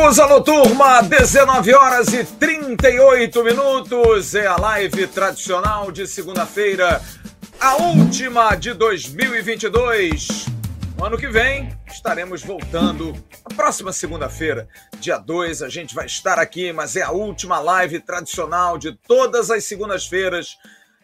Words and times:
amigos, 0.00 0.18
alô 0.18 0.40
turma, 0.40 1.02
19 1.02 1.74
horas 1.74 2.14
e 2.14 2.24
38 2.24 3.44
minutos, 3.44 4.34
é 4.34 4.46
a 4.46 4.56
live 4.56 5.06
tradicional 5.06 5.92
de 5.92 6.06
segunda-feira, 6.06 7.02
a 7.60 7.76
última 7.76 8.54
de 8.54 8.72
2022. 8.72 10.46
No 10.96 11.04
ano 11.04 11.18
que 11.18 11.28
vem 11.28 11.76
estaremos 11.86 12.42
voltando, 12.42 13.14
a 13.44 13.52
próxima 13.52 13.92
segunda-feira, 13.92 14.66
dia 14.98 15.18
2, 15.18 15.60
a 15.60 15.68
gente 15.68 15.94
vai 15.94 16.06
estar 16.06 16.38
aqui, 16.38 16.72
mas 16.72 16.96
é 16.96 17.02
a 17.02 17.10
última 17.10 17.60
live 17.60 18.00
tradicional 18.00 18.78
de 18.78 18.92
todas 19.06 19.50
as 19.50 19.64
segundas-feiras 19.64 20.56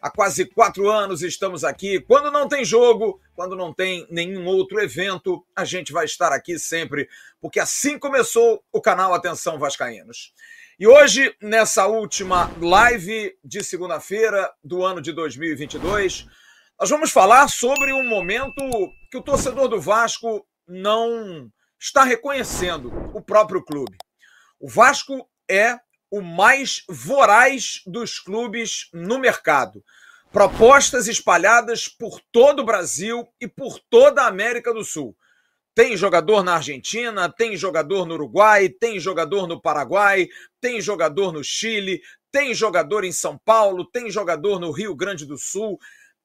Há 0.06 0.10
quase 0.10 0.44
quatro 0.46 0.88
anos 0.88 1.20
estamos 1.20 1.64
aqui. 1.64 1.98
Quando 1.98 2.30
não 2.30 2.46
tem 2.46 2.64
jogo, 2.64 3.20
quando 3.34 3.56
não 3.56 3.74
tem 3.74 4.06
nenhum 4.08 4.46
outro 4.46 4.80
evento, 4.80 5.44
a 5.52 5.64
gente 5.64 5.92
vai 5.92 6.04
estar 6.04 6.32
aqui 6.32 6.60
sempre, 6.60 7.08
porque 7.40 7.58
assim 7.58 7.98
começou 7.98 8.62
o 8.72 8.80
canal 8.80 9.12
Atenção 9.12 9.58
Vascaínos. 9.58 10.32
E 10.78 10.86
hoje, 10.86 11.34
nessa 11.42 11.88
última 11.88 12.48
live 12.60 13.36
de 13.44 13.64
segunda-feira 13.64 14.48
do 14.62 14.84
ano 14.84 15.02
de 15.02 15.10
2022, 15.10 16.28
nós 16.78 16.88
vamos 16.88 17.10
falar 17.10 17.48
sobre 17.48 17.92
um 17.92 18.08
momento 18.08 18.62
que 19.10 19.18
o 19.18 19.22
torcedor 19.22 19.66
do 19.66 19.80
Vasco 19.80 20.46
não 20.68 21.50
está 21.80 22.04
reconhecendo 22.04 22.92
o 23.12 23.20
próprio 23.20 23.60
clube. 23.60 23.98
O 24.60 24.68
Vasco 24.68 25.28
é 25.50 25.80
o 26.10 26.20
mais 26.20 26.82
voraz 26.88 27.80
dos 27.86 28.18
clubes 28.18 28.88
no 28.92 29.18
mercado. 29.18 29.84
Propostas 30.32 31.08
espalhadas 31.08 31.88
por 31.88 32.20
todo 32.32 32.60
o 32.60 32.64
Brasil 32.64 33.26
e 33.40 33.48
por 33.48 33.78
toda 33.90 34.22
a 34.22 34.28
América 34.28 34.72
do 34.72 34.84
Sul. 34.84 35.16
Tem 35.74 35.96
jogador 35.96 36.42
na 36.42 36.54
Argentina, 36.54 37.30
tem 37.30 37.56
jogador 37.56 38.06
no 38.06 38.14
Uruguai, 38.14 38.68
tem 38.68 38.98
jogador 38.98 39.46
no 39.46 39.60
Paraguai, 39.60 40.26
tem 40.60 40.80
jogador 40.80 41.32
no 41.32 41.44
Chile, 41.44 42.00
tem 42.32 42.54
jogador 42.54 43.04
em 43.04 43.12
São 43.12 43.38
Paulo, 43.38 43.84
tem 43.84 44.10
jogador 44.10 44.58
no 44.58 44.70
Rio 44.70 44.94
Grande 44.94 45.26
do 45.26 45.36
Sul, 45.36 45.78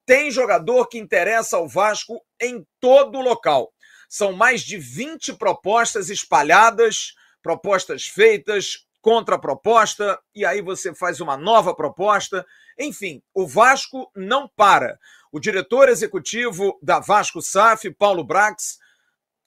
tem 0.05 0.31
jogador 0.31 0.88
que 0.88 0.98
interessa 0.98 1.58
ao 1.58 1.67
Vasco 1.67 2.22
em 2.39 2.66
todo 2.80 3.17
o 3.17 3.22
local. 3.22 3.73
São 4.09 4.33
mais 4.33 4.61
de 4.61 4.77
20 4.77 5.33
propostas 5.33 6.09
espalhadas, 6.09 7.14
propostas 7.42 8.08
feitas, 8.08 8.86
contraproposta, 9.02 10.19
e 10.33 10.45
aí 10.45 10.61
você 10.61 10.94
faz 10.94 11.19
uma 11.19 11.35
nova 11.35 11.73
proposta. 11.73 12.45
Enfim, 12.77 13.21
o 13.33 13.47
Vasco 13.47 14.09
não 14.16 14.47
para. 14.47 14.97
O 15.31 15.39
diretor 15.39 15.89
executivo 15.89 16.77
da 16.81 16.99
Vasco 16.99 17.41
SAF, 17.41 17.89
Paulo 17.91 18.23
Brax, 18.23 18.77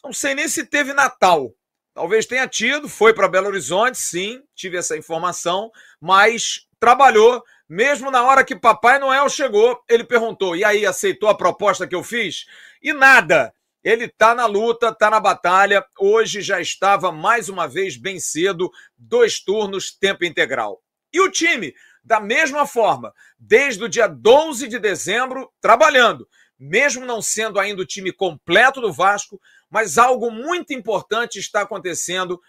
não 0.03 0.13
sei 0.13 0.35
nem 0.35 0.49
se 0.49 0.67
teve 0.67 0.93
Natal. 0.93 1.53
Talvez 1.95 2.27
tenha 2.27 2.49
tido, 2.49 2.89
foi 2.89 3.15
para 3.15 3.29
Belo 3.29 3.47
Horizonte, 3.47 3.97
sim, 3.97 4.43
tive 4.55 4.77
essa 4.77 4.97
informação, 4.97 5.71
mas 6.01 6.67
trabalhou. 6.81 7.43
Mesmo 7.69 8.11
na 8.11 8.23
hora 8.23 8.45
que 8.45 8.57
Papai 8.57 8.99
Noel 8.99 9.29
chegou, 9.29 9.83
ele 9.89 10.05
perguntou: 10.05 10.57
e 10.57 10.65
aí, 10.65 10.85
aceitou 10.85 11.29
a 11.29 11.37
proposta 11.37 11.87
que 11.87 11.95
eu 11.95 12.03
fiz? 12.03 12.47
E 12.83 12.93
nada. 12.93 13.55
Ele 13.85 14.07
está 14.07 14.35
na 14.35 14.47
luta, 14.47 14.89
está 14.89 15.11
na 15.11 15.21
batalha. 15.21 15.85
Hoje 16.01 16.41
já 16.41 16.59
estava 16.59 17.13
mais 17.13 17.51
uma 17.51 17.69
vez 17.69 17.99
bem 17.99 18.19
cedo, 18.19 18.71
dois 18.97 19.39
turnos, 19.39 19.95
tempo 19.95 20.25
integral. 20.25 20.83
E 21.13 21.21
o 21.21 21.31
time, 21.31 21.75
da 22.03 22.19
mesma 22.19 22.67
forma, 22.67 23.13
desde 23.39 23.85
o 23.85 23.89
dia 23.89 24.07
12 24.07 24.69
de 24.69 24.79
dezembro, 24.79 25.53
trabalhando, 25.61 26.27
mesmo 26.59 27.05
não 27.05 27.21
sendo 27.21 27.61
ainda 27.61 27.83
o 27.83 27.87
time 27.87 28.11
completo 28.11 28.81
do 28.81 28.91
Vasco, 28.91 29.39
mas 29.69 29.99
algo 29.99 30.31
muito 30.31 30.73
importante 30.73 31.39
está 31.39 31.61
acontecendo 31.61 32.41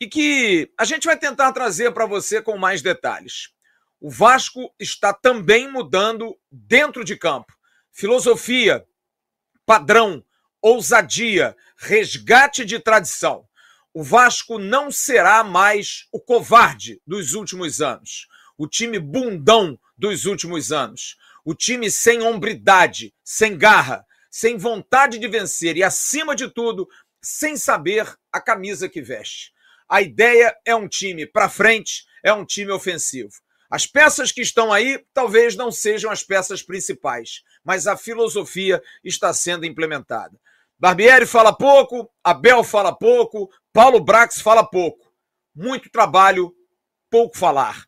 e 0.00 0.06
que 0.06 0.72
a 0.78 0.84
gente 0.84 1.06
vai 1.06 1.18
tentar 1.18 1.52
trazer 1.52 1.90
para 1.90 2.06
você 2.06 2.40
com 2.40 2.56
mais 2.56 2.80
detalhes. 2.80 3.50
O 4.00 4.08
Vasco 4.08 4.72
está 4.78 5.12
também 5.12 5.68
mudando 5.68 6.38
dentro 6.50 7.02
de 7.02 7.16
campo. 7.16 7.52
Filosofia, 7.90 8.86
padrão, 9.64 10.22
ousadia, 10.66 11.56
resgate 11.76 12.64
de 12.64 12.80
tradição. 12.80 13.46
O 13.94 14.02
Vasco 14.02 14.58
não 14.58 14.90
será 14.90 15.44
mais 15.44 16.08
o 16.10 16.18
covarde 16.18 17.00
dos 17.06 17.34
últimos 17.34 17.80
anos, 17.80 18.26
o 18.58 18.66
time 18.66 18.98
bundão 18.98 19.78
dos 19.96 20.24
últimos 20.24 20.72
anos, 20.72 21.16
o 21.44 21.54
time 21.54 21.88
sem 21.88 22.20
hombridade, 22.20 23.14
sem 23.22 23.56
garra, 23.56 24.04
sem 24.28 24.58
vontade 24.58 25.20
de 25.20 25.28
vencer 25.28 25.76
e, 25.76 25.84
acima 25.84 26.34
de 26.34 26.50
tudo, 26.50 26.88
sem 27.22 27.56
saber 27.56 28.12
a 28.32 28.40
camisa 28.40 28.88
que 28.88 29.00
veste. 29.00 29.52
A 29.88 30.02
ideia 30.02 30.52
é 30.64 30.74
um 30.74 30.88
time 30.88 31.26
para 31.26 31.48
frente, 31.48 32.04
é 32.24 32.32
um 32.32 32.44
time 32.44 32.72
ofensivo. 32.72 33.30
As 33.70 33.86
peças 33.86 34.32
que 34.32 34.40
estão 34.40 34.72
aí 34.72 35.04
talvez 35.14 35.54
não 35.54 35.70
sejam 35.70 36.10
as 36.10 36.24
peças 36.24 36.60
principais, 36.60 37.42
mas 37.64 37.86
a 37.86 37.96
filosofia 37.96 38.82
está 39.04 39.32
sendo 39.32 39.64
implementada. 39.64 40.36
Barbieri 40.78 41.24
fala 41.24 41.56
pouco, 41.56 42.10
Abel 42.22 42.62
fala 42.62 42.94
pouco, 42.94 43.50
Paulo 43.72 43.98
Brax 43.98 44.40
fala 44.40 44.62
pouco. 44.62 45.10
Muito 45.54 45.90
trabalho, 45.90 46.54
pouco 47.10 47.38
falar. 47.38 47.86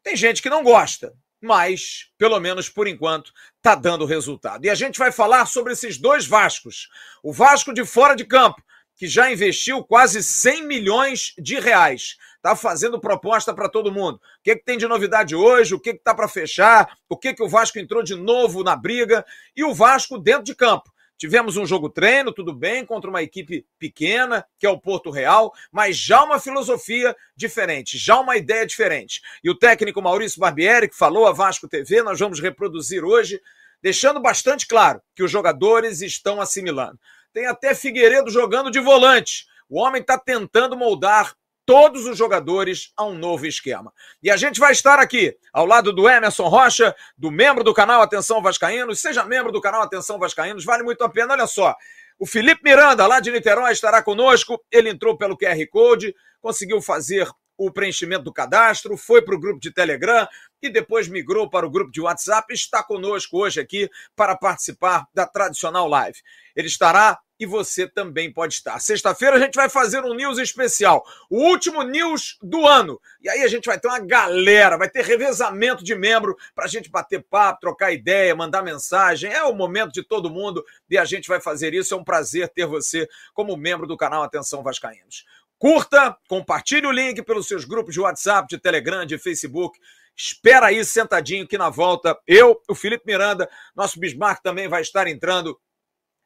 Tem 0.00 0.14
gente 0.14 0.40
que 0.40 0.48
não 0.48 0.62
gosta, 0.62 1.12
mas, 1.42 2.08
pelo 2.16 2.38
menos 2.38 2.68
por 2.68 2.86
enquanto, 2.86 3.32
está 3.56 3.74
dando 3.74 4.06
resultado. 4.06 4.64
E 4.64 4.70
a 4.70 4.76
gente 4.76 4.96
vai 4.96 5.10
falar 5.10 5.46
sobre 5.46 5.72
esses 5.72 5.98
dois 5.98 6.24
Vascos. 6.24 6.88
O 7.20 7.32
Vasco 7.32 7.74
de 7.74 7.84
fora 7.84 8.14
de 8.14 8.24
campo, 8.24 8.62
que 8.96 9.08
já 9.08 9.32
investiu 9.32 9.82
quase 9.82 10.22
100 10.22 10.66
milhões 10.68 11.34
de 11.36 11.58
reais. 11.58 12.16
Está 12.36 12.54
fazendo 12.54 13.00
proposta 13.00 13.52
para 13.52 13.68
todo 13.68 13.92
mundo. 13.92 14.16
O 14.16 14.20
que, 14.44 14.54
que 14.54 14.64
tem 14.64 14.78
de 14.78 14.86
novidade 14.86 15.34
hoje? 15.34 15.74
O 15.74 15.80
que 15.80 15.90
está 15.90 16.14
para 16.14 16.28
fechar? 16.28 16.96
O 17.08 17.16
que, 17.16 17.34
que 17.34 17.42
o 17.42 17.48
Vasco 17.48 17.78
entrou 17.78 18.04
de 18.04 18.14
novo 18.14 18.62
na 18.62 18.76
briga? 18.76 19.26
E 19.56 19.64
o 19.64 19.74
Vasco 19.74 20.16
dentro 20.16 20.44
de 20.44 20.54
campo 20.54 20.90
Tivemos 21.20 21.58
um 21.58 21.66
jogo 21.66 21.90
treino, 21.90 22.32
tudo 22.32 22.54
bem, 22.54 22.82
contra 22.82 23.10
uma 23.10 23.22
equipe 23.22 23.66
pequena, 23.78 24.42
que 24.58 24.64
é 24.64 24.70
o 24.70 24.80
Porto 24.80 25.10
Real, 25.10 25.52
mas 25.70 25.94
já 25.94 26.24
uma 26.24 26.40
filosofia 26.40 27.14
diferente, 27.36 27.98
já 27.98 28.18
uma 28.18 28.38
ideia 28.38 28.64
diferente. 28.64 29.20
E 29.44 29.50
o 29.50 29.54
técnico 29.54 30.00
Maurício 30.00 30.40
Barbieri, 30.40 30.88
que 30.88 30.96
falou 30.96 31.26
a 31.26 31.32
Vasco 31.32 31.68
TV, 31.68 32.02
nós 32.02 32.18
vamos 32.18 32.40
reproduzir 32.40 33.04
hoje, 33.04 33.38
deixando 33.82 34.18
bastante 34.18 34.66
claro 34.66 35.02
que 35.14 35.22
os 35.22 35.30
jogadores 35.30 36.00
estão 36.00 36.40
assimilando. 36.40 36.98
Tem 37.34 37.44
até 37.44 37.74
Figueiredo 37.74 38.30
jogando 38.30 38.70
de 38.70 38.80
volante. 38.80 39.44
O 39.68 39.78
homem 39.78 40.00
está 40.00 40.18
tentando 40.18 40.74
moldar 40.74 41.34
todos 41.70 42.04
os 42.04 42.18
jogadores 42.18 42.92
a 42.96 43.04
um 43.04 43.14
novo 43.14 43.46
esquema. 43.46 43.92
E 44.20 44.28
a 44.28 44.36
gente 44.36 44.58
vai 44.58 44.72
estar 44.72 44.98
aqui 44.98 45.36
ao 45.52 45.64
lado 45.64 45.92
do 45.92 46.08
Emerson 46.08 46.48
Rocha, 46.48 46.92
do 47.16 47.30
membro 47.30 47.62
do 47.62 47.72
canal 47.72 48.02
Atenção 48.02 48.42
Vascaínos. 48.42 49.00
Seja 49.00 49.24
membro 49.24 49.52
do 49.52 49.60
canal 49.60 49.80
Atenção 49.80 50.18
Vascaínos, 50.18 50.64
vale 50.64 50.82
muito 50.82 51.04
a 51.04 51.08
pena. 51.08 51.32
Olha 51.32 51.46
só, 51.46 51.76
o 52.18 52.26
Felipe 52.26 52.60
Miranda, 52.64 53.06
lá 53.06 53.20
de 53.20 53.30
Niterói, 53.30 53.70
estará 53.70 54.02
conosco. 54.02 54.60
Ele 54.68 54.90
entrou 54.90 55.16
pelo 55.16 55.38
QR 55.38 55.64
Code, 55.70 56.12
conseguiu 56.40 56.82
fazer 56.82 57.30
o 57.56 57.70
preenchimento 57.70 58.24
do 58.24 58.32
cadastro, 58.32 58.96
foi 58.96 59.22
para 59.22 59.36
o 59.36 59.40
grupo 59.40 59.60
de 59.60 59.72
Telegram 59.72 60.26
e 60.60 60.68
depois 60.72 61.06
migrou 61.06 61.48
para 61.48 61.64
o 61.64 61.70
grupo 61.70 61.92
de 61.92 62.00
WhatsApp. 62.00 62.52
Está 62.52 62.82
conosco 62.82 63.38
hoje 63.38 63.60
aqui 63.60 63.88
para 64.16 64.36
participar 64.36 65.06
da 65.14 65.24
tradicional 65.24 65.86
live. 65.86 66.18
Ele 66.56 66.66
estará 66.66 67.16
e 67.40 67.46
você 67.46 67.88
também 67.88 68.30
pode 68.30 68.52
estar. 68.52 68.78
Sexta-feira 68.78 69.36
a 69.36 69.40
gente 69.40 69.54
vai 69.54 69.70
fazer 69.70 70.04
um 70.04 70.12
news 70.12 70.36
especial, 70.36 71.02
o 71.30 71.38
último 71.38 71.82
news 71.82 72.36
do 72.42 72.66
ano. 72.66 73.00
E 73.22 73.30
aí 73.30 73.42
a 73.42 73.48
gente 73.48 73.64
vai 73.64 73.80
ter 73.80 73.88
uma 73.88 73.98
galera, 73.98 74.76
vai 74.76 74.90
ter 74.90 75.02
revezamento 75.02 75.82
de 75.82 75.94
membro 75.94 76.36
para 76.54 76.66
a 76.66 76.68
gente 76.68 76.90
bater 76.90 77.24
papo, 77.30 77.60
trocar 77.60 77.92
ideia, 77.92 78.36
mandar 78.36 78.62
mensagem. 78.62 79.32
É 79.32 79.42
o 79.42 79.54
momento 79.54 79.92
de 79.92 80.02
todo 80.02 80.28
mundo 80.28 80.62
e 80.90 80.98
a 80.98 81.04
gente 81.06 81.28
vai 81.28 81.40
fazer 81.40 81.72
isso. 81.72 81.94
É 81.94 81.96
um 81.96 82.04
prazer 82.04 82.50
ter 82.50 82.66
você 82.66 83.08
como 83.32 83.56
membro 83.56 83.86
do 83.86 83.96
canal 83.96 84.22
Atenção 84.22 84.62
Vascaínos. 84.62 85.24
Curta, 85.58 86.16
compartilhe 86.28 86.86
o 86.86 86.92
link 86.92 87.22
pelos 87.22 87.48
seus 87.48 87.64
grupos 87.64 87.94
de 87.94 88.00
WhatsApp, 88.00 88.48
de 88.48 88.58
Telegram, 88.58 89.06
de 89.06 89.18
Facebook. 89.18 89.78
Espera 90.14 90.66
aí 90.66 90.84
sentadinho 90.84 91.48
que 91.48 91.56
na 91.56 91.70
volta 91.70 92.18
eu, 92.26 92.60
o 92.68 92.74
Felipe 92.74 93.04
Miranda, 93.06 93.48
nosso 93.74 93.98
Bismarck 93.98 94.42
também 94.42 94.68
vai 94.68 94.82
estar 94.82 95.06
entrando 95.06 95.58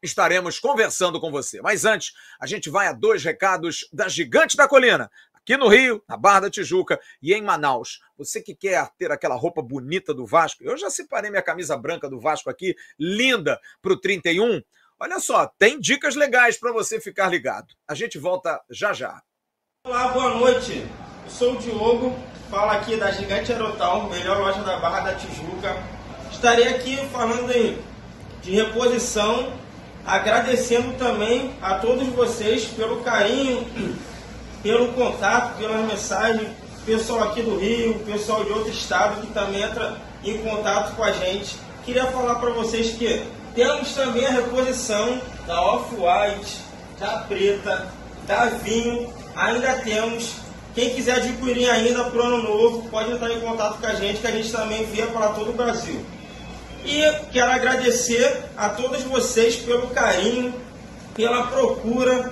estaremos 0.01 0.59
conversando 0.59 1.19
com 1.19 1.31
você. 1.31 1.61
Mas 1.61 1.85
antes, 1.85 2.13
a 2.39 2.45
gente 2.45 2.69
vai 2.69 2.87
a 2.87 2.93
dois 2.93 3.23
recados 3.23 3.87
da 3.91 4.07
Gigante 4.07 4.55
da 4.55 4.67
Colina. 4.67 5.09
Aqui 5.33 5.57
no 5.57 5.67
Rio, 5.67 6.03
na 6.09 6.17
Barra 6.17 6.41
da 6.41 6.49
Tijuca 6.49 6.99
e 7.21 7.33
em 7.33 7.41
Manaus. 7.41 7.99
Você 8.17 8.41
que 8.41 8.55
quer 8.55 8.89
ter 8.97 9.11
aquela 9.11 9.35
roupa 9.35 9.61
bonita 9.61 10.13
do 10.13 10.25
Vasco, 10.25 10.63
eu 10.63 10.75
já 10.75 10.89
separei 10.89 11.29
minha 11.29 11.43
camisa 11.43 11.77
branca 11.77 12.09
do 12.09 12.19
Vasco 12.19 12.49
aqui, 12.49 12.75
linda, 12.97 13.59
para 13.81 13.93
o 13.93 13.99
31. 13.99 14.61
Olha 14.99 15.19
só, 15.19 15.45
tem 15.59 15.79
dicas 15.79 16.15
legais 16.15 16.57
para 16.57 16.71
você 16.71 16.99
ficar 16.99 17.27
ligado. 17.27 17.67
A 17.87 17.93
gente 17.93 18.17
volta 18.17 18.59
já 18.71 18.91
já. 18.91 19.21
Olá, 19.85 20.07
boa 20.07 20.35
noite. 20.35 20.83
Eu 21.25 21.29
sou 21.29 21.53
o 21.53 21.57
Diogo, 21.59 22.17
falo 22.49 22.71
aqui 22.71 22.97
da 22.97 23.11
Gigante 23.11 23.51
Aerotal, 23.51 24.09
melhor 24.09 24.39
loja 24.39 24.63
da 24.63 24.79
Barra 24.79 25.01
da 25.01 25.15
Tijuca. 25.15 25.75
Estarei 26.31 26.69
aqui 26.69 26.97
falando 27.09 27.51
de 28.41 28.51
reposição 28.51 29.64
agradecendo 30.05 30.93
também 30.97 31.51
a 31.61 31.75
todos 31.75 32.07
vocês 32.09 32.65
pelo 32.65 32.97
carinho 32.97 33.65
pelo 34.65 34.87
contato, 34.93 35.59
pelas 35.59 35.85
mensagens, 35.85 36.49
pessoal 36.87 37.25
aqui 37.25 37.43
do 37.43 37.55
Rio, 37.55 37.99
pessoal 37.99 38.43
de 38.43 38.51
outro 38.51 38.71
estado 38.71 39.21
que 39.21 39.31
também 39.31 39.61
entra 39.61 39.95
em 40.23 40.39
contato 40.39 40.95
com 40.95 41.03
a 41.03 41.11
gente. 41.11 41.55
Queria 41.85 42.07
falar 42.07 42.33
para 42.39 42.49
vocês 42.49 42.95
que 42.97 43.21
temos 43.53 43.93
também 43.93 44.25
a 44.25 44.31
reposição 44.31 45.21
da 45.45 45.61
Off-White, 45.61 46.57
da 46.99 47.19
Preta, 47.27 47.89
da 48.25 48.45
Vinho, 48.45 49.13
ainda 49.35 49.75
temos. 49.83 50.37
Quem 50.73 50.95
quiser 50.95 51.17
adquirir 51.17 51.69
ainda 51.69 52.05
para 52.05 52.19
o 52.19 52.23
ano 52.23 52.41
novo, 52.41 52.89
pode 52.89 53.11
entrar 53.11 53.31
em 53.31 53.39
contato 53.39 53.79
com 53.79 53.85
a 53.85 53.93
gente, 53.93 54.19
que 54.19 54.27
a 54.27 54.31
gente 54.31 54.51
também 54.51 54.81
envia 54.81 55.05
para 55.05 55.27
todo 55.27 55.51
o 55.51 55.53
Brasil. 55.53 56.03
E 56.85 57.01
quero 57.31 57.51
agradecer 57.51 58.43
a 58.55 58.69
todos 58.69 59.01
vocês 59.01 59.55
pelo 59.55 59.87
carinho, 59.87 60.53
pela 61.15 61.47
procura. 61.47 62.31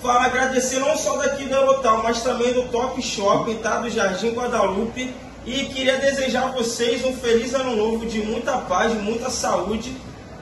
Fala 0.00 0.26
agradecer 0.26 0.78
não 0.78 0.96
só 0.96 1.16
daqui 1.16 1.44
do 1.46 1.54
Eurotal, 1.54 2.00
mas 2.00 2.22
também 2.22 2.52
do 2.52 2.68
Top 2.68 3.02
Shopping, 3.02 3.56
tá? 3.56 3.78
Do 3.78 3.90
Jardim 3.90 4.30
Guadalupe. 4.30 5.12
E 5.44 5.64
queria 5.64 5.98
desejar 5.98 6.44
a 6.44 6.52
vocês 6.52 7.04
um 7.04 7.16
feliz 7.16 7.52
ano 7.52 7.74
novo 7.74 8.06
de 8.06 8.20
muita 8.20 8.58
paz, 8.58 8.94
muita 8.94 9.28
saúde. 9.28 9.92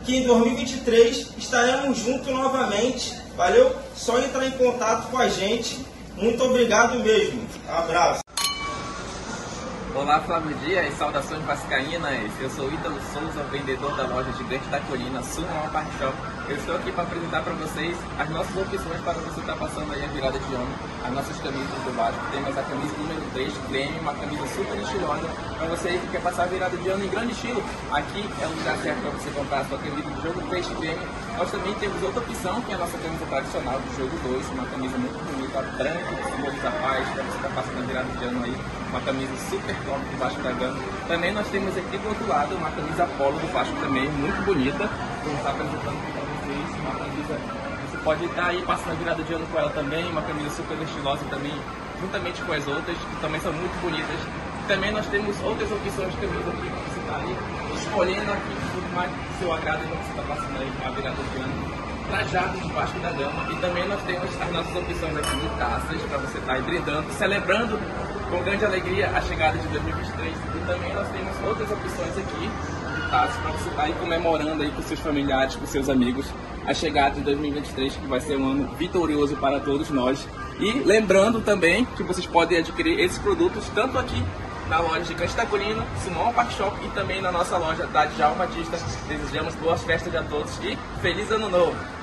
Que 0.04 0.16
em 0.16 0.24
2023 0.24 1.30
estaremos 1.38 1.98
juntos 1.98 2.26
novamente. 2.26 3.14
Valeu? 3.34 3.74
Só 3.96 4.18
entrar 4.18 4.44
em 4.44 4.50
contato 4.50 5.10
com 5.10 5.16
a 5.16 5.28
gente. 5.28 5.78
Muito 6.16 6.44
obrigado 6.44 6.98
mesmo. 6.98 7.40
Abraço. 7.66 8.20
Olá 9.94 10.18
Flávio 10.20 10.56
Dias, 10.64 10.94
saudações 10.96 11.44
vascaínas. 11.44 12.30
Eu 12.40 12.48
sou 12.48 12.66
Ítalo 12.72 12.96
Souza, 13.12 13.42
vendedor 13.50 13.94
da 13.94 14.06
loja 14.06 14.32
Gigante 14.32 14.64
da 14.68 14.80
Colina, 14.80 15.22
Sumo 15.22 15.46
Park 15.70 15.86
Shop. 15.98 16.16
Eu 16.48 16.56
estou 16.56 16.76
aqui 16.76 16.90
para 16.92 17.02
apresentar 17.02 17.42
para 17.42 17.52
vocês 17.52 17.94
as 18.18 18.30
nossas 18.30 18.56
opções 18.56 19.00
para 19.02 19.12
você 19.12 19.40
estar 19.40 19.54
passando 19.54 19.92
aí 19.92 20.02
a 20.02 20.08
virada 20.08 20.38
de 20.38 20.54
ano. 20.54 20.72
As 21.04 21.12
nossas 21.12 21.36
camisas 21.42 21.68
do 21.84 21.94
Vasco. 21.94 22.20
Temos 22.32 22.56
a 22.56 22.62
camisa 22.62 22.96
número 22.96 23.20
3, 23.34 23.52
creme, 23.68 23.98
uma 24.00 24.14
camisa 24.14 24.46
super 24.56 24.78
estilosa. 24.80 25.28
Para 25.58 25.68
você 25.68 25.88
que 25.98 26.06
quer 26.10 26.22
passar 26.22 26.44
a 26.44 26.46
virada 26.46 26.74
de 26.74 26.88
ano 26.88 27.04
em 27.04 27.08
grande 27.08 27.32
estilo, 27.32 27.62
aqui 27.92 28.24
é 28.40 28.46
o 28.46 28.50
lugar 28.50 28.76
certo 28.78 29.00
para 29.02 29.10
você 29.10 29.30
comprar 29.30 29.60
a 29.60 29.64
sua 29.66 29.78
camisa 29.78 30.08
do 30.08 30.22
jogo 30.22 30.40
3 30.48 30.66
creme. 30.68 31.06
Nós 31.36 31.50
também 31.50 31.74
temos 31.74 32.02
outra 32.02 32.20
opção, 32.20 32.62
que 32.62 32.72
é 32.72 32.74
a 32.76 32.78
nossa 32.78 32.96
camisa 32.96 33.26
tradicional 33.26 33.78
do 33.78 33.96
jogo 33.98 34.16
2, 34.24 34.46
uma 34.56 34.64
camisa 34.72 34.96
muito 34.96 35.20
bonita, 35.20 35.60
branca, 35.76 36.16
que 36.16 36.32
simboliza 36.32 36.68
a 36.68 36.72
paz, 36.80 37.08
para 37.10 37.22
você 37.24 37.36
estar 37.36 37.50
passando 37.50 37.78
a 37.78 37.86
virada 37.86 38.08
de 38.08 38.24
ano 38.24 38.44
aí 38.44 38.81
uma 38.92 39.00
camisa 39.00 39.32
super 39.48 39.74
top 39.86 40.04
do 40.04 40.18
Vasco 40.18 40.42
da 40.42 40.52
Gama. 40.52 40.78
Também 41.08 41.32
nós 41.32 41.48
temos 41.48 41.74
aqui 41.76 41.96
do 41.96 42.08
outro 42.08 42.28
lado 42.28 42.54
uma 42.54 42.70
camisa 42.70 43.08
polo 43.16 43.38
do 43.40 43.50
Vasco 43.50 43.74
também, 43.80 44.06
muito 44.20 44.44
bonita. 44.44 44.88
Vamos 45.24 45.38
estar 45.38 45.50
apresentando 45.50 45.96
aqui 45.96 46.12
para 46.12 46.24
vocês 46.28 46.68
uma 46.84 46.92
camisa. 47.00 47.34
Você 47.88 47.96
pode 48.04 48.24
estar 48.26 48.46
aí 48.48 48.62
passando 48.62 48.92
a 48.92 48.94
virada 48.94 49.22
de 49.22 49.32
ano 49.32 49.46
com 49.50 49.58
ela 49.58 49.70
também, 49.70 50.04
uma 50.10 50.20
camisa 50.22 50.50
super 50.50 50.76
estilosa 50.82 51.24
também, 51.30 51.54
juntamente 52.02 52.42
com 52.42 52.52
as 52.52 52.68
outras, 52.68 52.96
que 52.96 53.16
também 53.22 53.40
são 53.40 53.52
muito 53.52 53.80
bonitas. 53.80 54.20
Também 54.68 54.92
nós 54.92 55.06
temos 55.06 55.40
outras 55.40 55.72
opções 55.72 56.12
de 56.12 56.20
camisa 56.20 56.50
aqui 56.50 56.68
para 56.68 56.80
você 56.84 57.00
estar 57.00 57.16
aí 57.16 57.36
escolhendo 57.74 58.30
aqui 58.30 58.52
tudo 58.76 58.94
mais 58.94 59.10
do 59.10 59.38
seu 59.38 59.52
agrado 59.52 59.80
quando 59.88 60.04
você 60.04 60.20
está 60.20 60.22
passando 60.34 60.60
aí 60.60 60.72
a 60.84 60.90
virada 60.90 61.16
de 61.16 61.40
ano 61.40 61.92
trajados 62.12 62.62
de 62.62 62.72
Vasco 62.72 62.98
da 63.00 63.10
Gama 63.10 63.52
e 63.52 63.56
também 63.56 63.88
nós 63.88 64.02
temos 64.02 64.28
as 64.38 64.52
nossas 64.52 64.76
opções 64.76 65.16
aqui 65.16 65.36
de 65.36 65.48
taças 65.58 66.02
para 66.02 66.18
você 66.18 66.38
estar 66.38 66.56
tá 66.56 66.60
brindando, 66.60 67.12
celebrando 67.14 67.78
com 68.32 68.42
grande 68.42 68.64
alegria 68.64 69.10
a 69.10 69.20
chegada 69.20 69.58
de 69.58 69.68
2023 69.68 70.32
e 70.32 70.66
também 70.66 70.94
nós 70.94 71.06
temos 71.08 71.36
outras 71.46 71.70
opções 71.70 72.16
aqui 72.16 72.50
de 72.96 73.10
taças 73.10 73.36
para 73.36 73.50
você 73.50 73.68
estar 73.68 73.82
tá 73.82 73.82
aí 73.82 73.92
comemorando 73.92 74.62
aí 74.62 74.70
com 74.70 74.80
seus 74.80 75.00
familiares, 75.00 75.54
com 75.54 75.66
seus 75.66 75.90
amigos 75.90 76.26
a 76.66 76.72
chegada 76.72 77.16
de 77.16 77.20
2023 77.20 77.94
que 77.94 78.06
vai 78.06 78.20
ser 78.20 78.38
um 78.38 78.50
ano 78.50 78.74
vitorioso 78.76 79.36
para 79.36 79.60
todos 79.60 79.90
nós 79.90 80.26
e 80.58 80.72
lembrando 80.78 81.42
também 81.42 81.84
que 81.84 82.02
vocês 82.02 82.24
podem 82.24 82.56
adquirir 82.56 82.98
esses 83.00 83.18
produtos 83.18 83.68
tanto 83.74 83.98
aqui 83.98 84.24
na 84.66 84.80
loja 84.80 85.02
de 85.02 85.14
Cantacolina, 85.14 85.84
Simão 86.02 86.32
Park 86.32 86.52
Shop 86.52 86.74
e 86.82 86.88
também 86.90 87.20
na 87.20 87.30
nossa 87.30 87.58
loja 87.58 87.86
da 87.88 88.06
Djalma 88.06 88.46
Batista. 88.46 88.78
Desejamos 89.06 89.54
boas 89.56 89.82
festas 89.82 90.14
a 90.14 90.22
todos 90.22 90.58
e 90.62 90.78
feliz 91.02 91.30
ano 91.30 91.50
novo! 91.50 92.01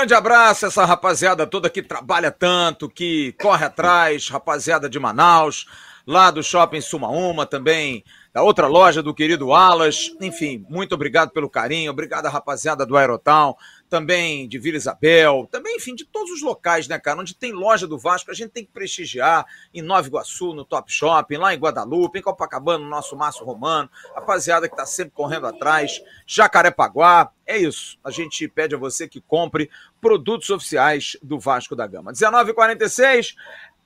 Grande 0.00 0.14
abraço 0.14 0.64
essa 0.64 0.82
rapaziada 0.86 1.46
toda 1.46 1.68
que 1.68 1.82
trabalha 1.82 2.30
tanto, 2.30 2.88
que 2.88 3.32
corre 3.32 3.66
atrás, 3.66 4.30
rapaziada 4.30 4.88
de 4.88 4.98
Manaus, 4.98 5.66
lá 6.06 6.30
do 6.30 6.42
Shopping 6.42 6.80
Sumaúma 6.80 7.44
também, 7.44 8.02
da 8.32 8.42
outra 8.42 8.66
loja 8.66 9.02
do 9.02 9.12
querido 9.12 9.52
Alas. 9.52 10.10
Enfim, 10.18 10.64
muito 10.70 10.94
obrigado 10.94 11.32
pelo 11.32 11.50
carinho, 11.50 11.90
obrigado 11.90 12.24
à 12.24 12.30
rapaziada 12.30 12.86
do 12.86 12.96
Aerotown, 12.96 13.54
também 13.90 14.48
de 14.48 14.56
Vila 14.56 14.76
Isabel, 14.76 15.48
também, 15.50 15.76
enfim, 15.76 15.96
de 15.96 16.04
todos 16.04 16.30
os 16.30 16.40
locais, 16.40 16.86
né, 16.86 16.98
cara? 16.98 17.20
Onde 17.20 17.34
tem 17.34 17.52
loja 17.52 17.88
do 17.88 17.98
Vasco, 17.98 18.30
a 18.30 18.34
gente 18.34 18.50
tem 18.50 18.64
que 18.64 18.70
prestigiar 18.70 19.44
em 19.74 19.82
Nova 19.82 20.06
Iguaçu, 20.06 20.54
no 20.54 20.64
Top 20.64 20.90
Shopping, 20.90 21.36
lá 21.36 21.52
em 21.52 21.58
Guadalupe, 21.58 22.20
em 22.20 22.22
Copacabana, 22.22 22.84
no 22.84 22.88
nosso 22.88 23.16
Márcio 23.16 23.44
Romano, 23.44 23.90
rapaziada 24.14 24.68
que 24.68 24.76
tá 24.76 24.86
sempre 24.86 25.12
correndo 25.12 25.48
atrás, 25.48 26.00
Jacarepaguá. 26.24 27.32
É 27.44 27.58
isso. 27.58 27.98
A 28.04 28.12
gente 28.12 28.46
pede 28.46 28.76
a 28.76 28.78
você 28.78 29.08
que 29.08 29.20
compre 29.20 29.68
produtos 30.00 30.48
oficiais 30.50 31.16
do 31.20 31.38
Vasco 31.38 31.74
da 31.74 31.86
Gama. 31.86 32.12
19h46, 32.12 33.34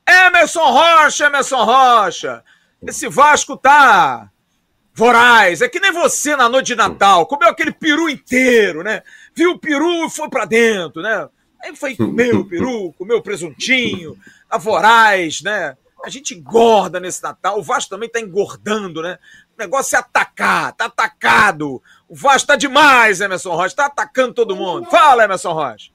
Emerson 0.06 0.70
Rocha, 0.70 1.26
Emerson 1.26 1.64
Rocha. 1.64 2.44
Esse 2.86 3.08
Vasco 3.08 3.56
tá 3.56 4.30
voraz. 4.94 5.60
É 5.60 5.68
que 5.68 5.80
nem 5.80 5.92
você 5.92 6.36
na 6.36 6.48
noite 6.48 6.68
de 6.68 6.76
Natal, 6.76 7.26
comeu 7.26 7.48
aquele 7.48 7.72
peru 7.72 8.08
inteiro, 8.08 8.82
né? 8.82 9.02
Viu 9.34 9.52
o 9.52 9.58
peru 9.58 10.06
e 10.06 10.10
foi 10.10 10.30
para 10.30 10.44
dentro, 10.44 11.02
né? 11.02 11.28
Aí 11.62 11.74
foi 11.74 11.96
comer 11.96 12.34
o 12.34 12.44
peru, 12.44 12.92
comeu 12.92 13.18
o 13.18 13.22
presuntinho, 13.22 14.16
a 14.48 14.58
voraz, 14.58 15.42
né? 15.42 15.76
A 16.04 16.10
gente 16.10 16.34
engorda 16.34 17.00
nesse 17.00 17.22
Natal. 17.22 17.58
O 17.58 17.62
Vasco 17.62 17.90
também 17.90 18.08
tá 18.08 18.20
engordando, 18.20 19.02
né? 19.02 19.18
O 19.56 19.62
negócio 19.62 19.96
é 19.96 19.98
atacar, 19.98 20.72
tá 20.74 20.84
atacado. 20.84 21.82
O 22.08 22.14
Vasco 22.14 22.48
tá 22.48 22.56
demais, 22.56 23.20
Emerson 23.20 23.54
Rocha, 23.54 23.74
tá 23.74 23.86
atacando 23.86 24.34
todo 24.34 24.54
mundo. 24.54 24.90
Fala, 24.90 25.24
Emerson 25.24 25.52
Rocha. 25.52 25.93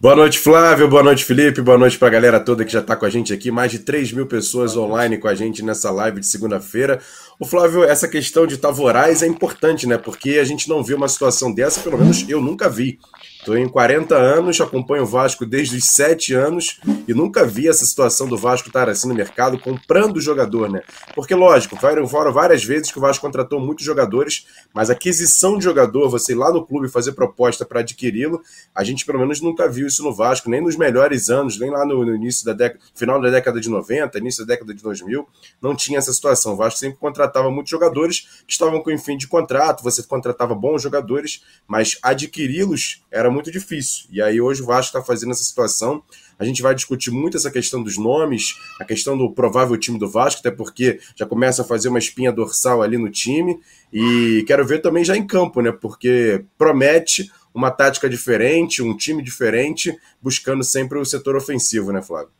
Boa 0.00 0.14
noite, 0.14 0.38
Flávio. 0.38 0.86
Boa 0.86 1.02
noite, 1.02 1.24
Felipe. 1.24 1.60
Boa 1.60 1.76
noite 1.76 1.98
para 1.98 2.06
a 2.06 2.10
galera 2.12 2.38
toda 2.38 2.64
que 2.64 2.70
já 2.72 2.78
está 2.78 2.94
com 2.94 3.04
a 3.04 3.10
gente 3.10 3.32
aqui. 3.32 3.50
Mais 3.50 3.72
de 3.72 3.80
3 3.80 4.12
mil 4.12 4.26
pessoas 4.26 4.76
online 4.76 5.18
com 5.18 5.26
a 5.26 5.34
gente 5.34 5.60
nessa 5.60 5.90
live 5.90 6.20
de 6.20 6.26
segunda-feira. 6.26 7.00
O 7.36 7.44
Flávio, 7.44 7.82
essa 7.82 8.06
questão 8.06 8.46
de 8.46 8.58
Tavorais 8.58 9.24
é 9.24 9.26
importante, 9.26 9.88
né? 9.88 9.98
Porque 9.98 10.38
a 10.38 10.44
gente 10.44 10.68
não 10.68 10.84
vê 10.84 10.94
uma 10.94 11.08
situação 11.08 11.52
dessa, 11.52 11.80
pelo 11.80 11.98
menos 11.98 12.24
eu 12.28 12.40
nunca 12.40 12.68
vi. 12.68 13.00
Estou 13.48 13.56
em 13.56 13.66
40 13.66 14.14
anos, 14.14 14.60
acompanho 14.60 15.04
o 15.04 15.06
Vasco 15.06 15.46
desde 15.46 15.78
os 15.78 15.84
7 15.86 16.34
anos 16.34 16.78
e 17.08 17.14
nunca 17.14 17.46
vi 17.46 17.66
essa 17.66 17.86
situação 17.86 18.28
do 18.28 18.36
Vasco 18.36 18.68
estar 18.68 18.90
assim 18.90 19.08
no 19.08 19.14
mercado 19.14 19.58
comprando 19.58 20.20
jogador, 20.20 20.68
né? 20.70 20.82
Porque, 21.14 21.34
lógico, 21.34 21.74
foram 21.74 22.04
várias 22.30 22.62
vezes 22.62 22.92
que 22.92 22.98
o 22.98 23.00
Vasco 23.00 23.24
contratou 23.24 23.58
muitos 23.58 23.86
jogadores, 23.86 24.46
mas 24.74 24.90
aquisição 24.90 25.56
de 25.56 25.64
jogador, 25.64 26.10
você 26.10 26.32
ir 26.32 26.34
lá 26.34 26.52
no 26.52 26.66
clube 26.66 26.90
fazer 26.90 27.12
proposta 27.12 27.64
para 27.64 27.80
adquiri-lo, 27.80 28.42
a 28.74 28.84
gente 28.84 29.06
pelo 29.06 29.18
menos 29.18 29.40
nunca 29.40 29.66
viu 29.66 29.86
isso 29.86 30.02
no 30.02 30.12
Vasco, 30.12 30.50
nem 30.50 30.60
nos 30.60 30.76
melhores 30.76 31.30
anos, 31.30 31.58
nem 31.58 31.70
lá 31.70 31.86
no, 31.86 32.04
no 32.04 32.14
início 32.14 32.44
da 32.44 32.52
década, 32.52 32.84
final 32.94 33.18
da 33.18 33.30
década 33.30 33.58
de 33.58 33.70
90, 33.70 34.18
início 34.18 34.44
da 34.44 34.52
década 34.52 34.74
de 34.74 34.82
2000, 34.82 35.26
não 35.62 35.74
tinha 35.74 35.96
essa 35.96 36.12
situação. 36.12 36.52
O 36.52 36.56
Vasco 36.56 36.80
sempre 36.80 36.98
contratava 36.98 37.50
muitos 37.50 37.70
jogadores 37.70 38.42
que 38.46 38.52
estavam 38.52 38.82
com 38.82 38.98
fim 38.98 39.16
de 39.16 39.26
contrato, 39.26 39.82
você 39.82 40.02
contratava 40.02 40.54
bons 40.54 40.82
jogadores, 40.82 41.42
mas 41.66 41.96
adquiri-los 42.02 43.02
era 43.10 43.28
era 43.28 43.30
muito 43.38 43.52
difícil. 43.52 44.06
E 44.10 44.20
aí 44.20 44.40
hoje 44.40 44.62
o 44.62 44.66
Vasco 44.66 44.96
está 44.96 45.02
fazendo 45.02 45.30
essa 45.30 45.44
situação. 45.44 46.02
A 46.38 46.44
gente 46.44 46.60
vai 46.60 46.74
discutir 46.74 47.10
muito 47.10 47.36
essa 47.36 47.50
questão 47.50 47.82
dos 47.82 47.96
nomes, 47.96 48.56
a 48.80 48.84
questão 48.84 49.16
do 49.16 49.30
provável 49.30 49.76
time 49.76 49.98
do 49.98 50.08
Vasco, 50.10 50.40
até 50.40 50.50
porque 50.50 50.98
já 51.14 51.24
começa 51.24 51.62
a 51.62 51.64
fazer 51.64 51.88
uma 51.88 51.98
espinha 51.98 52.32
dorsal 52.32 52.82
ali 52.82 52.98
no 52.98 53.10
time. 53.10 53.60
E 53.92 54.44
quero 54.46 54.66
ver 54.66 54.80
também 54.80 55.04
já 55.04 55.16
em 55.16 55.26
campo, 55.26 55.60
né? 55.62 55.70
Porque 55.70 56.44
promete 56.58 57.30
uma 57.54 57.70
tática 57.70 58.08
diferente, 58.08 58.82
um 58.82 58.96
time 58.96 59.22
diferente, 59.22 59.96
buscando 60.20 60.64
sempre 60.64 60.98
o 60.98 61.04
setor 61.04 61.36
ofensivo, 61.36 61.92
né, 61.92 62.02
Flávio? 62.02 62.30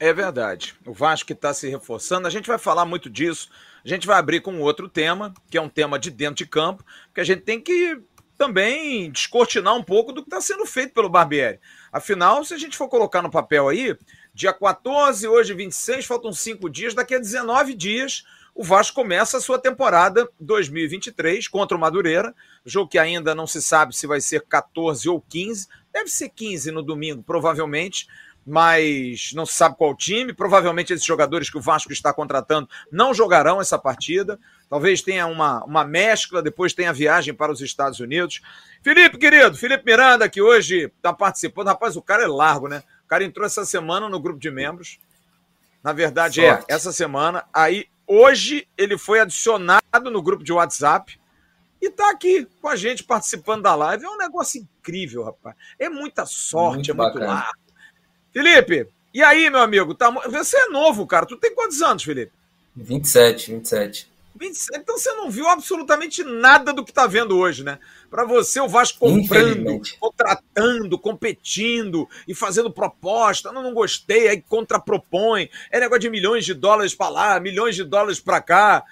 É 0.00 0.12
verdade. 0.12 0.74
O 0.86 0.92
Vasco 0.92 1.32
está 1.32 1.52
se 1.52 1.68
reforçando. 1.68 2.26
A 2.26 2.30
gente 2.30 2.46
vai 2.46 2.58
falar 2.58 2.86
muito 2.86 3.10
disso. 3.10 3.50
A 3.84 3.88
gente 3.88 4.06
vai 4.06 4.18
abrir 4.18 4.40
com 4.40 4.60
outro 4.60 4.88
tema, 4.88 5.34
que 5.50 5.58
é 5.58 5.60
um 5.60 5.68
tema 5.68 5.98
de 5.98 6.10
dentro 6.10 6.36
de 6.36 6.46
campo, 6.46 6.84
que 7.14 7.20
a 7.20 7.24
gente 7.24 7.42
tem 7.42 7.60
que 7.60 8.00
também 8.38 9.10
descortinar 9.10 9.74
um 9.74 9.82
pouco 9.82 10.12
do 10.12 10.22
que 10.22 10.28
está 10.28 10.40
sendo 10.40 10.64
feito 10.64 10.94
pelo 10.94 11.10
Barbieri. 11.10 11.58
Afinal, 11.92 12.44
se 12.44 12.54
a 12.54 12.58
gente 12.58 12.76
for 12.76 12.88
colocar 12.88 13.20
no 13.20 13.30
papel 13.30 13.68
aí, 13.68 13.98
dia 14.32 14.52
14, 14.52 15.26
hoje 15.26 15.52
26, 15.52 16.06
faltam 16.06 16.32
cinco 16.32 16.70
dias, 16.70 16.94
daqui 16.94 17.16
a 17.16 17.18
19 17.18 17.74
dias 17.74 18.24
o 18.58 18.64
Vasco 18.64 18.96
começa 18.96 19.36
a 19.36 19.40
sua 19.40 19.56
temporada 19.56 20.28
2023 20.40 21.46
contra 21.46 21.76
o 21.76 21.80
Madureira, 21.80 22.34
jogo 22.66 22.90
que 22.90 22.98
ainda 22.98 23.32
não 23.32 23.46
se 23.46 23.62
sabe 23.62 23.94
se 23.94 24.04
vai 24.04 24.20
ser 24.20 24.44
14 24.46 25.08
ou 25.08 25.20
15, 25.20 25.68
deve 25.92 26.10
ser 26.10 26.28
15 26.28 26.72
no 26.72 26.82
domingo, 26.82 27.22
provavelmente, 27.22 28.08
mas 28.48 29.32
não 29.34 29.44
se 29.44 29.52
sabe 29.52 29.76
qual 29.76 29.94
time. 29.94 30.32
Provavelmente 30.32 30.92
esses 30.92 31.04
jogadores 31.04 31.50
que 31.50 31.58
o 31.58 31.60
Vasco 31.60 31.92
está 31.92 32.14
contratando 32.14 32.66
não 32.90 33.12
jogarão 33.12 33.60
essa 33.60 33.78
partida. 33.78 34.40
Talvez 34.70 35.02
tenha 35.02 35.26
uma, 35.26 35.62
uma 35.64 35.84
mescla, 35.84 36.42
depois 36.42 36.72
tenha 36.72 36.92
viagem 36.92 37.34
para 37.34 37.52
os 37.52 37.60
Estados 37.60 38.00
Unidos. 38.00 38.40
Felipe, 38.82 39.18
querido, 39.18 39.54
Felipe 39.54 39.84
Miranda, 39.84 40.28
que 40.30 40.40
hoje 40.40 40.90
está 40.96 41.12
participando. 41.12 41.66
Rapaz, 41.66 41.94
o 41.94 42.02
cara 42.02 42.24
é 42.24 42.26
largo, 42.26 42.68
né? 42.68 42.82
O 43.04 43.08
cara 43.08 43.22
entrou 43.22 43.46
essa 43.46 43.66
semana 43.66 44.08
no 44.08 44.18
grupo 44.18 44.40
de 44.40 44.50
membros. 44.50 44.98
Na 45.84 45.92
verdade, 45.92 46.40
é, 46.40 46.54
Sorte. 46.54 46.72
é 46.72 46.74
essa 46.74 46.92
semana. 46.92 47.44
Aí, 47.52 47.86
hoje, 48.06 48.66
ele 48.78 48.96
foi 48.96 49.20
adicionado 49.20 50.10
no 50.10 50.22
grupo 50.22 50.42
de 50.42 50.52
WhatsApp 50.54 51.20
e 51.82 51.90
tá 51.90 52.10
aqui 52.10 52.46
com 52.62 52.68
a 52.68 52.76
gente 52.76 53.04
participando 53.04 53.62
da 53.62 53.74
live. 53.74 54.04
É 54.04 54.08
um 54.08 54.16
negócio 54.16 54.60
incrível, 54.60 55.24
rapaz. 55.24 55.54
É 55.78 55.90
muita 55.90 56.24
sorte, 56.24 56.92
muito 56.92 56.92
é 56.92 56.94
muito 56.94 57.18
largo. 57.18 57.67
Felipe, 58.32 58.88
e 59.12 59.22
aí, 59.22 59.50
meu 59.50 59.60
amigo? 59.60 59.94
Tá... 59.94 60.10
Você 60.10 60.56
é 60.56 60.68
novo, 60.68 61.06
cara. 61.06 61.26
Tu 61.26 61.36
tem 61.36 61.54
quantos 61.54 61.82
anos, 61.82 62.02
Felipe? 62.02 62.32
27, 62.76 63.52
27. 63.52 64.08
27. 64.38 64.80
Então 64.80 64.96
você 64.96 65.12
não 65.14 65.30
viu 65.30 65.48
absolutamente 65.48 66.22
nada 66.22 66.72
do 66.72 66.84
que 66.84 66.92
tá 66.92 67.06
vendo 67.06 67.36
hoje, 67.36 67.64
né? 67.64 67.78
Para 68.08 68.24
você, 68.24 68.60
o 68.60 68.68
Vasco 68.68 68.98
comprando, 69.00 69.80
contratando, 69.98 70.98
competindo 70.98 72.08
e 72.26 72.34
fazendo 72.34 72.70
proposta. 72.70 73.50
Não, 73.52 73.62
não 73.62 73.74
gostei, 73.74 74.28
aí 74.28 74.40
contrapropõe. 74.40 75.50
É 75.70 75.80
negócio 75.80 76.02
de 76.02 76.10
milhões 76.10 76.44
de 76.44 76.54
dólares 76.54 76.94
para 76.94 77.08
lá, 77.08 77.40
milhões 77.40 77.74
de 77.74 77.84
dólares 77.84 78.20
para 78.20 78.40
cá. 78.40 78.84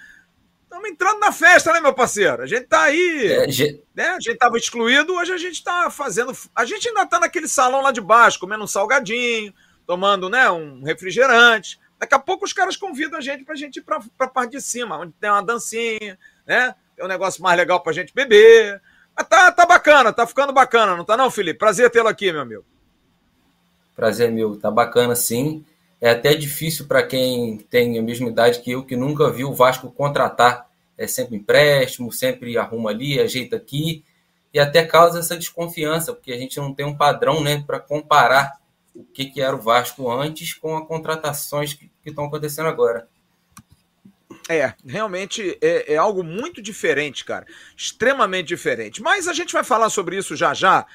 Estamos 0.77 0.89
entrando 0.91 1.19
na 1.19 1.31
festa, 1.31 1.73
né, 1.73 1.79
meu 1.79 1.93
parceiro? 1.93 2.43
A 2.43 2.45
gente 2.45 2.67
tá 2.67 2.83
aí. 2.83 3.31
É, 3.31 3.47
né? 3.95 4.09
A 4.09 4.19
gente 4.19 4.33
estava 4.33 4.57
excluído, 4.57 5.15
hoje 5.15 5.33
a 5.33 5.37
gente 5.37 5.55
está 5.55 5.89
fazendo. 5.89 6.31
A 6.55 6.65
gente 6.65 6.87
ainda 6.87 7.01
está 7.01 7.19
naquele 7.19 7.47
salão 7.47 7.81
lá 7.81 7.91
de 7.91 7.99
baixo, 7.99 8.39
comendo 8.39 8.63
um 8.63 8.67
salgadinho, 8.67 9.51
tomando 9.87 10.29
né, 10.29 10.49
um 10.51 10.83
refrigerante. 10.83 11.79
Daqui 11.99 12.13
a 12.13 12.19
pouco 12.19 12.45
os 12.45 12.53
caras 12.53 12.77
convidam 12.77 13.17
a 13.17 13.21
gente 13.21 13.43
para 13.43 13.55
a 13.55 13.57
gente 13.57 13.77
ir 13.77 13.81
para 13.81 13.99
a 14.19 14.27
parte 14.27 14.51
de 14.51 14.61
cima, 14.61 14.99
onde 14.99 15.13
tem 15.13 15.31
uma 15.31 15.41
dancinha, 15.41 16.17
né? 16.45 16.75
Tem 16.95 17.03
um 17.03 17.09
negócio 17.09 17.41
mais 17.41 17.57
legal 17.57 17.81
para 17.81 17.91
a 17.91 17.95
gente 17.95 18.13
beber. 18.13 18.79
Mas 19.15 19.27
tá, 19.27 19.51
tá 19.51 19.65
bacana, 19.65 20.13
tá 20.13 20.27
ficando 20.27 20.53
bacana, 20.53 20.95
não 20.95 21.03
tá 21.03 21.17
não, 21.17 21.31
Felipe? 21.31 21.57
Prazer 21.57 21.89
tê-lo 21.89 22.07
aqui, 22.07 22.31
meu 22.31 22.41
amigo. 22.41 22.63
Prazer, 23.95 24.31
meu. 24.31 24.55
Tá 24.59 24.69
bacana, 24.69 25.15
sim. 25.15 25.65
É 25.99 26.11
até 26.11 26.35
difícil 26.35 26.85
para 26.85 27.01
quem 27.01 27.57
tem 27.57 27.97
a 27.97 28.01
mesma 28.03 28.29
idade 28.29 28.59
que 28.59 28.71
eu, 28.71 28.83
que 28.83 28.95
nunca 28.95 29.31
viu 29.31 29.49
o 29.49 29.55
Vasco 29.55 29.89
contratar. 29.89 30.66
É 30.97 31.07
sempre 31.07 31.35
empréstimo, 31.35 32.11
sempre 32.11 32.57
arruma 32.57 32.89
ali, 32.89 33.19
ajeita 33.19 33.55
aqui, 33.55 34.03
e 34.53 34.59
até 34.59 34.83
causa 34.85 35.19
essa 35.19 35.37
desconfiança, 35.37 36.13
porque 36.13 36.31
a 36.31 36.37
gente 36.37 36.57
não 36.57 36.73
tem 36.73 36.85
um 36.85 36.97
padrão 36.97 37.43
né, 37.43 37.63
para 37.65 37.79
comparar 37.79 38.59
o 38.95 39.03
que, 39.03 39.25
que 39.25 39.41
era 39.41 39.55
o 39.55 39.61
Vasco 39.61 40.09
antes 40.11 40.53
com 40.53 40.75
as 40.75 40.87
contratações 40.87 41.73
que 41.73 41.91
estão 42.05 42.25
acontecendo 42.25 42.67
agora. 42.67 43.07
É, 44.49 44.73
realmente 44.85 45.57
é, 45.61 45.93
é, 45.93 45.97
algo 45.97 46.23
muito 46.23 46.61
diferente, 46.61 47.25
cara. 47.25 47.45
Extremamente 47.75 48.47
diferente. 48.47 49.01
Mas 49.01 49.27
a 49.27 49.33
gente 49.33 49.53
vai 49.53 49.63
falar 49.63 49.89
sobre 49.89 50.17
isso 50.17 50.35
já 50.35 50.53
já, 50.53 50.85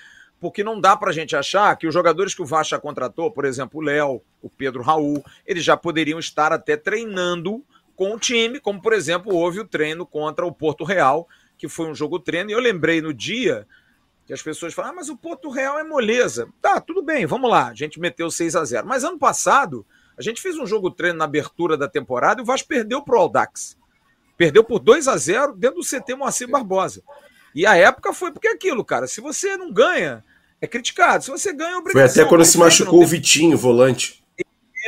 porque 0.41 0.65
não 0.65 0.81
dá 0.81 0.97
pra 0.97 1.13
gente 1.13 1.37
achar 1.37 1.77
que 1.77 1.87
os 1.87 1.95
jogadores 1.95 2.35
que 2.35 2.43
o 2.43 2.47
Vasco 2.47 2.81
contratou, 2.81 3.31
por 3.31 3.45
exemplo, 3.45 3.79
o 3.81 3.85
Léo, 3.85 4.23
o 4.41 4.49
Pedro 4.49 4.83
Raul, 4.83 5.23
eles 5.47 5.63
já 5.63 5.77
poderiam 5.77 6.19
estar 6.19 6.53
até 6.53 6.77
treinando 6.77 7.65
com 8.03 8.15
o 8.15 8.19
time, 8.19 8.59
como 8.59 8.83
por 8.83 8.93
exemplo 8.93 9.33
houve 9.33 9.61
o 9.61 9.65
treino 9.65 10.05
contra 10.05 10.45
o 10.45 10.51
Porto 10.51 10.83
Real, 10.83 11.29
que 11.57 11.69
foi 11.69 11.89
um 11.89 11.95
jogo 11.95 12.19
treino, 12.19 12.51
e 12.51 12.53
eu 12.53 12.59
lembrei 12.59 13.01
no 13.01 13.15
dia 13.15 13.65
que 14.27 14.33
as 14.33 14.43
pessoas 14.43 14.75
falam, 14.75 14.91
ah, 14.91 14.95
mas 14.95 15.09
o 15.09 15.17
Porto 15.17 15.49
Real 15.51 15.79
é 15.79 15.85
moleza. 15.85 16.49
Tá, 16.61 16.81
tudo 16.81 17.01
bem, 17.01 17.27
vamos 17.27 17.49
lá, 17.49 17.69
a 17.69 17.75
gente 17.75 18.01
meteu 18.01 18.29
6 18.29 18.57
a 18.57 18.65
0 18.65 18.89
Mas 18.89 19.05
ano 19.05 19.21
passado, 19.21 19.87
a 20.19 20.23
gente 20.23 20.43
fez 20.43 20.59
um 20.59 20.67
jogo 20.67 20.91
treino 20.91 21.19
na 21.19 21.27
abertura 21.27 21.77
da 21.77 21.89
temporada 21.89 22.41
e 22.41 22.43
o 22.43 22.45
Vasco 22.45 22.67
perdeu 22.67 23.03
pro 23.03 23.21
Aldax. 23.21 23.79
Perdeu 24.37 24.65
por 24.65 24.81
2 24.81 25.07
a 25.07 25.17
0 25.17 25.55
dentro 25.55 25.77
do 25.77 25.87
CT 25.87 26.17
Moacir 26.17 26.51
Barbosa. 26.51 27.05
E 27.55 27.65
a 27.65 27.77
época 27.77 28.13
foi 28.13 28.33
porque 28.33 28.49
é 28.49 28.53
aquilo, 28.53 28.85
cara, 28.85 29.07
se 29.07 29.21
você 29.21 29.57
não 29.57 29.73
ganha, 29.73 30.25
é 30.61 30.67
criticado. 30.67 31.23
Se 31.23 31.31
você 31.31 31.53
ganha, 31.53 31.75
é 31.75 31.77
obrigação. 31.77 32.15
Foi 32.15 32.23
até 32.23 32.29
quando 32.29 32.45
se 32.45 32.59
machucou 32.59 32.99
tem... 32.99 33.05
o 33.05 33.07
Vitinho, 33.07 33.57
volante. 33.57 34.25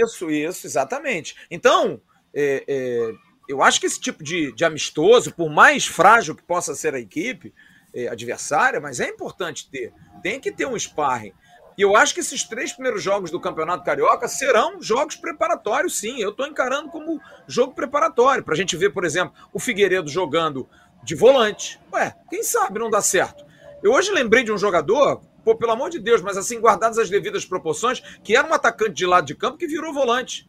Isso, 0.02 0.28
isso, 0.28 0.66
exatamente. 0.66 1.36
Então, 1.48 2.00
é, 2.34 2.64
é, 2.66 3.12
eu 3.48 3.62
acho 3.62 3.80
que 3.80 3.86
esse 3.86 4.00
tipo 4.00 4.22
de, 4.22 4.52
de, 4.52 4.64
amistoso, 4.64 5.32
por 5.32 5.48
mais 5.48 5.86
frágil 5.86 6.34
que 6.34 6.42
possa 6.42 6.74
ser 6.74 6.94
a 6.94 6.98
equipe 6.98 7.54
é, 7.94 8.08
adversária, 8.08 8.80
mas 8.80 9.00
é 9.00 9.08
importante 9.08 9.68
ter. 9.70 9.92
Tem 10.22 10.40
que 10.40 10.50
ter 10.50 10.66
um 10.66 10.78
sparring. 10.78 11.32
E 11.76 11.82
eu 11.82 11.96
acho 11.96 12.14
que 12.14 12.20
esses 12.20 12.44
três 12.44 12.72
primeiros 12.72 13.02
jogos 13.02 13.30
do 13.30 13.40
Campeonato 13.40 13.84
Carioca 13.84 14.28
serão 14.28 14.80
jogos 14.80 15.16
preparatórios, 15.16 15.98
sim. 15.98 16.20
Eu 16.20 16.30
estou 16.30 16.46
encarando 16.46 16.88
como 16.88 17.20
jogo 17.48 17.74
preparatório. 17.74 18.44
Para 18.44 18.54
a 18.54 18.56
gente 18.56 18.76
ver, 18.76 18.90
por 18.90 19.04
exemplo, 19.04 19.34
o 19.52 19.58
Figueiredo 19.58 20.08
jogando 20.08 20.68
de 21.02 21.14
volante. 21.14 21.80
Ué, 21.92 22.14
quem 22.30 22.42
sabe 22.42 22.78
não 22.78 22.90
dá 22.90 23.02
certo. 23.02 23.44
Eu 23.82 23.92
hoje 23.92 24.12
lembrei 24.12 24.44
de 24.44 24.52
um 24.52 24.56
jogador, 24.56 25.20
pô, 25.44 25.56
pelo 25.56 25.72
amor 25.72 25.90
de 25.90 25.98
Deus, 25.98 26.22
mas 26.22 26.36
assim, 26.36 26.60
guardadas 26.60 26.96
as 26.96 27.10
devidas 27.10 27.44
proporções, 27.44 28.00
que 28.22 28.36
era 28.36 28.48
um 28.48 28.54
atacante 28.54 28.94
de 28.94 29.04
lado 29.04 29.26
de 29.26 29.34
campo 29.34 29.58
que 29.58 29.66
virou 29.66 29.92
volante. 29.92 30.48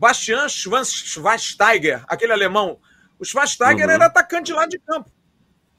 Bastian 0.00 0.48
Schweinsteiger, 0.48 2.02
aquele 2.08 2.32
alemão. 2.32 2.78
O 3.18 3.24
Schweinsteiger 3.24 3.84
uhum. 3.84 3.92
era 3.92 4.06
atacante 4.06 4.46
de 4.46 4.54
lado 4.54 4.70
de 4.70 4.78
campo. 4.78 5.10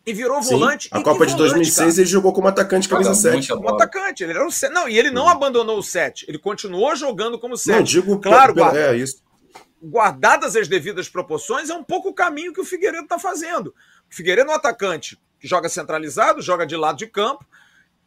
E 0.06 0.14
virou 0.14 0.44
Sim, 0.44 0.52
volante. 0.52 0.90
A 0.92 1.02
Copa 1.02 1.26
de 1.26 1.36
2006 1.36 1.76
cara. 1.76 1.90
ele 1.90 2.06
jogou 2.06 2.32
como 2.32 2.48
atacante 2.48 2.88
camisa 2.88 3.16
7. 3.16 3.48
Como 3.48 3.70
atacante. 3.70 4.24
Ele 4.24 4.34
era 4.34 4.46
o 4.46 4.52
7. 4.52 4.72
Não, 4.72 4.88
e 4.88 4.98
ele 4.98 5.10
não 5.10 5.24
uhum. 5.24 5.30
abandonou 5.30 5.80
o 5.80 5.84
7. 5.84 6.26
Ele 6.28 6.38
continuou 6.38 6.96
jogando 6.96 7.40
como 7.40 7.58
7. 7.58 7.76
Não, 7.76 7.84
digo 7.84 8.20
claro, 8.20 8.54
guarda, 8.54 8.94
é 8.94 8.98
isso. 8.98 9.24
Guardadas 9.82 10.56
as 10.56 10.68
devidas 10.68 11.10
proporções, 11.10 11.72
é 11.72 11.74
um 11.74 11.84
pouco 11.84 12.10
o 12.10 12.14
caminho 12.14 12.54
que 12.54 12.62
o 12.62 12.66
Figueiredo 12.66 13.04
está 13.04 13.18
fazendo. 13.18 13.74
O 14.10 14.16
Figueiredo 14.16 14.52
é 14.52 14.54
um 14.54 14.56
atacante 14.56 15.20
que 15.40 15.48
joga 15.48 15.68
centralizado, 15.68 16.44
joga 16.44 16.68
de 16.68 16.76
lado 16.76 16.98
de 17.00 17.08
campo, 17.08 17.44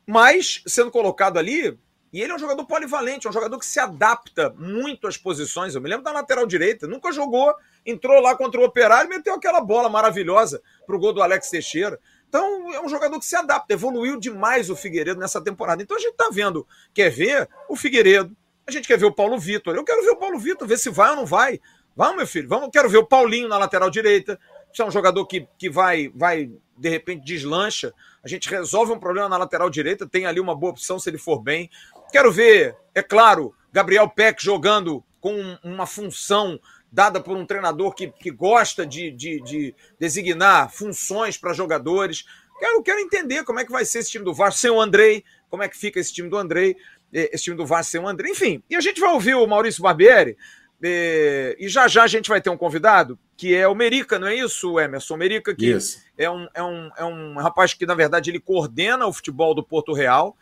mas 0.06 0.62
sendo 0.64 0.92
colocado 0.92 1.38
ali, 1.38 1.76
e 2.14 2.22
ele 2.22 2.30
é 2.30 2.36
um 2.36 2.38
jogador 2.38 2.64
polivalente, 2.64 3.26
é 3.26 3.30
um 3.30 3.32
jogador 3.32 3.58
que 3.58 3.66
se 3.66 3.80
adapta 3.80 4.54
muito 4.56 5.08
às 5.08 5.16
posições. 5.16 5.74
Eu 5.74 5.80
me 5.80 5.88
lembro 5.88 6.04
da 6.04 6.12
lateral 6.12 6.46
direita, 6.46 6.86
nunca 6.86 7.10
jogou, 7.10 7.52
entrou 7.84 8.20
lá 8.20 8.36
contra 8.36 8.60
o 8.60 8.64
Operário 8.64 9.10
e 9.10 9.16
meteu 9.16 9.34
aquela 9.34 9.60
bola 9.60 9.88
maravilhosa 9.88 10.62
para 10.86 10.94
o 10.94 10.98
gol 11.00 11.12
do 11.12 11.20
Alex 11.20 11.50
Teixeira. 11.50 11.98
Então 12.28 12.72
é 12.72 12.80
um 12.80 12.88
jogador 12.88 13.18
que 13.18 13.26
se 13.26 13.34
adapta, 13.34 13.74
evoluiu 13.74 14.16
demais 14.16 14.70
o 14.70 14.76
Figueiredo 14.76 15.18
nessa 15.18 15.42
temporada. 15.42 15.82
Então 15.82 15.96
a 15.96 16.00
gente 16.00 16.12
está 16.12 16.28
vendo, 16.32 16.64
quer 16.94 17.10
ver 17.10 17.48
o 17.68 17.74
Figueiredo, 17.74 18.36
a 18.64 18.70
gente 18.70 18.86
quer 18.86 18.96
ver 18.96 19.06
o 19.06 19.12
Paulo 19.12 19.36
Vitor. 19.36 19.74
Eu 19.74 19.82
quero 19.82 20.04
ver 20.04 20.10
o 20.10 20.16
Paulo 20.16 20.38
Vitor, 20.38 20.68
ver 20.68 20.78
se 20.78 20.90
vai 20.90 21.10
ou 21.10 21.16
não 21.16 21.26
vai. 21.26 21.60
Vamos, 21.96 22.16
meu 22.16 22.26
filho, 22.28 22.48
vamos, 22.48 22.70
quero 22.72 22.88
ver 22.88 22.98
o 22.98 23.06
Paulinho 23.06 23.48
na 23.48 23.58
lateral 23.58 23.90
direita. 23.90 24.38
Isso 24.72 24.82
é 24.82 24.84
um 24.86 24.90
jogador 24.90 25.24
que, 25.26 25.48
que 25.56 25.70
vai, 25.70 26.10
vai, 26.14 26.50
de 26.76 26.88
repente, 26.88 27.24
deslancha. 27.24 27.92
A 28.24 28.26
gente 28.26 28.48
resolve 28.48 28.92
um 28.92 28.98
problema 28.98 29.28
na 29.28 29.36
lateral 29.36 29.70
direita, 29.70 30.04
tem 30.04 30.26
ali 30.26 30.40
uma 30.40 30.56
boa 30.56 30.72
opção 30.72 30.98
se 30.98 31.08
ele 31.08 31.18
for 31.18 31.40
bem. 31.40 31.70
Quero 32.14 32.30
ver, 32.30 32.76
é 32.94 33.02
claro, 33.02 33.52
Gabriel 33.72 34.08
Peck 34.08 34.40
jogando 34.40 35.02
com 35.20 35.58
uma 35.64 35.84
função 35.84 36.60
dada 36.92 37.20
por 37.20 37.36
um 37.36 37.44
treinador 37.44 37.92
que, 37.92 38.06
que 38.06 38.30
gosta 38.30 38.86
de, 38.86 39.10
de, 39.10 39.40
de 39.40 39.74
designar 39.98 40.70
funções 40.70 41.36
para 41.36 41.52
jogadores. 41.52 42.24
Quero, 42.60 42.80
quero 42.84 43.00
entender 43.00 43.42
como 43.42 43.58
é 43.58 43.64
que 43.64 43.72
vai 43.72 43.84
ser 43.84 43.98
esse 43.98 44.12
time 44.12 44.24
do 44.24 44.32
Vasco 44.32 44.60
sem 44.60 44.70
o 44.70 44.80
Andrei, 44.80 45.24
como 45.50 45.64
é 45.64 45.68
que 45.68 45.76
fica 45.76 45.98
esse 45.98 46.14
time 46.14 46.28
do 46.28 46.36
Andrei, 46.36 46.76
esse 47.12 47.42
time 47.42 47.56
do 47.56 47.66
Vasco 47.66 47.90
sem 47.90 48.00
o 48.00 48.06
Andrei, 48.06 48.30
enfim. 48.30 48.62
E 48.70 48.76
a 48.76 48.80
gente 48.80 49.00
vai 49.00 49.12
ouvir 49.12 49.34
o 49.34 49.44
Maurício 49.44 49.82
Barbieri, 49.82 50.36
e, 50.80 51.56
e 51.58 51.68
já 51.68 51.88
já 51.88 52.04
a 52.04 52.06
gente 52.06 52.28
vai 52.28 52.40
ter 52.40 52.48
um 52.48 52.56
convidado, 52.56 53.18
que 53.36 53.56
é 53.56 53.66
o 53.66 53.74
Merica, 53.74 54.20
não 54.20 54.28
é 54.28 54.36
isso, 54.36 54.78
Emerson? 54.78 55.16
Merica, 55.16 55.52
que 55.52 55.76
é 56.16 56.30
um, 56.30 56.46
é, 56.54 56.62
um, 56.62 56.90
é 56.96 57.04
um 57.04 57.34
rapaz 57.38 57.74
que, 57.74 57.84
na 57.84 57.94
verdade, 57.96 58.30
ele 58.30 58.38
coordena 58.38 59.04
o 59.04 59.12
futebol 59.12 59.52
do 59.52 59.64
Porto 59.64 59.92
Real 59.92 60.36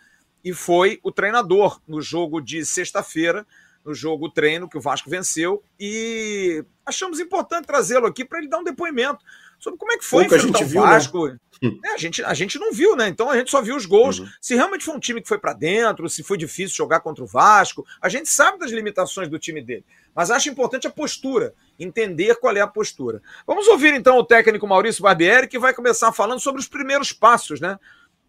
e 0.44 0.52
foi 0.52 0.98
o 1.02 1.12
treinador 1.12 1.80
no 1.86 2.00
jogo 2.00 2.40
de 2.40 2.64
sexta-feira, 2.64 3.46
no 3.84 3.94
jogo 3.94 4.30
treino 4.30 4.68
que 4.68 4.78
o 4.78 4.80
Vasco 4.80 5.10
venceu. 5.10 5.62
E 5.78 6.64
achamos 6.86 7.20
importante 7.20 7.66
trazê-lo 7.66 8.06
aqui 8.06 8.24
para 8.24 8.38
ele 8.38 8.48
dar 8.48 8.58
um 8.58 8.64
depoimento 8.64 9.24
sobre 9.58 9.78
como 9.78 9.92
é 9.92 9.96
que 9.96 10.04
foi 10.04 10.24
Pouco 10.24 10.36
enfrentar 10.36 10.58
gente 10.58 10.66
o 10.66 10.68
viu, 10.68 10.82
né? 10.82 10.90
Vasco. 10.90 11.28
Né? 11.28 11.38
É, 11.84 11.94
a, 11.94 11.96
gente, 11.96 12.24
a 12.24 12.34
gente 12.34 12.58
não 12.58 12.72
viu, 12.72 12.96
né? 12.96 13.06
Então 13.06 13.30
a 13.30 13.36
gente 13.36 13.50
só 13.50 13.62
viu 13.62 13.76
os 13.76 13.86
gols. 13.86 14.18
Uhum. 14.18 14.28
Se 14.40 14.56
realmente 14.56 14.84
foi 14.84 14.94
um 14.94 14.98
time 14.98 15.22
que 15.22 15.28
foi 15.28 15.38
para 15.38 15.52
dentro, 15.52 16.08
se 16.08 16.24
foi 16.24 16.36
difícil 16.36 16.76
jogar 16.76 16.98
contra 17.00 17.22
o 17.22 17.26
Vasco, 17.26 17.86
a 18.00 18.08
gente 18.08 18.28
sabe 18.28 18.58
das 18.58 18.72
limitações 18.72 19.28
do 19.28 19.38
time 19.38 19.62
dele. 19.62 19.84
Mas 20.14 20.30
acho 20.30 20.50
importante 20.50 20.86
a 20.88 20.90
postura, 20.90 21.54
entender 21.78 22.34
qual 22.36 22.56
é 22.56 22.60
a 22.60 22.66
postura. 22.66 23.22
Vamos 23.46 23.68
ouvir 23.68 23.94
então 23.94 24.18
o 24.18 24.24
técnico 24.24 24.66
Maurício 24.66 25.02
Barbieri, 25.02 25.46
que 25.46 25.58
vai 25.58 25.72
começar 25.72 26.10
falando 26.12 26.40
sobre 26.40 26.60
os 26.60 26.66
primeiros 26.66 27.12
passos, 27.12 27.60
né? 27.60 27.78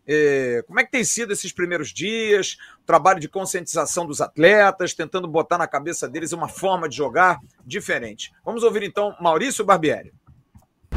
É, 0.08 0.64
como 0.68 0.80
é 0.80 0.84
que 0.84 0.92
tem 0.92 1.04
sido 1.04 1.32
esses 1.32 1.52
primeiros 1.52 1.94
dias, 1.94 2.58
trabalho 2.86 3.20
de 3.20 3.30
conscientização 3.30 4.06
dos 4.06 4.20
atletas, 4.20 4.94
tentando 4.94 5.28
botar 5.28 5.58
na 5.58 5.68
cabeça 5.68 6.08
deles 6.08 6.34
uma 6.34 6.48
forma 6.48 6.90
de 6.90 6.96
jogar 6.96 7.40
diferente. 7.66 8.32
Vamos 8.46 8.64
ouvir 8.64 8.84
então 8.84 9.16
Maurício 9.22 9.64
Barbieri. 9.64 10.14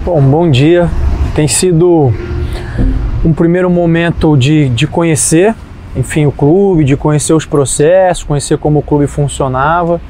Bom, 0.01 0.21
bom 0.23 0.51
dia. 0.51 0.89
Tem 1.35 1.47
sido 1.47 2.13
um 3.25 3.33
primeiro 3.33 3.71
momento 3.71 4.37
de, 4.37 4.69
de 4.71 4.87
conhecer 4.87 5.55
enfim, 5.97 6.27
o 6.27 6.33
clube, 6.33 6.85
de 6.85 6.95
conhecer 6.95 7.33
os 7.33 7.47
processos, 7.47 8.23
conhecer 8.23 8.59
como 8.59 8.81
o 8.81 8.83
clube 8.83 9.07
funcionava. 9.07 10.01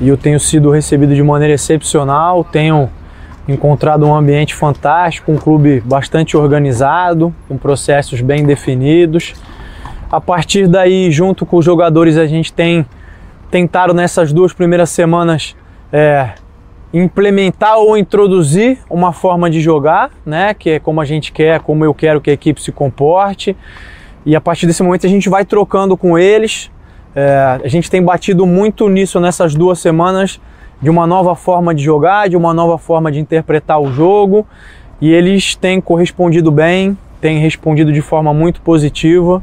E 0.00 0.08
eu 0.08 0.16
tenho 0.16 0.38
sido 0.38 0.70
recebido 0.70 1.14
de 1.14 1.22
maneira 1.22 1.54
excepcional, 1.54 2.44
tenho 2.44 2.90
encontrado 3.48 4.06
um 4.06 4.14
ambiente 4.14 4.54
fantástico, 4.54 5.30
um 5.30 5.36
clube 5.36 5.80
bastante 5.80 6.36
organizado, 6.36 7.34
com 7.48 7.56
processos 7.56 8.20
bem 8.20 8.44
definidos. 8.44 9.34
A 10.10 10.20
partir 10.20 10.66
daí, 10.66 11.10
junto 11.10 11.44
com 11.44 11.56
os 11.56 11.64
jogadores, 11.64 12.16
a 12.16 12.26
gente 12.26 12.52
tem 12.52 12.86
tentado 13.50 13.92
nessas 13.92 14.32
duas 14.32 14.52
primeiras 14.52 14.90
semanas 14.90 15.54
é, 15.92 16.30
implementar 16.92 17.76
ou 17.78 17.96
introduzir 17.96 18.78
uma 18.88 19.12
forma 19.12 19.50
de 19.50 19.60
jogar, 19.60 20.10
né, 20.24 20.54
que 20.54 20.70
é 20.70 20.78
como 20.78 21.00
a 21.00 21.04
gente 21.04 21.32
quer, 21.32 21.60
como 21.60 21.84
eu 21.84 21.92
quero 21.92 22.20
que 22.20 22.30
a 22.30 22.32
equipe 22.32 22.62
se 22.62 22.72
comporte. 22.72 23.56
E 24.24 24.34
a 24.34 24.40
partir 24.40 24.66
desse 24.66 24.82
momento 24.82 25.06
a 25.06 25.10
gente 25.10 25.28
vai 25.28 25.44
trocando 25.44 25.96
com 25.96 26.18
eles. 26.18 26.70
É, 27.14 27.60
a 27.62 27.68
gente 27.68 27.90
tem 27.90 28.02
batido 28.02 28.46
muito 28.46 28.88
nisso 28.88 29.20
nessas 29.20 29.54
duas 29.54 29.78
semanas 29.78 30.40
de 30.84 30.90
uma 30.90 31.06
nova 31.06 31.34
forma 31.34 31.74
de 31.74 31.82
jogar, 31.82 32.28
de 32.28 32.36
uma 32.36 32.52
nova 32.52 32.76
forma 32.76 33.10
de 33.10 33.18
interpretar 33.18 33.80
o 33.80 33.90
jogo, 33.90 34.46
e 35.00 35.10
eles 35.10 35.54
têm 35.54 35.80
correspondido 35.80 36.50
bem, 36.50 36.94
têm 37.22 37.38
respondido 37.38 37.90
de 37.90 38.02
forma 38.02 38.34
muito 38.34 38.60
positiva. 38.60 39.42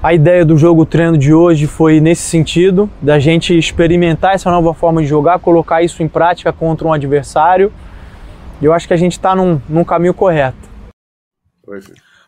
A 0.00 0.14
ideia 0.14 0.44
do 0.44 0.56
jogo 0.56 0.86
treino 0.86 1.18
de 1.18 1.34
hoje 1.34 1.66
foi 1.66 2.00
nesse 2.00 2.22
sentido, 2.22 2.88
da 3.00 3.18
gente 3.18 3.58
experimentar 3.58 4.36
essa 4.36 4.52
nova 4.52 4.72
forma 4.72 5.02
de 5.02 5.08
jogar, 5.08 5.40
colocar 5.40 5.82
isso 5.82 6.00
em 6.00 6.06
prática 6.06 6.52
contra 6.52 6.86
um 6.86 6.92
adversário. 6.92 7.72
E 8.60 8.64
eu 8.64 8.72
acho 8.72 8.86
que 8.86 8.94
a 8.94 8.96
gente 8.96 9.12
está 9.14 9.34
num, 9.34 9.60
num 9.68 9.82
caminho 9.82 10.14
correto. 10.14 10.70
Oi. 11.66 11.80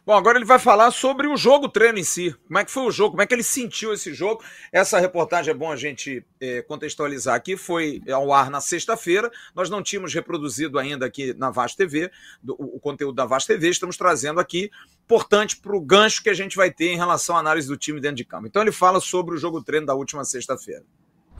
Bom, 0.07 0.13
agora 0.13 0.37
ele 0.37 0.45
vai 0.45 0.59
falar 0.59 0.91
sobre 0.91 1.27
o 1.27 1.35
jogo 1.35 1.67
treino 1.67 1.99
em 1.99 2.05
si. 2.05 2.37
Como 2.47 2.59
é 2.59 2.65
que 2.65 2.71
foi 2.71 2.83
o 2.83 2.91
jogo? 2.91 3.13
Como 3.13 3.23
é 3.23 3.27
que 3.27 3.35
ele 3.35 3.43
sentiu 3.43 3.91
esse 3.91 4.13
jogo? 4.13 4.45
Essa 4.71 5.01
reportagem 5.01 5.51
é 5.51 5.55
bom 5.55 5.73
a 5.73 5.77
gente 5.77 6.23
é, 6.39 6.61
contextualizar 6.61 7.35
aqui. 7.35 7.57
Foi 7.57 8.03
ao 8.13 8.31
ar 8.31 8.51
na 8.51 8.61
sexta-feira. 8.61 9.31
Nós 9.55 9.71
não 9.71 9.83
tínhamos 9.83 10.13
reproduzido 10.13 10.79
ainda 10.79 11.07
aqui 11.07 11.33
na 11.39 11.51
Vaz 11.51 11.75
TV 11.75 12.11
do, 12.43 12.53
o, 12.53 12.79
conteúdo 12.79 13.15
da 13.15 13.25
Vaz 13.25 13.47
TV. 13.47 13.71
Estamos 13.71 13.97
trazendo 13.97 14.41
aqui, 14.41 14.71
importante 15.05 15.57
para 15.57 15.75
o 15.75 15.81
gancho 15.81 16.23
que 16.23 16.29
a 16.29 16.35
gente 16.35 16.55
vai 16.55 16.71
ter 16.71 16.93
em 16.93 16.97
relação 16.97 17.35
à 17.35 17.39
análise 17.39 17.67
do 17.67 17.77
time 17.77 17.99
dentro 17.99 18.17
de 18.17 18.27
campo. 18.27 18.47
Então 18.47 18.61
ele 18.61 18.73
fala 18.73 19.01
sobre 19.01 19.35
o 19.35 19.39
jogo 19.39 19.63
treino 19.63 19.87
da 19.87 19.95
última 19.95 20.23
sexta-feira. 20.23 20.83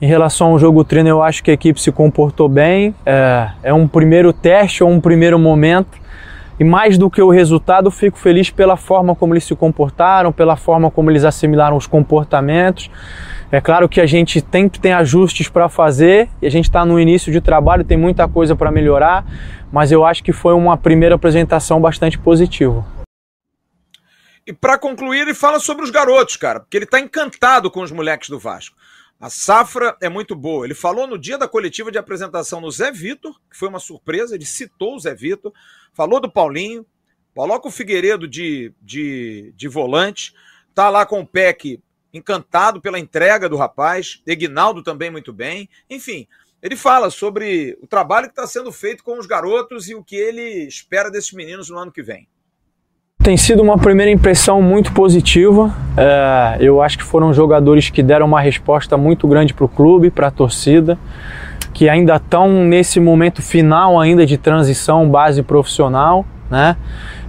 Em 0.01 0.07
relação 0.07 0.47
ao 0.47 0.59
jogo 0.59 0.83
treino, 0.83 1.09
eu 1.09 1.21
acho 1.21 1.43
que 1.43 1.51
a 1.51 1.53
equipe 1.53 1.79
se 1.79 1.91
comportou 1.91 2.49
bem. 2.49 2.95
É, 3.05 3.51
é 3.61 3.73
um 3.73 3.87
primeiro 3.87 4.33
teste 4.33 4.83
ou 4.83 4.89
um 4.89 4.99
primeiro 4.99 5.37
momento 5.37 6.03
e 6.59 6.63
mais 6.63 6.97
do 6.97 7.09
que 7.09 7.21
o 7.21 7.29
resultado, 7.29 7.91
fico 7.91 8.17
feliz 8.17 8.49
pela 8.49 8.77
forma 8.77 9.15
como 9.15 9.33
eles 9.33 9.43
se 9.43 9.55
comportaram, 9.55 10.31
pela 10.31 10.55
forma 10.55 10.89
como 10.89 11.11
eles 11.11 11.23
assimilaram 11.23 11.75
os 11.75 11.87
comportamentos. 11.87 12.89
É 13.51 13.61
claro 13.61 13.87
que 13.87 14.01
a 14.01 14.05
gente 14.05 14.43
sempre 14.51 14.79
tem 14.79 14.93
ajustes 14.93 15.49
para 15.49 15.69
fazer 15.69 16.29
e 16.41 16.47
a 16.47 16.49
gente 16.49 16.65
está 16.65 16.85
no 16.85 16.99
início 16.99 17.31
de 17.31 17.39
trabalho, 17.41 17.83
tem 17.83 17.97
muita 17.97 18.27
coisa 18.27 18.55
para 18.55 18.71
melhorar, 18.71 19.25
mas 19.71 19.91
eu 19.91 20.05
acho 20.05 20.23
que 20.23 20.31
foi 20.31 20.53
uma 20.53 20.77
primeira 20.77 21.15
apresentação 21.15 21.79
bastante 21.79 22.17
positiva. 22.17 22.85
E 24.47 24.53
para 24.53 24.77
concluir, 24.77 25.21
ele 25.21 25.33
fala 25.33 25.59
sobre 25.59 25.83
os 25.83 25.89
garotos, 25.89 26.37
cara, 26.37 26.59
porque 26.59 26.77
ele 26.77 26.85
está 26.85 26.99
encantado 26.99 27.69
com 27.71 27.81
os 27.81 27.91
moleques 27.91 28.29
do 28.29 28.39
Vasco. 28.39 28.75
A 29.19 29.29
safra 29.29 29.95
é 30.01 30.09
muito 30.09 30.35
boa. 30.35 30.65
Ele 30.65 30.75
falou 30.75 31.07
no 31.07 31.17
dia 31.17 31.37
da 31.37 31.47
coletiva 31.47 31.91
de 31.91 31.97
apresentação 31.97 32.59
no 32.59 32.69
Zé 32.69 32.91
Vitor, 32.91 33.33
que 33.49 33.57
foi 33.57 33.69
uma 33.69 33.79
surpresa, 33.79 34.35
ele 34.35 34.45
citou 34.45 34.95
o 34.95 34.99
Zé 34.99 35.15
Vitor, 35.15 35.53
falou 35.95 36.19
do 36.19 36.29
Paulinho, 36.29 36.85
coloca 37.33 37.67
o 37.67 37.71
Figueiredo 37.71 38.27
de, 38.27 38.71
de, 38.81 39.53
de 39.55 39.67
volante, 39.67 40.33
tá 40.75 40.89
lá 40.89 41.05
com 41.05 41.21
o 41.21 41.25
PEC 41.25 41.81
encantado 42.13 42.79
pela 42.79 42.99
entrega 42.99 43.49
do 43.49 43.57
rapaz, 43.57 44.21
Egnaldo 44.27 44.83
também 44.83 45.09
muito 45.09 45.33
bem. 45.33 45.67
Enfim, 45.89 46.27
ele 46.61 46.75
fala 46.75 47.09
sobre 47.09 47.77
o 47.81 47.87
trabalho 47.87 48.27
que 48.27 48.31
está 48.33 48.47
sendo 48.47 48.71
feito 48.71 49.03
com 49.03 49.19
os 49.19 49.25
garotos 49.25 49.89
e 49.89 49.95
o 49.95 50.03
que 50.03 50.15
ele 50.15 50.65
espera 50.67 51.11
desses 51.11 51.31
meninos 51.31 51.69
no 51.69 51.77
ano 51.77 51.91
que 51.91 52.03
vem. 52.03 52.27
Tem 53.23 53.37
sido 53.37 53.63
uma 53.63 53.77
primeira 53.77 54.11
impressão 54.11 54.61
muito 54.61 54.93
positiva. 54.93 55.73
É, 55.97 56.57
eu 56.59 56.81
acho 56.81 56.97
que 56.97 57.03
foram 57.03 57.33
jogadores 57.33 57.89
que 57.89 58.03
deram 58.03 58.27
uma 58.27 58.39
resposta 58.39 58.95
muito 58.97 59.27
grande 59.27 59.53
para 59.53 59.65
o 59.65 59.69
clube, 59.69 60.11
para 60.11 60.27
a 60.27 60.31
torcida, 60.31 60.97
que 61.75 61.89
ainda 61.89 62.15
estão 62.15 62.63
nesse 62.63 63.01
momento 63.01 63.41
final 63.41 63.99
ainda 63.99 64.25
de 64.25 64.37
transição 64.37 65.09
base 65.09 65.43
profissional, 65.43 66.25
né? 66.49 66.77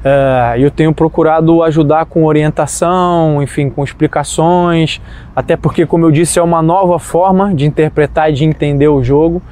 É, 0.05 0.55
eu 0.59 0.71
tenho 0.71 0.95
procurado 0.95 1.65
ajudar 1.65 2.07
com 2.07 2.25
orientação, 2.25 3.43
enfim, 3.43 3.69
com 3.69 3.83
explicações, 3.83 5.01
até 5.35 5.57
porque, 5.57 5.85
como 5.85 6.07
eu 6.07 6.13
disse, 6.13 6.39
é 6.39 6.43
uma 6.43 6.63
nova 6.63 6.97
forma 7.01 7.53
de 7.53 7.67
interpretar 7.67 8.31
e 8.31 8.35
de 8.35 8.45
entender 8.45 8.87
o 8.87 9.03
jogo 9.03 9.43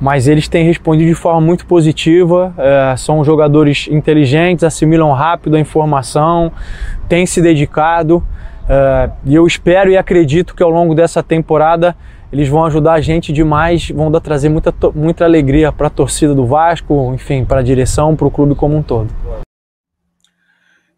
mas 0.00 0.26
eles 0.26 0.48
têm 0.48 0.64
respondido 0.64 1.10
de 1.10 1.14
forma 1.14 1.42
muito 1.42 1.66
positiva. 1.66 2.54
É, 2.56 2.96
são 2.96 3.22
jogadores 3.22 3.86
inteligentes, 3.90 4.64
assimilam 4.64 5.12
rápido 5.12 5.56
a 5.56 5.60
informação, 5.60 6.50
têm 7.06 7.26
se 7.26 7.42
dedicado. 7.42 8.24
É, 8.66 9.10
e 9.26 9.34
eu 9.34 9.46
espero 9.46 9.90
e 9.90 9.98
acredito 9.98 10.54
que 10.54 10.62
ao 10.62 10.70
longo 10.70 10.94
dessa 10.94 11.22
temporada 11.22 11.94
eles 12.32 12.48
vão 12.48 12.64
ajudar 12.64 12.94
a 12.94 13.00
gente 13.00 13.32
demais, 13.32 13.90
vão 13.90 14.10
dar, 14.10 14.20
trazer 14.20 14.48
muita, 14.48 14.72
muita 14.94 15.24
alegria 15.24 15.72
para 15.72 15.88
a 15.88 15.90
torcida 15.90 16.34
do 16.34 16.46
Vasco, 16.46 17.12
enfim, 17.14 17.44
para 17.44 17.60
a 17.60 17.62
direção, 17.62 18.14
para 18.14 18.26
o 18.26 18.30
clube 18.30 18.54
como 18.54 18.76
um 18.76 18.82
todo. 18.82 19.12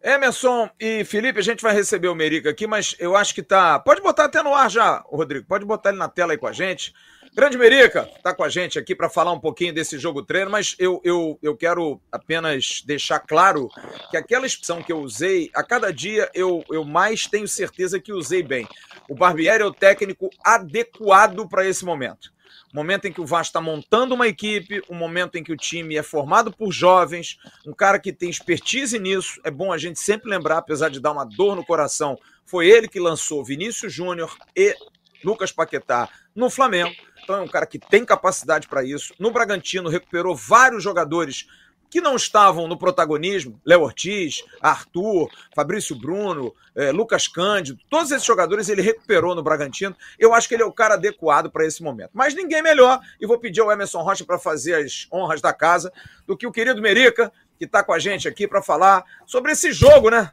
Emerson 0.04 0.68
e 0.80 1.04
Felipe, 1.04 1.38
a 1.38 1.42
gente 1.42 1.62
vai 1.62 1.72
receber 1.72 2.08
o 2.08 2.14
Merica 2.14 2.50
aqui, 2.50 2.66
mas 2.66 2.96
eu 2.98 3.16
acho 3.16 3.32
que 3.32 3.42
tá. 3.42 3.78
Pode 3.78 4.02
botar 4.02 4.24
até 4.24 4.42
no 4.42 4.52
ar 4.52 4.68
já, 4.68 5.02
Rodrigo. 5.06 5.46
Pode 5.46 5.64
botar 5.64 5.90
ele 5.90 5.98
na 5.98 6.08
tela 6.08 6.32
aí 6.32 6.38
com 6.38 6.48
a 6.48 6.52
gente. 6.52 6.92
Grande 7.34 7.56
Merica 7.56 8.10
está 8.14 8.34
com 8.34 8.44
a 8.44 8.48
gente 8.50 8.78
aqui 8.78 8.94
para 8.94 9.08
falar 9.08 9.32
um 9.32 9.40
pouquinho 9.40 9.72
desse 9.72 9.98
jogo 9.98 10.22
treino, 10.22 10.50
mas 10.50 10.76
eu, 10.78 11.00
eu, 11.02 11.38
eu 11.40 11.56
quero 11.56 11.98
apenas 12.12 12.82
deixar 12.84 13.20
claro 13.20 13.70
que 14.10 14.18
aquela 14.18 14.44
expressão 14.44 14.82
que 14.82 14.92
eu 14.92 14.98
usei, 14.98 15.50
a 15.54 15.62
cada 15.62 15.90
dia 15.90 16.28
eu, 16.34 16.62
eu 16.70 16.84
mais 16.84 17.26
tenho 17.26 17.48
certeza 17.48 17.98
que 17.98 18.12
usei 18.12 18.42
bem. 18.42 18.68
O 19.08 19.14
Barbieri 19.14 19.62
é 19.62 19.66
o 19.66 19.72
técnico 19.72 20.30
adequado 20.44 21.48
para 21.48 21.66
esse 21.66 21.84
momento. 21.84 22.32
Momento 22.72 23.06
em 23.06 23.12
que 23.12 23.20
o 23.20 23.26
Vasco 23.26 23.50
está 23.50 23.60
montando 23.60 24.14
uma 24.14 24.26
equipe, 24.26 24.82
um 24.88 24.94
momento 24.94 25.36
em 25.36 25.44
que 25.44 25.52
o 25.52 25.56
time 25.56 25.96
é 25.96 26.02
formado 26.02 26.50
por 26.50 26.72
jovens, 26.72 27.38
um 27.66 27.72
cara 27.72 27.98
que 27.98 28.12
tem 28.12 28.30
expertise 28.30 28.98
nisso. 28.98 29.40
É 29.44 29.50
bom 29.50 29.72
a 29.72 29.78
gente 29.78 30.00
sempre 30.00 30.30
lembrar, 30.30 30.58
apesar 30.58 30.88
de 30.88 31.00
dar 31.00 31.12
uma 31.12 31.24
dor 31.24 31.54
no 31.54 31.64
coração, 31.64 32.18
foi 32.44 32.66
ele 32.68 32.88
que 32.88 32.98
lançou 32.98 33.44
Vinícius 33.44 33.92
Júnior 33.92 34.34
e 34.56 34.74
Lucas 35.22 35.52
Paquetá 35.52 36.08
no 36.34 36.48
Flamengo 36.48 36.94
então 37.22 37.36
é 37.36 37.40
um 37.40 37.48
cara 37.48 37.66
que 37.66 37.78
tem 37.78 38.04
capacidade 38.04 38.66
para 38.68 38.84
isso. 38.84 39.14
No 39.18 39.30
Bragantino 39.30 39.88
recuperou 39.88 40.34
vários 40.34 40.82
jogadores 40.82 41.46
que 41.92 42.00
não 42.00 42.16
estavam 42.16 42.66
no 42.66 42.74
protagonismo, 42.74 43.60
Léo 43.66 43.82
Ortiz, 43.82 44.42
Arthur, 44.62 45.28
Fabrício 45.54 45.94
Bruno, 45.94 46.54
eh, 46.74 46.90
Lucas 46.90 47.28
Cândido, 47.28 47.78
todos 47.90 48.10
esses 48.10 48.24
jogadores 48.24 48.70
ele 48.70 48.80
recuperou 48.80 49.34
no 49.34 49.42
Bragantino. 49.42 49.94
Eu 50.18 50.32
acho 50.32 50.48
que 50.48 50.54
ele 50.54 50.62
é 50.62 50.66
o 50.66 50.72
cara 50.72 50.94
adequado 50.94 51.50
para 51.50 51.66
esse 51.66 51.82
momento. 51.82 52.08
Mas 52.14 52.34
ninguém 52.34 52.62
melhor, 52.62 52.98
e 53.20 53.26
vou 53.26 53.38
pedir 53.38 53.60
ao 53.60 53.70
Emerson 53.70 54.00
Rocha 54.00 54.24
para 54.24 54.38
fazer 54.38 54.76
as 54.76 55.06
honras 55.12 55.42
da 55.42 55.52
casa, 55.52 55.92
do 56.26 56.34
que 56.34 56.46
o 56.46 56.50
querido 56.50 56.80
Merica, 56.80 57.30
que 57.58 57.66
está 57.66 57.84
com 57.84 57.92
a 57.92 57.98
gente 57.98 58.26
aqui 58.26 58.48
para 58.48 58.62
falar 58.62 59.04
sobre 59.26 59.52
esse 59.52 59.70
jogo, 59.70 60.08
né? 60.08 60.30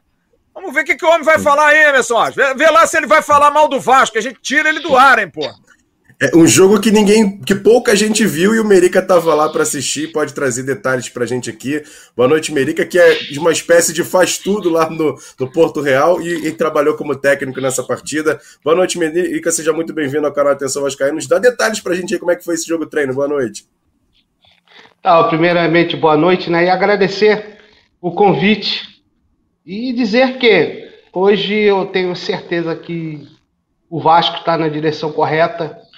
Vamos 0.54 0.72
ver 0.72 0.80
o 0.80 0.84
que, 0.86 0.96
que 0.96 1.04
o 1.04 1.10
homem 1.10 1.24
vai 1.24 1.38
falar 1.38 1.66
aí, 1.66 1.88
Emerson. 1.90 2.24
Vê, 2.30 2.54
vê 2.54 2.70
lá 2.70 2.86
se 2.86 2.96
ele 2.96 3.06
vai 3.06 3.20
falar 3.20 3.50
mal 3.50 3.68
do 3.68 3.78
Vasco, 3.78 4.16
a 4.16 4.22
gente 4.22 4.40
tira 4.40 4.70
ele 4.70 4.80
do 4.80 4.96
ar, 4.96 5.18
hein, 5.18 5.28
pô. 5.28 5.42
É 6.22 6.36
um 6.36 6.46
jogo 6.46 6.78
que 6.78 6.90
ninguém, 6.90 7.40
que 7.40 7.54
pouca 7.54 7.96
gente 7.96 8.26
viu 8.26 8.54
e 8.54 8.60
o 8.60 8.64
Merica 8.64 9.00
tava 9.00 9.34
lá 9.34 9.48
para 9.48 9.62
assistir, 9.62 10.12
pode 10.12 10.34
trazer 10.34 10.64
detalhes 10.64 11.08
pra 11.08 11.24
gente 11.24 11.48
aqui. 11.48 11.82
Boa 12.14 12.28
noite, 12.28 12.52
Merica, 12.52 12.84
que 12.84 12.98
é 12.98 13.18
uma 13.38 13.50
espécie 13.50 13.90
de 13.90 14.04
faz 14.04 14.36
tudo 14.36 14.68
lá 14.68 14.90
no, 14.90 15.18
no 15.38 15.50
Porto 15.50 15.80
Real 15.80 16.20
e, 16.20 16.48
e, 16.48 16.52
trabalhou 16.52 16.94
como 16.94 17.16
técnico 17.16 17.58
nessa 17.58 17.82
partida. 17.82 18.38
Boa 18.62 18.76
noite, 18.76 18.98
Merica, 18.98 19.50
seja 19.50 19.72
muito 19.72 19.94
bem-vindo 19.94 20.26
ao 20.26 20.32
canal 20.32 20.52
Atenção 20.52 20.82
Vascaíno. 20.82 21.14
Nos 21.14 21.26
dá 21.26 21.38
detalhes 21.38 21.80
pra 21.80 21.94
gente 21.94 22.12
aí 22.12 22.20
como 22.20 22.32
é 22.32 22.36
que 22.36 22.44
foi 22.44 22.52
esse 22.52 22.68
jogo 22.68 22.84
treino. 22.84 23.14
Boa 23.14 23.26
noite. 23.26 23.64
Tá, 25.02 25.24
primeiramente, 25.24 25.96
boa 25.96 26.18
noite, 26.18 26.50
né? 26.50 26.66
E 26.66 26.68
agradecer 26.68 27.56
o 27.98 28.12
convite 28.12 29.02
e 29.64 29.90
dizer 29.94 30.36
que 30.36 30.86
hoje 31.14 31.54
eu 31.54 31.86
tenho 31.86 32.14
certeza 32.14 32.76
que 32.76 33.26
o 33.88 33.98
Vasco 33.98 34.36
está 34.36 34.58
na 34.58 34.68
direção 34.68 35.10
correta 35.12 35.88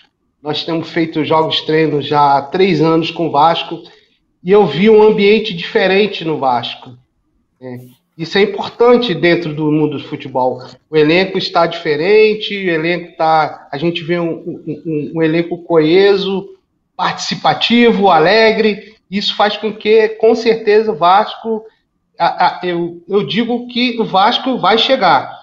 nós 0.42 0.64
temos 0.64 0.90
feito 0.90 1.24
jogos 1.24 1.60
treinos 1.60 2.06
já 2.06 2.38
há 2.38 2.42
três 2.42 2.80
anos 2.80 3.10
com 3.10 3.28
o 3.28 3.30
Vasco 3.30 3.82
e 4.42 4.50
eu 4.50 4.66
vi 4.66 4.90
um 4.90 5.02
ambiente 5.02 5.54
diferente 5.54 6.24
no 6.24 6.38
Vasco. 6.38 6.98
É, 7.60 7.78
isso 8.18 8.36
é 8.36 8.42
importante 8.42 9.14
dentro 9.14 9.54
do 9.54 9.70
mundo 9.70 9.96
do 9.98 10.04
futebol. 10.04 10.60
O 10.90 10.96
elenco 10.96 11.38
está 11.38 11.64
diferente, 11.66 12.54
o 12.54 12.70
elenco 12.70 13.10
está. 13.10 13.68
A 13.70 13.78
gente 13.78 14.02
vê 14.02 14.18
um, 14.18 14.32
um, 14.66 15.12
um 15.14 15.22
elenco 15.22 15.58
coeso, 15.58 16.48
participativo, 16.96 18.10
alegre. 18.10 18.96
Isso 19.08 19.36
faz 19.36 19.56
com 19.56 19.72
que, 19.72 20.08
com 20.10 20.34
certeza, 20.34 20.90
o 20.90 20.96
Vasco. 20.96 21.64
A, 22.18 22.46
a, 22.46 22.60
eu, 22.64 23.02
eu 23.08 23.24
digo 23.24 23.68
que 23.68 23.98
o 24.00 24.04
Vasco 24.04 24.58
vai 24.58 24.76
chegar. 24.76 25.40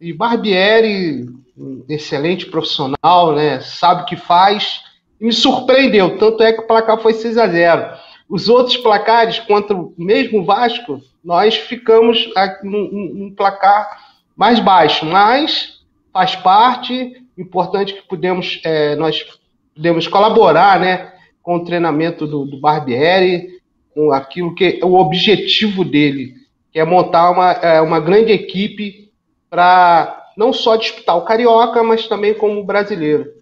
E 0.00 0.12
Barbieri, 0.12 1.26
um 1.56 1.84
excelente 1.88 2.46
profissional, 2.46 3.34
né? 3.34 3.60
Sabe 3.60 4.02
o 4.02 4.06
que 4.06 4.16
faz. 4.16 4.82
E 5.20 5.26
me 5.26 5.32
surpreendeu, 5.32 6.18
tanto 6.18 6.42
é 6.42 6.52
que 6.52 6.60
o 6.60 6.66
placar 6.66 6.98
foi 6.98 7.12
6 7.12 7.38
a 7.38 7.46
0 7.46 7.92
Os 8.28 8.48
outros 8.48 8.76
placares, 8.76 9.38
contra 9.38 9.76
o 9.76 9.94
mesmo 9.96 10.44
Vasco, 10.44 11.00
nós 11.24 11.56
ficamos 11.56 12.28
num, 12.64 13.32
placar 13.36 13.88
mais 14.36 14.58
baixo, 14.58 15.06
mas 15.06 15.80
faz 16.12 16.34
parte, 16.34 17.22
importante 17.38 17.94
que 17.94 18.02
podemos, 18.08 18.60
é, 18.64 18.96
nós 18.96 19.24
podemos 19.74 20.08
colaborar 20.08 20.80
né, 20.80 21.12
com 21.42 21.56
o 21.56 21.64
treinamento 21.64 22.26
do, 22.26 22.44
do 22.44 22.60
Barbieri, 22.60 23.60
com 23.94 24.10
aquilo 24.10 24.54
que 24.54 24.80
é 24.82 24.84
o 24.84 24.94
objetivo 24.94 25.84
dele, 25.84 26.34
que 26.72 26.78
é 26.78 26.84
montar 26.84 27.30
uma, 27.30 27.52
é, 27.52 27.80
uma 27.80 28.00
grande 28.00 28.32
equipe 28.32 29.10
para 29.48 30.21
não 30.36 30.52
só 30.52 30.76
disputar 30.76 31.16
o 31.16 31.24
Carioca, 31.24 31.82
mas 31.82 32.06
também 32.06 32.34
como 32.34 32.64
brasileiro. 32.64 33.32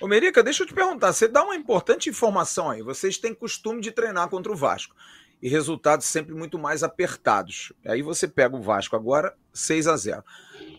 Ô 0.00 0.06
Merica, 0.06 0.42
deixa 0.42 0.62
eu 0.62 0.66
te 0.66 0.74
perguntar, 0.74 1.12
você 1.12 1.26
dá 1.26 1.42
uma 1.42 1.56
importante 1.56 2.08
informação 2.08 2.70
aí. 2.70 2.82
Vocês 2.82 3.18
têm 3.18 3.34
costume 3.34 3.80
de 3.80 3.90
treinar 3.90 4.28
contra 4.28 4.52
o 4.52 4.56
Vasco 4.56 4.94
e 5.42 5.48
resultados 5.48 6.06
sempre 6.06 6.34
muito 6.34 6.58
mais 6.58 6.82
apertados. 6.82 7.72
Aí 7.84 8.02
você 8.02 8.28
pega 8.28 8.56
o 8.56 8.62
Vasco 8.62 8.94
agora 8.94 9.34
6 9.52 9.86
a 9.88 9.96
0. 9.96 10.24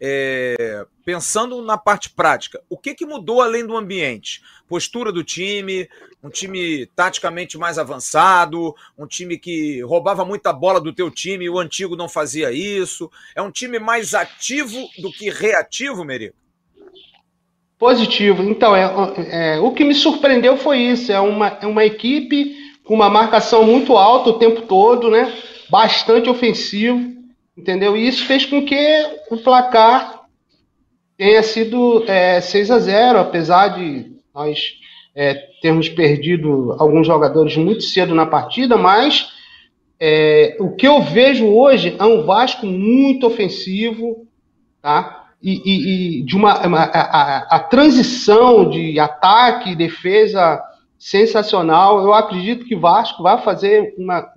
É, 0.02 0.86
pensando 1.04 1.62
na 1.62 1.78
parte 1.78 2.10
prática, 2.10 2.62
o 2.70 2.78
que, 2.78 2.96
que 2.96 3.06
mudou 3.06 3.42
além 3.42 3.66
do 3.66 3.76
ambiente? 3.76 4.42
Postura 4.68 5.12
do 5.12 5.24
time, 5.24 5.90
um 6.24 6.30
time 6.30 6.86
taticamente 6.96 7.58
mais 7.58 7.78
avançado, 7.78 8.76
um 8.98 9.08
time 9.08 9.38
que 9.38 9.82
roubava 9.82 10.26
muita 10.26 10.52
bola 10.52 10.82
do 10.82 10.94
teu 10.94 11.10
time 11.10 11.46
e 11.46 11.50
o 11.50 11.60
antigo 11.60 11.96
não 11.96 12.10
fazia 12.10 12.52
isso. 12.52 13.10
É 13.36 13.42
um 13.42 13.52
time 13.52 13.80
mais 13.80 14.14
ativo 14.14 14.78
do 14.98 15.12
que 15.12 15.30
reativo, 15.30 16.04
Merico? 16.04 16.36
Positivo. 17.78 18.44
Então, 18.44 18.76
é, 18.76 19.56
é, 19.56 19.60
o 19.60 19.72
que 19.72 19.86
me 19.86 19.96
surpreendeu 19.96 20.58
foi 20.58 20.80
isso. 20.80 21.12
É 21.12 21.20
uma, 21.20 21.48
é 21.62 21.66
uma 21.66 21.86
equipe 21.86 22.56
com 22.84 22.94
uma 22.94 23.10
marcação 23.10 23.64
muito 23.64 23.96
alta 23.96 24.32
o 24.32 24.40
tempo 24.40 24.64
todo, 24.64 25.10
né? 25.10 25.34
Bastante 25.70 26.30
ofensivo 26.30 27.20
entendeu? 27.60 27.96
E 27.96 28.08
isso 28.08 28.26
fez 28.26 28.46
com 28.46 28.66
que 28.66 29.20
o 29.30 29.38
placar 29.38 30.24
tenha 31.18 31.44
sido 31.44 32.06
é, 32.08 32.40
6 32.40 32.72
a 32.72 32.80
0 32.80 33.20
apesar 33.20 33.70
de 33.70 34.14
nós 34.34 34.79
é, 35.16 35.34
termos 35.62 35.90
perdido 35.90 36.76
alguns 36.80 37.08
jogadores 37.08 37.56
muito 37.58 37.84
cedo 37.84 38.14
na 38.16 38.26
partida, 38.26 38.78
mas 38.78 39.30
é, 40.00 40.56
o 40.60 40.76
que 40.76 40.88
eu 40.88 41.02
vejo 41.02 41.46
hoje 41.48 41.96
é 42.00 42.04
um 42.04 42.24
Vasco 42.24 42.66
muito 42.66 43.28
ofensivo, 43.28 44.26
tá? 44.82 45.28
E, 45.42 45.62
e, 45.66 46.20
e 46.20 46.24
de 46.24 46.36
uma, 46.36 46.52
a, 46.52 46.84
a, 46.84 47.38
a, 47.56 47.60
transição 47.60 48.70
de 48.70 49.00
ataque 49.00 49.72
e 49.72 49.76
defesa 49.76 50.62
sensacional. 50.98 52.02
Eu 52.02 52.14
acredito 52.14 52.66
que 52.66 52.76
Vasco 52.76 53.24
vai 53.24 53.42
fazer 53.42 53.94
uma, 53.98 54.30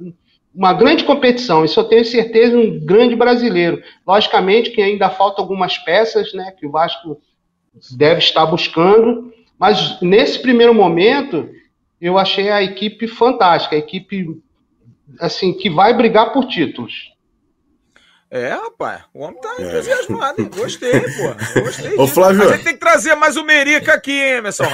uma 0.55 0.73
grande 0.73 1.05
competição, 1.05 1.65
isso 1.65 1.79
eu 1.81 1.85
tenho 1.85 2.05
certeza, 2.05 2.57
um 2.57 2.79
grande 2.85 3.17
brasileiro. 3.17 3.83
Logicamente 4.07 4.71
que 4.71 4.83
ainda 4.83 5.11
falta 5.11 5.41
algumas 5.41 5.79
peças, 5.79 6.33
né, 6.35 6.53
que 6.59 6.67
o 6.67 6.71
Vasco 6.71 7.21
deve 7.97 8.19
estar 8.19 8.47
buscando, 8.47 9.33
mas 9.63 10.01
nesse 10.01 10.43
primeiro 10.43 10.75
momento 10.75 11.49
eu 12.01 12.19
achei 12.19 12.51
a 12.51 12.61
equipe 12.61 13.07
fantástica, 13.07 13.77
a 13.77 13.79
equipe 13.79 14.43
assim 15.21 15.57
que 15.57 15.71
vai 15.71 15.95
brigar 15.97 16.33
por 16.33 16.47
títulos. 16.47 17.12
É, 18.35 18.49
rapaz, 18.49 19.03
o 19.13 19.21
homem 19.21 19.39
tá 19.43 19.57
é. 19.59 19.63
entusiasmado, 19.63 20.41
hein? 20.41 20.51
Gostei, 20.57 21.01
pô. 21.01 21.61
Gostei. 21.61 21.99
Ô, 21.99 22.07
Flávio. 22.07 22.49
A 22.49 22.57
gente 22.57 22.65
tem 22.65 22.73
que 22.73 22.81
trazer 22.81 23.15
mais 23.15 23.37
o 23.37 23.45
Merica 23.45 23.93
aqui, 23.93 24.11
hein, 24.11 24.39
Emerson? 24.39 24.65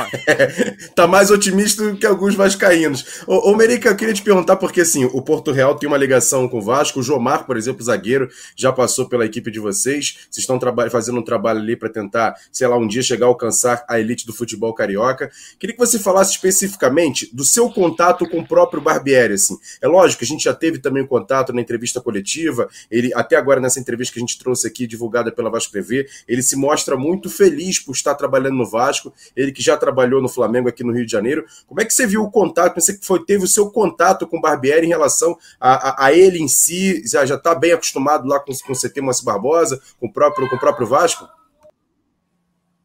tá 0.94 1.09
mais 1.09 1.29
otimista 1.29 1.83
do 1.90 1.97
que 1.97 2.07
alguns 2.07 2.37
vascaínos. 2.37 3.25
Ô, 3.27 3.51
ô, 3.51 3.57
Merica, 3.57 3.88
eu 3.88 3.97
queria 3.97 4.14
te 4.14 4.23
perguntar, 4.23 4.55
porque 4.55 4.83
assim, 4.83 5.07
o 5.07 5.21
Porto 5.21 5.51
Real 5.51 5.75
tem 5.75 5.88
uma 5.88 5.97
ligação 5.97 6.49
com 6.49 6.59
o 6.59 6.62
Vasco. 6.62 7.01
O 7.01 7.03
Jomar, 7.03 7.47
por 7.47 7.57
exemplo, 7.57 7.83
zagueiro, 7.83 8.31
já 8.55 8.73
passou 8.73 9.09
pela 9.09 9.27
equipe 9.27 9.51
de 9.51 9.59
vocês. 9.59 10.18
Vocês 10.31 10.49
estão 10.49 10.61
fazendo 10.88 11.18
um 11.18 11.25
trabalho 11.25 11.59
ali 11.59 11.75
para 11.75 11.88
tentar, 11.88 12.37
sei 12.53 12.68
lá, 12.68 12.77
um 12.77 12.87
dia 12.87 13.03
chegar 13.03 13.27
a 13.27 13.29
alcançar 13.29 13.85
a 13.88 13.99
elite 13.99 14.25
do 14.25 14.33
futebol 14.33 14.73
carioca. 14.73 15.33
Queria 15.59 15.75
que 15.75 15.81
você 15.81 15.99
falasse 15.99 16.31
especificamente 16.31 17.29
do 17.35 17.42
seu 17.42 17.68
contato 17.68 18.25
com 18.29 18.38
o 18.38 18.47
próprio 18.47 18.81
Barbieri, 18.81 19.35
assim. 19.35 19.59
É 19.83 19.88
lógico 19.88 20.21
que 20.21 20.25
a 20.25 20.29
gente 20.29 20.44
já 20.44 20.55
teve 20.55 20.79
também 20.79 21.03
um 21.03 21.09
contato 21.09 21.53
na 21.53 21.61
entrevista 21.61 22.01
coletiva, 22.01 22.68
ele 22.88 23.12
até 23.14 23.35
agora 23.35 23.47
agora 23.48 23.61
nessa 23.61 23.80
entrevista 23.80 24.12
que 24.12 24.18
a 24.18 24.22
gente 24.22 24.38
trouxe 24.38 24.66
aqui, 24.66 24.87
divulgada 24.87 25.32
pela 25.32 25.48
Vasco 25.48 25.72
TV, 25.72 26.06
ele 26.28 26.42
se 26.42 26.54
mostra 26.54 26.96
muito 26.96 27.30
feliz 27.30 27.78
por 27.78 27.92
estar 27.92 28.14
trabalhando 28.14 28.56
no 28.56 28.66
Vasco, 28.66 29.12
ele 29.34 29.52
que 29.52 29.62
já 29.62 29.76
trabalhou 29.76 30.20
no 30.20 30.28
Flamengo 30.28 30.68
aqui 30.68 30.84
no 30.84 30.92
Rio 30.92 31.06
de 31.06 31.12
Janeiro. 31.12 31.44
Como 31.66 31.80
é 31.80 31.84
que 31.84 31.92
você 31.92 32.06
viu 32.06 32.22
o 32.22 32.30
contato, 32.30 32.78
você 32.78 32.98
foi, 33.00 33.24
teve 33.24 33.44
o 33.44 33.48
seu 33.48 33.70
contato 33.70 34.26
com 34.26 34.38
o 34.38 34.40
Barbieri 34.40 34.87
em 34.87 34.90
relação 34.90 35.37
a, 35.58 36.04
a, 36.04 36.06
a 36.06 36.12
ele 36.12 36.38
em 36.38 36.48
si, 36.48 37.02
já 37.06 37.22
está 37.22 37.54
bem 37.54 37.72
acostumado 37.72 38.28
lá 38.28 38.38
com, 38.38 38.52
com 38.52 38.72
o 38.72 38.76
CT 38.76 39.00
Moacir 39.00 39.24
Barbosa, 39.24 39.80
com 39.98 40.06
o 40.06 40.12
próprio, 40.12 40.48
com 40.48 40.56
o 40.56 40.61
próprio 40.61 40.87
Vasco? 40.87 41.26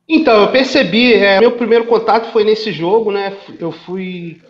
Então, 0.08 0.42
eu 0.42 0.52
percebi, 0.52 1.14
é, 1.14 1.40
meu 1.40 1.54
primeiro 1.54 1.86
contato 1.86 2.32
foi 2.32 2.44
nesse 2.44 2.72
jogo, 2.72 3.12
né? 3.12 3.38
Eu 3.60 3.72
fui. 3.72 4.42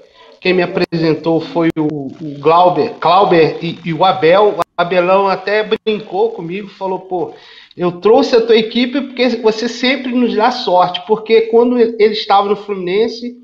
Quem 0.42 0.54
me 0.54 0.62
apresentou 0.62 1.40
foi 1.40 1.70
o, 1.78 2.08
o 2.08 2.40
Glauber, 2.40 2.96
Glauber 3.00 3.58
e, 3.62 3.80
e, 3.86 3.94
o 3.94 4.04
Abel. 4.04 4.63
Abelão 4.76 5.28
até 5.28 5.64
brincou 5.64 6.32
comigo, 6.32 6.68
falou, 6.68 7.00
pô, 7.00 7.34
eu 7.78 8.00
trouxe 8.00 8.36
a 8.36 8.46
tua 8.46 8.58
equipe 8.58 9.02
porque 9.02 9.30
você 9.38 9.70
sempre 9.70 10.12
nos 10.12 10.36
dá 10.36 10.52
sorte, 10.52 11.04
porque 11.06 11.42
quando 11.42 11.78
ele 11.80 12.14
estava 12.14 12.50
no 12.50 12.56
Fluminense, 12.56 13.38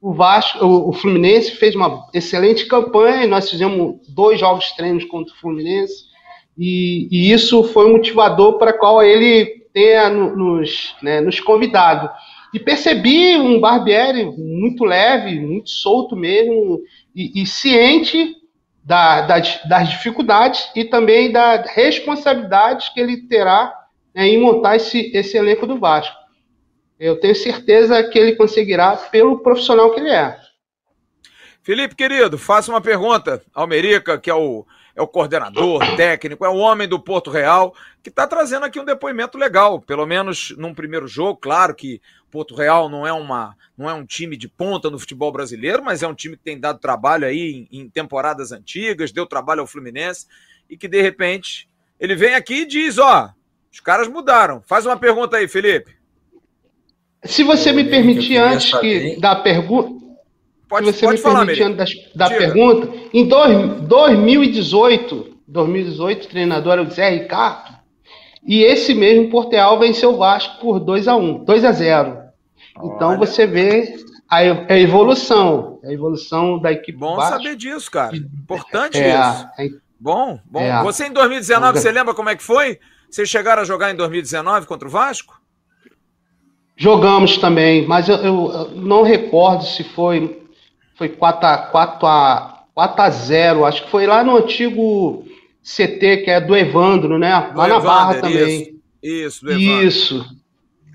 o 0.00 0.12
Vasco, 0.12 0.64
o, 0.64 0.92
Fluminense 0.92 1.52
fez 1.52 1.74
uma 1.74 2.06
excelente 2.12 2.66
campanha, 2.66 3.26
nós 3.26 3.48
fizemos 3.48 3.96
dois 4.08 4.38
jogos 4.38 4.70
treinos 4.72 5.04
contra 5.04 5.32
o 5.32 5.36
Fluminense, 5.38 6.04
e, 6.58 7.08
e 7.10 7.32
isso 7.32 7.64
foi 7.64 7.86
um 7.86 7.92
motivador 7.92 8.58
para 8.58 8.72
qual 8.72 9.02
ele 9.02 9.64
tenha 9.72 10.10
nos, 10.10 10.94
né, 11.02 11.20
nos 11.22 11.40
convidado. 11.40 12.10
E 12.52 12.60
percebi 12.60 13.36
um 13.36 13.58
Barbieri 13.58 14.26
muito 14.26 14.84
leve, 14.84 15.40
muito 15.40 15.70
solto 15.70 16.14
mesmo, 16.14 16.80
e, 17.16 17.42
e 17.42 17.46
ciente 17.46 18.36
da, 18.84 19.22
das, 19.22 19.60
das, 19.66 19.88
dificuldades 19.88 20.70
e 20.76 20.84
também 20.84 21.32
da 21.32 21.62
responsabilidade 21.62 22.92
que 22.92 23.00
ele 23.00 23.26
terá 23.26 23.74
né, 24.14 24.28
em 24.28 24.38
montar 24.38 24.76
esse, 24.76 25.10
esse 25.16 25.36
elenco 25.36 25.66
do 25.66 25.78
Vasco. 25.78 26.14
Eu 27.00 27.18
tenho 27.18 27.34
certeza 27.34 28.02
que 28.04 28.18
ele 28.18 28.36
conseguirá 28.36 28.96
pelo 28.96 29.40
profissional 29.40 29.92
que 29.92 30.00
ele 30.00 30.10
é. 30.10 30.38
Felipe, 31.62 31.94
querido, 31.94 32.36
faça 32.36 32.70
uma 32.70 32.80
pergunta 32.80 33.42
ao 33.54 33.66
Merica, 33.66 34.18
que 34.18 34.30
é 34.30 34.34
o, 34.34 34.66
é 34.94 35.02
o 35.02 35.08
coordenador 35.08 35.80
técnico, 35.96 36.44
é 36.44 36.48
o 36.48 36.56
homem 36.56 36.86
do 36.86 37.00
Porto 37.00 37.30
Real, 37.30 37.74
que 38.02 38.10
está 38.10 38.26
trazendo 38.26 38.64
aqui 38.64 38.78
um 38.78 38.84
depoimento 38.84 39.36
legal, 39.36 39.80
pelo 39.80 40.06
menos 40.06 40.54
num 40.56 40.74
primeiro 40.74 41.06
jogo. 41.08 41.38
Claro 41.40 41.74
que 41.74 42.00
Porto 42.30 42.54
Real 42.54 42.88
não 42.88 43.06
é, 43.06 43.12
uma, 43.12 43.56
não 43.76 43.88
é 43.88 43.94
um 43.94 44.04
time 44.04 44.36
de 44.36 44.48
ponta 44.48 44.90
no 44.90 44.98
futebol 44.98 45.32
brasileiro, 45.32 45.82
mas 45.84 46.02
é 46.02 46.08
um 46.08 46.14
time 46.14 46.36
que 46.36 46.42
tem 46.42 46.58
dado 46.58 46.78
trabalho 46.78 47.26
aí 47.26 47.66
em, 47.70 47.80
em 47.80 47.88
temporadas 47.88 48.52
antigas, 48.52 49.12
deu 49.12 49.26
trabalho 49.26 49.60
ao 49.60 49.66
Fluminense, 49.66 50.26
e 50.68 50.76
que 50.76 50.88
de 50.88 51.00
repente 51.00 51.68
ele 51.98 52.14
vem 52.14 52.34
aqui 52.34 52.62
e 52.62 52.66
diz: 52.66 52.98
ó, 52.98 53.30
os 53.72 53.80
caras 53.80 54.08
mudaram. 54.08 54.62
Faz 54.66 54.86
uma 54.86 54.96
pergunta 54.96 55.36
aí, 55.36 55.48
Felipe. 55.48 55.96
Se 57.24 57.42
você 57.42 57.72
me 57.72 57.84
permitir, 57.84 58.36
antes 58.36 58.78
que 58.78 59.18
da 59.18 59.36
pergunta. 59.36 60.03
Pode, 60.74 60.86
se 60.86 60.92
você 60.98 61.06
pode 61.06 61.16
me 61.18 61.22
falar, 61.22 61.46
permitir, 61.46 61.62
antes 61.62 62.12
da, 62.16 62.28
da 62.28 62.36
pergunta, 62.36 62.88
em 63.12 63.28
dois, 63.28 63.80
2018, 63.82 65.36
2018, 65.46 66.24
o 66.24 66.28
treinador 66.28 66.72
era 66.72 66.82
o 66.82 66.90
Zé 66.90 67.10
Ricardo, 67.10 67.76
e 68.44 68.60
esse 68.64 68.92
mesmo 68.92 69.30
Porteal 69.30 69.78
venceu 69.78 70.14
o 70.14 70.16
Vasco 70.16 70.58
por 70.60 70.80
2 70.80 71.06
a 71.06 71.14
1 71.14 71.44
2 71.44 71.64
a 71.64 71.70
0 71.70 72.18
Então 72.76 73.10
Olha. 73.10 73.18
você 73.18 73.46
vê 73.46 73.94
a, 74.28 74.38
a, 74.38 74.76
evolução, 74.76 75.78
a 75.84 75.92
evolução 75.92 76.58
da 76.58 76.72
equipe. 76.72 76.98
Bom 76.98 77.14
Vasco. 77.14 77.38
saber 77.38 77.54
disso, 77.54 77.88
cara. 77.88 78.16
Importante 78.16 78.98
é, 78.98 79.10
isso. 79.10 79.46
É, 79.56 79.68
bom, 80.00 80.40
bom. 80.44 80.60
É, 80.60 80.82
você 80.82 81.06
em 81.06 81.12
2019, 81.12 81.78
você 81.78 81.92
lembra 81.92 82.14
como 82.14 82.30
é 82.30 82.34
que 82.34 82.42
foi? 82.42 82.80
Vocês 83.08 83.28
chegaram 83.28 83.62
a 83.62 83.64
jogar 83.64 83.92
em 83.92 83.94
2019 83.94 84.66
contra 84.66 84.88
o 84.88 84.90
Vasco? 84.90 85.40
Jogamos 86.76 87.38
também, 87.38 87.86
mas 87.86 88.08
eu, 88.08 88.16
eu 88.16 88.70
não 88.74 89.04
recordo 89.04 89.64
se 89.64 89.84
foi 89.84 90.43
foi 90.94 91.08
4 91.08 91.46
a 91.46 91.58
4 91.58 92.06
a 92.06 92.64
4 92.74 93.02
a 93.02 93.10
0, 93.10 93.64
acho 93.64 93.84
que 93.84 93.90
foi 93.90 94.06
lá 94.06 94.24
no 94.24 94.36
antigo 94.36 95.24
CT 95.62 96.18
que 96.18 96.30
é 96.30 96.40
do 96.40 96.56
Evandro, 96.56 97.18
né? 97.18 97.50
Do 97.52 97.58
lá 97.58 97.66
Evander, 97.66 97.68
na 97.68 97.80
Barra 97.80 98.14
também. 98.14 98.74
Isso, 99.02 99.48
isso, 99.48 99.58
isso. 99.58 100.26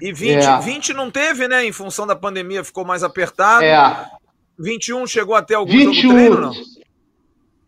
E 0.02 0.14
20, 0.14 0.44
é. 0.44 0.60
20 0.60 0.94
não 0.94 1.12
teve, 1.12 1.48
né? 1.48 1.66
Em 1.66 1.72
função 1.72 2.08
da 2.08 2.16
pandemia 2.16 2.64
ficou 2.64 2.86
mais 2.86 3.04
apertado. 3.04 3.64
É. 3.64 4.10
21 4.58 5.08
chegou 5.08 5.36
até 5.36 5.56
algum 5.56 5.72
21, 5.72 5.94
jogo 5.94 6.14
treino, 6.14 6.42
não? 6.42 6.54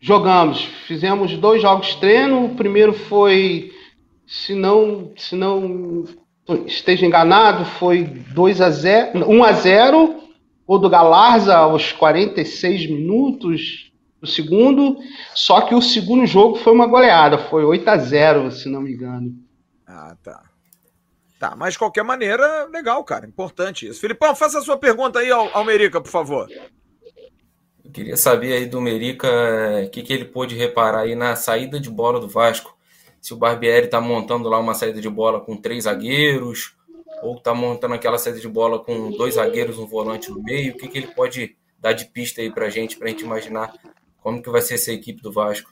Jogamos. 0.00 0.64
Fizemos 0.86 1.36
dois 1.36 1.62
jogos 1.62 1.94
treino. 1.96 2.46
O 2.46 2.54
primeiro 2.54 2.92
foi 2.92 3.72
se 4.26 4.54
não, 4.54 5.12
se 5.16 5.36
não 5.36 6.04
esteja 6.66 7.04
enganado, 7.04 7.64
foi 7.78 8.04
2 8.04 8.60
a 8.60 8.70
0, 8.70 9.30
1 9.30 9.44
a 9.44 9.52
0, 9.52 10.21
o 10.74 10.78
do 10.78 10.88
Galarza 10.88 11.54
aos 11.54 11.92
46 11.92 12.88
minutos 12.88 13.92
do 14.18 14.26
segundo, 14.26 14.96
só 15.34 15.60
que 15.60 15.74
o 15.74 15.82
segundo 15.82 16.26
jogo 16.26 16.56
foi 16.56 16.72
uma 16.72 16.86
goleada, 16.86 17.36
foi 17.36 17.62
8 17.64 17.88
a 17.88 17.96
0, 17.98 18.50
se 18.50 18.70
não 18.70 18.80
me 18.80 18.92
engano. 18.92 19.34
Ah, 19.86 20.16
tá. 20.22 20.42
Tá, 21.38 21.54
mas 21.56 21.74
de 21.74 21.78
qualquer 21.78 22.04
maneira, 22.04 22.66
legal, 22.72 23.04
cara, 23.04 23.26
importante 23.26 23.86
isso. 23.86 24.00
Filipão, 24.00 24.34
faça 24.34 24.60
a 24.60 24.62
sua 24.62 24.78
pergunta 24.78 25.18
aí 25.18 25.30
ao, 25.30 25.50
ao 25.52 25.64
Merica, 25.64 26.00
por 26.00 26.10
favor. 26.10 26.48
Eu 27.84 27.90
queria 27.90 28.16
saber 28.16 28.54
aí 28.54 28.64
do 28.64 28.80
Merica 28.80 29.28
o 29.84 29.90
que, 29.90 30.02
que 30.02 30.12
ele 30.12 30.24
pôde 30.24 30.54
reparar 30.54 31.00
aí 31.00 31.14
na 31.14 31.36
saída 31.36 31.78
de 31.78 31.90
bola 31.90 32.18
do 32.18 32.28
Vasco 32.28 32.74
se 33.20 33.34
o 33.34 33.36
Barbieri 33.36 33.86
está 33.86 34.00
montando 34.00 34.48
lá 34.48 34.58
uma 34.58 34.74
saída 34.74 35.00
de 35.00 35.08
bola 35.08 35.40
com 35.40 35.56
três 35.56 35.84
zagueiros, 35.84 36.74
ou 37.22 37.36
está 37.36 37.54
montando 37.54 37.94
aquela 37.94 38.18
saída 38.18 38.40
de 38.40 38.48
bola 38.48 38.78
com 38.78 39.10
dois 39.10 39.34
zagueiros, 39.34 39.78
um 39.78 39.86
volante 39.86 40.30
no 40.30 40.42
meio, 40.42 40.74
o 40.74 40.76
que, 40.76 40.88
que 40.88 40.98
ele 40.98 41.06
pode 41.06 41.56
dar 41.78 41.92
de 41.92 42.06
pista 42.06 42.40
aí 42.40 42.50
para 42.50 42.68
gente, 42.68 42.98
para 42.98 43.06
a 43.06 43.10
gente 43.10 43.24
imaginar 43.24 43.72
como 44.20 44.42
que 44.42 44.50
vai 44.50 44.60
ser 44.60 44.74
essa 44.74 44.92
equipe 44.92 45.22
do 45.22 45.32
Vasco? 45.32 45.70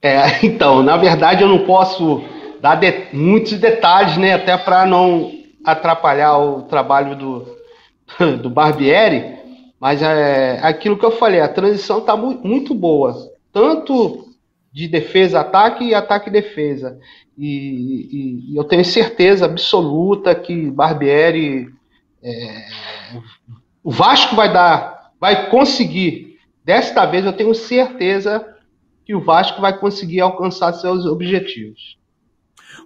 É, 0.00 0.44
então, 0.46 0.82
na 0.82 0.96
verdade 0.96 1.42
eu 1.42 1.48
não 1.48 1.64
posso 1.64 2.22
dar 2.60 2.74
de, 2.76 3.08
muitos 3.12 3.54
detalhes, 3.54 4.16
né, 4.16 4.34
até 4.34 4.56
para 4.56 4.86
não 4.86 5.32
atrapalhar 5.64 6.38
o 6.38 6.62
trabalho 6.62 7.16
do, 7.16 7.58
do 8.42 8.50
Barbieri, 8.50 9.38
mas 9.80 10.02
é 10.02 10.58
aquilo 10.62 10.98
que 10.98 11.04
eu 11.04 11.12
falei, 11.12 11.40
a 11.40 11.48
transição 11.48 11.98
está 11.98 12.16
mu 12.16 12.40
muito 12.42 12.74
boa, 12.74 13.14
tanto 13.52 14.27
de 14.72 14.86
defesa, 14.86 15.40
ataque 15.40 15.84
e 15.84 15.94
ataque 15.94 16.30
defesa. 16.30 16.98
E, 17.36 17.46
e, 17.46 18.52
e, 18.52 18.56
eu 18.56 18.64
tenho 18.64 18.84
certeza 18.84 19.46
absoluta 19.46 20.34
que 20.34 20.70
Barbieri, 20.70 21.68
é, 22.22 22.66
o 23.82 23.90
Vasco 23.90 24.34
vai 24.34 24.52
dar, 24.52 25.12
vai 25.20 25.48
conseguir. 25.50 26.38
Desta 26.64 27.06
vez 27.06 27.24
eu 27.24 27.32
tenho 27.32 27.54
certeza 27.54 28.44
que 29.04 29.14
o 29.14 29.20
Vasco 29.20 29.60
vai 29.60 29.78
conseguir 29.78 30.20
alcançar 30.20 30.72
seus 30.74 31.06
objetivos. 31.06 31.96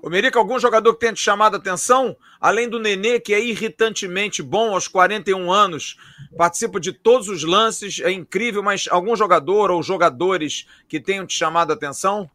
Ô, 0.01 0.09
Merica, 0.09 0.39
algum 0.39 0.59
jogador 0.59 0.95
que 0.95 1.01
tenha 1.01 1.13
te 1.13 1.21
chamado 1.21 1.55
a 1.55 1.59
atenção? 1.59 2.17
Além 2.41 2.69
do 2.69 2.79
Nenê, 2.79 3.21
que 3.21 3.35
é 3.35 3.45
irritantemente 3.45 4.43
bom 4.43 4.73
aos 4.73 4.89
41 4.89 5.51
anos, 5.51 5.97
participa 6.37 6.79
de 6.79 6.93
todos 6.93 7.29
os 7.29 7.43
lances, 7.43 8.01
é 8.01 8.11
incrível, 8.11 8.63
mas 8.63 8.89
algum 8.91 9.17
jogador 9.17 9.71
ou 9.71 9.83
jogadores 9.83 10.67
que 10.89 11.01
tenham 11.01 11.27
te 11.27 11.35
chamado 11.35 11.73
a 11.73 11.75
atenção? 11.75 12.31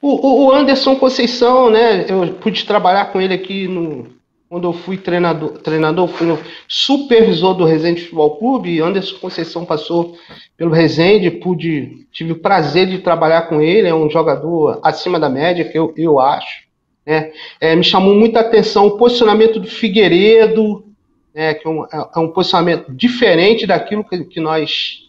O, 0.00 0.46
o 0.46 0.52
Anderson 0.52 0.96
Conceição, 0.96 1.70
né? 1.70 2.10
Eu 2.10 2.34
pude 2.34 2.64
trabalhar 2.64 3.12
com 3.12 3.20
ele 3.20 3.34
aqui 3.34 3.68
no, 3.68 4.15
quando 4.56 4.68
eu 4.68 4.72
fui 4.72 4.96
treinador, 4.96 5.58
treinador 5.58 6.08
fui 6.08 6.26
supervisor 6.66 7.52
do 7.52 7.66
Resende 7.66 8.00
Futebol 8.00 8.38
Clube, 8.38 8.80
Anderson 8.80 9.18
Conceição 9.18 9.66
passou 9.66 10.16
pelo 10.56 10.70
Resende, 10.70 11.30
pude, 11.30 12.06
tive 12.10 12.32
o 12.32 12.40
prazer 12.40 12.86
de 12.86 13.00
trabalhar 13.00 13.50
com 13.50 13.60
ele, 13.60 13.86
é 13.86 13.94
um 13.94 14.08
jogador 14.08 14.80
acima 14.82 15.20
da 15.20 15.28
média, 15.28 15.62
que 15.62 15.76
eu, 15.76 15.92
eu 15.94 16.18
acho. 16.18 16.64
Né? 17.04 17.32
É, 17.60 17.76
me 17.76 17.84
chamou 17.84 18.14
muita 18.14 18.40
atenção 18.40 18.86
o 18.86 18.96
posicionamento 18.96 19.60
do 19.60 19.68
Figueiredo, 19.68 20.86
né, 21.34 21.52
que 21.52 21.68
é 21.68 21.70
um, 21.70 21.84
é 21.84 22.18
um 22.18 22.28
posicionamento 22.28 22.90
diferente 22.90 23.66
daquilo 23.66 24.04
que, 24.04 24.24
que, 24.24 24.40
nós, 24.40 25.00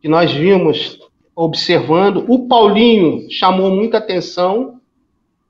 que 0.00 0.08
nós 0.08 0.32
vimos 0.32 0.98
observando. 1.36 2.24
O 2.26 2.48
Paulinho 2.48 3.30
chamou 3.30 3.70
muita 3.70 3.98
atenção, 3.98 4.80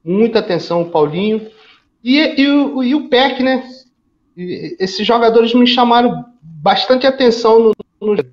muita 0.05 0.41
atenção 0.41 0.83
o 0.83 0.91
Paulinho. 0.91 1.54
E, 2.05 2.43
e, 2.43 2.49
o, 2.49 2.83
e 2.85 2.95
o 2.95 3.09
PEC, 3.09 3.43
né? 3.43 3.67
E, 4.37 4.77
esses 4.79 5.07
jogadores 5.07 5.55
me 5.55 5.67
chamaram 5.67 6.23
bastante 6.43 7.07
atenção 7.07 7.59
no, 7.59 7.73
no... 8.01 8.25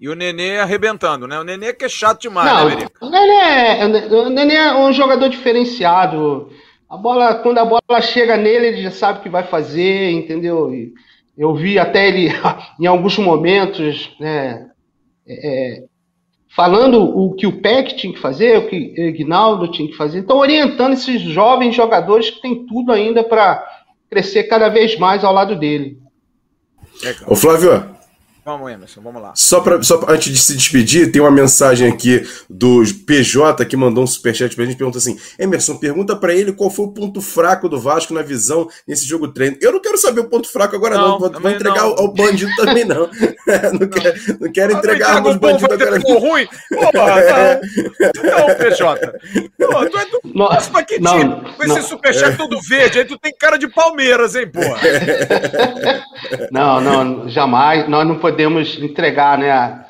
E 0.00 0.08
o 0.08 0.14
Nenê 0.14 0.58
arrebentando, 0.58 1.26
né? 1.26 1.38
O 1.38 1.44
Nenê 1.44 1.74
que 1.74 1.84
é 1.84 1.88
chato 1.88 2.22
demais, 2.22 2.50
Não, 2.50 2.68
né? 2.70 2.86
O 3.02 3.10
Nenê, 3.10 3.34
é, 3.34 3.86
o 4.14 4.30
Nenê 4.30 4.54
é 4.54 4.74
um 4.74 4.90
jogador 4.90 5.28
diferenciado. 5.28 6.50
A 6.88 6.96
bola, 6.96 7.34
quando 7.34 7.58
a 7.58 7.64
bola 7.66 8.00
chega 8.00 8.38
nele, 8.38 8.68
ele 8.68 8.82
já 8.82 8.90
sabe 8.90 9.18
o 9.18 9.22
que 9.22 9.28
vai 9.28 9.42
fazer, 9.42 10.10
entendeu? 10.10 10.72
Eu 11.36 11.54
vi 11.54 11.78
até 11.78 12.08
ele, 12.08 12.30
em 12.80 12.86
alguns 12.86 13.18
momentos, 13.18 14.16
né, 14.18 14.70
é, 15.28 15.84
falando 16.60 17.02
o 17.02 17.32
que 17.32 17.46
o 17.46 17.58
PEC 17.58 17.96
tinha 17.96 18.12
que 18.12 18.20
fazer, 18.20 18.58
o 18.58 18.68
que 18.68 18.76
o 18.76 19.00
Ignaldo 19.04 19.72
tinha 19.72 19.88
que 19.88 19.96
fazer. 19.96 20.18
Então, 20.18 20.36
orientando 20.36 20.92
esses 20.92 21.22
jovens 21.22 21.74
jogadores 21.74 22.28
que 22.28 22.42
têm 22.42 22.66
tudo 22.66 22.92
ainda 22.92 23.24
para 23.24 23.66
crescer 24.10 24.42
cada 24.44 24.68
vez 24.68 24.98
mais 24.98 25.24
ao 25.24 25.32
lado 25.32 25.56
dele. 25.56 25.96
Ô 27.26 27.34
Flávio, 27.34 27.96
Vamos, 28.50 28.72
Emerson, 28.72 29.00
vamos 29.00 29.22
lá. 29.22 29.32
Só, 29.36 29.60
pra, 29.60 29.80
só 29.80 29.96
pra, 29.96 30.12
antes 30.12 30.32
de 30.32 30.38
se 30.38 30.56
despedir, 30.56 31.12
tem 31.12 31.22
uma 31.22 31.30
mensagem 31.30 31.88
aqui 31.88 32.26
do 32.48 32.82
PJ 33.06 33.64
que 33.64 33.76
mandou 33.76 34.02
um 34.02 34.06
superchat 34.08 34.56
pra 34.56 34.64
gente, 34.64 34.76
pergunta 34.76 34.98
assim, 34.98 35.16
Emerson, 35.38 35.76
pergunta 35.76 36.16
para 36.16 36.34
ele 36.34 36.52
qual 36.52 36.68
foi 36.68 36.86
o 36.86 36.92
ponto 36.92 37.20
fraco 37.20 37.68
do 37.68 37.78
Vasco 37.78 38.12
na 38.12 38.22
visão 38.22 38.68
nesse 38.88 39.06
jogo 39.06 39.28
treino. 39.28 39.56
Eu 39.60 39.70
não 39.70 39.80
quero 39.80 39.96
saber 39.96 40.22
o 40.22 40.28
ponto 40.28 40.50
fraco 40.50 40.74
agora 40.74 40.96
não, 40.96 41.18
não. 41.20 41.30
Vou, 41.30 41.50
entregar 41.50 41.82
não. 41.82 41.96
ao 41.96 42.12
bandido 42.12 42.50
também 42.56 42.84
não. 42.84 43.08
não, 43.08 43.08
não. 43.78 43.88
Quero, 43.88 44.38
não 44.40 44.52
quero 44.52 44.72
entregar 44.72 45.24
aos 45.24 45.36
bandidos 45.36 45.70
agora. 45.70 45.98
Não. 46.00 46.18
ruim? 46.18 46.48
Porra, 46.92 47.20
é. 47.20 47.60
não. 48.24 48.48
não, 48.48 48.54
PJ. 48.56 49.12
Pô, 49.58 49.86
tu 49.86 49.98
é 49.98 50.06
do... 50.06 50.20
Nossa, 50.34 50.70
pra 50.70 50.82
que 50.82 50.96
time? 50.96 51.54
Com 51.56 51.64
esse 51.64 51.82
superchat 51.82 52.36
todo 52.36 52.60
verde, 52.68 52.98
aí 52.98 53.04
tu 53.04 53.16
tem 53.16 53.32
cara 53.32 53.56
de 53.56 53.68
Palmeiras, 53.68 54.34
hein, 54.34 54.50
porra? 54.50 54.80
não, 56.50 56.80
não, 56.80 57.28
jamais. 57.28 57.88
Nós 57.88 58.06
não 58.06 58.18
podemos 58.18 58.39
podemos 58.40 58.78
entregar 58.78 59.38
né, 59.38 59.50
a, 59.50 59.86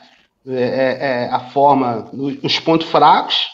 é, 0.47 0.53
é, 0.53 0.99
é, 1.01 1.29
a 1.31 1.39
forma, 1.39 2.11
os 2.43 2.59
pontos 2.59 2.89
fracos, 2.89 3.47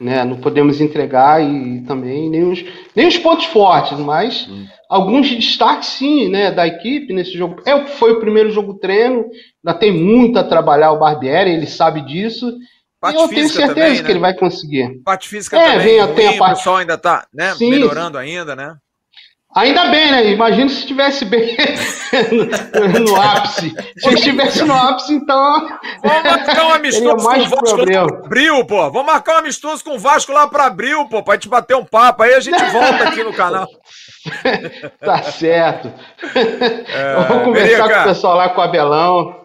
né, 0.00 0.24
não 0.24 0.38
podemos 0.38 0.80
entregar 0.80 1.42
e 1.42 1.82
também 1.82 2.30
nem 2.30 2.44
os, 2.44 2.64
nem 2.94 3.06
os 3.06 3.18
pontos 3.18 3.46
fortes, 3.46 3.98
mas 3.98 4.48
hum. 4.48 4.66
alguns 4.88 5.28
destaques 5.30 5.88
sim 5.88 6.28
né, 6.28 6.50
da 6.50 6.66
equipe 6.66 7.12
nesse 7.12 7.36
jogo. 7.36 7.60
É, 7.66 7.86
foi 7.86 8.12
o 8.12 8.20
primeiro 8.20 8.50
jogo 8.50 8.78
treino, 8.78 9.26
ainda 9.64 9.78
tem 9.78 9.92
muito 9.92 10.38
a 10.38 10.44
trabalhar 10.44 10.92
o 10.92 10.98
Barbieri, 10.98 11.50
ele 11.50 11.66
sabe 11.66 12.00
disso. 12.02 12.56
Parte 13.00 13.18
e 13.18 13.22
eu 13.22 13.28
tenho 13.28 13.48
certeza 13.48 13.74
também, 13.74 13.96
que 13.96 14.02
né? 14.02 14.10
ele 14.10 14.18
vai 14.20 14.34
conseguir. 14.34 15.00
Parte 15.04 15.28
física 15.28 15.56
é, 15.58 15.72
também, 15.72 15.84
vem, 15.84 16.00
ruim, 16.00 16.26
a 16.26 16.38
parte... 16.38 16.52
o 16.52 16.56
pessoal 16.56 16.76
ainda 16.76 16.94
está 16.94 17.26
né, 17.32 17.54
melhorando 17.60 18.16
ainda, 18.16 18.56
né? 18.56 18.74
Ainda 19.58 19.86
bem, 19.86 20.12
né? 20.12 20.30
Imagina 20.30 20.68
se 20.68 20.78
estivesse 20.78 21.24
bem 21.24 21.56
no, 22.30 23.00
no, 23.10 23.20
ápice. 23.20 23.74
Se 23.98 24.14
estivesse 24.14 24.62
no 24.62 24.72
ápice, 24.72 25.14
então. 25.14 25.68
Vamos 26.00 26.22
marcar 26.22 26.66
um 26.66 26.74
amistoso 26.74 27.16
com 27.16 27.20
o 27.20 27.48
Vasco 27.48 27.64
problema. 27.64 28.02
lá 28.02 28.08
pra 28.08 28.18
abril, 28.24 28.64
pô. 28.64 28.90
Vamos 28.90 29.06
marcar 29.06 29.34
um 29.34 29.38
amistoso 29.38 29.82
com 29.84 29.96
o 29.96 29.98
Vasco 29.98 30.30
lá 30.30 30.46
para 30.46 30.66
abril, 30.66 31.08
pô, 31.08 31.24
pra 31.24 31.34
gente 31.34 31.48
bater 31.48 31.74
um 31.74 31.84
papo. 31.84 32.22
Aí 32.22 32.34
a 32.34 32.40
gente 32.40 32.62
volta 32.70 33.08
aqui 33.08 33.24
no 33.24 33.32
canal. 33.32 33.66
tá 35.00 35.22
certo. 35.24 35.92
É, 36.34 37.14
Vamos 37.14 37.44
conversar 37.46 37.78
Merica. 37.78 37.94
com 37.94 38.00
o 38.00 38.14
pessoal 38.14 38.36
lá 38.36 38.48
com 38.50 38.60
o 38.60 38.64
Abelão. 38.64 39.44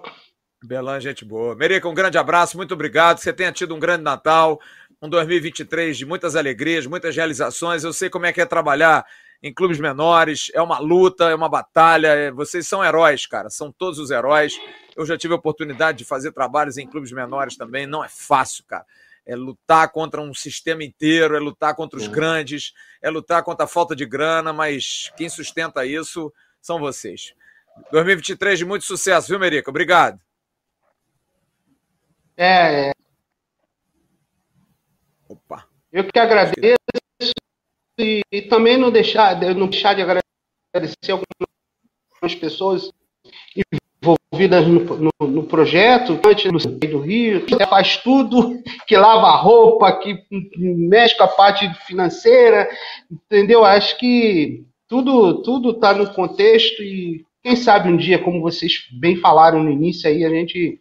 Belão, 0.63 0.99
gente 0.99 1.25
boa. 1.25 1.55
Merica, 1.55 1.89
um 1.89 1.93
grande 1.93 2.19
abraço, 2.19 2.55
muito 2.55 2.75
obrigado. 2.75 3.17
Você 3.17 3.33
tenha 3.33 3.51
tido 3.51 3.73
um 3.73 3.79
grande 3.79 4.03
Natal, 4.03 4.59
um 5.01 5.09
2023 5.09 5.97
de 5.97 6.05
muitas 6.05 6.35
alegrias, 6.35 6.85
muitas 6.85 7.15
realizações. 7.15 7.83
Eu 7.83 7.91
sei 7.91 8.11
como 8.11 8.27
é 8.27 8.31
que 8.31 8.39
é 8.39 8.45
trabalhar 8.45 9.03
em 9.43 9.53
clubes 9.53 9.77
menores, 9.77 10.49
é 10.53 10.61
uma 10.61 10.79
luta, 10.79 11.25
é 11.25 11.35
uma 11.35 11.49
batalha. 11.49 12.07
É... 12.07 12.31
Vocês 12.31 12.65
são 12.65 12.83
heróis, 12.83 13.25
cara, 13.25 13.49
são 13.49 13.69
todos 13.69 13.99
os 13.99 14.09
heróis. 14.09 14.57
Eu 14.95 15.05
já 15.05 15.17
tive 15.17 15.33
a 15.33 15.37
oportunidade 15.37 15.97
de 15.97 16.05
fazer 16.05 16.31
trabalhos 16.31 16.77
em 16.77 16.87
clubes 16.87 17.11
menores 17.11 17.57
também, 17.57 17.85
não 17.85 18.03
é 18.03 18.07
fácil, 18.07 18.63
cara. 18.63 18.85
É 19.25 19.35
lutar 19.35 19.89
contra 19.91 20.21
um 20.21 20.33
sistema 20.33 20.83
inteiro, 20.83 21.35
é 21.35 21.39
lutar 21.39 21.75
contra 21.75 21.97
os 21.97 22.07
grandes, 22.07 22.73
é 23.01 23.09
lutar 23.09 23.43
contra 23.43 23.65
a 23.65 23.67
falta 23.67 23.95
de 23.95 24.05
grana, 24.05 24.53
mas 24.53 25.11
quem 25.17 25.29
sustenta 25.29 25.85
isso 25.85 26.33
são 26.61 26.79
vocês. 26.79 27.33
2023 27.91 28.59
de 28.59 28.65
muito 28.65 28.85
sucesso, 28.85 29.27
viu, 29.27 29.39
Merica? 29.39 29.69
Obrigado. 29.69 30.19
É. 32.37 32.89
é. 32.89 32.91
Opa. 35.27 35.65
Eu 35.91 36.05
que 36.07 36.19
agradeço 36.19 37.02
e, 37.99 38.21
e, 38.31 38.41
também 38.41 38.77
não 38.77 38.91
deixar, 38.91 39.39
não 39.55 39.67
deixar 39.67 39.93
de 39.93 40.01
agradecer 40.01 41.11
algumas 41.11 42.35
pessoas 42.39 42.91
envolvidas 44.03 44.67
no, 44.67 44.81
no, 44.97 45.27
no 45.27 45.43
projeto, 45.43 46.19
no 46.51 46.59
do 46.59 46.99
Rio, 46.99 47.45
que 47.45 47.55
faz 47.65 47.97
tudo, 47.97 48.61
que 48.87 48.97
lava 48.97 49.27
a 49.27 49.37
roupa, 49.37 49.91
que 49.99 50.25
mexe 50.57 51.15
com 51.17 51.23
a 51.23 51.27
parte 51.27 51.71
financeira, 51.85 52.67
entendeu? 53.09 53.63
Acho 53.63 53.97
que 53.97 54.65
tudo 54.87 55.41
tudo 55.41 55.71
está 55.71 55.93
no 55.93 56.13
contexto 56.13 56.81
e 56.83 57.25
quem 57.43 57.55
sabe 57.55 57.89
um 57.89 57.97
dia, 57.97 58.19
como 58.19 58.41
vocês 58.41 58.87
bem 58.99 59.17
falaram 59.17 59.61
no 59.61 59.69
início 59.69 60.09
aí, 60.09 60.23
a 60.23 60.29
gente 60.29 60.79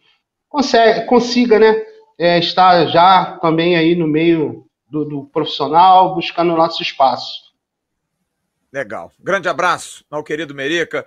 consegue, 0.49 1.05
consiga, 1.05 1.59
né, 1.59 1.83
é, 2.17 2.39
estar 2.39 2.87
já 2.87 3.37
também 3.41 3.75
aí 3.75 3.95
no 3.95 4.07
meio 4.07 4.65
do, 4.93 5.03
do 5.03 5.25
profissional, 5.25 6.13
buscando 6.13 6.53
o 6.53 6.57
nosso 6.57 6.83
espaço. 6.83 7.51
Legal. 8.71 9.11
Grande 9.19 9.49
abraço 9.49 10.05
ao 10.09 10.23
querido 10.23 10.53
Merica. 10.53 11.03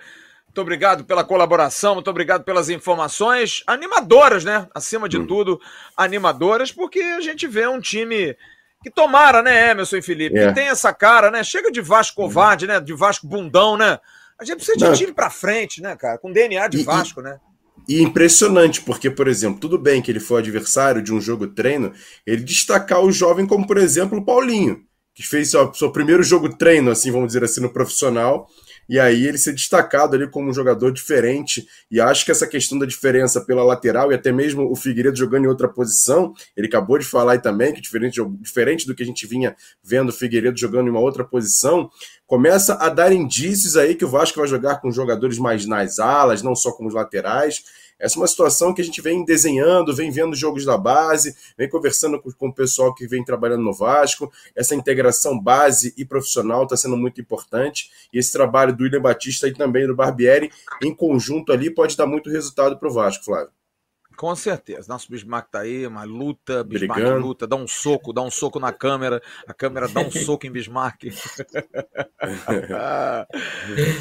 Muito 0.47 0.61
obrigado 0.61 1.05
pela 1.05 1.23
colaboração, 1.23 1.95
muito 1.95 2.11
obrigado 2.11 2.43
pelas 2.43 2.69
informações 2.69 3.63
animadoras, 3.65 4.45
né? 4.45 4.67
Acima 4.75 5.09
de 5.09 5.19
hum. 5.19 5.27
tudo, 5.27 5.61
animadoras, 5.97 6.73
porque 6.73 6.99
a 6.99 7.21
gente 7.21 7.47
vê 7.47 7.69
um 7.69 7.81
time 7.81 8.37
que 8.83 8.91
tomara, 8.91 9.43
né, 9.43 9.71
Emerson 9.71 9.97
e 9.97 10.03
Felipe, 10.03 10.39
é. 10.39 10.49
que 10.49 10.55
tem 10.55 10.69
essa 10.69 10.93
cara, 10.93 11.31
né? 11.31 11.45
Chega 11.45 11.71
de 11.71 11.81
Vasco 11.81 12.17
covarde, 12.17 12.67
né? 12.67 12.81
De 12.81 12.95
Vasco 12.95 13.27
bundão, 13.27 13.77
né? 13.77 14.01
A 14.39 14.45
gente 14.45 14.57
precisa 14.57 14.77
de 14.77 14.85
Não. 14.85 14.93
time 14.95 15.13
pra 15.13 15.31
frente, 15.31 15.81
né, 15.81 15.95
cara? 15.97 16.19
Com 16.19 16.33
DNA 16.33 16.67
de 16.69 16.79
e, 16.79 16.83
Vasco, 16.83 17.21
né? 17.21 17.39
E 17.89 18.03
impressionante, 18.03 18.81
porque, 18.83 19.09
por 19.09 19.29
exemplo, 19.29 19.61
tudo 19.61 19.79
bem 19.79 20.03
que 20.03 20.11
ele 20.11 20.21
foi 20.21 20.41
adversário 20.41 21.03
de 21.03 21.13
um 21.13 21.21
jogo 21.21 21.47
treino, 21.47 21.93
ele 22.27 22.43
destacar 22.43 23.01
o 23.01 23.13
jovem 23.13 23.47
como, 23.47 23.67
por 23.67 23.77
exemplo, 23.77 24.19
o 24.19 24.25
Paulinho, 24.25 24.83
que 25.15 25.23
fez 25.23 25.51
seu, 25.51 25.73
seu 25.73 25.93
primeiro 25.93 26.23
jogo 26.23 26.57
treino, 26.57 26.91
assim, 26.91 27.11
vamos 27.11 27.29
dizer 27.29 27.45
assim, 27.45 27.61
no 27.61 27.73
profissional, 27.73 28.49
e 28.89 29.01
aí 29.01 29.27
ele 29.27 29.39
ser 29.39 29.53
destacado 29.53 30.15
ali 30.15 30.29
como 30.29 30.49
um 30.49 30.55
jogador 30.55 30.93
diferente. 30.93 31.67
E 31.91 32.01
acho 32.01 32.25
que 32.25 32.31
essa 32.31 32.47
questão 32.47 32.79
da 32.79 32.87
diferença 32.87 33.41
pela 33.41 33.65
lateral 33.65 34.13
e 34.13 34.15
até 34.15 34.31
mesmo 34.31 34.71
o 34.71 34.77
Figueiredo 34.77 35.17
jogando 35.17 35.45
em 35.45 35.49
outra 35.49 35.69
posição, 35.69 36.33
ele 36.57 36.69
acabou 36.69 36.99
de 36.99 37.05
falar 37.05 37.33
aí 37.33 37.39
também 37.41 37.73
que 37.73 37.81
diferente, 37.81 38.21
diferente 38.41 38.87
do 38.87 38.95
que 38.95 39.03
a 39.03 39.07
gente 39.07 39.27
vinha 39.27 39.57
vendo 39.83 40.11
o 40.11 40.13
Figueiredo 40.13 40.59
jogando 40.59 40.87
em 40.87 40.91
uma 40.91 41.01
outra 41.01 41.25
posição, 41.25 41.91
começa 42.27 42.75
a 42.75 42.89
dar 42.89 43.13
indícios 43.13 43.77
aí 43.77 43.95
que 43.95 44.05
o 44.05 44.09
Vasco 44.09 44.39
vai 44.39 44.49
jogar 44.49 44.81
com 44.81 44.91
jogadores 44.91 45.39
mais 45.39 45.67
nas 45.67 45.99
alas, 45.99 46.43
não 46.43 46.57
só 46.57 46.73
com 46.73 46.87
os 46.87 46.95
laterais. 46.95 47.63
Essa 47.99 48.17
é 48.17 48.21
uma 48.21 48.27
situação 48.27 48.75
que 48.75 48.83
a 48.83 48.85
gente 48.85 49.01
vem 49.01 49.25
desenhando, 49.25 49.95
vem 49.95 50.11
vendo 50.11 50.37
jogos 50.37 50.67
da 50.67 50.77
base, 50.77 51.35
vem 51.57 51.69
conversando 51.69 52.21
com, 52.21 52.31
com 52.31 52.49
o 52.49 52.55
pessoal 52.55 52.95
que 52.95 53.07
vem 53.07 53.25
trabalhando 53.25 53.63
no 53.63 53.73
Vasco. 53.73 54.31
Essa 54.55 54.75
integração 54.75 55.41
base 55.41 55.95
e 55.97 56.05
profissional 56.05 56.65
está 56.65 56.77
sendo 56.77 56.97
muito 56.97 57.21
importante. 57.21 57.91
E 58.13 58.19
esse 58.19 58.33
trabalho 58.33 58.77
do 58.77 58.85
William 58.85 59.01
Batista 59.01 59.49
e 59.49 59.55
também 59.55 59.87
do 59.87 59.97
Barbieri, 59.97 60.51
em 60.83 60.95
conjunto 60.95 61.53
ali, 61.53 61.71
pode 61.71 61.97
dar 61.97 62.07
muito 62.07 62.29
resultado 62.29 62.79
para 62.79 62.89
o 62.89 62.93
Vasco, 62.93 63.25
Flávio. 63.25 63.56
Com 64.17 64.35
certeza. 64.35 64.89
Nosso 64.89 65.11
Bismarck 65.11 65.51
tá 65.51 65.61
aí, 65.61 65.87
uma 65.87 66.05
luta, 66.05 66.65
Bismarck 66.65 67.01
Brigando. 67.01 67.27
luta, 67.27 67.47
dá 67.47 67.55
um 67.55 67.69
soco, 67.69 68.13
dá 68.13 68.23
um 68.23 68.31
soco 68.31 68.59
na 68.59 68.73
câmera, 68.73 69.23
a 69.47 69.53
câmera 69.53 69.87
dá 69.89 70.01
um 70.01 70.11
soco 70.11 70.47
em 70.47 70.51
Bismarck. 70.51 71.05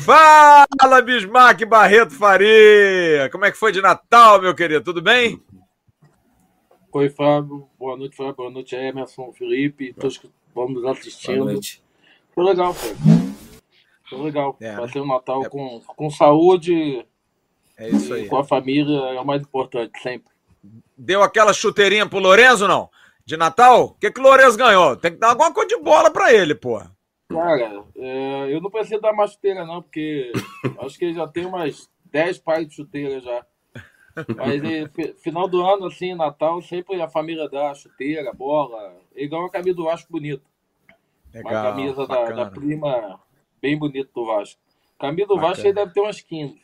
Fala, 0.05 1.01
Bismarck 1.01 1.65
Barreto 1.65 2.13
Faria! 2.13 3.29
Como 3.31 3.43
é 3.45 3.51
que 3.51 3.57
foi 3.57 3.73
de 3.73 3.81
Natal, 3.81 4.41
meu 4.41 4.55
querido? 4.55 4.85
Tudo 4.85 5.01
bem? 5.01 5.43
Oi, 6.93 7.09
Fábio. 7.09 7.67
Boa 7.77 7.97
noite, 7.97 8.15
Fábio. 8.15 8.35
Boa 8.35 8.49
noite, 8.49 8.73
Emerson, 8.73 9.33
Felipe, 9.33 9.93
todos 9.93 10.17
que 10.17 10.31
vamos 10.53 10.81
nos 10.81 10.85
assistindo. 10.85 11.39
Boa 11.39 11.51
noite. 11.51 11.83
Foi 12.33 12.45
legal, 12.45 12.73
Fábio. 12.73 12.95
Foi 14.09 14.21
legal. 14.21 14.55
É, 14.61 14.75
Vai 14.75 14.87
ser 14.87 15.01
um 15.01 15.07
Natal 15.07 15.43
é... 15.43 15.49
com, 15.49 15.81
com 15.81 16.09
saúde 16.09 17.05
é 17.77 17.89
isso 17.89 18.13
aí. 18.13 18.27
Com 18.27 18.37
a 18.37 18.43
família 18.43 18.95
é 18.95 19.19
o 19.19 19.25
mais 19.25 19.41
importante, 19.41 19.91
sempre. 20.01 20.33
Deu 20.97 21.21
aquela 21.21 21.53
chuteirinha 21.53 22.07
pro 22.07 22.19
Lorenzo, 22.19 22.67
não? 22.67 22.89
De 23.25 23.35
Natal? 23.35 23.85
O 23.85 23.93
que, 23.93 24.11
que 24.11 24.19
o 24.19 24.23
Lorenzo 24.23 24.57
ganhou? 24.57 24.95
Tem 24.95 25.11
que 25.11 25.17
dar 25.17 25.29
alguma 25.29 25.53
coisa 25.53 25.69
de 25.69 25.81
bola 25.81 26.11
pra 26.11 26.33
ele, 26.33 26.55
pô. 26.55 26.81
Cara, 27.29 27.83
é, 27.97 28.53
eu 28.53 28.61
não 28.61 28.69
preciso 28.69 29.01
dar 29.01 29.13
mais 29.13 29.31
chuteira, 29.31 29.65
não, 29.65 29.81
porque 29.81 30.31
acho 30.79 30.97
que 30.97 31.05
ele 31.05 31.15
já 31.15 31.27
tem 31.27 31.45
umas 31.45 31.89
10 32.11 32.37
pares 32.39 32.67
de 32.67 32.75
chuteira 32.75 33.19
já. 33.19 33.45
Mas 34.37 35.21
final 35.21 35.47
do 35.47 35.61
ano, 35.61 35.87
assim, 35.87 36.15
Natal, 36.15 36.61
sempre 36.61 37.01
a 37.01 37.09
família 37.09 37.49
dá 37.49 37.73
chuteira, 37.73 38.31
bola. 38.31 38.95
Igual 39.15 39.45
a 39.45 39.51
camisa 39.51 39.75
do 39.75 39.83
Vasco 39.83 40.11
bonita. 40.11 40.43
Legal, 41.33 41.51
uma 41.51 41.63
camisa 41.63 42.07
da, 42.07 42.31
da, 42.31 42.45
prima 42.45 43.19
bem 43.61 43.77
bonita 43.77 44.09
do 44.15 44.25
Vasco. 44.25 44.61
Camisa 44.97 45.27
do 45.27 45.35
bacana. 45.35 45.53
Vasco 45.53 45.67
aí 45.67 45.73
deve 45.73 45.93
ter 45.93 45.99
umas 45.99 46.21
15. 46.21 46.61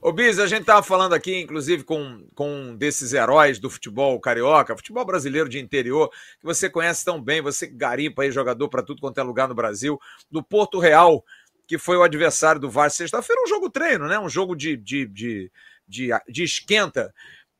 Ô 0.00 0.12
Bis, 0.12 0.38
a 0.38 0.46
gente 0.46 0.62
estava 0.62 0.82
falando 0.82 1.14
aqui, 1.14 1.40
inclusive, 1.40 1.84
com, 1.84 2.26
com 2.34 2.50
um 2.50 2.76
desses 2.76 3.12
heróis 3.12 3.58
do 3.58 3.68
futebol 3.70 4.18
carioca, 4.20 4.76
futebol 4.76 5.04
brasileiro 5.04 5.48
de 5.48 5.58
interior, 5.58 6.10
que 6.38 6.44
você 6.44 6.68
conhece 6.70 7.04
tão 7.04 7.20
bem, 7.20 7.40
você 7.40 7.66
garimpa 7.66 8.22
aí 8.22 8.30
jogador 8.30 8.68
para 8.68 8.82
tudo 8.82 9.00
quanto 9.00 9.18
é 9.18 9.22
lugar 9.22 9.48
no 9.48 9.54
Brasil, 9.54 9.98
do 10.30 10.42
Porto 10.42 10.78
Real, 10.78 11.24
que 11.66 11.78
foi 11.78 11.96
o 11.96 12.02
adversário 12.02 12.60
do 12.60 12.70
Vasco 12.70 12.98
sexta-feira, 12.98 13.42
um 13.42 13.48
jogo 13.48 13.68
treino, 13.68 14.06
né? 14.06 14.18
Um 14.18 14.28
jogo 14.28 14.54
de, 14.54 14.76
de, 14.76 15.06
de, 15.06 15.50
de, 15.86 16.10
de 16.28 16.44
esquenta. 16.44 17.12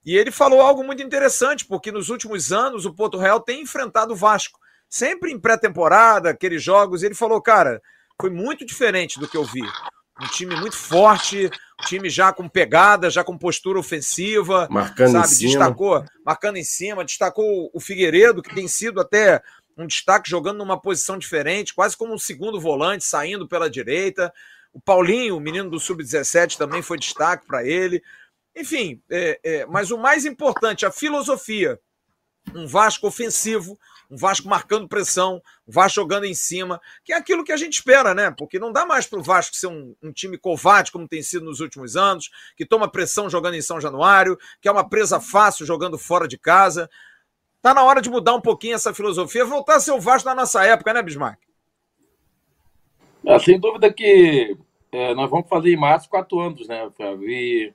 E 0.04 0.16
ele 0.16 0.30
falou 0.30 0.61
algo 0.61 0.85
muito 0.85 1.02
interessante, 1.02 1.64
porque 1.64 1.90
nos 1.90 2.09
últimos 2.09 2.52
anos 2.52 2.87
o 2.87 2.94
Porto 2.94 3.18
Real 3.18 3.40
tem 3.40 3.62
enfrentado 3.62 4.12
o 4.12 4.16
Vasco, 4.16 4.61
sempre 4.88 5.32
em 5.32 5.40
pré-temporada, 5.40 6.30
aqueles 6.30 6.62
jogos. 6.62 7.02
Ele 7.02 7.14
falou, 7.14 7.42
cara, 7.42 7.82
foi 8.20 8.30
muito 8.30 8.64
diferente 8.64 9.18
do 9.18 9.28
que 9.28 9.37
eu 9.37 9.44
vi. 9.44 9.62
Um 10.20 10.26
time 10.29 10.57
muito 10.57 10.76
forte, 10.76 11.46
um 11.46 11.87
time 11.87 12.09
já 12.09 12.33
com 12.33 12.48
pegada, 12.48 13.11
já 13.11 13.22
com 13.22 13.37
postura 13.37 13.79
ofensiva. 13.79 14.66
Marcando 14.70 15.12
sabe? 15.12 15.26
em 15.26 15.29
cima. 15.29 15.50
Destacou, 15.50 16.05
marcando 16.24 16.57
em 16.57 16.64
cima, 16.64 17.05
destacou 17.05 17.70
o 17.72 17.81
Figueiredo, 17.81 18.42
que 18.42 18.55
tem 18.55 18.66
sido 18.66 19.00
até 19.00 19.42
um 19.76 19.87
destaque 19.87 20.31
jogando 20.31 20.59
numa 20.59 20.81
posição 20.81 21.18
diferente, 21.18 21.74
quase 21.74 21.96
como 21.96 22.14
um 22.14 22.18
segundo 22.18 22.59
volante, 22.59 23.05
saindo 23.05 23.46
pela 23.46 23.68
direita. 23.68 24.33
O 24.72 24.81
Paulinho, 24.81 25.37
o 25.37 25.40
menino 25.40 25.68
do 25.68 25.79
Sub-17, 25.79 26.57
também 26.57 26.81
foi 26.81 26.98
destaque 26.98 27.46
para 27.46 27.64
ele. 27.64 28.02
Enfim, 28.55 29.02
é, 29.11 29.38
é, 29.44 29.66
mas 29.66 29.90
o 29.90 29.98
mais 29.98 30.24
importante, 30.24 30.87
a 30.87 30.90
filosofia. 30.90 31.79
Um 32.55 32.66
Vasco 32.66 33.07
ofensivo, 33.07 33.79
um 34.11 34.16
Vasco 34.16 34.49
marcando 34.49 34.88
pressão, 34.88 35.42
um 35.66 35.73
Vasco 35.73 35.97
jogando 35.97 36.25
em 36.25 36.35
cima, 36.35 36.81
que 37.05 37.12
é 37.12 37.16
aquilo 37.16 37.45
que 37.45 37.53
a 37.53 37.57
gente 37.57 37.75
espera, 37.75 38.14
né? 38.14 38.31
Porque 38.31 38.59
não 38.59 38.73
dá 38.73 38.87
mais 38.87 39.07
para 39.07 39.19
o 39.19 39.23
Vasco 39.23 39.57
ser 39.57 39.66
um, 39.66 39.95
um, 40.03 40.12
time 40.12 40.38
covarde, 40.38 40.92
como 40.92 41.09
tem 41.09 41.23
sido 41.23 41.45
nos 41.45 41.61
últimos 41.61 41.97
anos, 41.97 42.31
que 42.57 42.64
toma 42.64 42.90
pressão 42.90 43.29
jogando 43.29 43.55
em 43.55 43.62
São 43.62 43.81
Januário, 43.81 44.38
que 44.61 44.69
é 44.69 44.73
uma 44.73 44.88
presa 44.88 45.21
fácil 45.21 45.66
jogando 45.66 45.99
fora 45.99 46.29
de 46.29 46.38
casa. 46.38 46.88
Tá 47.61 47.75
na 47.75 47.83
hora 47.83 48.01
de 48.01 48.09
mudar 48.09 48.35
um 48.35 48.40
pouquinho 48.40 48.75
essa 48.75 48.95
filosofia, 48.95 49.45
voltar 49.45 49.77
a 49.77 49.81
ser 49.81 49.92
o 49.92 50.01
Vasco 50.01 50.29
na 50.29 50.35
nossa 50.35 50.64
época, 50.64 50.92
né, 50.92 51.03
Bismarck? 51.03 51.40
É, 53.25 53.38
sem 53.40 53.59
dúvida 53.59 53.92
que 53.92 54.57
é, 54.92 55.14
nós 55.14 55.29
vamos 55.29 55.49
fazer 55.49 55.73
em 55.73 55.77
março 55.77 56.09
quatro 56.09 56.38
anos, 56.38 56.69
né, 56.69 56.88
Flávio? 56.97 57.29
E 57.29 57.75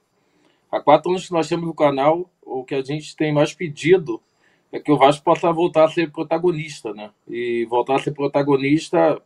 há 0.72 0.80
quatro 0.80 1.12
anos 1.12 1.28
que 1.28 1.34
nós 1.34 1.50
temos 1.50 1.66
no 1.66 1.74
canal, 1.74 2.30
o 2.42 2.64
que 2.64 2.74
a 2.74 2.82
gente 2.82 3.16
tem 3.16 3.34
mais 3.34 3.54
pedido 3.54 4.22
é 4.72 4.80
que 4.80 4.92
o 4.92 4.98
Vasco 4.98 5.24
possa 5.24 5.52
voltar 5.52 5.86
a 5.86 5.90
ser 5.90 6.12
protagonista, 6.12 6.94
né? 6.94 7.12
E 7.28 7.66
voltar 7.66 7.96
a 7.96 8.00
ser 8.00 8.12
protagonista, 8.12 9.22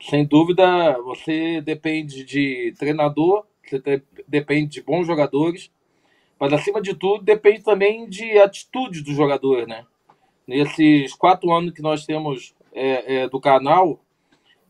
sem 0.00 0.26
dúvida, 0.26 1.00
você 1.02 1.60
depende 1.60 2.24
de 2.24 2.74
treinador, 2.78 3.44
você 3.64 4.02
depende 4.26 4.72
de 4.72 4.82
bons 4.82 5.06
jogadores, 5.06 5.70
mas 6.38 6.52
acima 6.52 6.80
de 6.80 6.94
tudo 6.94 7.22
depende 7.22 7.62
também 7.62 8.08
de 8.08 8.38
atitude 8.38 9.02
dos 9.02 9.14
jogadores, 9.14 9.68
né? 9.68 9.86
Nesses 10.46 11.14
quatro 11.14 11.52
anos 11.52 11.72
que 11.72 11.82
nós 11.82 12.04
temos 12.04 12.54
é, 12.72 13.22
é, 13.22 13.28
do 13.28 13.38
canal, 13.38 14.00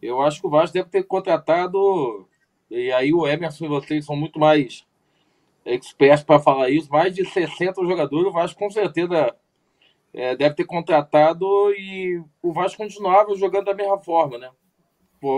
eu 0.03 0.21
acho 0.21 0.41
que 0.41 0.47
o 0.47 0.51
Vasco 0.51 0.75
deve 0.75 0.91
ter 0.91 1.05
contratado, 1.05 2.27
e 2.71 2.93
aí 2.93 3.15
o 3.15 3.27
Emerson 3.27 3.65
e 3.65 3.69
vocês 3.69 4.05
são 4.05 4.17
muito 4.17 4.39
mais 4.39 4.85
expertos 5.65 6.25
para 6.25 6.41
falar 6.41 6.71
isso, 6.71 6.91
mais 6.91 7.15
de 7.15 7.25
60 7.25 7.83
jogadores, 7.85 8.27
o 8.27 8.33
Vasco 8.33 8.59
com 8.59 8.71
certeza 8.71 9.35
é, 10.13 10.37
deve 10.37 10.55
ter 10.55 10.65
contratado 10.65 11.47
e 11.75 12.23
o 12.43 12.53
Vasco 12.53 12.79
continuava 12.79 13.35
jogando 13.37 13.67
da 13.67 13.75
mesma 13.75 13.99
forma, 13.99 14.39
né? 14.39 14.51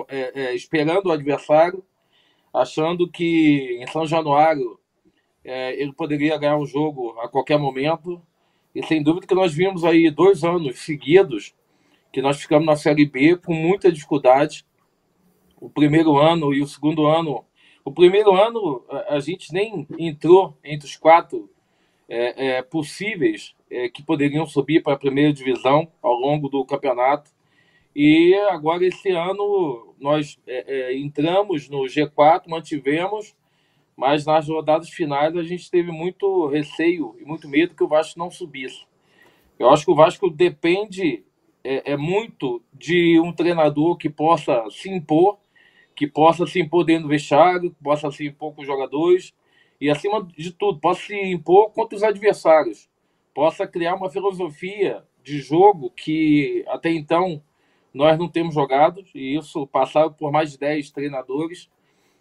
É, 0.08 0.42
é, 0.42 0.54
esperando 0.54 1.06
o 1.06 1.12
adversário, 1.12 1.84
achando 2.54 3.10
que 3.10 3.78
em 3.80 3.86
São 3.88 4.06
Januário 4.06 4.78
é, 5.44 5.80
ele 5.80 5.92
poderia 5.92 6.38
ganhar 6.38 6.56
um 6.56 6.66
jogo 6.66 7.18
a 7.20 7.28
qualquer 7.28 7.58
momento. 7.58 8.22
E 8.74 8.84
sem 8.86 9.02
dúvida 9.02 9.26
que 9.26 9.34
nós 9.34 9.52
vimos 9.52 9.84
aí 9.84 10.10
dois 10.10 10.44
anos 10.44 10.80
seguidos 10.80 11.54
que 12.12 12.22
nós 12.22 12.40
ficamos 12.40 12.66
na 12.66 12.76
Série 12.76 13.06
B 13.06 13.36
com 13.36 13.54
muita 13.54 13.90
dificuldade. 13.90 14.64
O 15.60 15.70
primeiro 15.70 16.16
ano 16.18 16.52
e 16.52 16.62
o 16.62 16.66
segundo 16.66 17.06
ano. 17.06 17.44
O 17.84 17.90
primeiro 17.90 18.34
ano 18.34 18.84
a 19.08 19.18
gente 19.18 19.52
nem 19.52 19.86
entrou 19.98 20.56
entre 20.62 20.86
os 20.86 20.96
quatro 20.96 21.50
é, 22.08 22.58
é, 22.58 22.62
possíveis 22.62 23.54
é, 23.72 23.88
que 23.88 24.02
poderiam 24.02 24.46
subir 24.46 24.82
para 24.82 24.92
a 24.92 24.98
primeira 24.98 25.32
divisão 25.32 25.88
ao 26.02 26.12
longo 26.12 26.48
do 26.48 26.62
campeonato. 26.64 27.30
E 27.96 28.34
agora, 28.50 28.86
esse 28.86 29.10
ano, 29.10 29.94
nós 29.98 30.38
é, 30.46 30.90
é, 30.92 30.98
entramos 30.98 31.68
no 31.70 31.80
G4, 31.84 32.42
mantivemos, 32.48 33.34
mas 33.96 34.26
nas 34.26 34.46
rodadas 34.48 34.90
finais 34.90 35.34
a 35.36 35.42
gente 35.42 35.70
teve 35.70 35.90
muito 35.90 36.46
receio 36.48 37.16
e 37.18 37.24
muito 37.24 37.48
medo 37.48 37.74
que 37.74 37.82
o 37.82 37.88
Vasco 37.88 38.18
não 38.18 38.30
subisse. 38.30 38.84
Eu 39.58 39.70
acho 39.70 39.84
que 39.84 39.90
o 39.90 39.94
Vasco 39.94 40.28
depende 40.28 41.24
é, 41.64 41.92
é 41.92 41.96
muito 41.96 42.62
de 42.72 43.20
um 43.20 43.32
treinador 43.32 43.96
que 43.96 44.10
possa 44.10 44.64
se 44.70 44.90
impor, 44.90 45.38
que 45.94 46.06
possa 46.06 46.46
se 46.46 46.60
impor 46.60 46.84
dentro 46.84 47.04
do 47.04 47.08
vestiário, 47.08 47.70
que 47.70 47.82
possa 47.82 48.10
se 48.10 48.26
impor 48.26 48.54
com 48.54 48.62
os 48.62 48.66
jogadores 48.66 49.32
e, 49.80 49.88
acima 49.88 50.26
de 50.36 50.52
tudo, 50.52 50.80
possa 50.80 51.02
se 51.06 51.14
impor 51.14 51.70
contra 51.70 51.96
os 51.96 52.02
adversários 52.02 52.91
possa 53.34 53.66
criar 53.66 53.94
uma 53.94 54.10
filosofia 54.10 55.02
de 55.22 55.38
jogo 55.38 55.90
que 55.90 56.64
até 56.68 56.90
então 56.90 57.42
nós 57.92 58.18
não 58.18 58.28
temos 58.28 58.54
jogado, 58.54 59.04
e 59.14 59.36
isso 59.36 59.66
passado 59.66 60.14
por 60.14 60.32
mais 60.32 60.52
de 60.52 60.58
10 60.58 60.90
treinadores. 60.90 61.70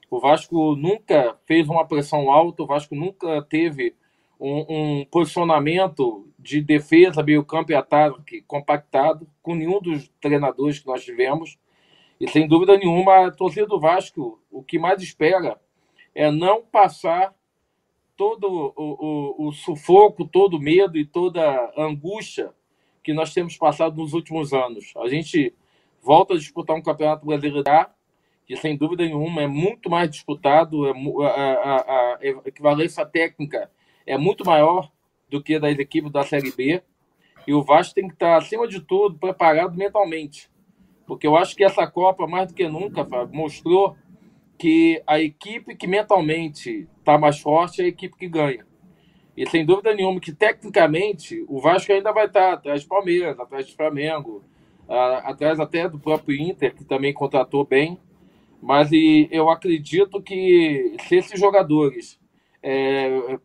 O 0.09 0.20
Vasco 0.20 0.76
nunca 0.76 1.38
fez 1.45 1.70
uma 1.70 1.88
pressão 1.88 2.30
alta, 2.30 2.64
o 2.64 2.68
Vasco 2.68 2.93
nunca 2.93 3.41
teve 3.43 3.95
um, 4.39 4.66
um 4.99 5.05
posicionamento 5.05 6.28
de 6.38 6.62
defesa, 6.62 7.24
meio 7.24 7.45
campo 7.45 7.72
e 7.72 7.76
ataque 7.76 8.41
compactado 8.41 9.28
com 9.41 9.55
nenhum 9.55 9.80
dos 9.80 10.09
treinadores 10.20 10.80
que 10.80 10.88
nós 10.88 11.03
tivemos. 11.05 11.57
E 12.20 12.28
sem 12.28 12.47
dúvida 12.47 12.78
nenhuma, 12.78 13.28
a 13.28 13.32
torcida 13.32 13.66
do 13.66 13.80
Vasco, 13.80 14.41
o 14.51 14.62
que 14.62 14.78
mais 14.78 15.01
espera 15.01 15.59
é 16.14 16.30
não 16.30 16.62
passar 16.62 17.34
todo 18.22 18.47
o, 18.47 18.74
o, 18.78 19.47
o 19.47 19.51
sufoco, 19.51 20.28
todo 20.28 20.57
o 20.57 20.59
medo 20.59 20.95
e 20.95 21.03
toda 21.03 21.41
a 21.43 21.84
angústia 21.84 22.53
que 23.03 23.13
nós 23.13 23.34
temos 23.34 23.57
passado 23.57 23.99
nos 23.99 24.13
últimos 24.13 24.53
anos. 24.53 24.93
A 24.97 25.07
gente 25.07 25.55
volta 26.03 26.36
a 26.36 26.38
disputar 26.38 26.76
um 26.76 26.84
campeonato 26.84 27.26
brasileiro 27.26 27.63
que 28.45 28.55
sem 28.55 28.78
dúvida 28.78 29.03
nenhuma 29.03 29.41
é 29.41 29.47
muito 29.47 29.89
mais 29.89 30.07
disputado, 30.07 30.86
é, 30.86 30.91
a, 30.91 31.32
a, 31.32 31.78
a, 32.13 32.19
equivalência 32.45 33.03
técnica 33.07 33.72
é 34.05 34.19
muito 34.19 34.45
maior 34.45 34.91
do 35.28 35.41
que 35.41 35.57
das 35.57 35.80
equipes 35.80 36.11
da 36.11 36.22
Série 36.22 36.51
B. 36.51 36.84
E 37.47 37.55
o 37.55 37.63
Vasco 37.63 37.95
tem 37.95 38.07
que 38.07 38.13
estar, 38.13 38.38
acima 38.38 38.67
de 38.67 38.82
tudo, 38.82 39.17
preparado 39.17 39.76
mentalmente. 39.76 40.47
Porque 41.07 41.26
eu 41.26 41.36
acho 41.36 41.55
que 41.55 41.63
essa 41.63 41.88
Copa, 41.88 42.28
mais 42.28 42.49
do 42.49 42.53
que 42.53 42.67
nunca, 42.67 43.03
mostrou 43.34 43.97
que 44.62 45.01
a 45.07 45.20
equipe 45.20 45.76
que 45.76 45.88
mentalmente 45.88 46.88
está 46.99 47.18
mais 47.18 47.39
forte 47.39 47.82
é 47.82 47.86
a 47.86 47.88
equipe 47.88 48.16
que 48.16 48.28
ganha. 48.28 48.64
E 49.36 49.49
sem 49.49 49.66
dúvida 49.66 49.91
nenhuma 49.91 50.20
que, 50.20 50.32
tecnicamente, 50.32 51.43
o 51.47 51.59
Vasco 51.59 51.91
ainda 51.91 52.12
vai 52.12 52.28
estar 52.28 52.53
atrás 52.53 52.84
do 52.84 52.88
Palmeiras, 52.88 53.39
atrás 53.39 53.66
do 53.66 53.76
Flamengo, 53.76 54.43
atrás 55.24 55.59
até 55.59 55.89
do 55.89 55.97
próprio 55.97 56.39
Inter, 56.39 56.76
que 56.76 56.86
também 56.86 57.12
contratou 57.12 57.66
bem. 57.66 57.97
Mas 58.62 58.91
e, 58.91 59.28
eu 59.32 59.49
acredito 59.49 60.22
que 60.22 60.95
se 61.07 61.16
esses 61.16 61.39
jogadores 61.39 62.20
é, 62.62 63.39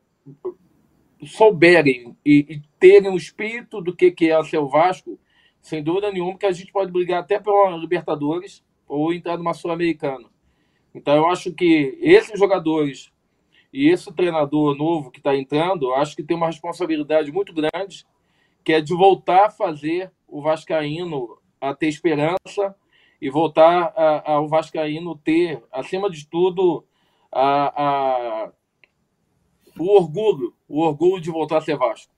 souberem 1.24 2.14
e, 2.26 2.44
e, 2.46 2.62
terem 2.78 3.10
o 3.10 3.16
espírito 3.16 3.80
do 3.80 3.96
que, 3.96 4.10
que 4.10 4.30
é 4.30 4.44
ser 4.44 4.58
o 4.58 4.68
Vasco, 4.68 5.18
sem 5.62 5.82
dúvida 5.82 6.12
nenhuma 6.12 6.36
que 6.36 6.44
a 6.44 6.52
gente 6.52 6.70
pode 6.70 6.92
brigar 6.92 7.20
até 7.20 7.40
pela 7.40 7.74
Libertadores 7.74 8.62
ou 8.86 9.14
entrar 9.14 9.38
numa 9.38 9.54
Sul-Americana. 9.54 10.35
Então 10.96 11.14
eu 11.14 11.26
acho 11.26 11.52
que 11.52 11.98
esses 12.00 12.38
jogadores 12.38 13.12
e 13.70 13.90
esse 13.90 14.10
treinador 14.14 14.74
novo 14.74 15.10
que 15.10 15.18
está 15.18 15.36
entrando, 15.36 15.92
acho 15.92 16.16
que 16.16 16.22
tem 16.22 16.34
uma 16.34 16.46
responsabilidade 16.46 17.30
muito 17.30 17.52
grande, 17.52 18.06
que 18.64 18.72
é 18.72 18.80
de 18.80 18.94
voltar 18.94 19.46
a 19.46 19.50
fazer 19.50 20.10
o 20.26 20.40
Vascaíno 20.40 21.38
a 21.60 21.74
ter 21.74 21.88
esperança 21.88 22.74
e 23.20 23.28
voltar 23.28 23.92
a, 23.94 24.32
a, 24.32 24.40
o 24.40 24.48
Vascaíno 24.48 25.18
ter, 25.18 25.62
acima 25.70 26.08
de 26.08 26.26
tudo, 26.26 26.82
a, 27.30 27.82
a, 27.84 28.52
o 29.78 29.96
orgulho, 29.96 30.54
o 30.66 30.80
orgulho 30.80 31.20
de 31.20 31.30
voltar 31.30 31.58
a 31.58 31.60
ser 31.60 31.76
Vasco. 31.76 32.10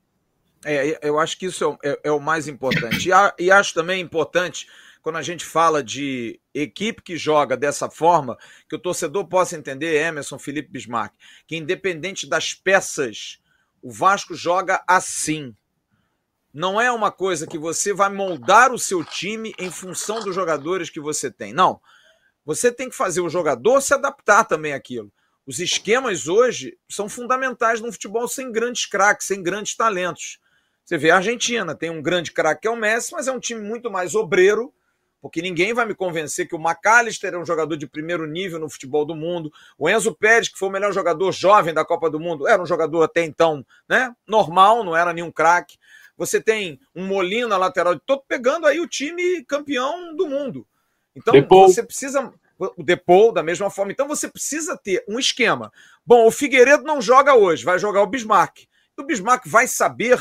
É, 0.65 1.09
eu 1.09 1.19
acho 1.19 1.37
que 1.37 1.47
isso 1.47 1.79
é, 1.83 1.91
é, 1.91 2.01
é 2.05 2.13
o 2.13 2.21
mais 2.21 2.47
importante. 2.47 3.11
E, 3.11 3.45
e 3.45 3.51
acho 3.51 3.75
também 3.75 4.01
importante 4.01 4.69
quando 5.09 5.17
a 5.17 5.23
gente 5.23 5.43
fala 5.43 5.83
de 5.83 6.39
equipe 6.53 7.01
que 7.01 7.17
joga 7.17 7.57
dessa 7.57 7.89
forma, 7.89 8.37
que 8.69 8.77
o 8.77 8.79
torcedor 8.79 9.27
possa 9.27 9.57
entender, 9.57 9.97
Emerson, 10.07 10.39
Felipe 10.39 10.71
Bismarck, 10.71 11.15
que 11.47 11.57
independente 11.57 12.29
das 12.29 12.53
peças, 12.53 13.39
o 13.81 13.91
Vasco 13.91 14.35
joga 14.35 14.85
assim. 14.87 15.57
Não 16.53 16.79
é 16.79 16.93
uma 16.93 17.11
coisa 17.11 17.47
que 17.47 17.57
você 17.57 17.95
vai 17.95 18.11
moldar 18.11 18.71
o 18.71 18.79
seu 18.79 19.03
time 19.03 19.55
em 19.59 19.71
função 19.71 20.21
dos 20.21 20.35
jogadores 20.35 20.91
que 20.91 21.01
você 21.01 21.31
tem. 21.31 21.55
Não. 21.55 21.81
Você 22.45 22.71
tem 22.71 22.91
que 22.91 22.95
fazer 22.95 23.23
o 23.23 23.31
jogador 23.31 23.81
se 23.81 23.95
adaptar 23.95 24.45
também 24.45 24.75
àquilo. 24.75 25.11
Os 25.47 25.59
esquemas 25.59 26.29
hoje 26.29 26.77
são 26.87 27.09
fundamentais 27.09 27.81
no 27.81 27.91
futebol 27.91 28.29
sem 28.29 28.53
grandes 28.53 28.85
craques, 28.85 29.27
sem 29.27 29.43
grandes 29.43 29.75
talentos. 29.75 30.39
Você 30.85 30.99
vê 30.99 31.11
a 31.11 31.17
Argentina, 31.17 31.75
tem 31.75 31.89
um 31.89 32.03
grande 32.03 32.31
craque 32.31 32.61
que 32.61 32.69
é 32.69 32.71
o 32.71 32.77
Messi, 32.77 33.13
mas 33.13 33.27
é 33.27 33.33
um 33.33 33.41
time 33.41 33.63
muito 33.63 33.91
mais 33.91 34.15
obreiro 34.15 34.71
porque 35.21 35.43
ninguém 35.43 35.73
vai 35.75 35.85
me 35.85 35.95
convencer 35.95 36.49
que 36.49 36.55
o 36.55 36.59
McAllister 36.59 37.35
é 37.35 37.39
um 37.39 37.47
jogador 37.47 37.77
de 37.77 37.87
primeiro 37.87 38.27
nível 38.27 38.59
no 38.59 38.71
futebol 38.71 39.05
do 39.05 39.15
mundo. 39.15 39.53
O 39.77 39.89
Enzo 39.89 40.15
Pérez, 40.15 40.49
que 40.49 40.59
foi 40.59 40.69
o 40.69 40.73
melhor 40.73 40.93
jogador 40.93 41.33
jovem 41.33 41.75
da 41.75 41.85
Copa 41.85 42.09
do 42.09 42.21
Mundo, 42.21 42.47
era 42.47 42.63
um 42.63 42.67
jogador 42.67 43.03
até 43.03 43.25
então, 43.25 43.65
né? 43.89 44.15
Normal, 44.27 44.85
não 44.85 44.97
era 44.97 45.13
nenhum 45.13 45.31
craque. 45.31 45.79
Você 46.17 46.41
tem 46.41 46.81
um 46.95 47.07
Molina 47.07 47.57
lateral 47.57 47.95
de 47.95 48.01
todo 48.05 48.23
pegando 48.27 48.67
aí 48.67 48.81
o 48.81 48.89
time 48.89 49.45
campeão 49.45 50.15
do 50.17 50.27
mundo. 50.27 50.67
Então 51.15 51.33
Depou. 51.33 51.69
você 51.69 51.83
precisa 51.83 52.33
o 52.59 52.83
Depou 52.83 53.33
da 53.33 53.43
mesma 53.43 53.71
forma. 53.71 53.93
Então 53.93 54.09
você 54.09 54.29
precisa 54.29 54.77
ter 54.77 55.05
um 55.09 55.19
esquema. 55.19 55.73
Bom, 56.05 56.27
o 56.27 56.31
Figueiredo 56.31 56.83
não 56.83 57.01
joga 57.01 57.35
hoje, 57.35 57.65
vai 57.65 57.79
jogar 57.79 58.03
o 58.03 58.07
Bismarck. 58.07 58.67
O 58.99 59.05
Bismarck 59.05 59.47
vai 59.47 59.69
saber 59.69 60.19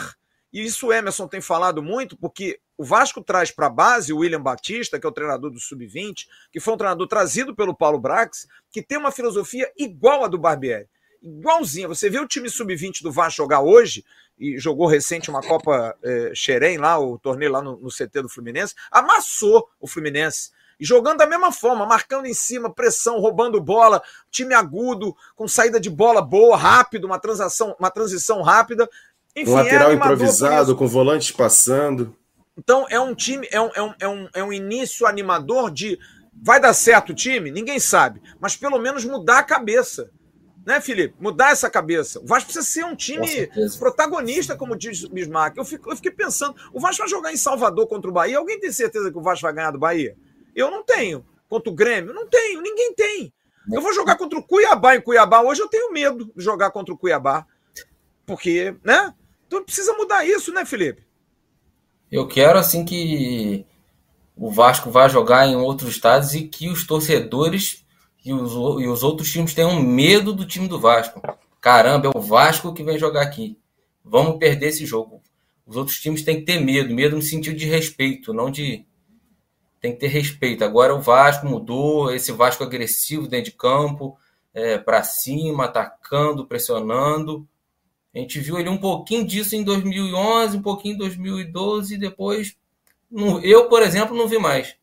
e 0.51 0.63
isso 0.63 0.87
o 0.87 0.93
Emerson 0.93 1.27
tem 1.27 1.41
falado 1.41 1.83
muito, 1.83 2.17
porque 2.17 2.59
o 2.77 2.83
Vasco 2.83 3.21
traz 3.21 3.51
para 3.51 3.67
a 3.67 3.69
base 3.69 4.13
o 4.13 4.17
William 4.17 4.41
Batista, 4.41 4.99
que 4.99 5.05
é 5.05 5.09
o 5.09 5.13
treinador 5.13 5.49
do 5.49 5.59
Sub-20, 5.59 6.27
que 6.51 6.59
foi 6.59 6.73
um 6.73 6.77
treinador 6.77 7.07
trazido 7.07 7.55
pelo 7.55 7.75
Paulo 7.75 7.99
Brax, 7.99 8.47
que 8.71 8.81
tem 8.81 8.97
uma 8.97 9.11
filosofia 9.11 9.71
igual 9.77 10.23
à 10.23 10.27
do 10.27 10.37
Barbieri. 10.37 10.87
Igualzinha. 11.21 11.87
Você 11.87 12.09
vê 12.09 12.19
o 12.19 12.27
time 12.27 12.49
Sub-20 12.49 13.01
do 13.01 13.11
Vasco 13.11 13.37
jogar 13.37 13.61
hoje, 13.61 14.05
e 14.39 14.57
jogou 14.57 14.87
recente 14.87 15.29
uma 15.29 15.41
Copa 15.41 15.95
é, 16.03 16.31
Xerém, 16.33 16.77
lá, 16.77 16.99
o 16.99 17.17
torneio 17.17 17.51
lá 17.51 17.61
no, 17.61 17.77
no 17.77 17.89
CT 17.89 18.21
do 18.21 18.29
Fluminense, 18.29 18.75
amassou 18.91 19.67
o 19.79 19.87
Fluminense. 19.87 20.51
E 20.79 20.85
jogando 20.85 21.17
da 21.17 21.25
mesma 21.25 21.51
forma, 21.51 21.87
marcando 21.87 22.27
em 22.27 22.35
cima, 22.35 22.71
pressão, 22.71 23.19
roubando 23.19 23.59
bola, 23.59 24.01
time 24.29 24.53
agudo, 24.53 25.15
com 25.35 25.47
saída 25.47 25.79
de 25.79 25.89
bola 25.89 26.21
boa, 26.21 26.55
rápido, 26.55 27.05
uma 27.05 27.17
transação, 27.17 27.75
uma 27.79 27.89
transição 27.89 28.43
rápida. 28.43 28.87
Enfim, 29.35 29.49
um 29.49 29.55
lateral 29.55 29.89
é 29.89 29.95
improvisado, 29.95 30.75
com 30.75 30.85
volantes 30.85 31.31
passando. 31.31 32.15
Então 32.57 32.85
é 32.89 32.99
um 32.99 33.13
time, 33.13 33.47
é 33.51 33.61
um, 33.61 33.69
é, 33.75 33.81
um, 33.81 33.93
é, 33.99 34.07
um, 34.07 34.29
é 34.33 34.43
um 34.43 34.51
início 34.51 35.05
animador 35.05 35.69
de 35.71 35.99
vai 36.33 36.59
dar 36.59 36.73
certo 36.73 37.11
o 37.11 37.15
time? 37.15 37.51
Ninguém 37.51 37.79
sabe. 37.79 38.21
Mas 38.39 38.55
pelo 38.55 38.79
menos 38.79 39.05
mudar 39.05 39.39
a 39.39 39.43
cabeça. 39.43 40.09
Né, 40.65 40.81
Felipe? 40.81 41.15
Mudar 41.17 41.51
essa 41.51 41.69
cabeça. 41.69 42.19
O 42.19 42.25
Vasco 42.25 42.51
precisa 42.51 42.65
ser 42.65 42.83
um 42.83 42.93
time 42.93 43.47
protagonista, 43.79 44.53
como 44.53 44.75
diz 44.75 45.01
o 45.03 45.09
Bismarck. 45.09 45.55
Eu, 45.55 45.63
fico, 45.63 45.89
eu 45.89 45.95
fiquei 45.95 46.11
pensando, 46.11 46.55
o 46.73 46.79
Vasco 46.79 47.03
vai 47.03 47.07
jogar 47.07 47.31
em 47.31 47.37
Salvador 47.37 47.87
contra 47.87 48.09
o 48.09 48.13
Bahia? 48.13 48.37
Alguém 48.37 48.59
tem 48.59 48.69
certeza 48.69 49.09
que 49.09 49.17
o 49.17 49.21
Vasco 49.21 49.43
vai 49.43 49.53
ganhar 49.53 49.71
do 49.71 49.79
Bahia? 49.79 50.17
Eu 50.53 50.69
não 50.69 50.83
tenho. 50.83 51.25
Contra 51.47 51.71
o 51.71 51.73
Grêmio? 51.73 52.13
Não 52.13 52.27
tenho, 52.27 52.61
ninguém 52.61 52.93
tem. 52.93 53.33
Eu 53.71 53.81
vou 53.81 53.93
jogar 53.93 54.17
contra 54.17 54.37
o 54.37 54.43
Cuiabá 54.43 54.95
em 54.97 55.01
Cuiabá. 55.01 55.41
Hoje 55.41 55.61
eu 55.61 55.69
tenho 55.69 55.93
medo 55.93 56.33
de 56.35 56.43
jogar 56.43 56.71
contra 56.71 56.93
o 56.93 56.97
Cuiabá. 56.97 57.45
Porque, 58.25 58.75
né? 58.83 59.13
Então 59.45 59.63
precisa 59.63 59.93
mudar 59.93 60.25
isso, 60.25 60.51
né, 60.51 60.65
Felipe? 60.65 61.06
Eu 62.11 62.27
quero, 62.27 62.57
assim, 62.57 62.85
que 62.85 63.65
o 64.35 64.51
Vasco 64.51 64.89
vá 64.91 65.07
jogar 65.07 65.47
em 65.47 65.55
outros 65.55 65.89
estados 65.89 66.33
e 66.33 66.47
que 66.47 66.69
os 66.69 66.85
torcedores 66.85 67.85
e 68.23 68.33
os, 68.33 68.53
e 68.81 68.87
os 68.87 69.03
outros 69.03 69.31
times 69.31 69.53
tenham 69.53 69.81
medo 69.81 70.33
do 70.33 70.45
time 70.45 70.67
do 70.67 70.79
Vasco. 70.79 71.21
Caramba, 71.59 72.07
é 72.07 72.17
o 72.17 72.21
Vasco 72.21 72.73
que 72.73 72.83
vem 72.83 72.97
jogar 72.97 73.23
aqui. 73.23 73.57
Vamos 74.03 74.37
perder 74.37 74.67
esse 74.67 74.85
jogo. 74.85 75.21
Os 75.65 75.75
outros 75.75 75.97
times 75.99 76.23
têm 76.23 76.37
que 76.37 76.45
ter 76.45 76.59
medo, 76.59 76.93
medo 76.93 77.15
no 77.15 77.21
sentido 77.21 77.57
de 77.57 77.65
respeito, 77.65 78.33
não 78.33 78.49
de. 78.49 78.85
Tem 79.81 79.91
que 79.91 79.99
ter 79.99 80.07
respeito. 80.07 80.63
Agora 80.63 80.95
o 80.95 81.01
Vasco 81.01 81.45
mudou, 81.45 82.13
esse 82.13 82.31
Vasco 82.31 82.63
agressivo 82.63 83.27
dentro 83.27 83.51
de 83.51 83.57
campo, 83.57 84.17
é, 84.53 84.77
para 84.77 85.03
cima, 85.03 85.65
atacando, 85.65 86.47
pressionando. 86.47 87.47
A 88.15 88.19
gente 88.19 88.39
viu 88.39 88.59
ele 88.59 88.69
um 88.69 88.77
pouquinho 88.77 89.25
disso 89.25 89.55
em 89.55 89.63
2011, 89.63 90.57
um 90.57 90.61
pouquinho 90.61 90.95
em 90.95 90.97
2012, 90.97 91.95
e 91.95 91.97
depois. 91.97 92.55
Eu, 93.43 93.69
por 93.69 93.81
exemplo, 93.81 94.17
não 94.17 94.27
vi 94.27 94.37
mais. 94.37 94.75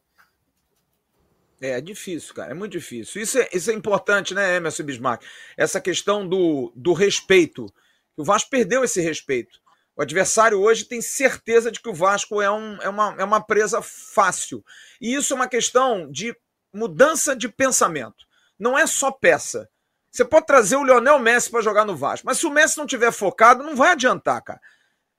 É, 1.60 1.70
é 1.70 1.80
difícil, 1.80 2.34
cara, 2.34 2.50
é 2.50 2.54
muito 2.54 2.72
difícil. 2.72 3.22
Isso 3.22 3.38
é, 3.38 3.48
isso 3.52 3.70
é 3.70 3.74
importante, 3.74 4.34
né, 4.34 4.56
Emerson 4.56 4.82
Bismarck? 4.82 5.24
Essa 5.56 5.80
questão 5.80 6.26
do, 6.28 6.72
do 6.76 6.92
respeito. 6.92 7.72
O 8.16 8.24
Vasco 8.24 8.50
perdeu 8.50 8.84
esse 8.84 9.00
respeito. 9.00 9.60
O 9.96 10.02
adversário 10.02 10.60
hoje 10.60 10.84
tem 10.84 11.00
certeza 11.00 11.70
de 11.70 11.80
que 11.80 11.88
o 11.88 11.94
Vasco 11.94 12.40
é, 12.40 12.50
um, 12.50 12.82
é, 12.82 12.88
uma, 12.88 13.14
é 13.18 13.24
uma 13.24 13.40
presa 13.40 13.80
fácil. 13.80 14.64
E 15.00 15.14
isso 15.14 15.32
é 15.32 15.36
uma 15.36 15.48
questão 15.48 16.10
de 16.10 16.36
mudança 16.72 17.34
de 17.34 17.48
pensamento. 17.48 18.26
Não 18.58 18.76
é 18.76 18.86
só 18.86 19.10
peça. 19.10 19.68
Você 20.14 20.24
pode 20.24 20.46
trazer 20.46 20.76
o 20.76 20.84
Lionel 20.84 21.18
Messi 21.18 21.50
para 21.50 21.60
jogar 21.60 21.84
no 21.84 21.96
Vasco, 21.96 22.24
mas 22.24 22.38
se 22.38 22.46
o 22.46 22.50
Messi 22.50 22.78
não 22.78 22.86
tiver 22.86 23.10
focado, 23.10 23.64
não 23.64 23.74
vai 23.74 23.90
adiantar, 23.90 24.40
cara. 24.42 24.60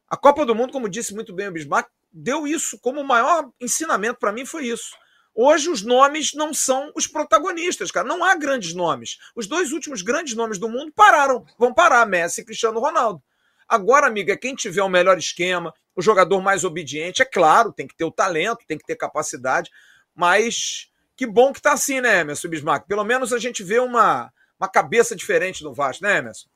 A 0.08 0.16
Copa 0.16 0.46
do 0.46 0.56
Mundo, 0.56 0.72
como 0.72 0.88
disse 0.88 1.14
muito 1.14 1.34
bem 1.34 1.50
o 1.50 1.52
Bismarck, 1.52 1.90
deu 2.14 2.48
isso 2.48 2.80
como 2.80 3.02
o 3.02 3.04
maior 3.04 3.50
ensinamento 3.60 4.20
para 4.22 4.32
mim 4.32 4.46
foi 4.46 4.68
isso. 4.68 4.96
Hoje 5.36 5.70
os 5.70 5.82
nomes 5.82 6.34
não 6.34 6.54
são 6.54 6.94
os 6.96 7.08
protagonistas, 7.08 7.92
cara. 7.92 8.08
Não 8.08 8.24
há 8.24 8.36
grandes 8.36 8.74
nomes. 8.74 9.18
Os 9.36 9.48
dois 9.48 9.74
últimos 9.74 10.02
grandes 10.02 10.34
nomes 10.34 10.58
do 10.58 10.70
mundo 10.70 10.94
pararam, 10.96 11.46
vão 11.60 11.74
parar, 11.74 12.06
Messi 12.06 12.40
e 12.40 12.46
Cristiano 12.46 12.80
Ronaldo. 12.80 13.22
Agora, 13.68 14.08
amigo, 14.08 14.32
é 14.32 14.38
quem 14.38 14.56
tiver 14.56 14.82
o 14.82 14.88
melhor 14.88 15.18
esquema, 15.18 15.74
o 15.94 16.02
jogador 16.02 16.40
mais 16.40 16.64
obediente. 16.64 17.22
É 17.22 17.26
claro, 17.26 17.74
tem 17.74 17.86
que 17.86 17.98
ter 17.98 18.06
o 18.06 18.12
talento, 18.12 18.66
tem 18.66 18.78
que 18.78 18.86
ter 18.86 18.96
capacidade, 18.96 19.70
mas 20.16 20.90
que 21.18 21.28
bom 21.28 21.52
que 21.52 21.62
tá 21.62 21.74
assim, 21.74 22.00
né, 22.00 22.22
Emerson 22.22 22.48
Bismarck? 22.48 22.88
Pelo 22.88 23.04
menos 23.04 23.34
a 23.34 23.40
gente 23.40 23.62
vê 23.62 23.80
uma, 23.80 24.32
uma 24.60 24.70
cabeça 24.70 25.16
diferente 25.16 25.64
no 25.64 25.74
Vasco, 25.74 26.04
né, 26.04 26.18
Emerson? 26.18 26.48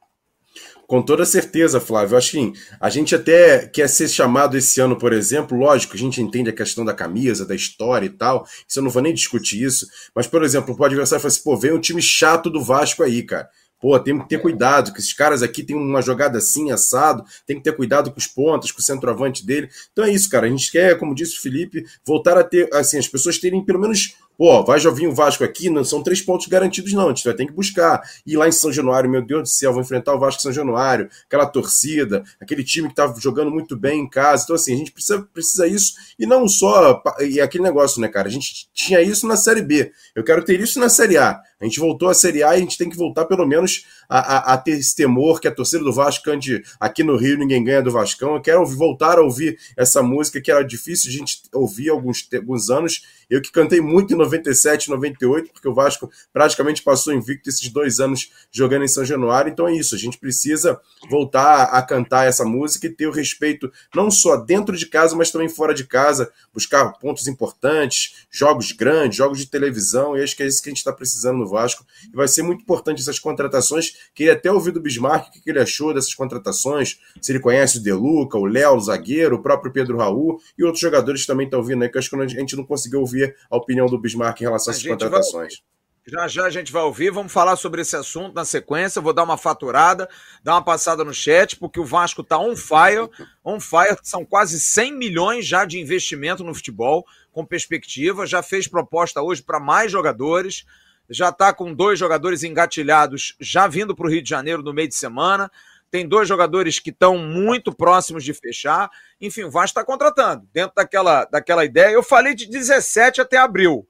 Com 0.87 1.01
toda 1.03 1.25
certeza, 1.25 1.79
Flávio. 1.79 2.17
Acho 2.17 2.31
que 2.31 2.53
a 2.79 2.89
gente 2.89 3.13
até 3.13 3.67
quer 3.67 3.87
ser 3.87 4.07
chamado 4.07 4.57
esse 4.57 4.81
ano, 4.81 4.97
por 4.97 5.13
exemplo, 5.13 5.57
lógico, 5.57 5.93
a 5.93 5.99
gente 5.99 6.21
entende 6.21 6.49
a 6.49 6.55
questão 6.55 6.83
da 6.83 6.93
camisa, 6.93 7.45
da 7.45 7.53
história 7.53 8.07
e 8.07 8.09
tal, 8.09 8.47
isso 8.67 8.79
eu 8.79 8.83
não 8.83 8.89
vou 8.89 9.01
nem 9.01 9.13
discutir 9.13 9.61
isso, 9.63 9.87
mas, 10.15 10.25
por 10.25 10.43
exemplo, 10.43 10.75
o 10.77 10.83
adversário 10.83 11.21
fala 11.21 11.31
assim, 11.31 11.43
pô, 11.43 11.55
vem 11.55 11.71
um 11.71 11.79
time 11.79 12.01
chato 12.01 12.49
do 12.49 12.63
Vasco 12.63 13.03
aí, 13.03 13.21
cara. 13.21 13.47
Pô, 13.79 13.97
tem 13.97 14.19
que 14.19 14.27
ter 14.27 14.41
cuidado, 14.41 14.91
que 14.91 14.99
esses 14.99 15.13
caras 15.13 15.41
aqui 15.41 15.63
têm 15.63 15.75
uma 15.75 16.01
jogada 16.01 16.37
assim, 16.39 16.69
assado, 16.69 17.23
tem 17.45 17.55
que 17.55 17.63
ter 17.63 17.73
cuidado 17.73 18.11
com 18.11 18.17
os 18.17 18.27
pontos, 18.27 18.73
com 18.73 18.79
o 18.79 18.83
centroavante 18.83 19.45
dele. 19.45 19.69
Então 19.93 20.03
é 20.03 20.11
isso, 20.11 20.29
cara. 20.29 20.47
A 20.47 20.49
gente 20.49 20.69
quer, 20.69 20.97
como 20.99 21.15
disse 21.15 21.37
o 21.37 21.41
Felipe, 21.41 21.85
voltar 22.05 22.37
a 22.37 22.43
ter, 22.43 22.67
assim, 22.73 22.97
as 22.97 23.07
pessoas 23.07 23.37
terem 23.37 23.63
pelo 23.63 23.79
menos 23.79 24.15
Pô, 24.39 24.63
vai 24.63 24.79
já 24.79 24.89
vir 24.89 25.05
o 25.05 25.13
Vasco 25.13 25.43
aqui, 25.43 25.69
não 25.69 25.83
são 25.83 26.01
três 26.01 26.21
pontos 26.21 26.47
garantidos, 26.47 26.93
não. 26.93 27.07
A 27.07 27.09
gente 27.09 27.25
vai 27.25 27.33
ter 27.33 27.45
que 27.45 27.51
buscar. 27.51 28.01
E 28.25 28.37
lá 28.37 28.47
em 28.47 28.53
São 28.53 28.71
Januário, 28.71 29.09
meu 29.09 29.21
Deus 29.21 29.41
do 29.41 29.49
céu, 29.49 29.73
vou 29.73 29.81
enfrentar 29.81 30.15
o 30.15 30.17
Vasco 30.17 30.41
São 30.41 30.53
Januário, 30.53 31.09
aquela 31.25 31.45
torcida, 31.45 32.23
aquele 32.39 32.63
time 32.63 32.87
que 32.87 32.95
tá 32.95 33.13
jogando 33.19 33.51
muito 33.51 33.75
bem 33.75 33.99
em 33.99 34.09
casa. 34.09 34.45
Então, 34.45 34.55
assim, 34.55 34.73
a 34.73 34.77
gente 34.77 34.93
precisa, 34.93 35.27
precisa 35.33 35.67
isso. 35.67 35.93
E 36.17 36.25
não 36.25 36.47
só. 36.47 37.03
E 37.19 37.41
aquele 37.41 37.65
negócio, 37.65 37.99
né, 37.99 38.07
cara? 38.07 38.29
A 38.29 38.31
gente 38.31 38.69
tinha 38.73 39.01
isso 39.01 39.27
na 39.27 39.35
Série 39.35 39.61
B. 39.61 39.91
Eu 40.15 40.23
quero 40.23 40.41
ter 40.45 40.57
isso 40.61 40.79
na 40.79 40.87
Série 40.87 41.17
A. 41.17 41.41
A 41.59 41.65
gente 41.65 41.79
voltou 41.79 42.07
à 42.07 42.13
Série 42.13 42.41
A 42.41 42.53
e 42.53 42.57
a 42.57 42.59
gente 42.59 42.77
tem 42.77 42.89
que 42.89 42.95
voltar, 42.95 43.25
pelo 43.25 43.45
menos, 43.45 43.85
a, 44.07 44.19
a, 44.19 44.53
a 44.53 44.57
ter 44.57 44.71
esse 44.71 44.95
temor 44.95 45.41
que 45.41 45.47
a 45.47 45.53
torcida 45.53 45.83
do 45.83 45.91
Vasco 45.91 46.23
cante 46.23 46.63
aqui 46.79 47.03
no 47.03 47.17
Rio, 47.17 47.37
ninguém 47.37 47.63
ganha 47.63 47.81
do 47.81 47.91
Vascão. 47.91 48.35
Eu 48.35 48.41
quero 48.41 48.65
voltar 48.65 49.17
a 49.17 49.21
ouvir 49.21 49.59
essa 49.75 50.01
música 50.01 50.39
que 50.39 50.49
era 50.49 50.63
difícil 50.63 51.11
de 51.11 51.17
a 51.17 51.19
gente 51.19 51.41
ouvir 51.53 51.89
há 51.89 51.93
alguns, 51.93 52.27
alguns 52.33 52.69
anos 52.69 53.01
eu 53.29 53.41
que 53.41 53.51
cantei 53.51 53.79
muito 53.79 54.13
em 54.13 54.17
97, 54.17 54.89
98, 54.89 55.53
porque 55.53 55.67
o 55.67 55.73
Vasco 55.73 56.09
praticamente 56.33 56.81
passou 56.81 57.13
invicto 57.13 57.47
esses 57.47 57.69
dois 57.69 57.99
anos 57.99 58.31
jogando 58.51 58.83
em 58.83 58.87
São 58.87 59.05
Januário. 59.05 59.51
Então 59.51 59.67
é 59.67 59.75
isso, 59.75 59.93
a 59.93 59.97
gente 59.97 60.17
precisa 60.17 60.81
voltar 61.09 61.65
a 61.65 61.81
cantar 61.83 62.25
essa 62.25 62.43
música 62.43 62.87
e 62.87 62.89
ter 62.89 63.05
o 63.05 63.11
respeito 63.11 63.71
não 63.93 64.09
só 64.09 64.35
dentro 64.35 64.75
de 64.75 64.87
casa, 64.87 65.15
mas 65.15 65.29
também 65.29 65.47
fora 65.47 65.75
de 65.75 65.83
casa, 65.85 66.31
buscar 66.51 66.91
pontos 66.93 67.27
importantes, 67.27 68.25
jogos 68.31 68.71
grandes, 68.71 69.17
jogos 69.17 69.37
de 69.37 69.45
televisão. 69.45 70.17
E 70.17 70.23
acho 70.23 70.35
que 70.35 70.41
é 70.41 70.47
isso 70.47 70.63
que 70.63 70.69
a 70.69 70.71
gente 70.71 70.79
está 70.79 70.91
precisando 70.91 71.37
no 71.37 71.47
Vasco. 71.49 71.85
E 72.11 72.15
vai 72.15 72.27
ser 72.27 72.43
muito 72.43 72.61
importante 72.61 73.01
essas 73.01 73.19
contratações. 73.19 73.93
Queria 74.13 74.33
até 74.33 74.51
ouvir 74.51 74.71
do 74.71 74.81
Bismarck 74.81 75.27
o 75.27 75.31
que 75.31 75.49
ele 75.49 75.59
achou 75.59 75.93
dessas 75.93 76.13
contratações, 76.13 76.99
se 77.21 77.31
ele 77.31 77.39
conhece 77.39 77.79
o 77.79 77.83
Deluca, 77.83 78.37
o 78.37 78.45
Léo, 78.45 78.75
o 78.75 78.79
zagueiro, 78.79 79.37
o 79.37 79.41
próprio 79.41 79.71
Pedro 79.71 79.97
Raul 79.97 80.39
e 80.57 80.63
outros 80.63 80.81
jogadores 80.81 81.25
também 81.25 81.45
estão 81.45 81.63
vindo 81.63 81.83
aí, 81.83 81.89
que 81.89 81.97
acho 81.97 82.09
que 82.09 82.15
a 82.15 82.27
gente 82.27 82.55
não 82.55 82.63
conseguiu 82.63 82.99
ouvir 82.99 83.35
a 83.49 83.57
opinião 83.57 83.87
do 83.87 83.99
Bismarck 83.99 84.41
em 84.41 84.45
relação 84.45 84.71
a 84.71 84.75
essas 84.75 84.87
contratações. 84.87 85.61
Já 86.09 86.27
já 86.27 86.45
a 86.45 86.49
gente 86.49 86.71
vai 86.71 86.81
ouvir, 86.81 87.11
vamos 87.11 87.31
falar 87.31 87.55
sobre 87.55 87.81
esse 87.81 87.95
assunto 87.95 88.33
na 88.33 88.43
sequência. 88.43 89.01
Vou 89.01 89.13
dar 89.13 89.23
uma 89.23 89.37
faturada, 89.37 90.09
dar 90.43 90.53
uma 90.53 90.63
passada 90.63 91.03
no 91.03 91.13
chat, 91.13 91.55
porque 91.55 91.79
o 91.79 91.85
Vasco 91.85 92.21
está 92.21 92.39
on 92.39 92.55
fire. 92.55 93.07
On 93.45 93.59
fire, 93.59 93.95
são 94.01 94.25
quase 94.25 94.59
100 94.59 94.97
milhões 94.97 95.45
já 95.45 95.65
de 95.65 95.79
investimento 95.79 96.43
no 96.43 96.55
futebol, 96.55 97.05
com 97.31 97.45
perspectiva. 97.45 98.25
Já 98.25 98.41
fez 98.41 98.67
proposta 98.67 99.21
hoje 99.21 99.43
para 99.43 99.59
mais 99.59 99.91
jogadores. 99.91 100.65
Já 101.09 101.29
está 101.29 101.53
com 101.53 101.73
dois 101.73 101.97
jogadores 101.97 102.43
engatilhados, 102.43 103.35
já 103.39 103.67
vindo 103.67 103.95
para 103.95 104.05
o 104.05 104.09
Rio 104.09 104.21
de 104.21 104.29
Janeiro 104.29 104.61
no 104.61 104.73
meio 104.73 104.87
de 104.87 104.95
semana. 104.95 105.51
Tem 105.89 106.07
dois 106.07 106.27
jogadores 106.27 106.79
que 106.79 106.91
estão 106.91 107.17
muito 107.17 107.73
próximos 107.73 108.23
de 108.23 108.33
fechar. 108.33 108.89
Enfim, 109.19 109.43
o 109.43 109.51
Vasco 109.51 109.79
está 109.79 109.83
contratando. 109.83 110.47
Dentro 110.53 110.75
daquela, 110.75 111.25
daquela 111.25 111.65
ideia, 111.65 111.91
eu 111.91 112.03
falei 112.03 112.35
de 112.35 112.45
17 112.45 113.21
até 113.21 113.37
abril. 113.37 113.87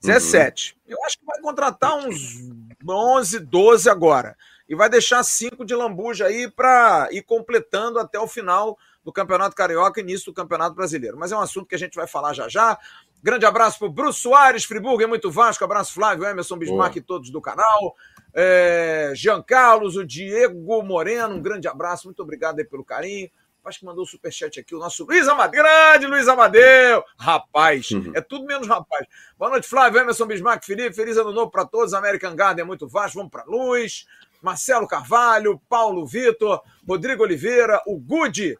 17. 0.00 0.76
Uhum. 0.86 0.94
Eu 0.94 1.04
acho 1.04 1.18
que 1.18 1.24
vai 1.24 1.40
contratar 1.40 1.96
uns 1.96 2.48
11, 2.88 3.40
12 3.40 3.90
agora. 3.90 4.36
E 4.68 4.74
vai 4.74 4.88
deixar 4.88 5.22
cinco 5.22 5.64
de 5.64 5.74
lambuja 5.74 6.26
aí 6.26 6.50
para 6.50 7.08
ir 7.10 7.22
completando 7.22 7.98
até 7.98 8.18
o 8.18 8.26
final 8.26 8.78
do 9.04 9.12
Campeonato 9.12 9.54
Carioca 9.54 10.00
e 10.00 10.02
início 10.02 10.26
do 10.26 10.34
Campeonato 10.34 10.74
Brasileiro. 10.74 11.16
Mas 11.16 11.30
é 11.30 11.36
um 11.36 11.40
assunto 11.40 11.66
que 11.66 11.74
a 11.74 11.78
gente 11.78 11.94
vai 11.94 12.06
falar 12.06 12.32
já 12.32 12.48
já. 12.48 12.78
Grande 13.26 13.44
abraço 13.44 13.80
para 13.80 13.88
o 13.88 13.90
Bruce 13.90 14.20
Soares, 14.20 14.64
Friburgo, 14.64 15.02
é 15.02 15.06
muito 15.08 15.32
Vasco. 15.32 15.64
Abraço, 15.64 15.92
Flávio, 15.92 16.24
Emerson 16.24 16.56
Bismarck 16.56 16.92
Boa. 16.92 16.98
e 17.00 17.02
todos 17.02 17.28
do 17.28 17.40
canal. 17.40 17.96
É, 18.32 19.10
Jean 19.16 19.42
Carlos, 19.42 19.96
o 19.96 20.06
Diego 20.06 20.80
Moreno, 20.84 21.34
um 21.34 21.42
grande 21.42 21.66
abraço, 21.66 22.06
muito 22.06 22.22
obrigado 22.22 22.60
aí 22.60 22.64
pelo 22.64 22.84
carinho. 22.84 23.28
Acho 23.64 23.80
que 23.80 23.84
mandou 23.84 24.04
o 24.04 24.06
superchat 24.06 24.60
aqui, 24.60 24.76
o 24.76 24.78
nosso 24.78 25.04
Luiz 25.04 25.26
Amadeu, 25.26 25.60
grande 25.60 26.06
Luiz 26.06 26.28
Amadeu, 26.28 27.02
rapaz, 27.18 27.90
uhum. 27.90 28.12
é 28.14 28.20
tudo 28.20 28.46
menos 28.46 28.68
rapaz. 28.68 29.04
Boa 29.36 29.50
noite, 29.50 29.66
Flávio, 29.66 29.98
Emerson 29.98 30.26
Bismarck, 30.26 30.64
Felipe, 30.64 30.94
feliz 30.94 31.16
ano 31.16 31.32
novo 31.32 31.50
para 31.50 31.64
todos, 31.66 31.94
American 31.94 32.36
Garden 32.36 32.62
é 32.62 32.64
muito 32.64 32.86
vasto, 32.86 33.16
vamos 33.16 33.32
para 33.32 33.42
Luz, 33.42 34.06
Marcelo 34.40 34.86
Carvalho, 34.86 35.60
Paulo 35.68 36.06
Vitor, 36.06 36.62
Rodrigo 36.86 37.24
Oliveira, 37.24 37.82
o 37.88 37.98
Gude, 37.98 38.56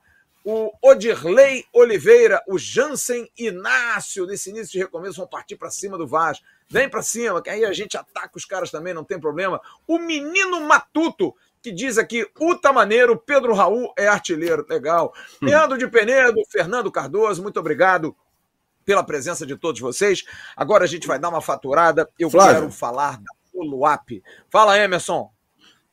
o 0.49 0.71
Odirley 0.81 1.65
Oliveira, 1.73 2.41
o 2.47 2.57
Jansen 2.57 3.29
Inácio, 3.37 4.27
nesse 4.27 4.51
início 4.51 4.71
de 4.71 4.79
recomeço, 4.79 5.17
vão 5.17 5.27
partir 5.27 5.57
para 5.57 5.73
cima 5.73 5.99
do 5.99 6.07
Vasco. 6.07 6.45
Vem 6.69 6.89
para 6.89 7.03
cima, 7.03 7.43
que 7.43 7.51
aí 7.51 7.65
a 7.65 7.73
gente 7.73 7.97
ataca 7.97 8.31
os 8.37 8.45
caras 8.45 8.71
também, 8.71 8.95
não 8.95 9.03
tem 9.03 9.19
problema. 9.19 9.61
O 9.89 9.99
menino 9.99 10.61
Matuto, 10.61 11.35
que 11.61 11.73
diz 11.73 11.99
aqui, 11.99 12.25
Uta 12.41 12.73
Maneiro, 12.73 13.19
Pedro 13.19 13.55
Raul 13.55 13.93
é 13.99 14.07
artilheiro. 14.07 14.65
Legal. 14.71 15.13
Hum. 15.43 15.47
Leandro 15.47 15.77
de 15.77 15.89
Penedo, 15.89 16.41
Fernando 16.49 16.93
Cardoso, 16.93 17.43
muito 17.43 17.59
obrigado 17.59 18.15
pela 18.85 19.03
presença 19.03 19.45
de 19.45 19.57
todos 19.57 19.81
vocês. 19.81 20.25
Agora 20.57 20.85
a 20.85 20.89
gente 20.89 21.09
vai 21.09 21.19
dar 21.19 21.29
uma 21.29 21.41
faturada. 21.41 22.09
Eu 22.17 22.31
Flávio. 22.31 22.55
quero 22.55 22.71
falar 22.71 23.19
da 23.19 23.33
Poluap. 23.53 24.23
Fala, 24.49 24.79
Emerson. 24.79 25.29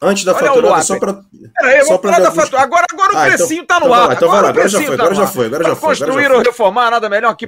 Antes 0.04 0.26
da 0.26 0.34
Olha 0.34 0.48
faturada, 0.48 0.82
só 0.82 1.00
para. 1.00 1.22
Peraí, 1.58 1.86
só 1.86 1.98
pra 1.98 2.32
fatura. 2.32 2.62
Agora, 2.62 2.86
agora 2.92 3.14
o 3.14 3.18
ah, 3.18 3.28
então- 3.28 3.38
precinho 3.38 3.62
está 3.64 3.80
no 3.80 3.86
então, 3.86 3.96
ar. 3.96 4.12
Então, 4.12 4.30
agora, 4.30 4.50
agora, 4.50 4.68
já 4.68 4.82
foi, 4.82 4.94
agora 4.94 5.16
já 5.16 5.28
foi, 5.28 5.46
agora 5.46 5.64
já 5.64 5.76
foi. 5.76 5.90
Construir 5.90 6.32
ou 6.32 6.42
reformar, 6.42 6.92
nada 6.92 7.08
melhor 7.08 7.34
que 7.36 7.48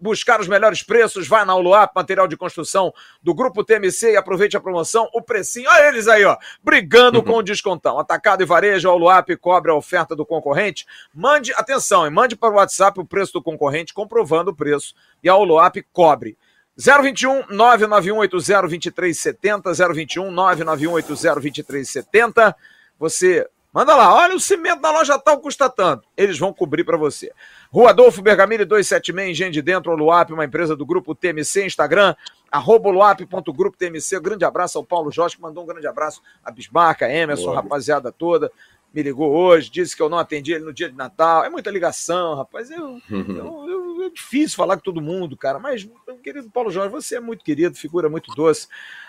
buscar 0.00 0.40
os 0.40 0.48
melhores 0.48 0.82
preços. 0.82 1.28
Vai 1.28 1.44
na 1.44 1.54
Uluap, 1.54 1.92
material 1.94 2.26
de 2.26 2.36
construção 2.36 2.92
do 3.22 3.32
Grupo 3.32 3.62
TMC 3.62 4.12
e 4.12 4.16
aproveite 4.16 4.56
a 4.56 4.60
promoção. 4.60 5.08
O 5.14 5.22
precinho, 5.22 5.70
olha 5.70 5.88
eles 5.88 6.08
aí, 6.08 6.24
ó, 6.24 6.36
brigando 6.62 7.18
uhum. 7.18 7.24
com 7.24 7.36
o 7.36 7.42
descontão. 7.42 7.98
Atacado 7.98 8.42
e 8.42 8.46
varejo, 8.46 8.88
a 8.88 8.94
Uluap 8.94 9.28
cobre 9.36 9.70
a 9.70 9.74
oferta 9.74 10.16
do 10.16 10.26
concorrente. 10.26 10.84
Mande, 11.14 11.52
atenção, 11.54 12.10
mande 12.10 12.34
para 12.34 12.52
o 12.52 12.56
WhatsApp 12.56 12.98
o 12.98 13.04
preço 13.04 13.34
do 13.34 13.42
concorrente, 13.42 13.94
comprovando 13.94 14.50
o 14.50 14.54
preço. 14.54 14.94
E 15.22 15.28
a 15.28 15.36
Uluap 15.36 15.76
cobre. 15.92 16.36
021 16.76 17.46
99180 17.50 18.60
2370, 18.62 19.72
021 19.92 20.30
99180 20.30 21.34
2370. 21.34 22.56
Você 22.98 23.48
manda 23.72 23.94
lá, 23.96 24.14
olha 24.14 24.34
o 24.34 24.40
cimento 24.40 24.80
da 24.80 24.90
loja 24.90 25.18
tal 25.18 25.40
custa 25.40 25.68
tanto. 25.68 26.06
Eles 26.16 26.38
vão 26.38 26.52
cobrir 26.52 26.84
para 26.84 26.96
você. 26.96 27.32
Rua 27.70 27.90
Adolfo 27.90 28.22
Bergamini 28.22 28.64
276, 28.64 29.30
Engenho 29.30 29.52
de 29.52 29.62
Dentro, 29.62 29.94
Luap, 29.94 30.30
uma 30.30 30.44
empresa 30.44 30.76
do 30.76 30.86
grupo 30.86 31.14
TMC, 31.14 31.66
Instagram, 31.66 32.14
arroba 32.50 32.90
luap.grupo 32.90 33.76
TMC. 33.76 34.20
Grande 34.20 34.44
abraço 34.44 34.78
ao 34.78 34.84
Paulo 34.84 35.10
Jorge, 35.10 35.36
que 35.36 35.42
mandou 35.42 35.64
um 35.64 35.66
grande 35.66 35.86
abraço 35.86 36.22
a 36.44 36.50
Bismarca, 36.50 37.08
Emerson, 37.08 37.46
Boa. 37.46 37.56
rapaziada 37.56 38.12
toda 38.12 38.50
me 38.94 39.02
ligou 39.02 39.32
hoje, 39.32 39.68
disse 39.70 39.96
que 39.96 40.00
eu 40.00 40.08
não 40.08 40.18
atendi 40.18 40.52
ele 40.52 40.64
no 40.64 40.72
dia 40.72 40.88
de 40.88 40.94
Natal. 40.94 41.44
É 41.44 41.50
muita 41.50 41.70
ligação, 41.70 42.36
rapaz. 42.36 42.70
Eu, 42.70 43.00
eu, 43.10 43.68
eu, 43.68 44.02
é 44.04 44.10
difícil 44.10 44.56
falar 44.56 44.76
com 44.76 44.84
todo 44.84 45.02
mundo, 45.02 45.36
cara. 45.36 45.58
Mas, 45.58 45.88
querido 46.22 46.48
Paulo 46.48 46.70
Jorge, 46.70 46.92
você 46.92 47.16
é 47.16 47.20
muito 47.20 47.44
querido, 47.44 47.76
figura 47.76 48.08
muito 48.08 48.32
doce. 48.36 48.68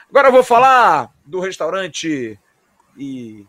Agora 0.10 0.30
eu 0.30 0.32
vou 0.32 0.44
falar 0.44 1.14
do 1.24 1.40
restaurante 1.40 2.40
e 2.98 3.46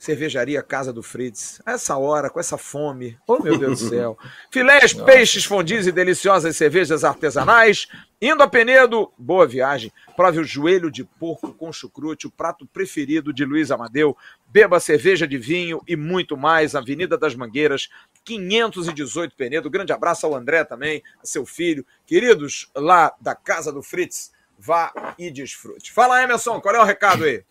cervejaria 0.00 0.62
Casa 0.62 0.94
do 0.94 1.02
Fritz. 1.02 1.60
Essa 1.66 1.98
hora, 1.98 2.30
com 2.30 2.40
essa 2.40 2.56
fome. 2.56 3.18
Oh, 3.26 3.38
meu 3.38 3.58
Deus 3.58 3.80
do 3.80 3.88
céu. 3.90 4.18
Filés, 4.50 4.94
Nossa. 4.94 5.04
peixes, 5.04 5.44
fondis 5.44 5.86
e 5.86 5.92
deliciosas 5.92 6.56
cervejas 6.56 7.04
artesanais. 7.04 7.86
Indo 8.20 8.42
a 8.42 8.48
Penedo, 8.48 9.12
boa 9.18 9.46
viagem. 9.46 9.92
Prove 10.16 10.40
o 10.40 10.44
joelho 10.44 10.90
de 10.90 11.04
porco 11.04 11.52
com 11.52 11.70
chucrute, 11.70 12.26
o 12.26 12.30
prato 12.30 12.66
preferido 12.66 13.30
de 13.30 13.44
Luiz 13.44 13.70
Amadeu. 13.70 14.16
Beba 14.48 14.80
cerveja 14.80 15.28
de 15.28 15.36
vinho 15.36 15.82
e 15.86 15.94
muito 15.96 16.34
mais. 16.34 16.74
Avenida 16.74 17.18
das 17.18 17.34
Mangueiras, 17.34 17.90
518 18.24 19.36
Penedo. 19.36 19.68
Grande 19.68 19.92
abraço 19.92 20.24
ao 20.24 20.34
André 20.34 20.64
também, 20.64 21.02
a 21.22 21.26
seu 21.26 21.44
filho. 21.44 21.84
Queridos 22.06 22.70
lá 22.74 23.12
da 23.20 23.34
Casa 23.34 23.70
do 23.70 23.82
Fritz, 23.82 24.32
vá 24.58 25.14
e 25.18 25.30
desfrute. 25.30 25.92
Fala, 25.92 26.22
Emerson, 26.22 26.58
qual 26.58 26.74
é 26.74 26.80
o 26.80 26.84
recado 26.84 27.24
aí? 27.24 27.44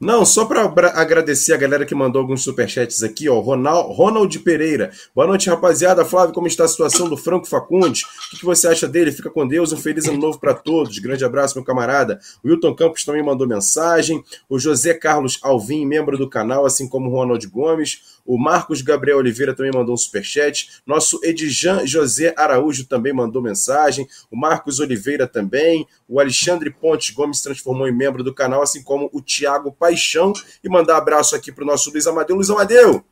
Não, 0.00 0.26
só 0.26 0.44
para 0.44 0.90
agradecer 0.90 1.52
a 1.52 1.56
galera 1.56 1.86
que 1.86 1.94
mandou 1.94 2.20
alguns 2.20 2.42
superchats 2.42 3.02
aqui, 3.02 3.28
ó. 3.28 3.38
Ronald, 3.38 3.94
Ronald 3.94 4.38
Pereira. 4.40 4.90
Boa 5.14 5.26
noite, 5.26 5.48
rapaziada. 5.48 6.04
Flávio, 6.04 6.34
como 6.34 6.48
está 6.48 6.64
a 6.64 6.68
situação 6.68 7.08
do 7.08 7.16
Franco 7.16 7.46
Facundes? 7.46 8.02
O 8.02 8.30
que, 8.30 8.38
que 8.38 8.44
você 8.44 8.66
acha 8.66 8.88
dele? 8.88 9.12
Fica 9.12 9.30
com 9.30 9.46
Deus. 9.46 9.72
Um 9.72 9.76
feliz 9.76 10.06
ano 10.06 10.18
novo 10.18 10.38
para 10.38 10.52
todos. 10.52 10.98
Grande 10.98 11.24
abraço, 11.24 11.56
meu 11.56 11.64
camarada. 11.64 12.18
O 12.42 12.48
Wilton 12.48 12.74
Campos 12.74 13.04
também 13.04 13.22
mandou 13.22 13.46
mensagem. 13.46 14.22
O 14.48 14.58
José 14.58 14.94
Carlos 14.94 15.38
Alvim, 15.42 15.86
membro 15.86 16.18
do 16.18 16.28
canal, 16.28 16.66
assim 16.66 16.88
como 16.88 17.08
o 17.08 17.12
Ronald 17.12 17.46
Gomes. 17.46 18.13
O 18.24 18.38
Marcos 18.38 18.80
Gabriel 18.80 19.18
Oliveira 19.18 19.54
também 19.54 19.72
mandou 19.72 19.94
um 19.94 19.98
superchat. 19.98 20.80
Nosso 20.86 21.20
Edjan 21.22 21.86
José 21.86 22.32
Araújo 22.36 22.86
também 22.86 23.12
mandou 23.12 23.42
mensagem. 23.42 24.08
O 24.30 24.36
Marcos 24.36 24.80
Oliveira 24.80 25.26
também. 25.26 25.86
O 26.08 26.18
Alexandre 26.18 26.70
Pontes 26.70 27.10
Gomes 27.10 27.42
transformou 27.42 27.86
em 27.86 27.92
membro 27.92 28.24
do 28.24 28.34
canal, 28.34 28.62
assim 28.62 28.82
como 28.82 29.10
o 29.12 29.20
Tiago 29.20 29.70
Paixão. 29.72 30.32
E 30.62 30.68
mandar 30.68 30.96
abraço 30.96 31.36
aqui 31.36 31.52
para 31.52 31.64
o 31.64 31.66
nosso 31.66 31.90
Luiz 31.90 32.06
Amadeu. 32.06 32.36
Luiz 32.36 32.48
Amadeu, 32.48 33.04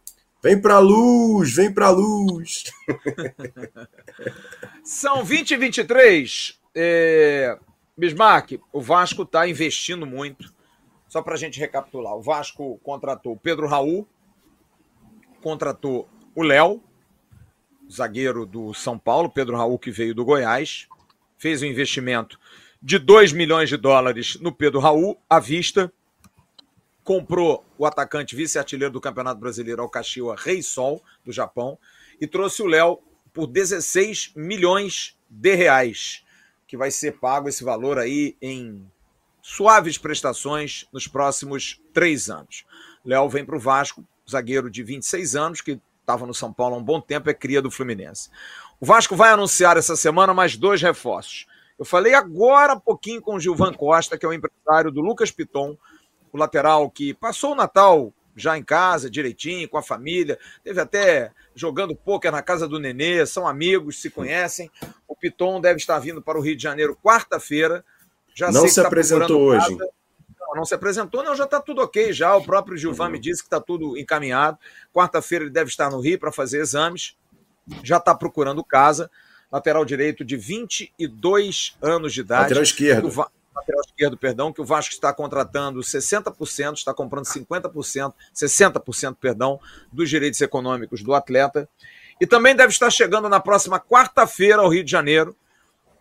vem 0.42 0.60
para 0.60 0.78
luz, 0.78 1.54
vem 1.54 1.72
para 1.72 1.90
luz. 1.90 2.64
São 4.82 5.24
20 5.24 5.50
e 5.50 5.56
23. 5.56 6.58
É... 6.74 7.58
Bismarck, 7.96 8.58
o 8.72 8.80
Vasco 8.80 9.22
está 9.22 9.46
investindo 9.46 10.06
muito. 10.06 10.52
Só 11.08 11.20
para 11.20 11.34
a 11.34 11.38
gente 11.38 11.60
recapitular: 11.60 12.14
o 12.14 12.22
Vasco 12.22 12.80
contratou 12.82 13.36
Pedro 13.36 13.66
Raul, 13.66 14.08
contratou 15.42 16.08
o 16.34 16.42
Léo, 16.42 16.82
zagueiro 17.90 18.46
do 18.46 18.72
São 18.72 18.98
Paulo, 18.98 19.28
Pedro 19.28 19.56
Raul, 19.56 19.78
que 19.78 19.90
veio 19.90 20.14
do 20.14 20.24
Goiás, 20.24 20.88
fez 21.36 21.62
um 21.62 21.66
investimento 21.66 22.38
de 22.80 22.98
2 22.98 23.32
milhões 23.32 23.68
de 23.68 23.76
dólares 23.76 24.38
no 24.40 24.52
Pedro 24.52 24.80
Raul, 24.80 25.20
à 25.28 25.38
vista, 25.38 25.92
comprou 27.04 27.64
o 27.76 27.84
atacante 27.84 28.34
vice-artilheiro 28.34 28.92
do 28.92 29.00
Campeonato 29.00 29.40
Brasileiro, 29.40 29.88
Kashiwa 29.88 30.36
Rei 30.38 30.62
Sol, 30.62 31.02
do 31.24 31.32
Japão, 31.32 31.76
e 32.20 32.26
trouxe 32.26 32.62
o 32.62 32.66
Léo 32.66 33.00
por 33.32 33.46
16 33.46 34.32
milhões 34.36 35.16
de 35.28 35.54
reais 35.54 36.24
que 36.72 36.76
vai 36.76 36.90
ser 36.90 37.18
pago 37.18 37.50
esse 37.50 37.62
valor 37.62 37.98
aí 37.98 38.34
em 38.40 38.82
suaves 39.42 39.98
prestações 39.98 40.86
nos 40.90 41.06
próximos 41.06 41.78
três 41.92 42.30
anos. 42.30 42.64
Léo 43.04 43.28
vem 43.28 43.44
para 43.44 43.56
o 43.56 43.60
Vasco, 43.60 44.02
zagueiro 44.32 44.70
de 44.70 44.82
26 44.82 45.36
anos, 45.36 45.60
que 45.60 45.80
estava 46.00 46.26
no 46.26 46.34
São 46.34 46.52
Paulo 46.52 46.74
há 46.74 46.78
um 46.78 46.84
bom 46.84 47.00
tempo, 47.00 47.30
é 47.30 47.34
cria 47.34 47.62
do 47.62 47.70
Fluminense. 47.70 48.28
O 48.80 48.86
Vasco 48.86 49.14
vai 49.14 49.30
anunciar 49.30 49.76
essa 49.76 49.94
semana 49.94 50.34
mais 50.34 50.56
dois 50.56 50.82
reforços. 50.82 51.46
Eu 51.78 51.84
falei 51.84 52.14
agora 52.14 52.74
há 52.74 52.80
pouquinho 52.80 53.22
com 53.22 53.36
o 53.36 53.40
Gilvan 53.40 53.72
Costa, 53.72 54.18
que 54.18 54.26
é 54.26 54.28
o 54.28 54.32
empresário 54.32 54.90
do 54.90 55.00
Lucas 55.00 55.30
Piton, 55.30 55.76
o 56.32 56.36
lateral 56.36 56.90
que 56.90 57.14
passou 57.14 57.52
o 57.52 57.54
Natal 57.54 58.12
já 58.34 58.56
em 58.56 58.62
casa, 58.62 59.10
direitinho, 59.10 59.68
com 59.68 59.76
a 59.76 59.82
família. 59.82 60.38
Teve 60.64 60.80
até 60.80 61.30
jogando 61.54 61.94
pôquer 61.94 62.32
na 62.32 62.42
casa 62.42 62.66
do 62.66 62.78
Nenê, 62.78 63.26
são 63.26 63.46
amigos, 63.46 64.00
se 64.00 64.10
conhecem. 64.10 64.70
O 65.06 65.14
Piton 65.14 65.60
deve 65.60 65.78
estar 65.78 65.98
vindo 65.98 66.22
para 66.22 66.38
o 66.38 66.42
Rio 66.42 66.56
de 66.56 66.62
Janeiro 66.62 66.96
quarta-feira. 67.02 67.84
Já 68.34 68.50
não 68.50 68.66
se 68.66 68.80
tá 68.80 68.86
apresentou 68.86 69.42
hoje. 69.42 69.76
Não, 69.76 69.88
não, 70.54 70.64
se 70.64 70.74
apresentou, 70.74 71.22
não, 71.22 71.34
já 71.34 71.44
está 71.44 71.60
tudo 71.60 71.82
ok 71.82 72.12
já. 72.12 72.34
O 72.36 72.44
próprio 72.44 72.76
Gilvan 72.76 73.08
me 73.08 73.18
disse 73.18 73.42
que 73.42 73.46
está 73.46 73.60
tudo 73.60 73.96
encaminhado. 73.96 74.58
Quarta-feira 74.92 75.44
ele 75.44 75.52
deve 75.52 75.70
estar 75.70 75.90
no 75.90 76.00
Rio 76.00 76.18
para 76.18 76.32
fazer 76.32 76.60
exames. 76.60 77.16
Já 77.82 77.98
está 77.98 78.14
procurando 78.14 78.64
casa. 78.64 79.10
Lateral 79.50 79.84
direito 79.84 80.24
de 80.24 80.36
22 80.36 81.76
anos 81.80 82.12
de 82.12 82.20
idade. 82.20 82.42
Lateral 82.42 82.62
esquerdo 82.62 83.10
lateral 83.54 83.82
esquerdo, 83.86 84.16
perdão, 84.16 84.52
que 84.52 84.60
o 84.60 84.64
Vasco 84.64 84.92
está 84.92 85.12
contratando 85.12 85.80
60%, 85.80 86.74
está 86.74 86.92
comprando 86.92 87.26
50%, 87.26 88.12
60%, 88.34 89.16
perdão, 89.20 89.60
dos 89.92 90.08
direitos 90.08 90.40
econômicos 90.40 91.02
do 91.02 91.14
atleta. 91.14 91.68
E 92.20 92.26
também 92.26 92.54
deve 92.54 92.72
estar 92.72 92.90
chegando 92.90 93.28
na 93.28 93.40
próxima 93.40 93.78
quarta-feira 93.78 94.62
ao 94.62 94.68
Rio 94.68 94.84
de 94.84 94.90
Janeiro 94.90 95.36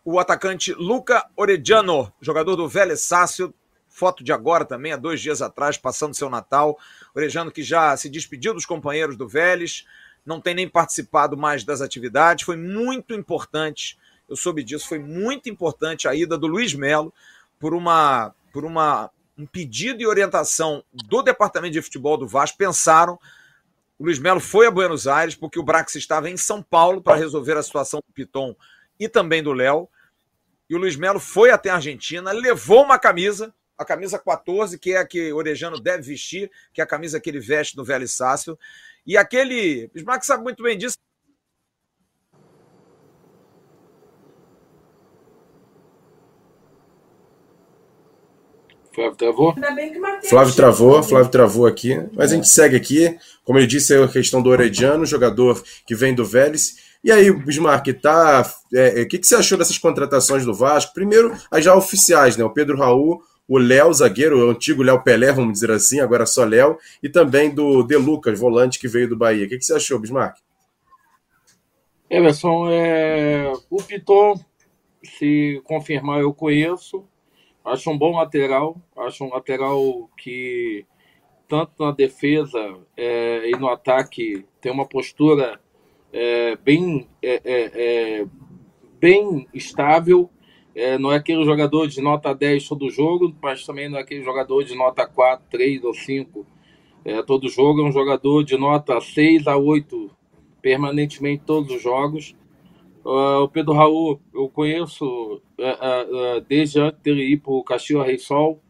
o 0.03 0.19
atacante 0.19 0.73
Luca 0.73 1.25
Orediano, 1.35 2.11
jogador 2.19 2.55
do 2.55 2.67
Vélez 2.67 3.01
Sácio, 3.01 3.53
foto 3.91 4.23
de 4.23 4.31
agora 4.31 4.65
também, 4.65 4.93
há 4.93 4.97
dois 4.97 5.21
dias 5.21 5.41
atrás, 5.41 5.77
passando 5.77 6.15
seu 6.15 6.29
Natal. 6.29 6.79
Orejano 7.13 7.51
que 7.51 7.61
já 7.61 7.95
se 7.95 8.09
despediu 8.09 8.53
dos 8.53 8.65
companheiros 8.65 9.17
do 9.17 9.27
Vélez, 9.27 9.85
não 10.25 10.39
tem 10.39 10.55
nem 10.55 10.67
participado 10.67 11.37
mais 11.37 11.63
das 11.63 11.81
atividades. 11.81 12.45
Foi 12.45 12.55
muito 12.55 13.13
importante, 13.13 13.99
eu 14.27 14.35
soube 14.35 14.63
disso, 14.63 14.87
foi 14.87 14.97
muito 14.97 15.49
importante 15.49 16.07
a 16.07 16.15
ida 16.15 16.37
do 16.37 16.47
Luiz 16.47 16.73
Melo, 16.73 17.13
por 17.59 17.73
uma 17.73 18.33
por 18.51 18.65
uma 18.65 19.11
um 19.37 19.45
pedido 19.45 20.01
e 20.01 20.07
orientação 20.07 20.83
do 20.93 21.21
departamento 21.21 21.73
de 21.73 21.81
futebol 21.81 22.17
do 22.17 22.27
Vasco, 22.27 22.57
pensaram. 22.57 23.17
O 23.97 24.05
Luiz 24.05 24.19
Melo 24.19 24.39
foi 24.39 24.67
a 24.67 24.71
Buenos 24.71 25.07
Aires 25.07 25.35
porque 25.35 25.59
o 25.59 25.63
Brax 25.63 25.95
estava 25.95 26.29
em 26.29 26.37
São 26.37 26.61
Paulo 26.61 27.01
para 27.01 27.15
resolver 27.15 27.57
a 27.57 27.63
situação 27.63 27.99
do 27.99 28.13
Piton 28.13 28.55
e 28.99 29.07
também 29.07 29.41
do 29.41 29.53
Léo. 29.53 29.87
E 30.69 30.75
o 30.75 30.77
Luiz 30.77 30.95
Melo 30.95 31.19
foi 31.19 31.51
até 31.51 31.69
a 31.69 31.75
Argentina, 31.75 32.31
levou 32.31 32.83
uma 32.83 32.97
camisa, 32.97 33.53
a 33.81 33.85
camisa 33.85 34.19
14, 34.19 34.77
que 34.77 34.93
é 34.93 34.97
a 34.97 35.05
que 35.05 35.33
o 35.33 35.37
Orejano 35.37 35.79
deve 35.79 36.03
vestir, 36.03 36.51
que 36.73 36.81
é 36.81 36.83
a 36.83 36.87
camisa 36.87 37.19
que 37.19 37.29
ele 37.29 37.39
veste 37.39 37.75
no 37.75 37.83
Velho 37.83 38.07
Sácio. 38.07 38.57
E 39.05 39.17
aquele. 39.17 39.85
O 39.85 39.93
Bismarck 39.95 40.23
sabe 40.23 40.43
muito 40.43 40.61
bem 40.61 40.77
disso. 40.77 40.97
Flávio 48.93 49.15
travou? 49.15 49.55
Flávio 50.29 50.55
travou, 50.55 51.03
Flávio 51.03 51.31
travou 51.31 51.65
aqui. 51.65 51.97
Mas 52.13 52.31
a 52.31 52.35
gente 52.35 52.49
segue 52.49 52.75
aqui. 52.75 53.17
Como 53.43 53.57
ele 53.57 53.65
disse, 53.65 53.95
é 53.95 54.03
a 54.03 54.07
questão 54.07 54.41
do 54.41 54.49
Orediano, 54.49 55.05
jogador 55.05 55.63
que 55.87 55.95
vem 55.95 56.13
do 56.13 56.25
Vélez. 56.25 56.91
E 57.03 57.11
aí, 57.11 57.31
Bismarck, 57.31 57.87
tá. 57.99 58.47
É, 58.73 59.01
é, 59.01 59.03
o 59.03 59.07
que, 59.07 59.17
que 59.17 59.25
você 59.25 59.35
achou 59.35 59.57
dessas 59.57 59.77
contratações 59.77 60.45
do 60.45 60.53
Vasco? 60.53 60.93
Primeiro, 60.93 61.35
as 61.49 61.63
já 61.63 61.73
oficiais, 61.73 62.37
né? 62.37 62.43
O 62.43 62.51
Pedro 62.51 62.77
Raul, 62.77 63.23
o 63.51 63.57
Léo, 63.57 63.93
zagueiro, 63.93 64.47
o 64.47 64.49
antigo 64.49 64.81
Léo 64.81 65.03
Pelé, 65.03 65.29
vamos 65.29 65.51
dizer 65.51 65.71
assim, 65.71 65.99
agora 65.99 66.25
só 66.25 66.45
Léo, 66.45 66.77
e 67.03 67.09
também 67.09 67.53
do 67.53 67.83
De 67.83 67.97
Lucas, 67.97 68.39
volante 68.39 68.79
que 68.79 68.87
veio 68.87 69.09
do 69.09 69.17
Bahia. 69.17 69.45
O 69.45 69.49
que, 69.49 69.57
que 69.57 69.65
você 69.65 69.73
achou, 69.73 69.99
Bismarck? 69.99 70.37
Emerson, 72.09 72.69
é... 72.71 73.51
o 73.69 73.83
Piton, 73.83 74.39
se 75.03 75.61
confirmar, 75.65 76.21
eu 76.21 76.33
conheço. 76.33 77.05
Acho 77.65 77.91
um 77.91 77.97
bom 77.97 78.15
lateral, 78.15 78.81
acho 78.95 79.25
um 79.25 79.29
lateral 79.33 80.09
que, 80.15 80.85
tanto 81.45 81.73
na 81.77 81.91
defesa 81.91 82.77
é, 82.95 83.49
e 83.49 83.51
no 83.51 83.67
ataque, 83.67 84.45
tem 84.61 84.71
uma 84.71 84.87
postura 84.87 85.59
é, 86.13 86.55
bem, 86.55 87.05
é, 87.21 87.41
é, 87.43 88.21
é 88.21 88.25
bem 88.97 89.45
estável. 89.53 90.29
É, 90.81 90.97
não 90.97 91.11
é 91.11 91.17
aquele 91.17 91.43
jogador 91.43 91.87
de 91.87 92.01
nota 92.01 92.33
10 92.33 92.67
todo 92.67 92.89
jogo, 92.89 93.35
mas 93.41 93.63
também 93.65 93.87
não 93.87 93.99
é 93.99 94.01
aquele 94.01 94.23
jogador 94.23 94.63
de 94.63 94.75
nota 94.75 95.05
4, 95.05 95.45
3 95.49 95.83
ou 95.83 95.93
5 95.93 96.45
todo 97.27 97.49
jogo. 97.49 97.81
É 97.81 97.83
um 97.85 97.91
jogador 97.91 98.43
de 98.43 98.57
nota 98.57 98.99
6 98.99 99.47
a 99.47 99.57
8 99.57 100.09
permanentemente 100.61 101.43
todos 101.45 101.75
os 101.75 101.81
jogos. 101.81 102.35
Uh, 103.03 103.43
o 103.43 103.49
Pedro 103.49 103.73
Raul, 103.73 104.19
eu 104.33 104.47
conheço 104.49 105.05
uh, 105.05 106.37
uh, 106.37 106.41
desde 106.47 106.79
antes 106.79 107.01
dele 107.01 107.23
ir 107.23 107.37
para 107.37 107.51
o 107.51 107.63
Caxias 107.63 108.05
Rei 108.05 108.19
Sol, 108.19 108.61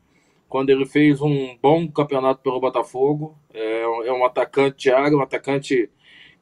quando 0.47 0.69
ele 0.69 0.85
fez 0.85 1.21
um 1.21 1.57
bom 1.61 1.87
campeonato 1.89 2.41
pelo 2.41 2.59
Botafogo. 2.59 3.37
É, 3.53 3.81
é 3.83 4.13
um 4.13 4.25
atacante 4.25 4.89
área, 4.89 5.17
um 5.17 5.21
atacante 5.21 5.89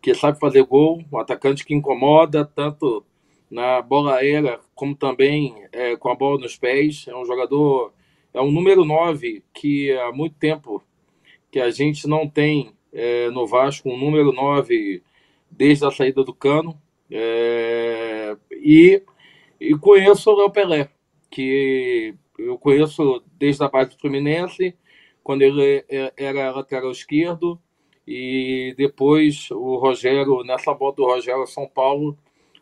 que 0.02 0.14
sabe 0.14 0.40
fazer 0.40 0.64
gol, 0.64 1.04
um 1.12 1.18
atacante 1.18 1.66
que 1.66 1.74
incomoda 1.74 2.46
tanto 2.46 3.04
na 3.50 3.82
bola 3.82 4.16
aérea 4.16 4.60
como 4.76 4.96
também 4.96 5.56
é, 5.72 5.96
com 5.96 6.10
a 6.10 6.16
bola 6.16 6.40
nos 6.40 6.58
pés. 6.58 7.06
É 7.08 7.16
um 7.16 7.26
jogador, 7.26 7.94
é 8.34 8.42
um 8.42 8.52
número 8.52 8.86
9 8.86 9.44
que 9.54 9.92
há 9.92 10.12
muito 10.12 10.36
tempo 10.36 10.84
que 11.52 11.60
a 11.60 11.70
gente 11.72 12.08
não 12.08 12.28
tem 12.28 12.74
é, 12.94 13.30
no 13.30 13.48
Vasco, 13.48 13.90
um 13.90 13.98
número 13.98 14.32
9 14.32 15.04
desde 15.50 15.86
a 15.86 15.92
saída 15.92 16.24
do 16.24 16.34
Cano. 16.34 16.80
É, 17.12 18.38
e, 18.52 19.02
e 19.60 19.76
conheço 19.78 20.30
o 20.30 20.38
Léo 20.38 20.52
Pelé, 20.52 20.90
que 21.30 22.14
eu 22.38 22.58
conheço 22.58 23.24
desde 23.38 23.64
a 23.64 23.68
base 23.68 23.92
do 23.92 24.00
Fluminense, 24.00 24.76
quando 25.24 25.42
ele 25.42 25.84
é, 25.90 26.14
era 26.16 26.52
lateral 26.52 26.92
esquerdo, 26.92 27.60
e 28.08 28.74
depois 28.78 29.50
o 29.52 29.76
Rogério, 29.78 30.44
nessa 30.44 30.74
volta 30.74 31.02
do 31.02 31.08
Rogério 31.08 31.46
São 31.46 31.68
Paulo, 31.68 32.18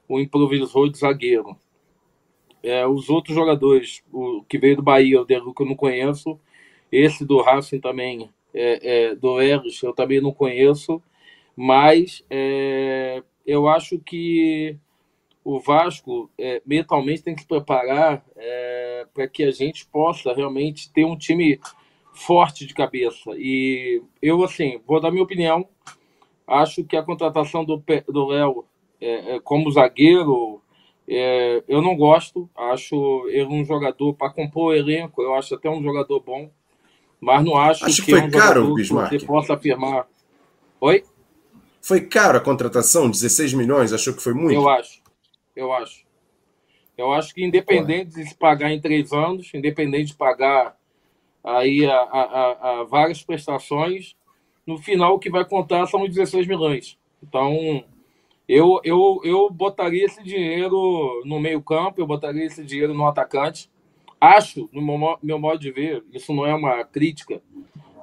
o 0.08 0.20
improvisou 0.20 0.90
de 0.90 0.98
zagueiro. 0.98 1.58
É, 2.64 2.86
os 2.88 3.10
outros 3.10 3.36
jogadores, 3.36 4.04
o 4.12 4.44
que 4.44 4.58
veio 4.58 4.78
do 4.78 4.82
Bahia, 4.82 5.22
o 5.22 5.26
Delu, 5.26 5.54
que 5.54 5.62
eu 5.62 5.68
não 5.68 5.76
conheço, 5.76 6.40
esse 6.92 7.26
do 7.26 7.42
Racing 7.42 7.80
também, 7.80 8.30
é, 8.54 9.10
é, 9.10 9.16
do 9.16 9.40
Eres, 9.42 9.82
eu 9.84 9.94
também 9.94 10.22
não 10.22 10.32
conheço, 10.32 11.02
mas 11.56 12.24
é, 12.30 13.24
eu 13.46 13.68
acho 13.68 14.00
que 14.00 14.78
o 15.44 15.60
Vasco 15.60 16.30
é, 16.38 16.62
mentalmente 16.66 17.24
tem 17.24 17.34
que 17.34 17.42
se 17.42 17.48
preparar 17.48 18.26
é, 18.36 19.08
para 19.14 19.28
que 19.28 19.44
a 19.44 19.52
gente 19.52 19.86
possa 19.86 20.34
realmente 20.34 20.92
ter 20.92 21.06
um 21.06 21.18
time 21.18 21.60
forte 22.14 22.66
de 22.66 22.74
cabeça. 22.74 23.32
E 23.38 24.02
eu, 24.22 24.44
assim, 24.44 24.82
vou 24.86 25.00
dar 25.00 25.10
minha 25.10 25.24
opinião. 25.24 25.66
Acho 26.46 26.84
que 26.84 26.98
a 26.98 27.04
contratação 27.04 27.64
do 27.64 28.28
Léo 28.28 28.66
é, 29.00 29.36
é, 29.36 29.40
como 29.40 29.72
zagueiro, 29.72 30.62
é, 31.08 31.64
eu 31.68 31.82
não 31.82 31.96
gosto. 31.96 32.50
Acho 32.56 33.28
ele 33.30 33.46
um 33.46 33.64
jogador 33.64 34.14
para 34.14 34.30
compor 34.30 34.72
o 34.72 34.76
elenco. 34.76 35.22
Eu 35.22 35.34
acho 35.36 35.56
até 35.56 35.70
um 35.70 35.82
jogador 35.82 36.20
bom. 36.20 36.50
Mas 37.20 37.44
não 37.44 37.58
acho, 37.58 37.86
acho 37.86 38.04
que, 38.04 38.12
foi 38.12 38.20
é 38.20 38.24
um 38.24 38.30
caro, 38.30 38.74
Bismarck. 38.76 39.10
que 39.10 39.26
possa 39.26 39.54
afirmar. 39.56 40.08
Oi? 40.80 41.04
Foi 41.82 42.02
caro 42.02 42.38
a 42.38 42.42
contratação? 42.42 43.10
16 43.10 43.54
milhões? 43.54 43.92
Achou 43.92 44.14
que 44.14 44.22
foi 44.22 44.34
muito? 44.34 44.54
Eu 44.54 44.70
acho. 44.70 45.02
Eu 45.56 45.74
acho. 45.74 46.06
Eu 46.98 47.14
acho 47.14 47.34
que 47.34 47.44
independente 47.44 48.16
de 48.16 48.28
se 48.28 48.36
pagar 48.36 48.72
em 48.72 48.82
três 48.82 49.12
anos, 49.12 49.52
independente 49.54 50.08
de 50.08 50.16
pagar 50.16 50.76
aí 51.44 51.86
a, 51.86 51.96
a, 51.96 52.82
a, 52.82 52.84
várias 52.84 53.24
prestações, 53.24 54.16
no 54.66 54.78
final 54.78 55.16
o 55.16 55.20
que 55.20 55.30
vai 55.30 55.46
contar 55.46 55.86
são 55.88 56.08
16 56.08 56.48
milhões. 56.48 56.98
Então, 57.24 57.84
eu, 58.48 58.80
eu, 58.84 59.20
eu 59.24 59.50
botaria 59.50 60.06
esse 60.06 60.24
dinheiro 60.24 61.22
no 61.26 61.40
meio 61.40 61.62
campo, 61.62 62.00
eu 62.00 62.08
botaria 62.08 62.46
esse 62.46 62.64
dinheiro 62.64 62.94
no 62.94 63.06
atacante. 63.06 63.70
Acho, 64.20 64.70
no 64.72 64.82
meu, 64.82 65.18
meu 65.22 65.40
modo 65.40 65.60
de 65.60 65.70
ver, 65.70 66.04
isso 66.14 66.34
não 66.34 66.46
é 66.46 66.56
uma 66.56 66.84
crítica, 66.86 67.42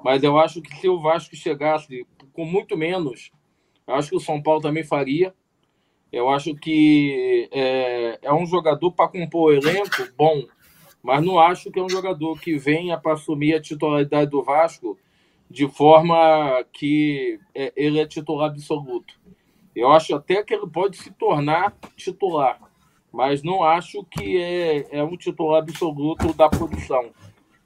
mas 0.04 0.22
eu 0.22 0.38
acho 0.38 0.60
que 0.60 0.76
se 0.76 0.88
o 0.88 1.00
Vasco 1.00 1.34
chegasse 1.34 2.06
com 2.32 2.44
muito 2.44 2.76
menos, 2.76 3.32
acho 3.86 4.10
que 4.10 4.16
o 4.16 4.20
São 4.20 4.42
Paulo 4.42 4.60
também 4.60 4.84
faria. 4.84 5.34
Eu 6.12 6.28
acho 6.28 6.54
que 6.54 7.48
é, 7.50 8.18
é 8.22 8.32
um 8.32 8.46
jogador 8.46 8.92
para 8.92 9.08
compor 9.08 9.50
o 9.50 9.54
elenco 9.54 10.06
bom, 10.16 10.44
mas 11.02 11.24
não 11.24 11.38
acho 11.38 11.70
que 11.70 11.78
é 11.80 11.82
um 11.82 11.88
jogador 11.88 12.38
que 12.38 12.56
venha 12.56 12.98
para 12.98 13.14
assumir 13.14 13.54
a 13.54 13.60
titularidade 13.60 14.30
do 14.30 14.42
Vasco 14.42 14.96
de 15.50 15.66
forma 15.68 16.64
que 16.72 17.40
é, 17.54 17.72
ele 17.76 17.98
é 17.98 18.06
titular 18.06 18.50
absoluto. 18.50 19.14
Eu 19.74 19.90
acho 19.90 20.14
até 20.14 20.42
que 20.42 20.54
ele 20.54 20.66
pode 20.66 20.96
se 20.96 21.10
tornar 21.10 21.76
titular, 21.96 22.60
mas 23.12 23.42
não 23.42 23.62
acho 23.62 24.04
que 24.04 24.40
é, 24.40 24.98
é 24.98 25.02
um 25.02 25.16
titular 25.16 25.62
absoluto 25.62 26.32
da 26.32 26.48
posição. 26.48 27.10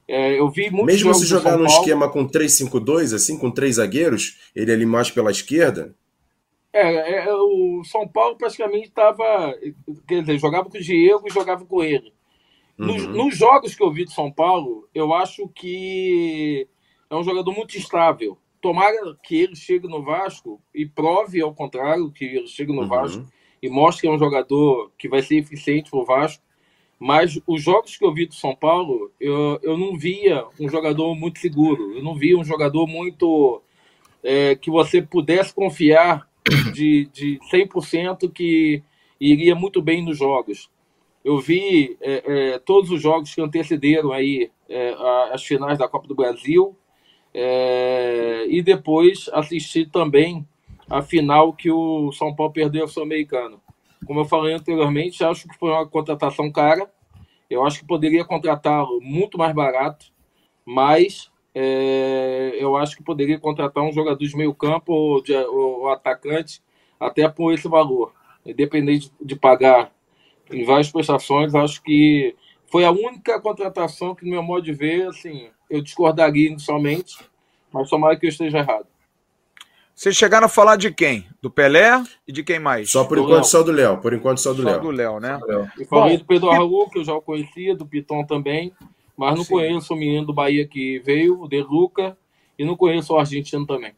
É, 0.07 0.39
eu 0.39 0.49
vi 0.49 0.71
Mesmo 0.71 1.13
se 1.13 1.27
jogar 1.27 1.55
num 1.55 1.67
esquema 1.67 2.09
com 2.09 2.27
3-5-2, 2.27 3.13
assim, 3.13 3.37
com 3.37 3.51
três 3.51 3.75
zagueiros, 3.75 4.39
ele 4.55 4.71
ali 4.71 4.85
mais 4.85 5.11
pela 5.11 5.29
esquerda? 5.29 5.95
É, 6.73 7.27
é 7.27 7.33
o 7.33 7.83
São 7.83 8.07
Paulo 8.07 8.35
praticamente 8.35 8.87
estava. 8.87 9.55
Quer 10.07 10.21
dizer, 10.21 10.39
jogava 10.39 10.67
com 10.67 10.77
o 10.77 10.81
Diego 10.81 11.27
e 11.27 11.33
jogava 11.33 11.63
com 11.63 11.83
ele. 11.83 12.11
Nos, 12.75 13.03
uhum. 13.03 13.11
nos 13.11 13.37
jogos 13.37 13.75
que 13.75 13.83
eu 13.83 13.91
vi 13.91 14.05
de 14.05 14.13
São 14.13 14.31
Paulo, 14.31 14.87
eu 14.95 15.13
acho 15.13 15.47
que 15.49 16.67
é 17.09 17.15
um 17.15 17.23
jogador 17.23 17.51
muito 17.51 17.77
estável. 17.77 18.37
Tomara 18.61 19.17
que 19.23 19.37
ele 19.37 19.55
chegue 19.55 19.87
no 19.87 20.03
Vasco 20.03 20.61
e 20.73 20.85
prove 20.85 21.41
ao 21.41 21.53
contrário, 21.53 22.11
que 22.11 22.25
ele 22.25 22.47
chegue 22.47 22.73
no 22.73 22.81
uhum. 22.81 22.87
Vasco 22.87 23.25
e 23.61 23.69
mostre 23.69 24.01
que 24.01 24.07
é 24.07 24.11
um 24.11 24.19
jogador 24.19 24.91
que 24.97 25.07
vai 25.07 25.21
ser 25.21 25.37
eficiente 25.37 25.89
para 25.89 25.99
o 25.99 26.05
Vasco. 26.05 26.43
Mas 26.99 27.39
os 27.47 27.61
jogos 27.61 27.97
que 27.97 28.05
eu 28.05 28.13
vi 28.13 28.25
do 28.25 28.35
São 28.35 28.53
Paulo, 28.53 29.11
eu, 29.19 29.57
eu 29.63 29.77
não 29.77 29.97
via 29.97 30.45
um 30.59 30.67
jogador 30.67 31.15
muito 31.15 31.39
seguro. 31.39 31.95
Eu 31.95 32.03
não 32.03 32.15
via 32.15 32.37
um 32.37 32.43
jogador 32.43 32.85
muito. 32.87 33.61
É, 34.21 34.53
que 34.53 34.69
você 34.69 35.01
pudesse 35.01 35.53
confiar 35.53 36.27
de, 36.73 37.09
de 37.13 37.39
100% 37.49 38.29
que 38.29 38.83
iria 39.19 39.55
muito 39.55 39.81
bem 39.81 40.03
nos 40.03 40.17
jogos. 40.17 40.69
Eu 41.23 41.39
vi 41.39 41.97
é, 42.01 42.23
é, 42.25 42.59
todos 42.59 42.91
os 42.91 43.01
jogos 43.01 43.33
que 43.33 43.41
antecederam 43.41 44.11
aí 44.11 44.51
é, 44.67 44.93
as 45.31 45.43
finais 45.43 45.77
da 45.77 45.87
Copa 45.87 46.05
do 46.05 46.15
Brasil 46.15 46.75
é, 47.41 48.45
e 48.49 48.61
depois 48.61 49.29
assisti 49.31 49.85
também 49.85 50.45
a 50.89 51.01
final 51.01 51.53
que 51.53 51.71
o 51.71 52.11
São 52.11 52.35
Paulo 52.35 52.51
perdeu 52.51 52.81
ao 52.81 52.87
Sul-Americano. 52.89 53.61
Como 54.05 54.19
eu 54.19 54.25
falei 54.25 54.53
anteriormente, 54.53 55.23
acho 55.23 55.47
que 55.47 55.57
foi 55.57 55.71
uma 55.71 55.87
contratação 55.87 56.51
cara. 56.51 56.91
Eu 57.49 57.65
acho 57.65 57.79
que 57.79 57.85
poderia 57.85 58.25
contratá-lo 58.25 58.99
muito 59.01 59.37
mais 59.37 59.55
barato, 59.55 60.07
mas 60.65 61.31
é, 61.55 62.57
eu 62.59 62.75
acho 62.75 62.97
que 62.97 63.03
poderia 63.03 63.39
contratar 63.39 63.85
um 63.85 63.93
jogador 63.93 64.17
de 64.17 64.35
meio 64.35 64.53
campo 64.53 64.91
ou, 64.91 65.23
de, 65.23 65.33
ou, 65.33 65.87
atacante 65.89 66.61
até 66.99 67.29
por 67.29 67.53
esse 67.53 67.69
valor. 67.69 68.13
Independente 68.45 69.11
de, 69.21 69.27
de 69.27 69.35
pagar 69.37 69.93
em 70.51 70.65
várias 70.65 70.91
prestações, 70.91 71.55
acho 71.55 71.81
que 71.81 72.35
foi 72.67 72.83
a 72.83 72.91
única 72.91 73.39
contratação 73.39 74.13
que, 74.13 74.25
no 74.25 74.31
meu 74.31 74.43
modo 74.43 74.63
de 74.63 74.73
ver, 74.73 75.07
assim, 75.07 75.49
eu 75.69 75.81
discordaria 75.81 76.49
inicialmente, 76.49 77.17
mas 77.71 77.89
tomara 77.89 78.17
que 78.17 78.25
eu 78.25 78.29
esteja 78.29 78.59
errado. 78.59 78.87
Vocês 79.99 80.15
chegaram 80.15 80.45
a 80.45 80.49
falar 80.49 80.77
de 80.77 80.93
quem? 80.93 81.27
Do 81.41 81.51
Pelé 81.51 82.01
e 82.25 82.31
de 82.31 82.41
quem 82.41 82.57
mais? 82.57 82.89
Só 82.89 83.03
por 83.03 83.17
do 83.17 83.23
enquanto 83.23 83.41
Léo. 83.41 83.43
só 83.43 83.63
do 83.63 83.71
Léo. 83.71 83.97
Por 83.97 84.13
enquanto 84.13 84.37
só 84.37 84.53
do 84.53 84.63
Léo. 84.63 84.75
Só 84.75 84.81
do 84.81 84.91
Léo, 84.91 85.19
né? 85.19 85.37
E 85.77 85.83
falei 85.83 86.17
do 86.17 86.23
Pedro 86.23 86.49
Raul, 86.49 86.89
que 86.89 86.99
eu 86.99 87.03
já 87.03 87.13
o 87.13 87.21
conhecia, 87.21 87.75
do 87.75 87.85
Piton 87.85 88.23
também, 88.23 88.71
mas 89.17 89.35
não 89.35 89.43
Sim. 89.43 89.51
conheço 89.51 89.93
o 89.93 89.97
menino 89.97 90.25
do 90.25 90.33
Bahia 90.33 90.65
que 90.65 90.99
veio, 90.99 91.41
o 91.41 91.49
De 91.49 91.61
Luca, 91.61 92.17
e 92.57 92.63
não 92.63 92.77
conheço 92.77 93.13
o 93.13 93.19
argentino 93.19 93.67
também. 93.67 93.93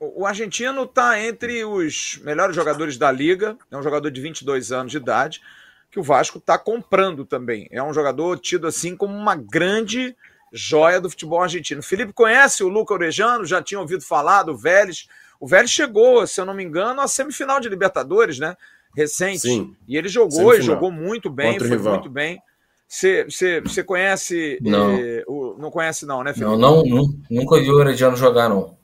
O 0.00 0.26
argentino 0.26 0.82
está 0.82 1.20
entre 1.20 1.64
os 1.64 2.20
melhores 2.24 2.56
jogadores 2.56 2.96
da 2.96 3.12
liga, 3.12 3.56
é 3.70 3.76
um 3.76 3.82
jogador 3.82 4.10
de 4.10 4.20
22 4.20 4.72
anos 4.72 4.90
de 4.90 4.98
idade, 4.98 5.40
que 5.88 6.00
o 6.00 6.02
Vasco 6.02 6.38
está 6.38 6.58
comprando 6.58 7.24
também. 7.24 7.68
É 7.70 7.80
um 7.80 7.94
jogador 7.94 8.38
tido 8.40 8.66
assim 8.66 8.96
como 8.96 9.16
uma 9.16 9.36
grande 9.36 10.16
joia 10.52 11.00
do 11.00 11.10
futebol 11.10 11.42
argentino. 11.42 11.82
Felipe 11.82 12.12
conhece 12.12 12.62
o 12.62 12.68
Luca 12.68 12.94
Orejano, 12.94 13.44
já 13.44 13.62
tinha 13.62 13.80
ouvido 13.80 14.02
falar 14.02 14.42
do 14.42 14.56
Vélez. 14.56 15.06
O 15.40 15.46
Vélez 15.46 15.70
chegou, 15.70 16.26
se 16.26 16.40
eu 16.40 16.46
não 16.46 16.54
me 16.54 16.64
engano, 16.64 17.00
à 17.00 17.08
semifinal 17.08 17.60
de 17.60 17.68
Libertadores, 17.68 18.38
né? 18.38 18.56
Recente. 18.96 19.40
Sim. 19.40 19.76
E 19.86 19.96
ele 19.96 20.08
jogou 20.08 20.54
e 20.54 20.62
jogou 20.62 20.90
muito 20.90 21.30
bem, 21.30 21.52
Contra 21.52 21.68
foi 21.68 21.90
muito 21.90 22.10
bem. 22.10 22.40
Você 22.88 23.84
conhece. 23.84 24.58
Não. 24.62 24.92
Eh, 24.92 25.22
o, 25.26 25.56
não 25.58 25.70
conhece, 25.70 26.06
não, 26.06 26.24
né, 26.24 26.32
Felipe? 26.32 26.56
Não, 26.56 26.82
não, 26.82 27.14
nunca 27.30 27.60
vi 27.60 27.70
o 27.70 27.76
Orejano 27.76 28.16
jogar, 28.16 28.48
não. 28.48 28.78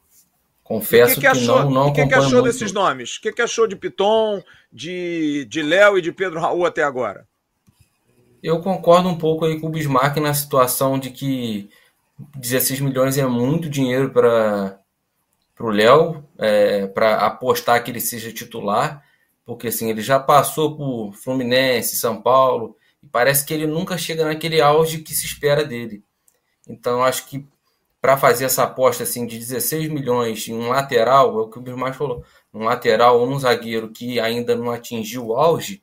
Confesso 0.62 1.14
que, 1.14 1.20
que, 1.20 1.26
achou, 1.26 1.58
que 1.58 1.64
não, 1.64 1.70
não 1.70 1.86
O 1.88 1.92
que, 1.92 2.06
que 2.06 2.14
achou 2.14 2.40
muito. 2.40 2.44
desses 2.44 2.72
nomes? 2.72 3.16
O 3.16 3.20
que, 3.20 3.32
que 3.32 3.42
achou 3.42 3.66
de 3.66 3.76
Piton, 3.76 4.42
de, 4.72 5.46
de 5.46 5.62
Léo 5.62 5.98
e 5.98 6.02
de 6.02 6.10
Pedro 6.10 6.40
Raul 6.40 6.64
até 6.64 6.82
agora? 6.82 7.26
Eu 8.44 8.60
concordo 8.60 9.08
um 9.08 9.16
pouco 9.16 9.46
aí 9.46 9.58
com 9.58 9.68
o 9.68 9.70
Bismarck 9.70 10.18
na 10.18 10.34
situação 10.34 10.98
de 10.98 11.08
que 11.08 11.70
16 12.36 12.78
milhões 12.80 13.16
é 13.16 13.24
muito 13.26 13.70
dinheiro 13.70 14.10
para 14.10 14.78
o 15.58 15.70
Léo, 15.70 16.22
é, 16.36 16.86
para 16.88 17.24
apostar 17.24 17.82
que 17.82 17.90
ele 17.90 18.02
seja 18.02 18.30
titular, 18.30 19.02
porque 19.46 19.68
assim, 19.68 19.88
ele 19.88 20.02
já 20.02 20.20
passou 20.20 20.76
por 20.76 21.14
Fluminense, 21.14 21.96
São 21.96 22.20
Paulo, 22.20 22.76
e 23.02 23.06
parece 23.06 23.46
que 23.46 23.54
ele 23.54 23.66
nunca 23.66 23.96
chega 23.96 24.26
naquele 24.26 24.60
auge 24.60 24.98
que 24.98 25.14
se 25.14 25.24
espera 25.24 25.64
dele. 25.64 26.04
Então, 26.68 27.02
acho 27.02 27.26
que 27.26 27.48
para 27.98 28.18
fazer 28.18 28.44
essa 28.44 28.64
aposta 28.64 29.04
assim 29.04 29.26
de 29.26 29.38
16 29.38 29.88
milhões 29.88 30.46
em 30.48 30.52
um 30.52 30.68
lateral, 30.68 31.38
é 31.38 31.42
o 31.44 31.48
que 31.48 31.58
o 31.58 31.62
Bismarck 31.62 31.96
falou, 31.96 32.22
um 32.52 32.64
lateral 32.64 33.18
ou 33.20 33.26
um 33.26 33.38
zagueiro 33.38 33.88
que 33.88 34.20
ainda 34.20 34.54
não 34.54 34.70
atingiu 34.70 35.28
o 35.28 35.34
auge, 35.34 35.80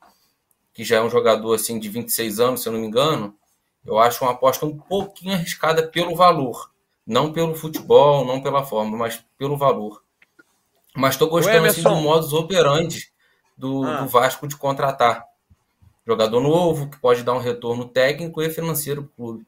que 0.82 0.84
já 0.88 0.98
é 0.98 1.02
um 1.02 1.12
jogador 1.12 1.54
assim 1.54 1.78
de 1.78 1.88
26 1.88 2.40
anos, 2.40 2.64
se 2.64 2.68
eu 2.68 2.74
não 2.74 2.80
me 2.80 2.88
engano, 2.88 3.36
eu 3.86 4.00
acho 4.00 4.24
uma 4.26 4.32
aposta 4.32 4.66
um 4.66 4.76
pouquinho 4.76 5.36
arriscada 5.36 5.88
pelo 5.88 6.16
valor. 6.16 6.72
Não 7.06 7.32
pelo 7.32 7.54
futebol, 7.54 8.26
não 8.26 8.42
pela 8.42 8.66
forma, 8.66 8.98
mas 8.98 9.24
pelo 9.38 9.56
valor. 9.56 10.02
Mas 10.96 11.14
estou 11.14 11.30
gostando 11.30 11.68
assim, 11.68 11.84
do 11.84 11.96
modus 11.98 12.34
operandi 12.34 13.12
do, 13.56 13.84
ah. 13.84 14.02
do 14.02 14.08
Vasco 14.08 14.48
de 14.48 14.58
contratar. 14.58 15.24
Jogador 16.06 16.42
novo, 16.42 16.90
que 16.90 16.98
pode 16.98 17.22
dar 17.22 17.34
um 17.34 17.40
retorno 17.40 17.88
técnico 17.88 18.42
e 18.42 18.50
financeiro 18.50 19.04
para 19.04 19.12
o 19.12 19.16
clube. 19.16 19.46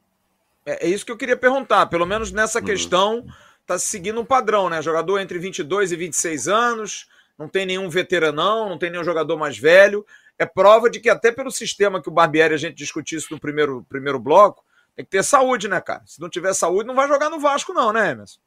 É, 0.68 0.86
é, 0.86 0.90
isso 0.90 1.04
que 1.04 1.12
eu 1.12 1.18
queria 1.18 1.36
perguntar. 1.36 1.88
Pelo 1.88 2.06
menos 2.06 2.32
nessa 2.32 2.60
uhum. 2.60 2.66
questão, 2.66 3.26
está 3.62 3.80
seguindo 3.80 4.22
um 4.22 4.26
padrão, 4.26 4.70
né? 4.70 4.84
Jogador 4.84 5.18
entre 5.18 5.40
22 5.40 5.92
e 5.92 5.96
26 5.96 6.48
anos, 6.48 7.08
não 7.40 7.48
tem 7.48 7.66
nenhum 7.66 7.90
veteranão, 7.90 8.70
não 8.70 8.78
tem 8.78 8.92
nenhum 8.92 9.04
jogador 9.04 9.36
mais 9.36 9.58
velho 9.58 10.06
é 10.40 10.46
prova 10.46 10.90
de 10.90 11.00
que 11.00 11.10
até 11.10 11.32
pelo 11.32 11.52
sistema 11.52 12.02
que 12.02 12.10
o 12.10 12.14
Barbieri 12.14 12.54
a 12.54 12.58
gente 12.58 12.76
discutiu 12.76 13.18
isso 13.18 13.28
no 13.32 13.40
primeiro, 13.40 13.86
primeiro 13.88 14.20
bloco, 14.20 14.64
tem 14.96 15.06
que 15.06 15.12
ter 15.12 15.24
saúde, 15.24 15.68
né, 15.68 15.80
cara? 15.82 16.04
Se 16.06 16.20
não 16.20 16.30
tiver 16.30 16.54
saúde, 16.54 16.88
não 16.88 16.96
vai 16.96 17.08
jogar 17.08 17.30
no 17.30 17.40
Vasco, 17.40 17.74
não, 17.74 17.92
né, 17.92 18.12
Emerson? 18.12 18.40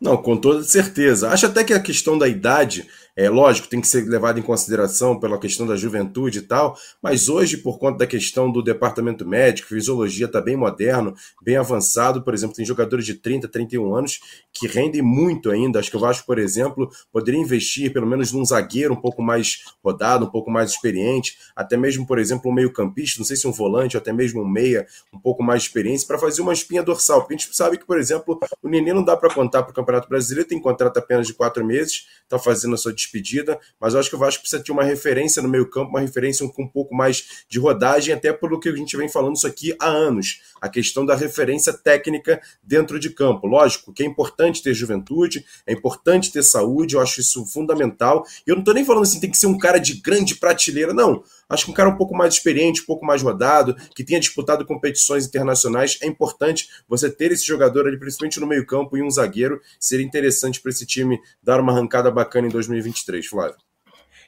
Não, 0.00 0.16
com 0.16 0.36
toda 0.36 0.62
certeza. 0.62 1.30
Acho 1.30 1.46
até 1.46 1.62
que 1.64 1.72
a 1.72 1.80
questão 1.80 2.18
da 2.18 2.28
idade 2.28 2.88
é 3.16 3.28
lógico, 3.28 3.68
tem 3.68 3.80
que 3.80 3.86
ser 3.86 4.04
levado 4.08 4.38
em 4.38 4.42
consideração 4.42 5.18
pela 5.18 5.38
questão 5.38 5.66
da 5.66 5.76
juventude 5.76 6.38
e 6.38 6.42
tal, 6.42 6.76
mas 7.00 7.28
hoje, 7.28 7.56
por 7.56 7.78
conta 7.78 7.98
da 7.98 8.06
questão 8.06 8.50
do 8.50 8.60
departamento 8.60 9.26
médico, 9.26 9.68
fisiologia 9.68 10.26
está 10.26 10.40
bem 10.40 10.56
moderno, 10.56 11.14
bem 11.40 11.56
avançado. 11.56 12.22
Por 12.22 12.34
exemplo, 12.34 12.56
tem 12.56 12.64
jogadores 12.64 13.06
de 13.06 13.14
30, 13.14 13.46
31 13.46 13.94
anos 13.94 14.20
que 14.52 14.66
rendem 14.66 15.00
muito 15.00 15.50
ainda. 15.50 15.78
Acho 15.78 15.90
que 15.90 15.96
o 15.96 16.00
Vasco, 16.00 16.26
por 16.26 16.38
exemplo, 16.38 16.90
poderia 17.12 17.40
investir 17.40 17.92
pelo 17.92 18.06
menos 18.06 18.32
num 18.32 18.44
zagueiro 18.44 18.94
um 18.94 19.00
pouco 19.00 19.22
mais 19.22 19.64
rodado, 19.82 20.24
um 20.24 20.30
pouco 20.30 20.50
mais 20.50 20.70
experiente, 20.70 21.38
até 21.54 21.76
mesmo, 21.76 22.06
por 22.06 22.18
exemplo, 22.18 22.50
um 22.50 22.54
meio-campista, 22.54 23.20
não 23.20 23.24
sei 23.24 23.36
se 23.36 23.46
um 23.46 23.52
volante, 23.52 23.96
até 23.96 24.12
mesmo 24.12 24.42
um 24.42 24.48
meia, 24.48 24.86
um 25.12 25.18
pouco 25.18 25.42
mais 25.42 25.62
de 25.62 25.68
experiência, 25.68 26.06
para 26.06 26.18
fazer 26.18 26.42
uma 26.42 26.52
espinha 26.52 26.82
dorsal. 26.82 27.20
Porque 27.20 27.34
a 27.34 27.36
gente 27.36 27.54
sabe 27.54 27.78
que, 27.78 27.86
por 27.86 27.98
exemplo, 27.98 28.40
o 28.60 28.68
Nenê 28.68 28.92
não 28.92 29.04
dá 29.04 29.16
para 29.16 29.32
contar 29.32 29.62
para 29.62 29.70
o 29.70 29.74
Campeonato 29.74 30.08
Brasileiro, 30.08 30.48
tem 30.48 30.60
contrato 30.60 30.96
apenas 30.96 31.26
de 31.26 31.34
quatro 31.34 31.64
meses, 31.64 32.06
está 32.22 32.38
fazendo 32.38 32.74
a 32.74 32.78
sua 32.78 32.92
despedida, 33.04 33.58
mas 33.80 33.94
eu 33.94 34.00
acho 34.00 34.10
que 34.10 34.16
o 34.16 34.18
Vasco 34.18 34.42
precisa 34.42 34.62
ter 34.62 34.72
uma 34.72 34.82
referência 34.82 35.42
no 35.42 35.48
meio-campo, 35.48 35.90
uma 35.90 36.00
referência 36.00 36.48
com 36.48 36.62
um 36.62 36.68
pouco 36.68 36.94
mais 36.94 37.44
de 37.48 37.58
rodagem, 37.58 38.14
até 38.14 38.32
pelo 38.32 38.58
que 38.58 38.68
a 38.68 38.76
gente 38.76 38.96
vem 38.96 39.08
falando 39.08 39.36
isso 39.36 39.46
aqui 39.46 39.74
há 39.80 39.86
anos. 39.86 40.42
A 40.60 40.68
questão 40.68 41.04
da 41.04 41.14
referência 41.14 41.72
técnica 41.72 42.40
dentro 42.62 42.98
de 42.98 43.10
campo. 43.10 43.46
Lógico 43.46 43.92
que 43.92 44.02
é 44.02 44.06
importante 44.06 44.62
ter 44.62 44.74
juventude, 44.74 45.44
é 45.66 45.72
importante 45.72 46.32
ter 46.32 46.42
saúde, 46.42 46.94
eu 46.94 47.00
acho 47.00 47.20
isso 47.20 47.44
fundamental. 47.46 48.24
E 48.46 48.50
eu 48.50 48.56
não 48.56 48.62
estou 48.62 48.74
nem 48.74 48.84
falando 48.84 49.02
assim, 49.02 49.20
tem 49.20 49.30
que 49.30 49.36
ser 49.36 49.46
um 49.46 49.58
cara 49.58 49.78
de 49.78 49.94
grande 49.94 50.34
prateleira, 50.34 50.92
não. 50.92 51.22
Acho 51.48 51.66
que 51.66 51.70
um 51.70 51.74
cara 51.74 51.90
um 51.90 51.96
pouco 51.96 52.14
mais 52.16 52.34
experiente, 52.34 52.82
um 52.82 52.86
pouco 52.86 53.04
mais 53.04 53.22
rodado, 53.22 53.76
que 53.94 54.02
tenha 54.02 54.18
disputado 54.18 54.64
competições 54.64 55.26
internacionais, 55.26 55.98
é 56.00 56.06
importante 56.06 56.68
você 56.88 57.10
ter 57.10 57.32
esse 57.32 57.44
jogador 57.44 57.86
ali, 57.86 57.98
principalmente 57.98 58.40
no 58.40 58.46
meio-campo, 58.46 58.96
e 58.96 59.02
um 59.02 59.10
zagueiro. 59.10 59.60
Seria 59.78 60.04
interessante 60.04 60.60
para 60.60 60.70
esse 60.70 60.86
time 60.86 61.20
dar 61.42 61.60
uma 61.60 61.72
arrancada 61.72 62.10
bacana 62.10 62.46
em 62.46 62.50
2023, 62.94 63.26
Flávio. 63.26 63.56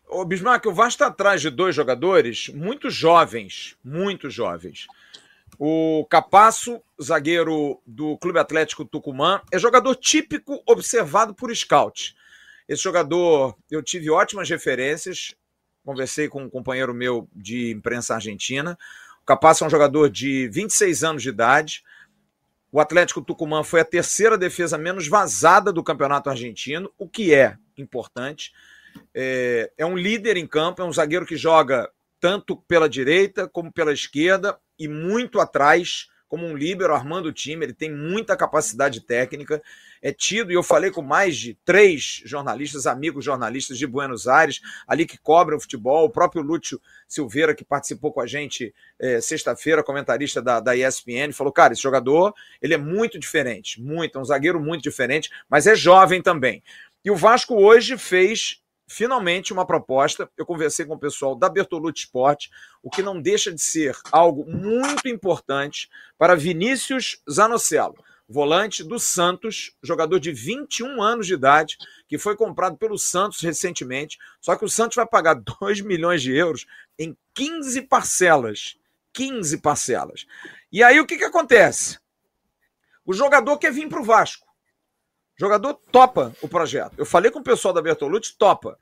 Ô, 0.09 0.25
Bismarck, 0.25 0.67
o 0.67 0.75
Vasco 0.75 0.91
está 0.91 1.07
atrás 1.07 1.41
de 1.41 1.51
dois 1.51 1.75
jogadores 1.75 2.49
muito 2.49 2.91
jovens, 2.91 3.77
muito 3.85 4.31
jovens. 4.31 4.87
O 5.59 6.07
Capasso, 6.11 6.81
zagueiro 7.03 7.81
do 7.87 8.17
Clube 8.19 8.39
Atlético 8.39 8.85
Tucumã, 8.85 9.41
é 9.51 9.59
jogador 9.59 9.95
típico 9.97 10.63
observado 10.67 11.35
por 11.35 11.55
scout. 11.55 12.15
Esse 12.69 12.83
jogador, 12.83 13.57
eu 13.71 13.83
tive 13.83 14.11
ótimas 14.11 14.51
referências, 14.51 15.35
conversei 15.85 16.29
com 16.29 16.43
um 16.43 16.51
companheiro 16.51 16.93
meu 16.93 17.29
de 17.35 17.71
imprensa 17.71 18.15
argentina. 18.15 18.77
O 19.23 19.27
Capasso 19.27 19.65
é 19.65 19.67
um 19.67 19.71
jogador 19.71 20.11
de 20.11 20.49
26 20.49 21.05
anos 21.05 21.23
de 21.23 21.31
idade. 21.31 21.83
O 22.71 22.81
Atlético 22.81 23.23
Tucumã 23.23 23.65
foi 23.65 23.81
a 23.81 23.85
terceira 23.85 24.37
defesa 24.37 24.77
menos 24.77 25.09
vazada 25.09 25.73
do 25.73 25.83
campeonato 25.83 26.29
argentino, 26.29 26.93
o 26.99 27.09
que 27.09 27.33
é 27.33 27.57
importante. 27.83 28.53
É, 29.15 29.71
é 29.77 29.87
um 29.87 29.97
líder 29.97 30.37
em 30.37 30.47
campo, 30.47 30.83
é 30.83 30.85
um 30.85 30.93
zagueiro 30.93 31.27
que 31.27 31.37
joga 31.37 31.91
tanto 32.19 32.57
pela 32.57 32.89
direita 32.89 33.49
como 33.49 33.73
pela 33.73 33.93
esquerda 33.93 34.59
e 34.79 34.89
muito 34.89 35.41
atrás 35.41 36.09
como 36.29 36.47
um 36.47 36.57
líbero 36.57 36.95
armando 36.95 37.27
o 37.27 37.33
time, 37.33 37.65
ele 37.65 37.73
tem 37.73 37.93
muita 37.93 38.37
capacidade 38.37 39.01
técnica, 39.01 39.63
é 40.03 40.13
tido, 40.13 40.51
e 40.51 40.55
eu 40.55 40.63
falei 40.63 40.91
com 40.91 41.03
mais 41.03 41.37
de 41.37 41.55
três 41.65 42.21
jornalistas, 42.25 42.87
amigos 42.87 43.25
jornalistas 43.25 43.79
de 43.79 43.87
Buenos 43.87 44.27
Aires, 44.27 44.61
ali 44.87 45.07
que 45.07 45.17
cobrem 45.17 45.57
o 45.57 45.61
futebol, 45.61 46.05
o 46.05 46.11
próprio 46.11 46.43
Lúcio 46.43 46.81
Silveira, 47.07 47.55
que 47.55 47.65
participou 47.65 48.13
com 48.13 48.21
a 48.21 48.27
gente 48.27 48.75
é, 48.99 49.21
sexta-feira, 49.21 49.85
comentarista 49.85 50.43
da, 50.43 50.59
da 50.59 50.77
ESPN, 50.77 51.33
falou, 51.33 51.53
cara, 51.53 51.73
esse 51.73 51.83
jogador, 51.83 52.35
ele 52.61 52.75
é 52.75 52.79
muito 52.79 53.19
diferente, 53.19 53.81
muito, 53.81 54.19
é 54.19 54.21
um 54.21 54.25
zagueiro 54.25 54.61
muito 54.61 54.83
diferente, 54.83 55.31
mas 55.49 55.67
é 55.67 55.75
jovem 55.77 56.21
também. 56.21 56.63
E 57.07 57.11
o 57.11 57.15
Vasco 57.15 57.55
hoje 57.55 57.97
fez 57.97 58.61
finalmente 58.89 59.53
uma 59.53 59.65
proposta. 59.65 60.29
Eu 60.37 60.45
conversei 60.45 60.85
com 60.85 60.95
o 60.95 60.99
pessoal 60.99 61.37
da 61.37 61.49
Bertolucci 61.49 62.01
Sport, 62.01 62.49
o 62.83 62.91
que 62.91 63.01
não 63.01 63.23
deixa 63.23 63.53
de 63.53 63.63
ser 63.63 63.97
algo 64.11 64.45
muito 64.45 65.07
importante 65.07 65.89
para 66.19 66.35
Vinícius 66.35 67.23
Zanocelo, 67.31 67.95
volante 68.29 68.83
do 68.83 68.99
Santos, 68.99 69.71
jogador 69.81 70.19
de 70.19 70.33
21 70.33 71.01
anos 71.01 71.29
de 71.29 71.35
idade, 71.35 71.79
que 72.09 72.19
foi 72.19 72.35
comprado 72.35 72.77
pelo 72.77 72.99
Santos 72.99 73.41
recentemente. 73.41 74.19
Só 74.41 74.57
que 74.57 74.65
o 74.65 74.69
Santos 74.69 74.97
vai 74.97 75.07
pagar 75.07 75.35
2 75.61 75.83
milhões 75.83 76.21
de 76.21 76.35
euros 76.35 76.67
em 76.99 77.17
15 77.35 77.83
parcelas. 77.83 78.77
15 79.13 79.59
parcelas. 79.59 80.27
E 80.73 80.83
aí 80.83 80.99
o 80.99 81.07
que, 81.07 81.17
que 81.17 81.25
acontece? 81.25 82.01
O 83.05 83.13
jogador 83.13 83.59
quer 83.59 83.71
vir 83.71 83.89
para 83.89 84.01
o 84.01 84.05
Vasco. 84.05 84.46
O 85.37 85.41
jogador 85.41 85.75
topa 85.93 86.35
o 86.41 86.49
projeto. 86.49 86.95
Eu 86.97 87.05
falei 87.05 87.31
com 87.31 87.41
o 87.41 87.45
pessoal 87.45 87.75
da 87.75 87.83
Bertolucci, 87.83 88.37
topa. 88.39 88.79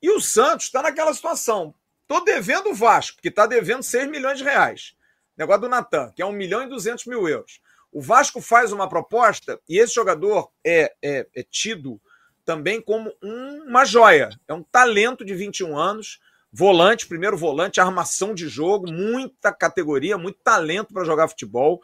E 0.00 0.10
o 0.10 0.20
Santos 0.20 0.66
está 0.66 0.80
naquela 0.80 1.12
situação. 1.12 1.74
Tô 2.06 2.20
devendo 2.20 2.70
o 2.70 2.74
Vasco, 2.74 3.20
que 3.20 3.28
está 3.28 3.46
devendo 3.46 3.82
6 3.82 4.08
milhões 4.08 4.38
de 4.38 4.44
reais. 4.44 4.94
Negócio 5.36 5.62
do 5.62 5.68
Natan, 5.68 6.12
que 6.14 6.22
é 6.22 6.26
1 6.26 6.32
milhão 6.32 6.62
e 6.62 6.68
200 6.68 7.06
mil 7.06 7.28
euros. 7.28 7.60
O 7.92 8.00
Vasco 8.00 8.40
faz 8.40 8.70
uma 8.70 8.88
proposta 8.88 9.60
e 9.68 9.78
esse 9.78 9.94
jogador 9.94 10.50
é, 10.64 10.94
é, 11.02 11.26
é 11.34 11.42
tido 11.42 12.00
também 12.44 12.80
como 12.80 13.12
um, 13.22 13.64
uma 13.68 13.84
joia. 13.84 14.30
É 14.46 14.54
um 14.54 14.62
talento 14.62 15.24
de 15.24 15.34
21 15.34 15.76
anos, 15.76 16.20
volante, 16.52 17.06
primeiro 17.06 17.36
volante, 17.36 17.80
armação 17.80 18.34
de 18.34 18.48
jogo, 18.48 18.90
muita 18.90 19.52
categoria, 19.52 20.16
muito 20.16 20.38
talento 20.42 20.94
para 20.94 21.04
jogar 21.04 21.28
futebol. 21.28 21.80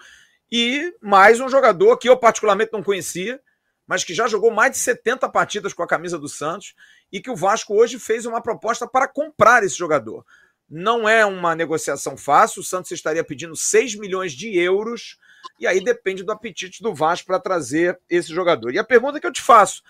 E 0.51 0.95
mais 1.01 1.41
um 1.41 1.49
jogador 1.49 1.97
que 1.97 2.09
eu 2.09 2.17
particularmente 2.17 2.73
não 2.73 2.83
conhecia, 2.83 3.41
mas 3.87 4.05
que 4.05 4.14
já 4.14 4.26
jogou 4.26 4.51
mais 4.51 4.72
de 4.72 4.78
70 4.78 5.28
partidas 5.28 5.72
com 5.72 5.82
a 5.82 5.87
camisa 5.87 6.18
do 6.18 6.28
Santos 6.28 6.74
e 7.12 7.20
que 7.20 7.30
o 7.30 7.37
Vasco 7.37 7.74
hoje 7.74 7.99
fez 7.99 8.26
uma 8.26 8.43
proposta 8.43 8.87
para 8.87 9.09
comprar 9.09 9.62
esse 9.62 9.76
jogador. 9.76 10.24
Não 10.68 11.09
é 11.09 11.26
uma 11.26 11.55
negociação 11.55 12.16
fácil, 12.16 12.61
o 12.61 12.64
Santos 12.64 12.91
estaria 12.91 13.22
pedindo 13.22 13.55
6 13.55 13.97
milhões 13.97 14.32
de 14.32 14.59
euros, 14.59 15.18
e 15.61 15.66
aí 15.66 15.82
depende 15.85 16.22
do 16.22 16.32
apetite 16.32 16.82
do 16.82 16.95
Vasco 16.95 17.26
para 17.26 17.39
trazer 17.39 18.01
esse 18.09 18.32
jogador. 18.32 18.74
E 18.74 18.78
a 18.78 18.85
pergunta 18.85 19.20
que 19.20 19.26
eu 19.26 19.32
te 19.32 19.43
faço: 19.43 19.82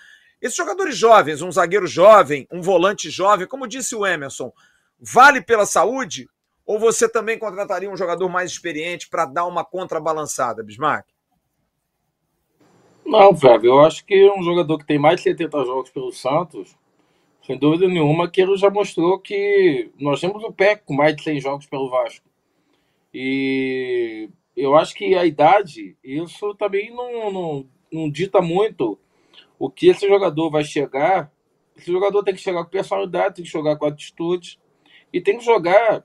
esses 0.42 0.56
jogadores 0.56 0.96
jovens, 0.96 1.42
um 1.42 1.52
zagueiro 1.52 1.86
jovem, 1.86 2.46
um 2.50 2.60
volante 2.60 3.08
jovem, 3.08 3.46
como 3.46 3.68
disse 3.68 3.94
o 3.94 4.04
Emerson, 4.04 4.52
vale 4.98 5.40
pela 5.40 5.64
saúde? 5.64 6.28
Ou 6.66 6.78
você 6.78 7.08
também 7.08 7.38
contrataria 7.38 7.90
um 7.90 7.96
jogador 7.96 8.28
mais 8.28 8.50
experiente 8.50 9.08
para 9.08 9.26
dar 9.26 9.44
uma 9.44 9.64
contrabalançada, 9.64 10.62
Bismarck? 10.62 11.06
Não, 13.04 13.36
Flávio, 13.36 13.72
eu 13.72 13.80
acho 13.80 14.04
que 14.04 14.30
um 14.30 14.42
jogador 14.42 14.78
que 14.78 14.86
tem 14.86 14.98
mais 14.98 15.16
de 15.16 15.24
70 15.24 15.64
jogos 15.64 15.90
pelo 15.90 16.10
Santos, 16.12 16.76
sem 17.42 17.58
dúvida 17.58 17.86
nenhuma, 17.86 18.30
que 18.30 18.40
ele 18.40 18.56
já 18.56 18.70
mostrou 18.70 19.18
que 19.18 19.90
nós 20.00 20.20
temos 20.20 20.42
o 20.42 20.52
PEC 20.52 20.82
com 20.84 20.94
mais 20.94 21.14
de 21.14 21.22
100 21.22 21.40
jogos 21.40 21.66
pelo 21.66 21.90
Vasco. 21.90 22.26
E 23.12 24.30
eu 24.56 24.74
acho 24.74 24.94
que 24.94 25.14
a 25.14 25.24
idade, 25.26 25.96
isso 26.02 26.54
também 26.54 26.90
não, 26.94 27.30
não, 27.30 27.66
não 27.92 28.10
dita 28.10 28.40
muito 28.40 28.98
o 29.58 29.70
que 29.70 29.88
esse 29.88 30.08
jogador 30.08 30.50
vai 30.50 30.64
chegar. 30.64 31.30
Esse 31.76 31.92
jogador 31.92 32.22
tem 32.22 32.34
que 32.34 32.40
chegar 32.40 32.64
com 32.64 32.70
personalidade, 32.70 33.36
tem 33.36 33.44
que 33.44 33.50
jogar 33.50 33.76
com 33.76 33.86
atitude 33.86 34.58
e 35.12 35.20
tem 35.20 35.38
que 35.38 35.44
jogar 35.44 36.04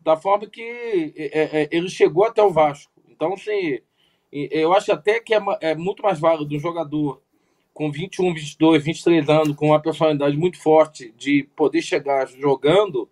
da 0.00 0.16
forma 0.16 0.46
que 0.46 1.12
é, 1.16 1.62
é, 1.62 1.68
ele 1.70 1.88
chegou 1.88 2.24
até 2.24 2.42
o 2.42 2.50
Vasco. 2.50 2.92
Então, 3.10 3.34
assim, 3.34 3.80
eu 4.32 4.72
acho 4.72 4.92
até 4.92 5.20
que 5.20 5.34
é, 5.34 5.40
é 5.60 5.74
muito 5.74 6.02
mais 6.02 6.20
válido 6.20 6.54
um 6.54 6.60
jogador 6.60 7.20
com 7.72 7.90
21, 7.90 8.34
22, 8.34 8.84
23 8.84 9.28
anos, 9.28 9.56
com 9.56 9.68
uma 9.68 9.80
personalidade 9.80 10.36
muito 10.36 10.60
forte 10.60 11.14
de 11.16 11.48
poder 11.54 11.80
chegar 11.80 12.26
jogando, 12.28 13.08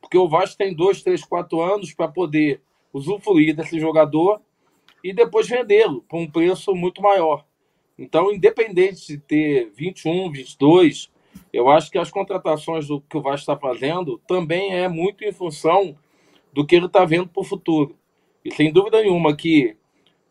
porque 0.00 0.16
o 0.16 0.28
Vasco 0.28 0.56
tem 0.56 0.72
2, 0.72 1.02
3, 1.02 1.24
4 1.24 1.60
anos 1.60 1.92
para 1.92 2.06
poder 2.06 2.60
usufruir 2.92 3.56
desse 3.56 3.80
jogador 3.80 4.40
e 5.02 5.12
depois 5.12 5.48
vendê-lo 5.48 6.02
por 6.08 6.18
um 6.18 6.30
preço 6.30 6.74
muito 6.74 7.02
maior. 7.02 7.44
Então, 7.98 8.32
independente 8.32 9.06
de 9.06 9.18
ter 9.18 9.70
21, 9.74 10.30
22, 10.30 11.10
eu 11.52 11.68
acho 11.68 11.90
que 11.90 11.98
as 11.98 12.10
contratações 12.10 12.86
do 12.86 13.00
que 13.00 13.16
o 13.16 13.20
Vasco 13.20 13.40
está 13.40 13.56
fazendo 13.56 14.20
também 14.26 14.74
é 14.74 14.88
muito 14.88 15.24
em 15.24 15.32
função 15.32 15.96
do 16.52 16.64
que 16.64 16.76
ele 16.76 16.86
está 16.86 17.04
vendo 17.04 17.28
para 17.28 17.40
o 17.40 17.44
futuro. 17.44 17.96
E 18.44 18.54
sem 18.54 18.72
dúvida 18.72 19.02
nenhuma 19.02 19.36
que 19.36 19.76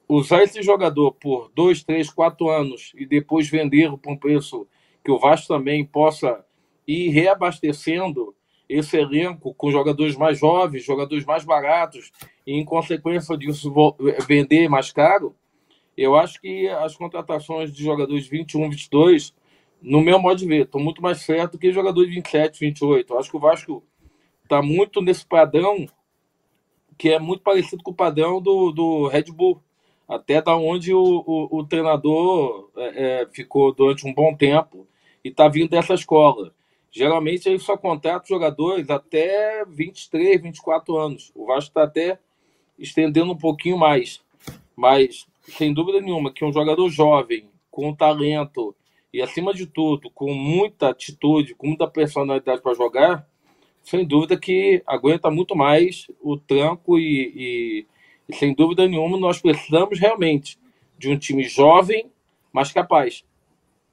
usar 0.08 0.44
esse 0.44 0.62
jogador 0.62 1.14
por 1.14 1.52
dois, 1.56 1.84
três, 1.84 2.10
quatro 2.10 2.50
anos 2.50 2.92
e 2.96 3.06
depois 3.06 3.50
vendê-lo 3.50 3.98
por 3.98 4.12
um 4.12 4.18
preço 4.18 4.68
que 5.04 5.12
o 5.12 5.20
Vasco 5.20 5.48
também 5.48 5.86
possa 5.86 6.46
ir 6.88 7.10
reabastecendo 7.10 8.36
esse 8.68 8.98
elenco 8.98 9.54
com 9.54 9.72
jogadores 9.72 10.16
mais 10.16 10.40
jovens, 10.40 10.84
jogadores 10.84 11.26
mais 11.26 11.44
baratos 11.44 12.12
e, 12.46 12.54
em 12.54 12.66
consequência 12.66 13.38
disso, 13.38 13.72
vender 14.28 14.70
mais 14.70 14.92
caro, 14.92 15.36
eu 15.96 16.16
acho 16.16 16.42
que 16.42 16.68
as 16.68 16.96
contratações 16.96 17.72
de 17.72 17.84
jogadores 17.84 18.28
21, 18.28 18.70
22, 18.70 19.34
no 19.82 20.02
meu 20.02 20.20
modo 20.20 20.40
de 20.40 20.48
ver, 20.48 20.64
estão 20.64 20.82
muito 20.82 21.02
mais 21.02 21.22
certo 21.22 21.58
que 21.58 21.72
jogadores 21.72 22.10
27, 22.10 22.60
28. 22.60 23.14
Eu 23.14 23.20
acho 23.20 23.30
que 23.30 23.38
o 23.38 23.40
Vasco 23.40 23.84
está 24.44 24.62
muito 24.62 25.02
nesse 25.02 25.26
padrão 25.26 25.86
que 26.98 27.10
é 27.10 27.20
muito 27.20 27.44
parecido 27.44 27.84
com 27.84 27.92
o 27.92 27.96
padrão 27.96 28.42
do, 28.42 28.72
do 28.72 29.08
Red 29.08 29.26
Bull 29.32 29.62
até 30.08 30.42
da 30.42 30.56
onde 30.56 30.94
o, 30.94 31.24
o, 31.26 31.60
o 31.60 31.66
treinador 31.66 32.70
é, 32.76 33.22
é, 33.22 33.28
ficou 33.32 33.74
durante 33.74 34.08
um 34.08 34.14
bom 34.14 34.36
tempo 34.36 34.88
e 35.24 35.30
está 35.30 35.48
vindo 35.48 35.70
dessa 35.70 35.94
escola. 35.94 36.54
Geralmente 36.92 37.50
ele 37.50 37.60
só 37.60 37.76
contrata 37.76 38.28
jogadores 38.28 38.90
até 38.90 39.66
23, 39.66 40.42
24 40.42 40.96
anos. 40.98 41.32
O 41.34 41.48
Vasco 41.48 41.70
está 41.70 41.84
até 41.84 42.20
estendendo 42.78 43.32
um 43.32 43.38
pouquinho 43.38 43.78
mais. 43.78 44.22
Mas, 44.76 45.26
sem 45.42 45.74
dúvida 45.74 46.02
nenhuma, 46.02 46.32
que 46.32 46.46
um 46.46 46.54
jogador 46.54 46.88
jovem, 46.90 47.50
com 47.72 47.94
talento 47.96 48.76
e, 49.12 49.22
acima 49.22 49.54
de 49.54 49.66
tudo, 49.66 50.10
com 50.12 50.34
muita 50.34 50.90
atitude, 50.90 51.56
com 51.56 51.68
muita 51.68 51.88
personalidade 51.88 52.62
para 52.62 52.76
jogar, 52.76 53.28
sem 53.82 54.06
dúvida 54.06 54.38
que 54.38 54.82
aguenta 54.86 55.30
muito 55.30 55.56
mais 55.56 56.08
o 56.22 56.38
tranco 56.38 56.98
e, 56.98 57.34
e 57.36 57.88
e 58.28 58.36
sem 58.36 58.54
dúvida 58.54 58.88
nenhuma, 58.88 59.18
nós 59.18 59.42
precisamos 59.42 60.00
realmente 60.00 60.58
de 60.98 61.10
um 61.10 61.18
time 61.18 61.44
jovem, 61.44 62.10
mas 62.52 62.72
capaz. 62.72 63.24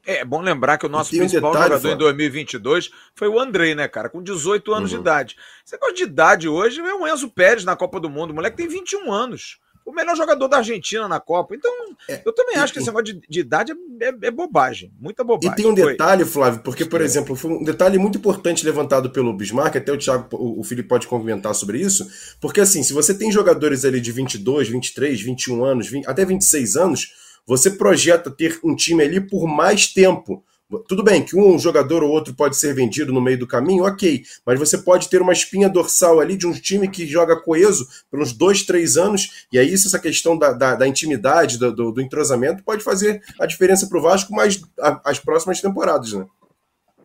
É 0.07 0.25
bom 0.25 0.41
lembrar 0.41 0.79
que 0.79 0.87
o 0.87 0.89
nosso 0.89 1.15
um 1.15 1.19
principal 1.19 1.53
detalhe, 1.53 1.69
jogador 1.75 1.89
em 1.89 1.91
Flávio. 1.91 1.99
2022 1.99 2.91
foi 3.15 3.29
o 3.29 3.39
Andrei, 3.39 3.75
né, 3.75 3.87
cara? 3.87 4.09
Com 4.09 4.23
18 4.23 4.73
anos 4.73 4.91
Uhum. 4.93 4.99
de 4.99 5.03
idade. 5.03 5.37
Esse 5.65 5.75
negócio 5.75 5.95
de 5.95 6.03
idade 6.05 6.49
hoje 6.49 6.81
é 6.81 6.95
o 6.95 7.07
Enzo 7.07 7.29
Pérez 7.31 7.65
na 7.65 7.77
Copa 7.77 8.01
do 8.01 8.09
Mundo. 8.09 8.31
O 8.31 8.35
moleque 8.35 8.57
tem 8.57 8.67
21 8.67 9.13
anos. 9.13 9.59
O 9.85 9.93
melhor 9.93 10.17
jogador 10.17 10.47
da 10.49 10.59
Argentina 10.59 11.09
na 11.09 11.19
Copa. 11.19 11.55
Então, 11.55 11.71
É, 12.09 12.23
eu 12.25 12.33
também 12.33 12.57
e- 12.57 12.59
acho 12.59 12.73
que 12.73 12.79
esse 12.79 12.87
negócio 12.89 13.15
de, 13.15 13.21
de 13.29 13.41
idade 13.41 13.73
é, 14.01 14.05
é- 14.09 14.15
é 14.23 14.31
bobagem. 14.31 14.93
Muita 15.01 15.25
bobagem. 15.25 15.51
E 15.53 15.57
tem 15.57 15.67
um 15.67 15.77
Foi. 15.77 15.93
detalhe, 15.93 16.25
Flávio, 16.25 16.61
porque, 16.63 16.85
por 16.85 17.01
exemplo, 17.01 17.35
foi 17.35 17.51
um 17.51 17.65
detalhe 17.65 17.99
muito 17.99 18.19
importante 18.19 18.65
levantado 18.65 19.11
pelo 19.11 19.33
Bismarck, 19.33 19.77
até 19.77 19.93
o 19.93 19.99
Thiago, 19.99 20.29
o 20.37 20.61
o 20.61 20.65
Felipe 20.65 20.89
pode 20.89 21.07
comentar 21.07 21.55
sobre 21.55 21.79
isso, 21.81 22.07
porque 22.41 22.61
assim, 22.61 22.83
se 22.83 22.93
você 22.93 23.13
tem 23.15 23.33
jogadores 23.33 23.85
ali 23.85 24.01
de 24.01 24.13
22, 24.13 24.69
23, 24.69 25.21
21 25.21 25.65
anos, 25.65 25.89
20 25.89 26.07
até 26.07 26.25
26 26.25 26.77
anos, 26.77 27.13
você 27.47 27.71
projeta 27.71 28.31
ter 28.31 28.61
um 28.63 28.77
time 28.77 29.03
ali 29.03 29.21
por 29.21 29.47
mais 29.47 29.87
tempo. 29.87 30.45
Tudo 30.87 31.03
bem 31.03 31.25
que 31.25 31.37
um 31.37 31.59
jogador 31.59 32.03
ou 32.05 32.11
outro 32.11 32.33
pode 32.33 32.57
ser 32.57 32.73
vendido 32.75 33.13
no 33.13 33.21
meio 33.21 33.39
do 33.39 33.47
caminho, 33.47 33.85
ok, 33.85 34.23
mas 34.47 34.59
você 34.59 34.79
pode 34.79 35.09
ter 35.09 35.21
uma 35.21 35.33
espinha 35.33 35.69
dorsal 35.69 36.21
ali 36.21 36.37
de 36.37 36.47
um 36.47 36.53
time 36.53 36.89
que 36.89 37.07
joga 37.07 37.35
coeso 37.37 37.89
por 38.09 38.21
uns 38.21 38.33
dois, 38.33 38.63
três 38.63 38.97
anos, 38.97 39.47
e 39.53 39.59
aí 39.59 39.73
essa 39.75 39.99
questão 39.99 40.39
da, 40.39 40.53
da, 40.53 40.77
da 40.77 40.87
intimidade, 40.87 41.59
do, 41.59 41.73
do, 41.75 41.91
do 41.91 42.01
entrosamento, 42.01 42.63
pode 42.63 42.85
fazer 42.85 43.21
a 43.41 43.47
diferença 43.47 43.89
para 43.89 43.99
o 43.99 44.03
Vasco 44.03 44.33
mais 44.33 44.61
a- 44.79 45.01
as 45.05 45.19
próximas 45.19 45.61
temporadas, 45.61 46.13
né? 46.13 46.25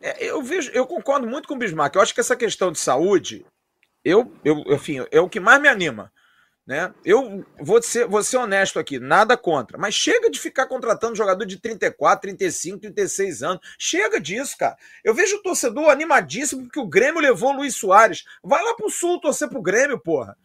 É, 0.00 0.24
eu 0.24 0.40
vejo, 0.42 0.70
eu 0.72 0.86
concordo 0.86 1.26
muito 1.26 1.48
com 1.48 1.54
o 1.54 1.58
Bismarck. 1.58 1.96
Eu 1.96 2.02
acho 2.02 2.14
que 2.14 2.20
essa 2.20 2.36
questão 2.36 2.70
de 2.70 2.78
saúde, 2.78 3.44
eu, 4.04 4.30
eu, 4.44 4.62
enfim, 4.68 5.04
é 5.10 5.20
o 5.20 5.28
que 5.28 5.40
mais 5.40 5.60
me 5.60 5.68
anima. 5.68 6.12
Né? 6.66 6.92
Eu 7.04 7.44
vou 7.60 7.80
ser, 7.80 8.08
vou 8.08 8.24
ser 8.24 8.38
honesto 8.38 8.80
aqui, 8.80 8.98
nada 8.98 9.36
contra, 9.36 9.78
mas 9.78 9.94
chega 9.94 10.28
de 10.28 10.40
ficar 10.40 10.66
contratando 10.66 11.14
jogador 11.14 11.44
de 11.44 11.60
34, 11.60 12.22
35, 12.22 12.80
36 12.80 13.42
anos. 13.44 13.60
Chega 13.78 14.20
disso, 14.20 14.56
cara. 14.58 14.76
Eu 15.04 15.14
vejo 15.14 15.36
o 15.36 15.42
torcedor 15.42 15.90
animadíssimo 15.90 16.64
porque 16.64 16.80
o 16.80 16.88
Grêmio 16.88 17.20
levou 17.20 17.50
o 17.50 17.58
Luiz 17.58 17.76
Soares. 17.76 18.24
Vai 18.42 18.64
lá 18.64 18.74
pro 18.74 18.90
Sul 18.90 19.20
torcer 19.20 19.48
pro 19.48 19.62
Grêmio, 19.62 20.00
porra. 20.00 20.36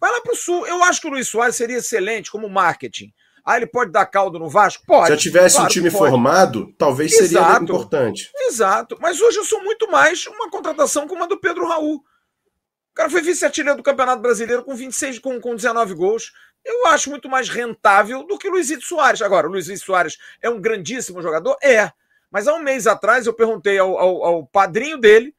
Vai 0.00 0.10
lá 0.10 0.22
pro 0.22 0.34
Sul. 0.34 0.66
Eu 0.66 0.82
acho 0.82 0.98
que 0.98 1.08
o 1.08 1.10
Luiz 1.10 1.28
Soares 1.28 1.56
seria 1.56 1.76
excelente 1.76 2.30
como 2.30 2.48
marketing. 2.48 3.12
Ah, 3.44 3.56
ele 3.56 3.66
pode 3.66 3.90
dar 3.90 4.06
caldo 4.06 4.38
no 4.38 4.48
Vasco? 4.48 4.84
Pode. 4.86 5.08
Se 5.08 5.12
já 5.12 5.18
tivesse 5.18 5.56
Claro 5.56 5.70
um 5.70 5.72
time 5.72 5.90
formado, 5.90 6.74
talvez 6.78 7.12
seria 7.12 7.38
Exato. 7.38 7.64
importante. 7.64 8.30
Exato. 8.34 8.96
Mas 9.00 9.20
hoje 9.20 9.38
eu 9.38 9.44
sou 9.44 9.62
muito 9.62 9.90
mais 9.90 10.26
uma 10.26 10.50
contratação 10.50 11.06
como 11.06 11.24
a 11.24 11.26
do 11.26 11.38
Pedro 11.38 11.66
Raul. 11.66 12.02
O 12.92 12.94
cara 12.94 13.08
foi 13.10 13.22
vice-artilheiro 13.22 13.76
do 13.76 13.82
Campeonato 13.82 14.20
Brasileiro 14.20 14.64
com 14.64 14.74
26, 14.74 15.18
com, 15.18 15.40
com 15.40 15.54
19 15.54 15.94
gols. 15.94 16.32
Eu 16.64 16.86
acho 16.88 17.08
muito 17.08 17.28
mais 17.28 17.48
rentável 17.48 18.24
do 18.24 18.36
que 18.38 18.48
o 18.48 18.50
Luizito 18.50 18.84
Soares. 18.84 19.22
Agora, 19.22 19.46
o 19.46 19.50
Luizito 19.50 19.84
Soares 19.84 20.18
é 20.42 20.50
um 20.50 20.60
grandíssimo 20.60 21.22
jogador? 21.22 21.56
É. 21.62 21.90
Mas 22.30 22.46
há 22.46 22.54
um 22.54 22.62
mês 22.62 22.86
atrás 22.86 23.26
eu 23.26 23.32
perguntei 23.32 23.78
ao, 23.78 23.96
ao- 23.98 24.24
ao 24.24 24.46
padrinho 24.46 24.98
dele, 24.98 25.34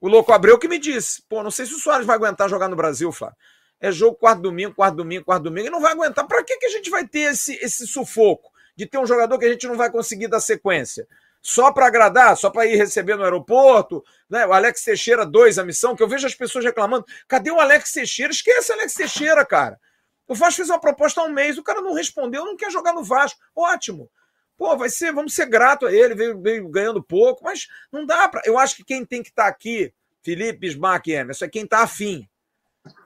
o 0.00 0.08
Louco 0.08 0.32
Abreu, 0.32 0.58
que 0.58 0.68
me 0.68 0.78
disse: 0.78 1.22
pô, 1.28 1.42
não 1.42 1.50
sei 1.50 1.66
se 1.66 1.74
o 1.74 1.78
Soares 1.78 2.06
vai 2.06 2.16
aguentar 2.16 2.48
jogar 2.48 2.68
no 2.68 2.76
Brasil, 2.76 3.10
Flávio. 3.10 3.36
É 3.80 3.90
jogo 3.90 4.16
quarto 4.16 4.40
domingo, 4.42 4.74
quarto 4.74 4.94
domingo, 4.96 5.24
quarto 5.24 5.42
domingo, 5.44 5.66
e 5.66 5.70
não 5.70 5.80
vai 5.80 5.92
aguentar. 5.92 6.26
Para 6.26 6.42
que, 6.44 6.56
que 6.56 6.66
a 6.66 6.70
gente 6.70 6.88
vai 6.88 7.06
ter 7.06 7.32
esse, 7.32 7.54
esse 7.56 7.86
sufoco 7.86 8.50
de 8.76 8.86
ter 8.86 8.98
um 8.98 9.06
jogador 9.06 9.38
que 9.38 9.44
a 9.44 9.48
gente 9.50 9.66
não 9.66 9.76
vai 9.76 9.90
conseguir 9.90 10.28
dar 10.28 10.40
sequência? 10.40 11.06
Só 11.46 11.70
para 11.70 11.86
agradar, 11.86 12.34
só 12.38 12.48
para 12.48 12.64
ir 12.64 12.74
receber 12.74 13.16
no 13.16 13.22
aeroporto, 13.22 14.02
né? 14.30 14.46
O 14.46 14.52
Alex 14.54 14.82
Teixeira 14.82 15.26
2, 15.26 15.58
a 15.58 15.64
missão, 15.64 15.94
que 15.94 16.02
eu 16.02 16.08
vejo 16.08 16.26
as 16.26 16.34
pessoas 16.34 16.64
reclamando. 16.64 17.04
Cadê 17.28 17.50
o 17.50 17.60
Alex 17.60 17.92
Teixeira? 17.92 18.32
Esquece 18.32 18.72
o 18.72 18.74
Alex 18.74 18.94
Teixeira, 18.94 19.44
cara. 19.44 19.78
O 20.26 20.34
Vasco 20.34 20.56
fez 20.56 20.70
uma 20.70 20.80
proposta 20.80 21.20
há 21.20 21.24
um 21.24 21.28
mês, 21.28 21.58
o 21.58 21.62
cara 21.62 21.82
não 21.82 21.92
respondeu, 21.92 22.46
não 22.46 22.56
quer 22.56 22.70
jogar 22.70 22.94
no 22.94 23.04
Vasco. 23.04 23.38
Ótimo. 23.54 24.10
Pô, 24.56 24.74
vai 24.74 24.88
ser, 24.88 25.12
vamos 25.12 25.34
ser 25.34 25.44
grato 25.44 25.84
a 25.84 25.92
ele, 25.92 26.14
veio, 26.14 26.40
veio 26.40 26.66
ganhando 26.70 27.02
pouco, 27.02 27.44
mas 27.44 27.68
não 27.92 28.06
dá 28.06 28.26
para. 28.26 28.40
Eu 28.46 28.58
acho 28.58 28.76
que 28.76 28.84
quem 28.84 29.04
tem 29.04 29.22
que 29.22 29.28
estar 29.28 29.46
aqui, 29.46 29.92
Felipe, 30.22 30.60
Bismarck 30.60 31.08
e 31.08 31.12
Emerson, 31.12 31.44
é 31.44 31.48
quem 31.48 31.64
está 31.64 31.82
afim. 31.82 32.26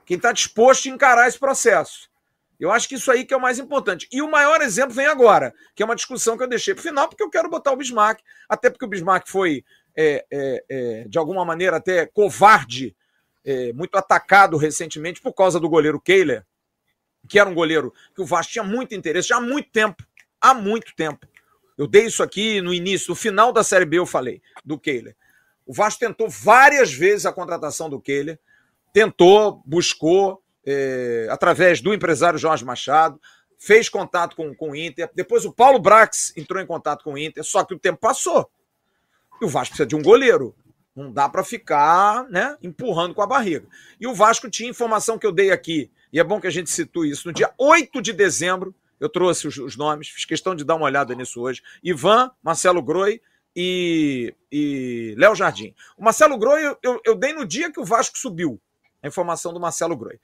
Quem 0.06 0.16
está 0.16 0.30
disposto 0.30 0.88
a 0.88 0.92
encarar 0.92 1.26
esse 1.26 1.40
processo. 1.40 2.08
Eu 2.58 2.72
acho 2.72 2.88
que 2.88 2.96
isso 2.96 3.10
aí 3.10 3.24
que 3.24 3.32
é 3.32 3.36
o 3.36 3.40
mais 3.40 3.58
importante. 3.58 4.08
E 4.10 4.20
o 4.20 4.30
maior 4.30 4.60
exemplo 4.60 4.94
vem 4.94 5.06
agora, 5.06 5.54
que 5.74 5.82
é 5.82 5.86
uma 5.86 5.94
discussão 5.94 6.36
que 6.36 6.42
eu 6.42 6.48
deixei 6.48 6.74
para 6.74 6.80
o 6.80 6.84
final, 6.84 7.08
porque 7.08 7.22
eu 7.22 7.30
quero 7.30 7.48
botar 7.48 7.72
o 7.72 7.76
Bismarck, 7.76 8.20
até 8.48 8.68
porque 8.68 8.84
o 8.84 8.88
Bismarck 8.88 9.28
foi, 9.28 9.64
é, 9.96 10.26
é, 10.30 10.64
é, 10.68 11.04
de 11.08 11.18
alguma 11.18 11.44
maneira, 11.44 11.76
até 11.76 12.06
covarde, 12.06 12.96
é, 13.44 13.72
muito 13.72 13.96
atacado 13.96 14.56
recentemente 14.56 15.20
por 15.20 15.32
causa 15.32 15.60
do 15.60 15.68
goleiro 15.68 16.00
Kehler, 16.00 16.44
que 17.28 17.38
era 17.38 17.48
um 17.48 17.54
goleiro 17.54 17.92
que 18.14 18.22
o 18.22 18.26
Vasco 18.26 18.52
tinha 18.52 18.64
muito 18.64 18.94
interesse, 18.94 19.28
já 19.28 19.36
há 19.36 19.40
muito 19.40 19.70
tempo. 19.70 20.04
Há 20.40 20.54
muito 20.54 20.94
tempo. 20.94 21.26
Eu 21.76 21.86
dei 21.86 22.06
isso 22.06 22.22
aqui 22.22 22.60
no 22.60 22.74
início, 22.74 23.10
no 23.10 23.14
final 23.14 23.52
da 23.52 23.62
Série 23.62 23.84
B 23.84 23.98
eu 23.98 24.06
falei, 24.06 24.42
do 24.64 24.78
Kehler. 24.78 25.16
O 25.64 25.72
Vasco 25.72 26.00
tentou 26.00 26.28
várias 26.28 26.92
vezes 26.92 27.26
a 27.26 27.32
contratação 27.32 27.88
do 27.88 28.00
Kehler, 28.00 28.38
tentou, 28.92 29.62
buscou, 29.64 30.42
é, 30.64 31.28
através 31.30 31.80
do 31.80 31.94
empresário 31.94 32.38
Jorge 32.38 32.64
Machado, 32.64 33.20
fez 33.58 33.88
contato 33.88 34.36
com, 34.36 34.54
com 34.54 34.70
o 34.70 34.76
Inter. 34.76 35.10
Depois 35.14 35.44
o 35.44 35.52
Paulo 35.52 35.78
Brax 35.78 36.32
entrou 36.36 36.62
em 36.62 36.66
contato 36.66 37.02
com 37.02 37.14
o 37.14 37.18
Inter, 37.18 37.42
só 37.44 37.64
que 37.64 37.74
o 37.74 37.78
tempo 37.78 37.98
passou. 37.98 38.48
E 39.40 39.44
o 39.44 39.48
Vasco 39.48 39.70
precisa 39.70 39.86
de 39.86 39.96
um 39.96 40.02
goleiro. 40.02 40.54
Não 40.94 41.12
dá 41.12 41.28
para 41.28 41.44
ficar 41.44 42.24
né, 42.28 42.56
empurrando 42.62 43.14
com 43.14 43.22
a 43.22 43.26
barriga. 43.26 43.66
E 44.00 44.06
o 44.06 44.14
Vasco 44.14 44.50
tinha 44.50 44.70
informação 44.70 45.18
que 45.18 45.26
eu 45.26 45.32
dei 45.32 45.50
aqui, 45.50 45.90
e 46.12 46.18
é 46.18 46.24
bom 46.24 46.40
que 46.40 46.46
a 46.46 46.50
gente 46.50 46.70
situe 46.70 47.10
isso. 47.10 47.28
No 47.28 47.32
dia 47.32 47.52
8 47.58 48.00
de 48.00 48.12
dezembro, 48.12 48.74
eu 48.98 49.08
trouxe 49.08 49.46
os, 49.46 49.56
os 49.58 49.76
nomes, 49.76 50.08
fiz 50.08 50.24
questão 50.24 50.54
de 50.54 50.64
dar 50.64 50.74
uma 50.74 50.86
olhada 50.86 51.14
nisso 51.14 51.40
hoje. 51.40 51.62
Ivan, 51.82 52.30
Marcelo 52.42 52.82
Groi 52.82 53.20
e, 53.54 54.34
e 54.50 55.14
Léo 55.16 55.34
Jardim. 55.34 55.74
O 55.96 56.04
Marcelo 56.04 56.36
Groi 56.38 56.66
eu, 56.66 56.78
eu, 56.82 57.00
eu 57.04 57.14
dei 57.14 57.32
no 57.32 57.46
dia 57.46 57.70
que 57.70 57.80
o 57.80 57.84
Vasco 57.84 58.18
subiu, 58.18 58.60
a 59.02 59.06
informação 59.06 59.52
do 59.52 59.60
Marcelo 59.60 59.96
Groi. 59.96 60.18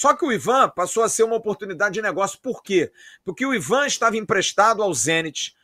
Só 0.00 0.14
que 0.14 0.24
o 0.24 0.32
Ivan 0.32 0.70
passou 0.70 1.02
a 1.02 1.10
ser 1.10 1.24
uma 1.24 1.36
oportunidade 1.36 1.92
de 1.92 2.00
negócio. 2.00 2.38
Por 2.40 2.62
quê? 2.62 2.90
Porque 3.22 3.44
o 3.44 3.52
Ivan 3.52 3.86
estava 3.86 4.16
emprestado 4.16 4.82
ao 4.82 4.94
Zenit. 4.94 5.54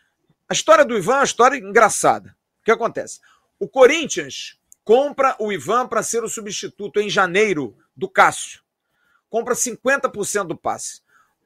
A 0.47 0.53
história 0.53 0.85
do 0.85 0.95
Ivan 0.95 1.15
é 1.15 1.17
uma 1.21 1.25
história 1.25 1.57
engraçada. 1.57 2.37
O 2.61 2.65
que 2.67 2.71
acontece? 2.71 3.19
O 3.59 3.67
Corinthians 3.67 4.59
compra 4.85 5.35
o 5.39 5.51
Ivan 5.51 5.89
para 5.89 6.03
ser 6.03 6.23
o 6.23 6.29
substituto 6.29 7.01
em 7.01 7.09
janeiro 7.09 7.79
do 7.97 8.11
Cássio. 8.11 8.61
Compra 9.31 9.55
50% 9.55 10.49
do 10.49 10.55
passe. 10.55 11.01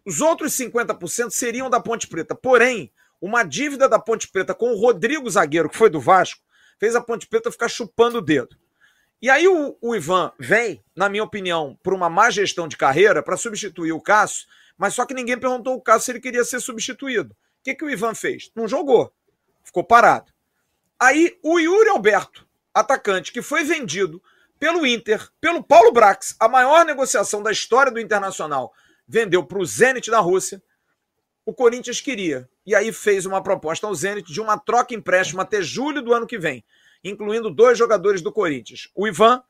Os 0.05 0.21
outros 0.21 0.53
50% 0.55 1.31
seriam 1.31 1.71
da 1.71 1.79
Ponte 1.79 2.09
Preta. 2.09 2.35
Porém, 2.35 2.93
uma 3.21 3.45
dívida 3.45 3.89
da 3.89 4.01
Ponte 4.01 4.27
Preta 4.27 4.53
com 4.53 4.73
o 4.73 4.77
Rodrigo 4.77 5.31
Zagueiro, 5.31 5.71
que 5.71 5.79
foi 5.79 5.91
do 5.91 6.01
Vasco, 6.01 6.43
fez 6.77 6.97
a 6.97 7.01
Ponte 7.01 7.29
Preta 7.29 7.53
ficar 7.53 7.69
chupando 7.69 8.19
o 8.19 8.21
dedo. 8.21 8.57
E 9.23 9.29
aí 9.29 9.47
o, 9.47 9.77
o 9.81 9.95
Ivan 9.95 10.33
vem, 10.39 10.83
na 10.97 11.09
minha 11.09 11.23
opinião, 11.23 11.79
por 11.83 11.93
uma 11.93 12.09
má 12.09 12.31
gestão 12.31 12.67
de 12.67 12.77
carreira 12.77 13.23
para 13.23 13.37
substituir 13.37 13.93
o 13.93 14.01
Cássio, 14.01 14.47
mas 14.79 14.95
só 14.95 15.05
que 15.05 15.13
ninguém 15.13 15.39
perguntou 15.39 15.75
ao 15.75 15.81
Cássio 15.81 16.07
se 16.07 16.13
ele 16.13 16.21
queria 16.21 16.45
ser 16.45 16.61
substituído. 16.61 17.33
O 17.33 17.63
que, 17.63 17.75
que 17.75 17.85
o 17.85 17.91
Ivan 17.91 18.15
fez? 18.15 18.51
Não 18.55 18.67
jogou. 18.67 19.13
Ficou 19.63 19.85
parado. 19.85 20.33
Aí 20.99 21.39
o 21.43 21.59
Yuri 21.59 21.91
Alberto, 21.91 22.47
atacante, 22.73 23.31
que 23.31 23.43
foi 23.43 23.63
vendido 23.63 24.23
pelo 24.59 24.87
Inter, 24.87 25.29
pelo 25.41 25.63
Paulo 25.63 25.93
Brax, 25.93 26.35
a 26.39 26.49
maior 26.49 26.85
negociação 26.85 27.43
da 27.43 27.53
história 27.53 27.93
do 27.93 28.01
Internacional, 28.01 28.73
vendeu 29.07 29.45
para 29.45 29.59
o 29.59 29.65
Zenit 29.67 30.11
da 30.11 30.21
Rússia. 30.21 30.63
O 31.45 31.53
Corinthians 31.53 32.01
queria. 32.01 32.49
E 32.65 32.75
aí 32.75 32.93
fez 32.93 33.27
uma 33.27 33.43
proposta 33.43 33.87
ao 33.87 33.95
Zenit 33.95 34.33
de 34.33 34.41
uma 34.41 34.59
troca 34.59 34.95
empréstimo 34.95 35.41
até 35.41 35.63
julho 35.63 36.01
do 36.01 36.15
ano 36.15 36.27
que 36.27 36.39
vem, 36.39 36.65
incluindo 37.03 37.51
dois 37.51 37.79
jogadores 37.79 38.23
do 38.23 38.33
Corinthians, 38.33 38.89
o 38.95 39.07
Ivan 39.07 39.43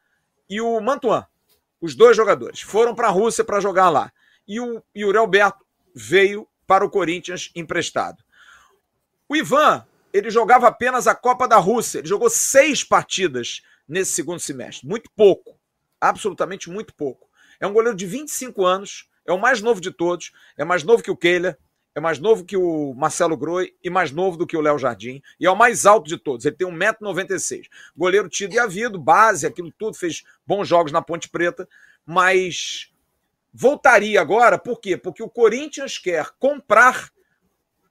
e 0.49 0.61
o 0.61 0.81
Mantuan. 0.81 1.27
Os 1.81 1.95
dois 1.95 2.17
jogadores 2.17 2.61
foram 2.61 2.95
para 2.95 3.09
a 3.09 3.11
Rússia 3.11 3.45
para 3.45 3.61
jogar 3.61 3.89
lá. 3.89 4.13
E 4.47 4.61
o 4.61 4.83
Yuri 4.95 5.17
Alberto 5.17 5.65
veio 5.95 6.47
para 6.67 6.85
o 6.85 6.91
Corinthians 6.91 7.51
emprestado. 7.55 8.23
O 9.29 9.37
Ivan, 9.37 9.87
ele 10.13 10.31
jogava 10.31 10.69
apenas 10.69 11.07
a 11.07 11.15
Copa 11.15 11.49
da 11.49 11.57
Rússia. 11.57 11.99
Ele 11.99 12.09
jogou 12.09 12.29
seis 12.29 12.85
partidas 12.85 13.63
nesse 13.89 14.13
segundo 14.13 14.41
semestre. 14.41 14.87
Muito 14.87 15.11
pouco. 15.17 15.59
Absolutamente 16.01 16.69
muito 16.69 16.95
pouco. 16.95 17.29
É 17.59 17.67
um 17.67 17.73
goleiro 17.73 17.97
de 17.97 18.07
25 18.07 18.65
anos, 18.65 19.09
é 19.27 19.33
o 19.33 19.39
mais 19.39 19.61
novo 19.61 19.81
de 19.81 19.91
todos, 19.91 20.33
é 20.57 20.65
mais 20.65 20.83
novo 20.83 21.03
que 21.03 21.11
o 21.11 21.17
Kehler, 21.17 21.59
é 21.95 22.01
mais 22.01 22.19
novo 22.19 22.45
que 22.45 22.57
o 22.57 22.95
Marcelo 22.95 23.37
Groi 23.37 23.75
e 23.83 23.91
mais 23.91 24.13
novo 24.13 24.37
do 24.37 24.47
que 24.47 24.57
o 24.57 24.61
Léo 24.61 24.79
Jardim. 24.79 25.21
E 25.39 25.47
é 25.47 25.51
o 25.51 25.57
mais 25.57 25.87
alto 25.87 26.09
de 26.09 26.17
todos. 26.17 26.47
Ele 26.47 26.57
tem 26.57 26.67
1,96m. 26.67 27.67
Goleiro 27.97 28.29
tido 28.29 28.55
e 28.55 28.59
havido, 28.59 28.99
base, 28.99 29.47
aquilo 29.47 29.73
tudo, 29.77 29.97
fez 29.97 30.23
bons 30.47 30.69
jogos 30.69 30.93
na 30.93 31.03
Ponte 31.03 31.29
Preta, 31.29 31.69
mas 32.07 32.93
voltaria 33.53 34.21
agora, 34.21 34.59
por 34.59 34.81
quê? 34.81 34.97
Porque 34.97 35.23
o 35.23 35.29
Corinthians 35.29 35.99
quer 35.99 36.31
comprar 36.39 37.11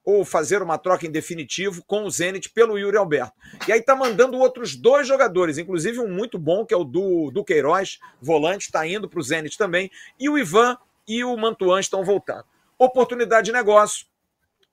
ou 0.02 0.24
fazer 0.24 0.62
uma 0.62 0.78
troca 0.78 1.06
em 1.06 1.10
definitivo 1.10 1.84
com 1.84 2.04
o 2.04 2.10
Zenit 2.10 2.48
pelo 2.50 2.78
Yuri 2.78 2.96
Alberto. 2.96 3.34
E 3.68 3.72
aí 3.72 3.82
tá 3.82 3.94
mandando 3.94 4.38
outros 4.38 4.74
dois 4.74 5.06
jogadores, 5.06 5.58
inclusive 5.58 6.00
um 6.00 6.08
muito 6.08 6.38
bom, 6.38 6.64
que 6.64 6.72
é 6.72 6.76
o 6.76 6.84
do, 6.84 7.30
do 7.30 7.44
Queiroz, 7.44 7.98
volante, 8.20 8.64
está 8.64 8.86
indo 8.86 9.08
para 9.08 9.20
o 9.20 9.22
Zenit 9.22 9.58
também, 9.58 9.90
e 10.18 10.28
o 10.28 10.38
Ivan 10.38 10.76
e 11.06 11.22
o 11.22 11.36
Mantuan 11.36 11.80
estão 11.80 12.02
voltando. 12.02 12.46
Oportunidade 12.80 13.44
de 13.44 13.52
negócio. 13.52 14.06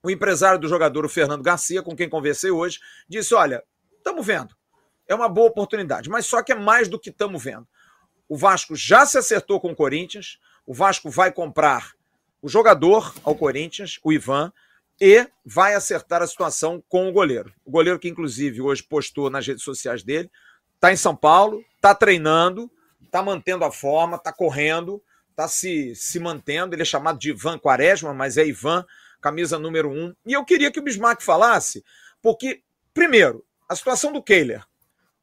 o 0.02 0.10
empresário 0.10 0.58
do 0.58 0.66
jogador, 0.66 1.04
o 1.04 1.10
Fernando 1.10 1.42
Garcia, 1.42 1.82
com 1.82 1.94
quem 1.94 2.08
conversei 2.08 2.50
hoje, 2.50 2.80
disse: 3.06 3.34
Olha, 3.34 3.62
estamos 3.98 4.24
vendo, 4.24 4.56
é 5.06 5.14
uma 5.14 5.28
boa 5.28 5.48
oportunidade, 5.48 6.08
mas 6.08 6.24
só 6.24 6.42
que 6.42 6.52
é 6.52 6.54
mais 6.54 6.88
do 6.88 6.98
que 6.98 7.10
estamos 7.10 7.44
vendo. 7.44 7.68
O 8.26 8.34
Vasco 8.34 8.74
já 8.74 9.04
se 9.04 9.18
acertou 9.18 9.60
com 9.60 9.72
o 9.72 9.76
Corinthians, 9.76 10.38
o 10.64 10.72
Vasco 10.72 11.10
vai 11.10 11.30
comprar 11.30 11.92
o 12.40 12.48
jogador 12.48 13.12
ao 13.22 13.34
Corinthians, 13.34 14.00
o 14.02 14.10
Ivan, 14.10 14.50
e 14.98 15.28
vai 15.44 15.74
acertar 15.74 16.22
a 16.22 16.26
situação 16.26 16.82
com 16.88 17.10
o 17.10 17.12
goleiro. 17.12 17.52
O 17.62 17.70
goleiro 17.70 17.98
que, 17.98 18.08
inclusive, 18.08 18.62
hoje 18.62 18.82
postou 18.82 19.28
nas 19.28 19.46
redes 19.46 19.64
sociais 19.64 20.02
dele, 20.02 20.30
está 20.76 20.90
em 20.90 20.96
São 20.96 21.14
Paulo, 21.14 21.62
está 21.76 21.94
treinando, 21.94 22.70
está 23.02 23.22
mantendo 23.22 23.66
a 23.66 23.70
forma, 23.70 24.16
está 24.16 24.32
correndo, 24.32 25.02
está 25.38 25.46
se, 25.46 25.94
se 25.94 26.18
mantendo. 26.18 26.74
Ele 26.74 26.82
é 26.82 26.84
chamado 26.84 27.18
de 27.18 27.30
Ivan 27.30 27.58
Quaresma, 27.58 28.12
mas 28.12 28.36
é 28.36 28.44
Ivan, 28.44 28.84
camisa 29.20 29.56
número 29.56 29.88
um. 29.88 30.12
E 30.26 30.32
eu 30.32 30.44
queria 30.44 30.72
que 30.72 30.80
o 30.80 30.82
Bismarck 30.82 31.22
falasse, 31.22 31.84
porque, 32.20 32.62
primeiro, 32.92 33.46
a 33.68 33.76
situação 33.76 34.12
do 34.12 34.22
Kehler. 34.22 34.64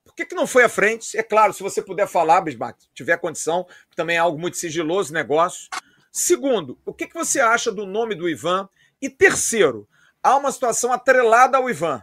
Por 0.05 0.16
que, 0.16 0.26
que 0.26 0.36
não 0.36 0.47
foi 0.47 0.63
à 0.63 0.70
frente? 0.70 1.18
É 1.18 1.24
claro, 1.24 1.51
se 1.51 1.61
você 1.61 1.82
puder 1.82 2.07
falar, 2.07 2.39
Bismarck, 2.39 2.78
tiver 2.93 3.18
condição, 3.18 3.66
que 3.89 3.95
também 3.97 4.16
é 4.16 4.20
algo 4.20 4.39
muito 4.39 4.55
sigiloso 4.55 5.11
negócio. 5.11 5.68
Segundo, 6.09 6.80
o 6.86 6.93
que, 6.93 7.07
que 7.07 7.13
você 7.13 7.41
acha 7.41 7.70
do 7.70 7.86
nome 7.86 8.16
do 8.16 8.30
Ivan? 8.30 8.70
E 9.01 9.09
terceiro, 9.09 9.86
há 10.24 10.38
uma 10.38 10.51
situação 10.51 10.93
atrelada 10.93 11.57
ao 11.57 11.70
Ivan. 11.70 12.01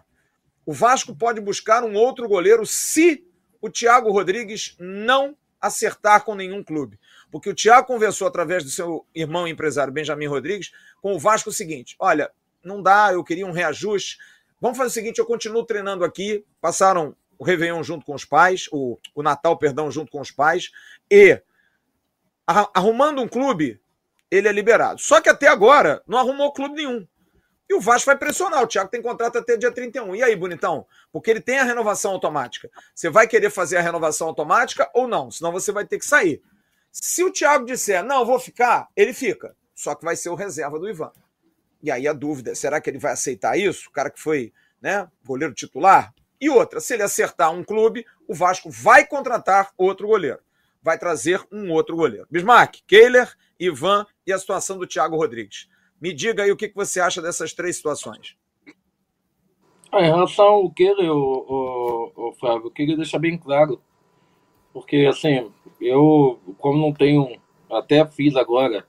O 0.66 0.72
Vasco 0.74 1.16
pode 1.16 1.40
buscar 1.40 1.82
um 1.82 1.94
outro 1.94 2.28
goleiro 2.28 2.66
se 2.66 3.26
o 3.60 3.70
Thiago 3.70 4.12
Rodrigues 4.12 4.76
não 4.78 5.34
acertar 5.58 6.24
com 6.24 6.34
nenhum 6.34 6.62
clube. 6.62 6.98
Porque 7.32 7.48
o 7.48 7.54
Thiago 7.54 7.86
conversou 7.86 8.28
através 8.28 8.62
do 8.62 8.68
seu 8.68 9.06
irmão 9.14 9.48
empresário 9.48 9.92
Benjamin 9.92 10.26
Rodrigues 10.26 10.70
com 11.00 11.14
o 11.14 11.18
Vasco 11.18 11.48
o 11.48 11.52
seguinte: 11.52 11.96
olha, 11.98 12.30
não 12.62 12.82
dá, 12.82 13.10
eu 13.12 13.24
queria 13.24 13.46
um 13.46 13.52
reajuste. 13.52 14.18
Vamos 14.60 14.76
fazer 14.76 14.90
o 14.90 14.92
seguinte: 14.92 15.18
eu 15.18 15.24
continuo 15.24 15.64
treinando 15.64 16.04
aqui. 16.04 16.44
Passaram 16.60 17.16
o 17.38 17.42
Réveillon 17.42 17.82
junto 17.82 18.04
com 18.04 18.14
os 18.14 18.26
pais, 18.26 18.68
o, 18.70 18.98
o 19.14 19.22
Natal, 19.22 19.56
perdão, 19.56 19.90
junto 19.90 20.12
com 20.12 20.20
os 20.20 20.30
pais, 20.30 20.70
e 21.10 21.40
arrumando 22.46 23.22
um 23.22 23.26
clube, 23.26 23.80
ele 24.30 24.46
é 24.46 24.52
liberado. 24.52 25.00
Só 25.00 25.18
que 25.20 25.30
até 25.30 25.48
agora 25.48 26.02
não 26.06 26.18
arrumou 26.18 26.52
clube 26.52 26.76
nenhum. 26.76 27.06
E 27.68 27.74
o 27.74 27.80
Vasco 27.80 28.06
vai 28.06 28.18
pressionar. 28.18 28.62
O 28.62 28.66
Thiago 28.66 28.90
tem 28.90 29.00
contrato 29.00 29.38
até 29.38 29.56
dia 29.56 29.72
31. 29.72 30.14
E 30.14 30.22
aí, 30.22 30.36
bonitão? 30.36 30.86
Porque 31.10 31.30
ele 31.30 31.40
tem 31.40 31.58
a 31.58 31.64
renovação 31.64 32.12
automática. 32.12 32.70
Você 32.94 33.08
vai 33.08 33.26
querer 33.26 33.48
fazer 33.48 33.78
a 33.78 33.80
renovação 33.80 34.28
automática 34.28 34.90
ou 34.92 35.08
não? 35.08 35.30
Senão 35.30 35.50
você 35.50 35.72
vai 35.72 35.86
ter 35.86 35.98
que 35.98 36.04
sair. 36.04 36.42
Se 36.92 37.24
o 37.24 37.32
Thiago 37.32 37.64
disser, 37.64 38.04
não, 38.04 38.26
vou 38.26 38.38
ficar, 38.38 38.88
ele 38.94 39.14
fica. 39.14 39.56
Só 39.74 39.94
que 39.94 40.04
vai 40.04 40.14
ser 40.14 40.28
o 40.28 40.34
reserva 40.34 40.78
do 40.78 40.88
Ivan. 40.88 41.10
E 41.82 41.90
aí 41.90 42.06
a 42.06 42.12
dúvida, 42.12 42.54
será 42.54 42.80
que 42.80 42.90
ele 42.90 42.98
vai 42.98 43.12
aceitar 43.12 43.58
isso? 43.58 43.88
O 43.88 43.92
cara 43.92 44.10
que 44.10 44.20
foi 44.20 44.52
né, 44.80 45.08
goleiro 45.24 45.54
titular? 45.54 46.14
E 46.38 46.50
outra, 46.50 46.80
se 46.80 46.92
ele 46.92 47.02
acertar 47.02 47.50
um 47.50 47.64
clube, 47.64 48.04
o 48.28 48.34
Vasco 48.34 48.70
vai 48.70 49.06
contratar 49.06 49.72
outro 49.76 50.06
goleiro. 50.06 50.40
Vai 50.82 50.98
trazer 50.98 51.40
um 51.50 51.72
outro 51.72 51.96
goleiro. 51.96 52.26
Bismarck, 52.30 52.80
Kehler, 52.86 53.32
Ivan 53.58 54.06
e 54.26 54.32
a 54.32 54.38
situação 54.38 54.76
do 54.76 54.86
Thiago 54.86 55.16
Rodrigues. 55.16 55.68
Me 56.00 56.12
diga 56.12 56.42
aí 56.42 56.52
o 56.52 56.56
que 56.56 56.70
você 56.74 57.00
acha 57.00 57.22
dessas 57.22 57.52
três 57.52 57.76
situações. 57.76 58.36
Em 59.94 60.04
relação 60.04 60.44
ao 60.44 60.70
que 60.70 60.90
o, 60.90 61.14
o, 61.14 62.28
o 62.28 62.32
Flávio, 62.34 62.66
eu 62.66 62.70
queria 62.70 62.96
deixar 62.96 63.18
bem 63.18 63.38
claro, 63.38 63.80
porque 64.72 65.06
assim, 65.08 65.50
eu, 65.80 66.38
como 66.58 66.78
não 66.78 66.92
tenho, 66.92 67.36
até 67.70 68.04
fiz 68.06 68.36
agora 68.36 68.86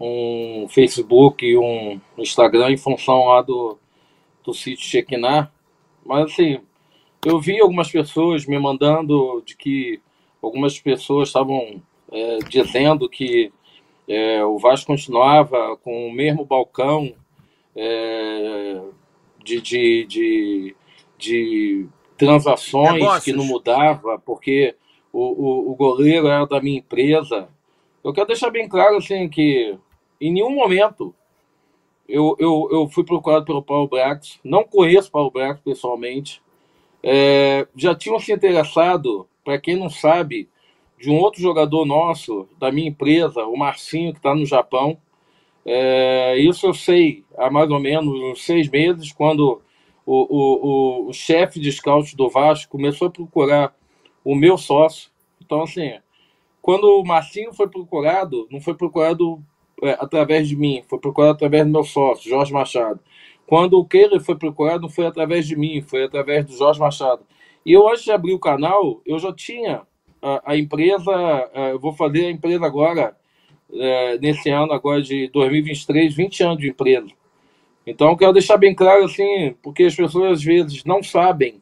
um 0.00 0.66
Facebook 0.68 1.44
e 1.46 1.56
um 1.56 2.00
Instagram 2.18 2.72
em 2.72 2.76
função 2.76 3.26
lá 3.26 3.42
do, 3.42 3.78
do 4.44 4.52
sítio 4.52 4.86
Chequinar, 4.86 5.52
mas 6.04 6.32
assim, 6.32 6.60
eu 7.24 7.40
vi 7.40 7.60
algumas 7.60 7.90
pessoas 7.90 8.46
me 8.46 8.58
mandando 8.58 9.42
de 9.46 9.56
que 9.56 10.00
algumas 10.42 10.78
pessoas 10.80 11.28
estavam 11.28 11.80
é, 12.10 12.38
dizendo 12.48 13.08
que 13.08 13.52
é, 14.08 14.44
o 14.44 14.58
Vasco 14.58 14.88
continuava 14.88 15.76
com 15.78 16.08
o 16.08 16.12
mesmo 16.12 16.44
balcão 16.44 17.14
é, 17.76 18.80
de, 19.44 19.60
de, 19.60 20.06
de, 20.06 20.76
de 21.16 21.86
transações 22.16 22.94
Negócios. 22.94 23.24
que 23.24 23.32
não 23.32 23.44
mudava, 23.44 24.18
porque 24.18 24.74
o, 25.12 25.20
o, 25.20 25.72
o, 25.72 25.74
goleiro 25.74 26.26
era 26.26 26.46
da 26.46 26.60
minha 26.60 26.78
empresa. 26.78 27.48
Eu 28.02 28.12
quero 28.12 28.28
deixar 28.28 28.50
bem 28.50 28.68
claro 28.68 28.96
assim 28.96 29.28
que 29.28 29.76
em 30.20 30.32
nenhum 30.32 30.50
momento 30.50 31.14
eu, 32.08 32.36
eu, 32.38 32.68
eu 32.70 32.88
fui 32.88 33.04
procurado 33.04 33.44
pelo 33.44 33.62
Paulo 33.62 33.88
Brax, 33.88 34.40
não 34.42 34.64
conheço 34.64 35.08
o 35.08 35.12
Paulo 35.12 35.30
Brax 35.30 35.60
pessoalmente. 35.60 36.42
É, 37.02 37.66
já 37.76 37.94
tinham 37.94 38.18
se 38.18 38.32
interessado, 38.32 39.26
para 39.44 39.58
quem 39.58 39.76
não 39.76 39.90
sabe, 39.90 40.48
de 40.98 41.10
um 41.10 41.18
outro 41.18 41.40
jogador 41.40 41.84
nosso, 41.84 42.48
da 42.58 42.70
minha 42.70 42.88
empresa, 42.88 43.44
o 43.44 43.56
Marcinho, 43.56 44.12
que 44.12 44.18
está 44.18 44.34
no 44.34 44.46
Japão. 44.46 44.96
É, 45.64 46.36
isso 46.38 46.66
eu 46.66 46.74
sei 46.74 47.24
há 47.36 47.50
mais 47.50 47.70
ou 47.70 47.80
menos 47.80 48.14
uns 48.14 48.44
seis 48.44 48.68
meses, 48.68 49.12
quando 49.12 49.60
o, 50.06 50.14
o, 50.14 51.06
o, 51.06 51.08
o 51.08 51.12
chefe 51.12 51.58
de 51.60 51.70
scout 51.72 52.16
do 52.16 52.28
Vasco 52.28 52.70
começou 52.70 53.08
a 53.08 53.10
procurar 53.10 53.74
o 54.24 54.34
meu 54.34 54.56
sócio. 54.56 55.10
Então, 55.40 55.62
assim, 55.62 55.92
quando 56.60 56.84
o 56.84 57.04
Marcinho 57.04 57.52
foi 57.52 57.68
procurado, 57.68 58.46
não 58.50 58.60
foi 58.60 58.74
procurado 58.74 59.42
é, 59.82 59.96
através 59.98 60.48
de 60.48 60.56
mim, 60.56 60.82
foi 60.88 60.98
procurado 60.98 61.32
através 61.32 61.64
do 61.64 61.72
meu 61.72 61.84
sócio, 61.84 62.30
Jorge 62.30 62.52
Machado. 62.52 63.00
Quando 63.46 63.78
o 63.78 63.84
Keiler 63.84 64.20
foi 64.20 64.36
procurado, 64.36 64.82
não 64.82 64.88
foi 64.88 65.06
através 65.06 65.46
de 65.46 65.56
mim, 65.56 65.82
foi 65.82 66.04
através 66.04 66.46
do 66.46 66.56
Jorge 66.56 66.78
Machado. 66.78 67.22
E 67.66 67.72
eu, 67.72 67.88
antes 67.88 68.04
de 68.04 68.12
abrir 68.12 68.32
o 68.32 68.38
canal, 68.38 69.00
eu 69.04 69.18
já 69.18 69.32
tinha 69.32 69.82
a, 70.22 70.52
a 70.52 70.56
empresa, 70.56 71.12
eu 71.70 71.78
vou 71.78 71.92
fazer 71.92 72.26
a 72.26 72.30
empresa 72.30 72.64
agora, 72.64 73.16
é, 73.72 74.18
nesse 74.18 74.50
ano 74.50 74.72
agora 74.72 75.02
de 75.02 75.28
2023, 75.28 76.14
20 76.14 76.42
anos 76.42 76.58
de 76.58 76.68
empresa. 76.68 77.08
Então, 77.86 78.16
quero 78.16 78.32
deixar 78.32 78.56
bem 78.56 78.74
claro, 78.74 79.04
assim, 79.04 79.54
porque 79.62 79.84
as 79.84 79.94
pessoas 79.94 80.32
às 80.32 80.44
vezes 80.44 80.84
não 80.84 81.02
sabem 81.02 81.61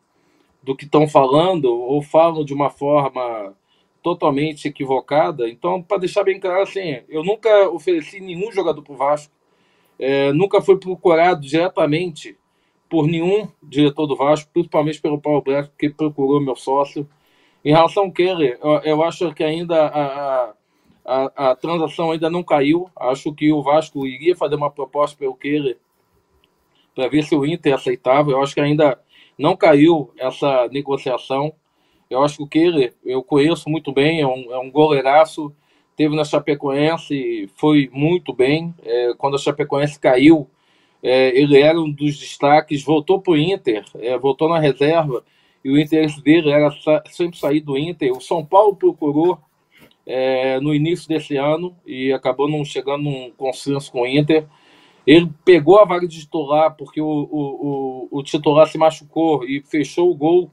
do 0.63 0.77
que 0.77 0.85
estão 0.85 1.09
falando 1.09 1.67
ou 1.73 2.03
falam 2.03 2.45
de 2.45 2.53
uma 2.53 2.71
forma 2.71 3.55
totalmente 4.03 4.69
equivocada. 4.69 5.49
Então, 5.49 5.83
para 5.83 5.99
deixar 5.99 6.25
bem 6.25 6.41
claro, 6.41 6.63
assim, 6.63 7.01
eu 7.09 7.23
nunca 7.23 7.69
ofereci 7.71 8.21
nenhum 8.21 8.51
jogador 8.53 8.83
para 8.83 8.93
o 8.93 8.97
Vasco, 8.97 9.33
é, 9.99 10.33
nunca 10.33 10.63
fui 10.63 10.79
procurado 10.79 11.43
diretamente 11.43 12.37
por 12.89 13.07
nenhum 13.07 13.47
diretor 13.63 14.07
do 14.07 14.17
Vasco, 14.17 14.51
principalmente 14.53 15.01
pelo 15.01 15.21
Paulo 15.21 15.43
Brecht, 15.43 15.73
que 15.79 15.91
procurou 15.91 16.41
meu 16.41 16.57
sócio. 16.57 17.09
Em 17.65 17.71
relação 17.71 18.05
ao 18.05 18.13
Keller, 18.13 18.59
eu, 18.63 18.71
eu 18.81 19.03
acho 19.05 19.33
que 19.35 19.45
ainda 19.45 19.87
a, 19.87 20.55
a, 21.05 21.51
a, 21.51 21.57
transação 21.57 22.11
ainda 22.11 22.31
não 22.31 22.43
caiu. 22.43 22.91
Acho 22.97 23.33
que 23.33 23.53
o 23.53 23.63
Vasco 23.63 24.07
iria 24.07 24.35
fazer 24.35 24.57
uma 24.57 24.71
proposta 24.71 25.17
pelo 25.17 25.37
Keller 25.37 25.77
para 26.95 27.09
ver 27.09 27.23
se 27.23 27.37
o 27.37 27.47
Inter 27.47 27.75
aceitava. 27.75 28.31
Eu 28.31 28.43
acho 28.43 28.55
que 28.55 28.61
ainda 28.61 28.99
não 29.41 29.57
caiu 29.57 30.13
essa 30.19 30.69
negociação. 30.69 31.53
Eu 32.11 32.23
acho 32.23 32.37
que 32.37 32.43
o 32.43 32.47
Keller, 32.47 32.95
eu 33.03 33.23
conheço 33.23 33.71
muito 33.71 33.91
bem, 33.91 34.21
é 34.21 34.27
um, 34.27 34.53
é 34.53 34.59
um 34.59 34.71
goleiraço. 34.71 35.51
Teve 35.97 36.15
na 36.15 36.25
Chapecoense, 36.25 37.49
foi 37.57 37.89
muito 37.91 38.35
bem. 38.35 38.75
É, 38.85 39.15
quando 39.17 39.37
a 39.37 39.39
Chapecoense 39.39 39.99
caiu, 39.99 40.47
é, 41.03 41.37
ele 41.39 41.59
era 41.59 41.81
um 41.81 41.91
dos 41.91 42.19
destaques, 42.19 42.85
voltou 42.85 43.21
para 43.21 43.33
o 43.33 43.37
Inter, 43.37 43.83
é, 43.99 44.19
voltou 44.19 44.49
na 44.49 44.59
reserva 44.59 45.25
e 45.65 45.71
o 45.71 45.79
interesse 45.79 46.23
dele 46.23 46.51
era 46.51 46.71
sempre 47.07 47.39
sair 47.39 47.61
do 47.61 47.79
Inter. 47.79 48.13
O 48.13 48.21
São 48.21 48.45
Paulo 48.45 48.77
procurou 48.77 49.39
é, 50.07 50.61
no 50.61 50.75
início 50.75 51.09
desse 51.09 51.37
ano 51.37 51.75
e 51.87 52.13
acabou 52.13 52.49
não 52.49 52.63
chegando 52.63 53.05
num 53.05 53.31
consenso 53.31 53.91
com 53.91 54.03
o 54.03 54.07
Inter. 54.07 54.47
Ele 55.07 55.31
pegou 55.45 55.79
a 55.79 55.85
vaga 55.85 56.07
de 56.07 56.21
titular 56.21 56.77
porque 56.77 57.01
o, 57.01 57.07
o, 57.07 58.09
o, 58.13 58.19
o 58.19 58.23
titular 58.23 58.69
se 58.69 58.79
machucou 58.79 59.45
e 59.45 59.63
fechou 59.63 60.11
o 60.11 60.15
gol. 60.15 60.51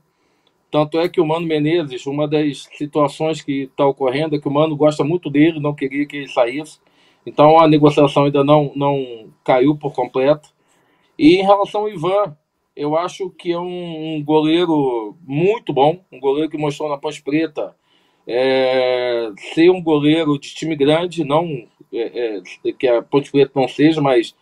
Tanto 0.71 0.99
é 0.99 1.07
que 1.07 1.21
o 1.21 1.25
Mano 1.25 1.47
Menezes, 1.47 2.05
uma 2.05 2.27
das 2.27 2.67
situações 2.77 3.41
que 3.41 3.63
está 3.63 3.85
ocorrendo 3.85 4.35
é 4.35 4.39
que 4.39 4.47
o 4.47 4.51
Mano 4.51 4.75
gosta 4.75 5.03
muito 5.03 5.29
dele, 5.29 5.59
não 5.59 5.73
queria 5.73 6.05
que 6.05 6.17
ele 6.17 6.27
saísse. 6.27 6.79
Então 7.25 7.59
a 7.59 7.67
negociação 7.67 8.25
ainda 8.25 8.43
não, 8.43 8.71
não 8.75 9.29
caiu 9.43 9.75
por 9.75 9.93
completo. 9.93 10.49
E 11.17 11.35
em 11.35 11.43
relação 11.43 11.81
ao 11.81 11.89
Ivan, 11.89 12.35
eu 12.75 12.95
acho 12.95 13.29
que 13.31 13.51
é 13.51 13.59
um, 13.59 14.23
goleiro 14.23 15.17
muito 15.25 15.73
bom, 15.73 16.05
um 16.11 16.19
goleiro 16.19 16.49
que 16.49 16.57
mostrou 16.57 16.87
na 16.87 16.97
Ponte 16.97 17.23
Preta 17.23 17.75
é, 18.27 19.31
ser 19.53 19.71
um 19.71 19.81
goleiro 19.81 20.37
de 20.37 20.53
time 20.53 20.75
grande, 20.75 21.23
não 21.23 21.67
é, 21.93 22.41
é, 22.65 22.71
que 22.73 22.87
a 22.87 23.01
Ponte 23.01 23.31
Preta 23.31 23.51
não 23.55 23.67
seja, 23.67 24.01
mas 24.01 24.35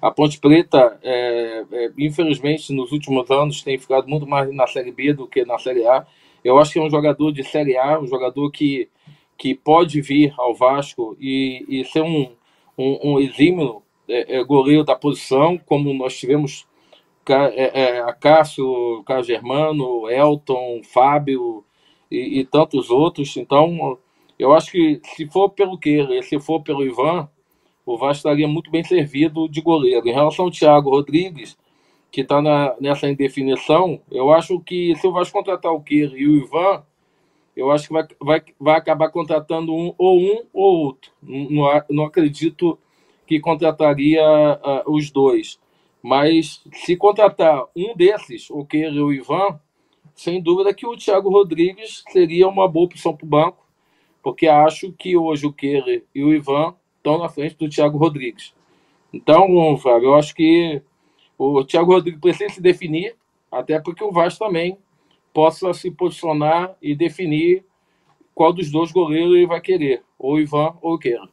a 0.00 0.10
Ponte 0.10 0.38
Preta, 0.38 0.98
é, 1.02 1.64
é, 1.70 1.90
infelizmente, 1.98 2.72
nos 2.72 2.92
últimos 2.92 3.30
anos 3.30 3.62
tem 3.62 3.78
ficado 3.78 4.08
muito 4.08 4.26
mais 4.26 4.52
na 4.54 4.66
Série 4.66 4.92
B 4.92 5.12
do 5.12 5.26
que 5.26 5.44
na 5.44 5.58
Série 5.58 5.86
A. 5.86 6.06
Eu 6.44 6.58
acho 6.58 6.72
que 6.72 6.78
é 6.78 6.82
um 6.82 6.90
jogador 6.90 7.32
de 7.32 7.44
Série 7.44 7.76
A, 7.76 7.98
um 7.98 8.06
jogador 8.06 8.50
que, 8.50 8.88
que 9.36 9.54
pode 9.54 10.00
vir 10.00 10.34
ao 10.38 10.54
Vasco 10.54 11.16
e, 11.20 11.64
e 11.68 11.84
ser 11.84 12.02
um, 12.02 12.32
um, 12.76 13.12
um 13.12 13.20
exímio 13.20 13.82
goleiro 14.46 14.84
da 14.84 14.94
posição, 14.94 15.56
como 15.64 15.94
nós 15.94 16.18
tivemos 16.18 16.66
a 18.04 18.12
Cássio, 18.12 19.02
Carlos 19.06 19.26
Germano, 19.26 20.10
Elton, 20.10 20.82
Fábio 20.82 21.64
e, 22.10 22.40
e, 22.40 22.44
tantos 22.44 22.90
outros. 22.90 23.36
Então, 23.36 23.98
eu 24.42 24.52
acho 24.52 24.72
que 24.72 25.00
se 25.04 25.26
for 25.28 25.50
pelo 25.50 25.78
Keira, 25.78 26.20
se 26.22 26.38
for 26.40 26.60
pelo 26.62 26.84
Ivan, 26.84 27.28
o 27.86 27.96
Vasco 27.96 28.18
estaria 28.18 28.48
muito 28.48 28.72
bem 28.72 28.82
servido 28.82 29.48
de 29.48 29.60
goleiro. 29.60 30.08
Em 30.08 30.12
relação 30.12 30.46
ao 30.46 30.50
Thiago 30.50 30.90
Rodrigues, 30.90 31.56
que 32.10 32.22
está 32.22 32.42
nessa 32.80 33.08
indefinição, 33.08 34.00
eu 34.10 34.32
acho 34.32 34.58
que 34.60 34.96
se 34.96 35.06
o 35.06 35.12
Vasco 35.12 35.38
contratar 35.38 35.72
o 35.72 35.80
Keira 35.80 36.18
e 36.18 36.26
o 36.26 36.44
Ivan, 36.44 36.82
eu 37.56 37.70
acho 37.70 37.86
que 37.86 37.92
vai, 37.92 38.06
vai, 38.20 38.42
vai 38.58 38.76
acabar 38.76 39.10
contratando 39.10 39.72
um, 39.72 39.94
ou 39.96 40.18
um 40.18 40.42
ou 40.52 40.86
outro. 40.86 41.12
Não, 41.22 41.84
não 41.88 42.04
acredito 42.04 42.76
que 43.26 43.38
contrataria 43.38 44.22
uh, 44.24 44.92
os 44.92 45.10
dois. 45.10 45.60
Mas 46.02 46.64
se 46.72 46.96
contratar 46.96 47.64
um 47.76 47.94
desses, 47.94 48.50
o 48.50 48.64
Keira 48.64 48.90
e 48.90 49.00
o 49.00 49.12
Ivan, 49.12 49.60
sem 50.16 50.42
dúvida 50.42 50.74
que 50.74 50.84
o 50.86 50.96
Thiago 50.96 51.30
Rodrigues 51.30 52.02
seria 52.08 52.48
uma 52.48 52.66
boa 52.66 52.86
opção 52.86 53.16
para 53.16 53.24
o 53.24 53.28
banco, 53.28 53.61
porque 54.22 54.46
acho 54.46 54.92
que 54.92 55.16
hoje 55.16 55.46
o 55.46 55.52
Keira 55.52 56.02
e 56.14 56.22
o 56.22 56.32
Ivan 56.32 56.74
estão 56.96 57.18
na 57.18 57.28
frente 57.28 57.56
do 57.56 57.68
Thiago 57.68 57.98
Rodrigues. 57.98 58.54
Então, 59.12 59.76
Flávio, 59.76 60.10
eu 60.10 60.14
acho 60.14 60.34
que 60.34 60.80
o 61.36 61.64
Thiago 61.64 61.92
Rodrigues 61.92 62.20
precisa 62.20 62.54
se 62.54 62.60
definir, 62.60 63.16
até 63.50 63.80
porque 63.80 64.04
o 64.04 64.12
Vasco 64.12 64.44
também 64.44 64.78
possa 65.34 65.72
se 65.74 65.90
posicionar 65.90 66.74
e 66.80 66.94
definir 66.94 67.64
qual 68.34 68.52
dos 68.52 68.70
dois 68.70 68.92
goleiros 68.92 69.34
ele 69.34 69.46
vai 69.46 69.60
querer, 69.60 70.02
ou 70.18 70.34
o 70.34 70.40
Ivan 70.40 70.76
ou 70.80 70.94
o 70.94 70.98
Keira. 70.98 71.28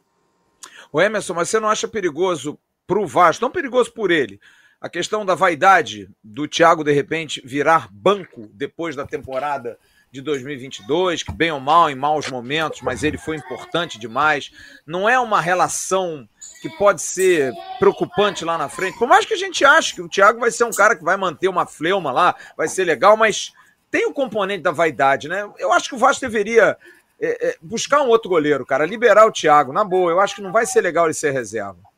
O 0.92 1.00
Emerson, 1.00 1.34
mas 1.34 1.48
você 1.48 1.60
não 1.60 1.68
acha 1.68 1.86
perigoso 1.86 2.58
para 2.86 3.00
o 3.00 3.06
Vasco, 3.06 3.44
não 3.44 3.50
perigoso 3.50 3.92
por 3.92 4.10
ele, 4.10 4.40
a 4.80 4.88
questão 4.88 5.24
da 5.24 5.34
vaidade 5.34 6.08
do 6.24 6.48
Thiago, 6.48 6.82
de 6.82 6.92
repente, 6.92 7.40
virar 7.44 7.88
banco 7.92 8.48
depois 8.52 8.96
da 8.96 9.06
temporada 9.06 9.78
de 10.12 10.20
2022, 10.20 11.22
que 11.22 11.32
bem 11.32 11.52
ou 11.52 11.60
mal, 11.60 11.88
em 11.88 11.94
maus 11.94 12.28
momentos, 12.28 12.80
mas 12.82 13.04
ele 13.04 13.16
foi 13.16 13.36
importante 13.36 13.98
demais. 13.98 14.50
Não 14.84 15.08
é 15.08 15.18
uma 15.20 15.40
relação 15.40 16.28
que 16.60 16.68
pode 16.68 17.00
ser 17.00 17.52
preocupante 17.78 18.44
lá 18.44 18.58
na 18.58 18.68
frente. 18.68 18.98
Por 18.98 19.06
mais 19.06 19.24
que 19.24 19.34
a 19.34 19.36
gente 19.36 19.64
ache 19.64 19.94
que 19.94 20.02
o 20.02 20.08
Thiago 20.08 20.40
vai 20.40 20.50
ser 20.50 20.64
um 20.64 20.72
cara 20.72 20.96
que 20.96 21.04
vai 21.04 21.16
manter 21.16 21.48
uma 21.48 21.64
fleuma 21.64 22.10
lá, 22.10 22.34
vai 22.56 22.66
ser 22.66 22.84
legal, 22.84 23.16
mas 23.16 23.52
tem 23.90 24.06
o 24.06 24.12
componente 24.12 24.62
da 24.62 24.72
vaidade, 24.72 25.28
né? 25.28 25.48
Eu 25.58 25.72
acho 25.72 25.88
que 25.88 25.94
o 25.94 25.98
Vasco 25.98 26.20
deveria 26.20 26.76
é, 27.20 27.48
é, 27.48 27.56
buscar 27.60 28.02
um 28.02 28.08
outro 28.08 28.28
goleiro, 28.28 28.66
cara, 28.66 28.86
liberar 28.86 29.26
o 29.26 29.32
Thiago, 29.32 29.72
na 29.72 29.84
boa. 29.84 30.10
Eu 30.10 30.20
acho 30.20 30.34
que 30.34 30.42
não 30.42 30.52
vai 30.52 30.66
ser 30.66 30.80
legal 30.80 31.06
ele 31.06 31.14
ser 31.14 31.30
reserva. 31.32 31.89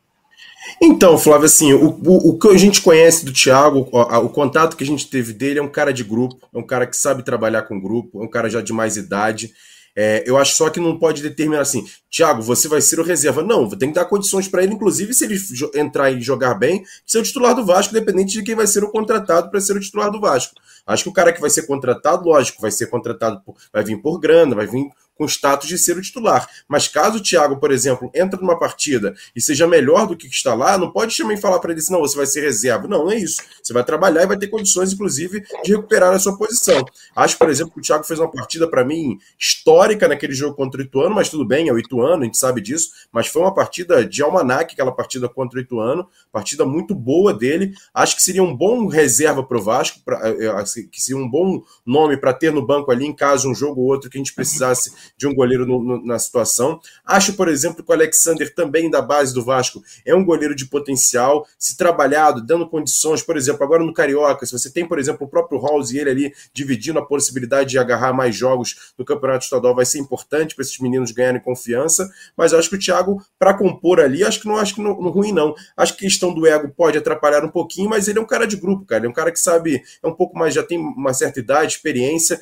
Então, 0.81 1.19
Flávio, 1.19 1.47
assim, 1.47 1.73
o, 1.73 1.89
o, 2.05 2.31
o, 2.31 2.39
que 2.39 2.49
a 2.49 2.57
gente 2.57 2.81
conhece 2.81 3.25
do 3.25 3.33
Thiago, 3.33 3.89
o, 3.91 4.01
o, 4.01 4.29
contato 4.29 4.77
que 4.77 4.85
a 4.85 4.87
gente 4.87 5.09
teve 5.09 5.33
dele 5.33 5.59
é 5.59 5.63
um 5.63 5.69
cara 5.69 5.93
de 5.93 6.05
grupo, 6.05 6.49
é 6.55 6.59
um 6.59 6.67
cara 6.67 6.87
que 6.87 6.97
sabe 6.97 7.25
trabalhar 7.25 7.63
com 7.63 7.81
grupo, 7.81 8.21
é 8.21 8.25
um 8.25 8.31
cara 8.31 8.49
já 8.49 8.61
de 8.61 8.73
mais 8.73 8.97
idade. 8.97 9.53
É, 9.95 10.25
eu 10.27 10.39
acho 10.39 10.57
só 10.57 10.71
que 10.71 10.81
não 10.81 10.99
pode 10.99 11.23
determinar 11.23 11.61
assim, 11.61 11.85
Thiago, 12.11 12.43
você 12.43 12.67
vai 12.67 12.81
ser 12.81 12.99
o 12.99 13.05
reserva. 13.05 13.43
Não, 13.43 13.69
tem 13.69 13.91
que 13.91 13.95
dar 13.95 14.07
condições 14.07 14.49
para 14.49 14.63
ele, 14.63 14.75
inclusive 14.75 15.13
se 15.13 15.25
ele 15.25 15.37
entrar 15.75 16.11
e 16.11 16.21
jogar 16.21 16.55
bem, 16.55 16.83
ser 17.07 17.19
o 17.19 17.23
titular 17.23 17.55
do 17.55 17.65
Vasco, 17.65 17.95
independente 17.95 18.33
de 18.33 18.43
quem 18.43 18.55
vai 18.55 18.67
ser 18.67 18.83
o 18.83 18.91
contratado 18.91 19.51
para 19.51 19.61
ser 19.61 19.77
o 19.77 19.81
titular 19.81 20.11
do 20.11 20.21
Vasco. 20.21 20.55
Acho 20.87 21.05
que 21.05 21.11
o 21.11 21.13
cara 21.13 21.33
que 21.33 21.41
vai 21.41 21.51
ser 21.51 21.67
contratado, 21.67 22.29
lógico, 22.29 22.61
vai 22.61 22.71
ser 22.71 22.87
contratado, 22.87 23.41
por, 23.45 23.55
vai 23.73 23.85
vir 23.85 24.01
por 24.01 24.19
grana, 24.19 24.55
vai 24.55 24.67
vir 24.67 24.91
com 25.23 25.29
status 25.29 25.69
de 25.69 25.79
ser 25.79 25.97
o 25.97 26.03
titular. 26.03 26.49
Mas 26.67 26.89
caso 26.89 27.19
o 27.19 27.23
Thiago, 27.23 27.59
por 27.59 27.71
exemplo, 27.71 28.11
entre 28.13 28.41
numa 28.41 28.59
partida 28.59 29.15
e 29.37 29.41
seja 29.41 29.69
melhor 29.69 30.07
do 30.07 30.17
que 30.17 30.27
está 30.27 30.53
lá, 30.53 30.77
não 30.77 30.91
pode 30.91 31.17
também 31.17 31.37
falar 31.37 31.61
para 31.61 31.71
ele 31.71 31.81
assim, 31.81 31.93
não, 31.93 32.01
você 32.01 32.17
vai 32.17 32.27
ser 32.27 32.41
reserva. 32.41 32.89
Não, 32.89 33.05
não 33.05 33.13
é 33.13 33.17
isso. 33.17 33.41
Você 33.63 33.73
vai 33.73 33.85
trabalhar 33.85 34.25
e 34.25 34.27
vai 34.27 34.37
ter 34.37 34.49
condições, 34.49 34.93
inclusive, 34.93 35.45
de 35.63 35.73
recuperar 35.73 36.13
a 36.13 36.19
sua 36.19 36.37
posição. 36.37 36.85
Acho, 37.15 37.39
por 37.39 37.49
exemplo, 37.49 37.73
que 37.73 37.79
o 37.79 37.83
Thiago 37.83 38.05
fez 38.05 38.19
uma 38.19 38.31
partida, 38.31 38.69
para 38.69 38.85
mim, 38.85 39.19
histórica 39.39 40.09
naquele 40.09 40.35
jogo 40.35 40.57
contra 40.57 40.81
o 40.81 40.85
Ituano, 40.85 41.15
mas 41.15 41.29
tudo 41.29 41.47
bem, 41.47 41.69
é 41.69 41.73
o 41.73 41.79
Ituano, 41.79 42.23
a 42.23 42.25
gente 42.25 42.39
sabe 42.39 42.61
disso, 42.61 42.91
mas 43.13 43.29
foi 43.29 43.43
uma 43.43 43.55
partida 43.55 44.05
de 44.05 44.23
almanac, 44.23 44.75
aquela 44.75 44.93
partida 44.93 45.29
contra 45.29 45.59
o 45.59 45.63
Ituano, 45.63 46.09
partida 46.33 46.65
muito 46.65 46.95
boa 46.95 47.33
dele. 47.33 47.75
Acho 47.95 48.17
que 48.17 48.23
seria 48.23 48.43
um 48.43 48.57
bom 48.57 48.87
reserva 48.87 49.45
para 49.45 49.59
o 49.59 49.63
Vasco, 49.63 50.01
pra, 50.05 50.29
eh, 50.29 50.47
eh, 50.47 50.83
que 50.91 51.01
seria 51.01 51.23
um 51.23 51.29
bom 51.29 51.63
nome 51.87 52.17
para 52.17 52.33
ter 52.33 52.53
no 52.53 52.65
banco 52.65 52.91
ali, 52.91 53.07
em 53.07 53.15
caso 53.15 53.49
um 53.49 53.55
jogo 53.55 53.81
ou 53.81 53.87
outro 53.87 54.11
que 54.11 54.19
a 54.19 54.21
gente 54.21 54.35
precisasse 54.35 54.93
de 55.17 55.27
um 55.27 55.35
goleiro 55.35 55.67
no, 55.67 55.83
no, 55.83 56.05
na 56.05 56.19
situação. 56.19 56.81
Acho, 57.05 57.35
por 57.35 57.49
exemplo, 57.49 57.85
que 57.85 57.91
o 57.91 57.95
Alexander, 57.95 58.53
também 58.55 58.91
da 58.91 59.01
base 59.01 59.33
do 59.33 59.45
Vasco, 59.45 59.83
é 60.05 60.15
um 60.15 60.25
goleiro 60.25 60.55
de 60.55 60.67
potencial, 60.67 61.47
se 61.59 61.77
trabalhado, 61.77 62.45
dando 62.45 62.69
condições, 62.69 63.23
por 63.23 63.37
exemplo, 63.37 63.63
agora 63.65 63.85
no 63.85 63.93
Carioca, 63.93 64.45
se 64.47 64.53
você 64.53 64.71
tem, 64.71 64.87
por 64.87 64.99
exemplo, 64.99 65.27
o 65.27 65.31
próprio 65.31 65.61
Halls 65.61 65.93
e 65.93 65.99
ele 65.99 66.11
ali 66.11 66.35
dividindo 66.53 66.99
a 66.99 67.07
possibilidade 67.07 67.71
de 67.71 67.79
agarrar 67.79 68.13
mais 68.13 68.35
jogos 68.35 68.93
no 68.99 69.05
Campeonato 69.05 69.45
Estadual, 69.45 69.75
vai 69.75 69.85
ser 69.85 69.99
importante 69.99 70.55
para 70.55 70.63
esses 70.63 70.79
meninos 70.79 71.13
ganharem 71.13 71.41
confiança. 71.41 72.11
Mas 72.37 72.53
acho 72.53 72.69
que 72.69 72.77
o 72.77 72.79
Thiago, 72.79 73.23
para 73.39 73.55
compor 73.55 74.01
ali, 74.01 74.25
acho 74.25 74.41
que 74.41 74.49
não 74.49 74.57
acho 74.57 74.75
que 74.75 74.81
não 74.81 74.95
ruim, 74.95 75.33
não. 75.33 75.55
Acho 75.77 75.97
que 75.97 76.07
a 76.07 76.09
questão 76.09 76.35
do 76.35 76.47
ego 76.47 76.69
pode 76.69 76.99
atrapalhar 76.99 77.45
um 77.45 77.51
pouquinho, 77.51 77.89
mas 77.89 78.09
ele 78.09 78.19
é 78.19 78.23
um 78.23 78.27
cara 78.27 78.47
de 78.47 78.57
grupo, 78.57 78.85
cara. 78.85 79.01
Ele 79.01 79.07
é 79.07 79.11
um 79.11 79.15
cara 79.15 79.31
que 79.31 79.41
sabe, 79.41 79.83
é 80.03 80.09
um 80.09 80.15
pouco 80.15 80.39
mais, 80.39 80.55
já 80.55 80.63
tem 80.63 80.79
uma 80.79 81.13
certa 81.15 81.41
idade, 81.41 81.75
experiência. 81.75 82.41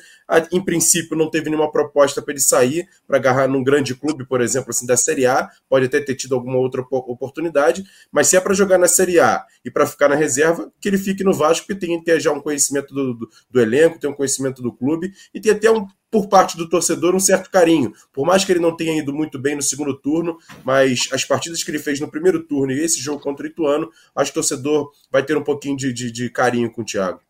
Em 0.51 0.63
princípio, 0.63 1.17
não 1.17 1.29
teve 1.29 1.49
nenhuma 1.49 1.71
proposta 1.71 2.21
para 2.21 2.33
ele 2.33 2.41
sair 2.41 2.87
para 3.07 3.17
agarrar 3.17 3.47
num 3.47 3.63
grande 3.63 3.93
clube, 3.95 4.25
por 4.25 4.41
exemplo, 4.41 4.69
assim, 4.69 4.85
da 4.85 4.95
Série 4.95 5.25
A, 5.25 5.49
pode 5.69 5.85
até 5.85 5.99
ter 5.99 6.15
tido 6.15 6.35
alguma 6.35 6.57
outra 6.57 6.81
oportunidade, 6.81 7.83
mas 8.11 8.27
se 8.27 8.37
é 8.37 8.39
para 8.39 8.53
jogar 8.53 8.77
na 8.77 8.87
Série 8.87 9.19
A 9.19 9.45
e 9.63 9.69
para 9.69 9.85
ficar 9.85 10.07
na 10.07 10.15
reserva, 10.15 10.71
que 10.79 10.87
ele 10.87 10.97
fique 10.97 11.23
no 11.23 11.33
Vasco, 11.33 11.67
que 11.67 11.75
tem 11.75 11.99
que 11.99 12.05
ter 12.05 12.19
já 12.19 12.31
um 12.31 12.39
conhecimento 12.39 12.93
do, 12.93 13.13
do, 13.13 13.29
do 13.49 13.59
elenco, 13.59 13.99
tem 13.99 14.09
um 14.09 14.13
conhecimento 14.13 14.61
do 14.61 14.71
clube 14.71 15.11
e 15.33 15.39
tem 15.39 15.51
até 15.51 15.69
um, 15.69 15.85
por 16.09 16.27
parte 16.27 16.57
do 16.57 16.69
torcedor, 16.69 17.15
um 17.15 17.19
certo 17.19 17.49
carinho. 17.49 17.93
Por 18.13 18.25
mais 18.25 18.43
que 18.43 18.51
ele 18.51 18.59
não 18.59 18.75
tenha 18.75 18.97
ido 18.97 19.13
muito 19.13 19.39
bem 19.39 19.55
no 19.55 19.61
segundo 19.61 19.97
turno, 19.97 20.37
mas 20.63 21.09
as 21.11 21.25
partidas 21.25 21.63
que 21.63 21.71
ele 21.71 21.79
fez 21.79 21.99
no 21.99 22.09
primeiro 22.09 22.43
turno 22.43 22.71
e 22.71 22.83
esse 22.83 22.99
jogo 22.99 23.21
contra 23.21 23.45
o 23.45 23.49
Ituano, 23.49 23.89
acho 24.15 24.31
que 24.31 24.39
o 24.39 24.41
torcedor 24.41 24.91
vai 25.11 25.23
ter 25.23 25.37
um 25.37 25.43
pouquinho 25.43 25.75
de, 25.75 25.91
de, 25.91 26.11
de 26.11 26.29
carinho 26.29 26.71
com 26.71 26.81
o 26.81 26.85
Thiago. 26.85 27.21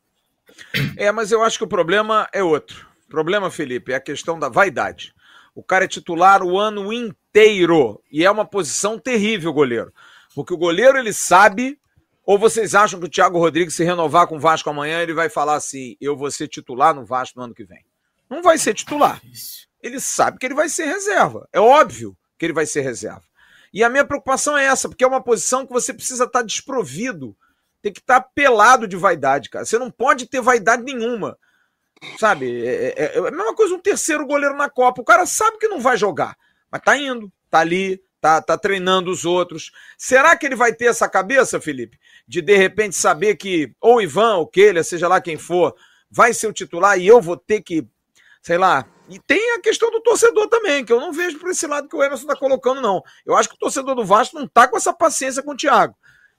É, 0.98 1.12
mas 1.12 1.32
eu 1.32 1.44
acho 1.44 1.58
que 1.58 1.64
o 1.64 1.68
problema 1.68 2.28
é 2.34 2.44
outro. 2.44 2.91
Problema, 3.12 3.52
Felipe, 3.52 3.92
é 3.92 3.96
a 3.96 4.00
questão 4.00 4.40
da 4.40 4.48
vaidade. 4.48 5.14
O 5.54 5.62
cara 5.62 5.84
é 5.84 5.88
titular 5.88 6.42
o 6.42 6.58
ano 6.58 6.94
inteiro 6.94 8.02
e 8.10 8.24
é 8.24 8.32
uma 8.32 8.46
posição 8.46 8.98
terrível, 8.98 9.52
goleiro. 9.52 9.94
Porque 10.34 10.54
o 10.54 10.58
goleiro 10.58 10.98
ele 10.98 11.12
sabe. 11.12 11.78
Ou 12.26 12.40
vocês 12.40 12.74
acham 12.74 13.02
que 13.02 13.08
o 13.08 13.10
Thiago 13.10 13.38
Rodrigues, 13.38 13.76
se 13.76 13.84
renovar 13.84 14.28
com 14.28 14.38
o 14.38 14.40
Vasco 14.40 14.70
amanhã, 14.70 15.02
ele 15.02 15.14
vai 15.14 15.28
falar 15.28 15.56
assim: 15.56 15.98
eu 16.00 16.16
vou 16.16 16.32
ser 16.32 16.48
titular 16.48 16.96
no 16.96 17.04
Vasco 17.04 17.38
no 17.38 17.44
ano 17.44 17.54
que 17.54 17.66
vem? 17.66 17.84
Não 18.30 18.42
vai 18.42 18.58
ser 18.58 18.74
titular. 18.74 19.22
Ele 19.84 20.00
sabe 20.00 20.38
que 20.40 20.46
ele 20.46 20.56
vai 20.56 20.70
ser 20.70 20.86
reserva. 20.86 21.46
É 21.52 21.60
óbvio 21.60 22.16
que 22.40 22.46
ele 22.46 22.54
vai 22.54 22.66
ser 22.66 22.80
reserva. 22.80 23.24
E 23.74 23.84
a 23.84 23.90
minha 23.90 24.06
preocupação 24.06 24.58
é 24.58 24.64
essa, 24.64 24.88
porque 24.88 25.04
é 25.04 25.08
uma 25.08 25.22
posição 25.22 25.68
que 25.68 25.74
você 25.74 25.94
precisa 25.94 26.24
estar 26.24 26.44
desprovido. 26.44 27.36
Tem 27.82 27.92
que 27.92 28.00
estar 28.00 28.22
pelado 28.22 28.88
de 28.88 28.96
vaidade, 28.96 29.50
cara. 29.50 29.66
Você 29.66 29.78
não 29.78 29.92
pode 29.92 30.28
ter 30.28 30.40
vaidade 30.40 30.84
nenhuma. 30.84 31.38
Sabe? 32.18 32.66
É, 32.66 32.94
é, 32.98 33.16
é, 33.16 33.20
a 33.20 33.32
mesma 33.32 33.56
coisa 33.56 33.76
um 33.76 33.80
terceiro 33.80 34.26
goleiro 34.26 34.56
na 34.56 34.70
Copa. 34.70 35.02
O 35.02 35.06
cara 35.06 35.26
sabe 35.26 35.58
que 35.58 35.68
não 35.68 35.80
vai 35.80 35.98
jogar, 35.98 36.36
mas 36.72 36.82
tá 36.82 36.98
indo, 36.98 37.32
tá 37.50 37.60
ali, 37.60 38.02
tá, 38.20 38.42
tá 38.42 38.58
treinando 38.58 39.12
os 39.12 39.26
outros. 39.26 39.72
Será 39.98 40.36
que 40.36 40.46
ele 40.46 40.56
vai 40.56 40.74
ter 40.74 40.86
essa 40.86 41.08
cabeça, 41.08 41.62
Felipe? 41.62 42.00
De 42.28 42.42
de 42.42 42.56
repente 42.56 42.96
saber 42.96 43.36
que 43.36 43.74
ou 43.80 44.02
Ivan, 44.02 44.38
ou 44.38 44.48
Keila, 44.48 44.84
seja 44.84 45.08
lá 45.08 45.22
quem 45.22 45.38
for, 45.38 45.76
vai 46.10 46.34
ser 46.34 46.48
o 46.48 46.54
titular 46.54 47.00
e 47.00 47.08
eu 47.08 47.22
vou 47.22 47.38
ter 47.38 47.62
que, 47.62 47.88
sei 48.42 48.58
lá. 48.58 48.86
E 49.08 49.20
tem 49.20 49.56
a 49.56 49.62
questão 49.62 49.92
do 49.92 50.02
torcedor 50.02 50.48
também, 50.48 50.86
que 50.86 50.94
eu 50.94 51.00
não 51.00 51.12
vejo 51.12 51.38
por 51.38 51.50
esse 51.50 51.68
lado 51.68 51.88
que 51.88 51.96
o 51.96 52.04
Emerson 52.04 52.26
tá 52.26 52.36
colocando, 52.36 52.82
não. 52.82 53.04
Eu 53.26 53.36
acho 53.36 53.50
que 53.50 53.56
o 53.56 53.60
torcedor 53.60 53.94
do 53.94 54.06
Vasco 54.06 54.40
não 54.40 54.48
tá 54.48 54.68
com 54.68 54.78
essa 54.78 54.94
paciência 54.94 55.44
com 55.44 55.52
o 55.52 55.58
Thiago. 55.58 55.96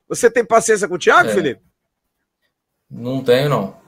Você 0.09 0.30
tem 0.30 0.44
paciência 0.44 0.89
com 0.89 0.94
o 0.94 0.98
Thiago, 0.98 1.28
é. 1.28 1.34
Felipe? 1.34 1.62
Não 2.90 3.22
tenho, 3.22 3.48
não. 3.48 3.82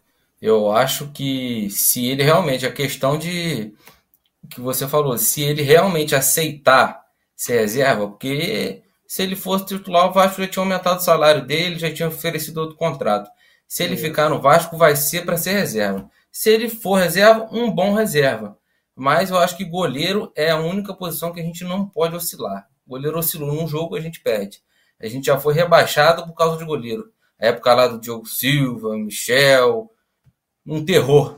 Eu 0.46 0.70
acho 0.70 1.10
que 1.10 1.70
se 1.70 2.04
ele 2.04 2.22
realmente, 2.22 2.66
a 2.66 2.70
questão 2.70 3.16
de 3.16 3.72
que 4.50 4.60
você 4.60 4.86
falou, 4.86 5.16
se 5.16 5.40
ele 5.42 5.62
realmente 5.62 6.14
aceitar 6.14 7.02
ser 7.34 7.60
reserva, 7.60 8.08
porque 8.08 8.82
se 9.06 9.22
ele 9.22 9.36
fosse 9.36 9.64
titular, 9.64 10.06
o 10.06 10.12
Vasco 10.12 10.42
já 10.42 10.46
tinha 10.46 10.62
aumentado 10.62 10.98
o 10.98 11.02
salário 11.02 11.46
dele, 11.46 11.78
já 11.78 11.90
tinha 11.90 12.08
oferecido 12.08 12.58
outro 12.58 12.76
contrato. 12.76 13.30
Se 13.66 13.84
ele 13.84 13.96
ficar 13.96 14.28
no 14.28 14.38
Vasco, 14.38 14.76
vai 14.76 14.94
ser 14.96 15.24
para 15.24 15.38
ser 15.38 15.52
reserva. 15.52 16.10
Se 16.30 16.50
ele 16.50 16.68
for 16.68 16.96
reserva, 16.96 17.48
um 17.50 17.70
bom 17.70 17.94
reserva. 17.94 18.58
Mas 18.94 19.30
eu 19.30 19.38
acho 19.38 19.56
que 19.56 19.64
goleiro 19.64 20.30
é 20.36 20.50
a 20.50 20.58
única 20.58 20.92
posição 20.92 21.32
que 21.32 21.40
a 21.40 21.42
gente 21.42 21.64
não 21.64 21.88
pode 21.88 22.16
oscilar. 22.16 22.68
Goleiro 22.86 23.18
oscilou 23.18 23.50
num 23.50 23.66
jogo, 23.66 23.96
a 23.96 24.00
gente 24.00 24.20
perde. 24.20 24.60
A 25.00 25.06
gente 25.06 25.24
já 25.24 25.40
foi 25.40 25.54
rebaixado 25.54 26.26
por 26.26 26.34
causa 26.34 26.58
de 26.58 26.66
goleiro. 26.66 27.10
A 27.40 27.46
época 27.46 27.72
lá 27.72 27.88
do 27.88 27.98
Diogo 27.98 28.26
Silva, 28.26 28.94
Michel, 28.94 29.90
um 30.66 30.84
terror. 30.84 31.36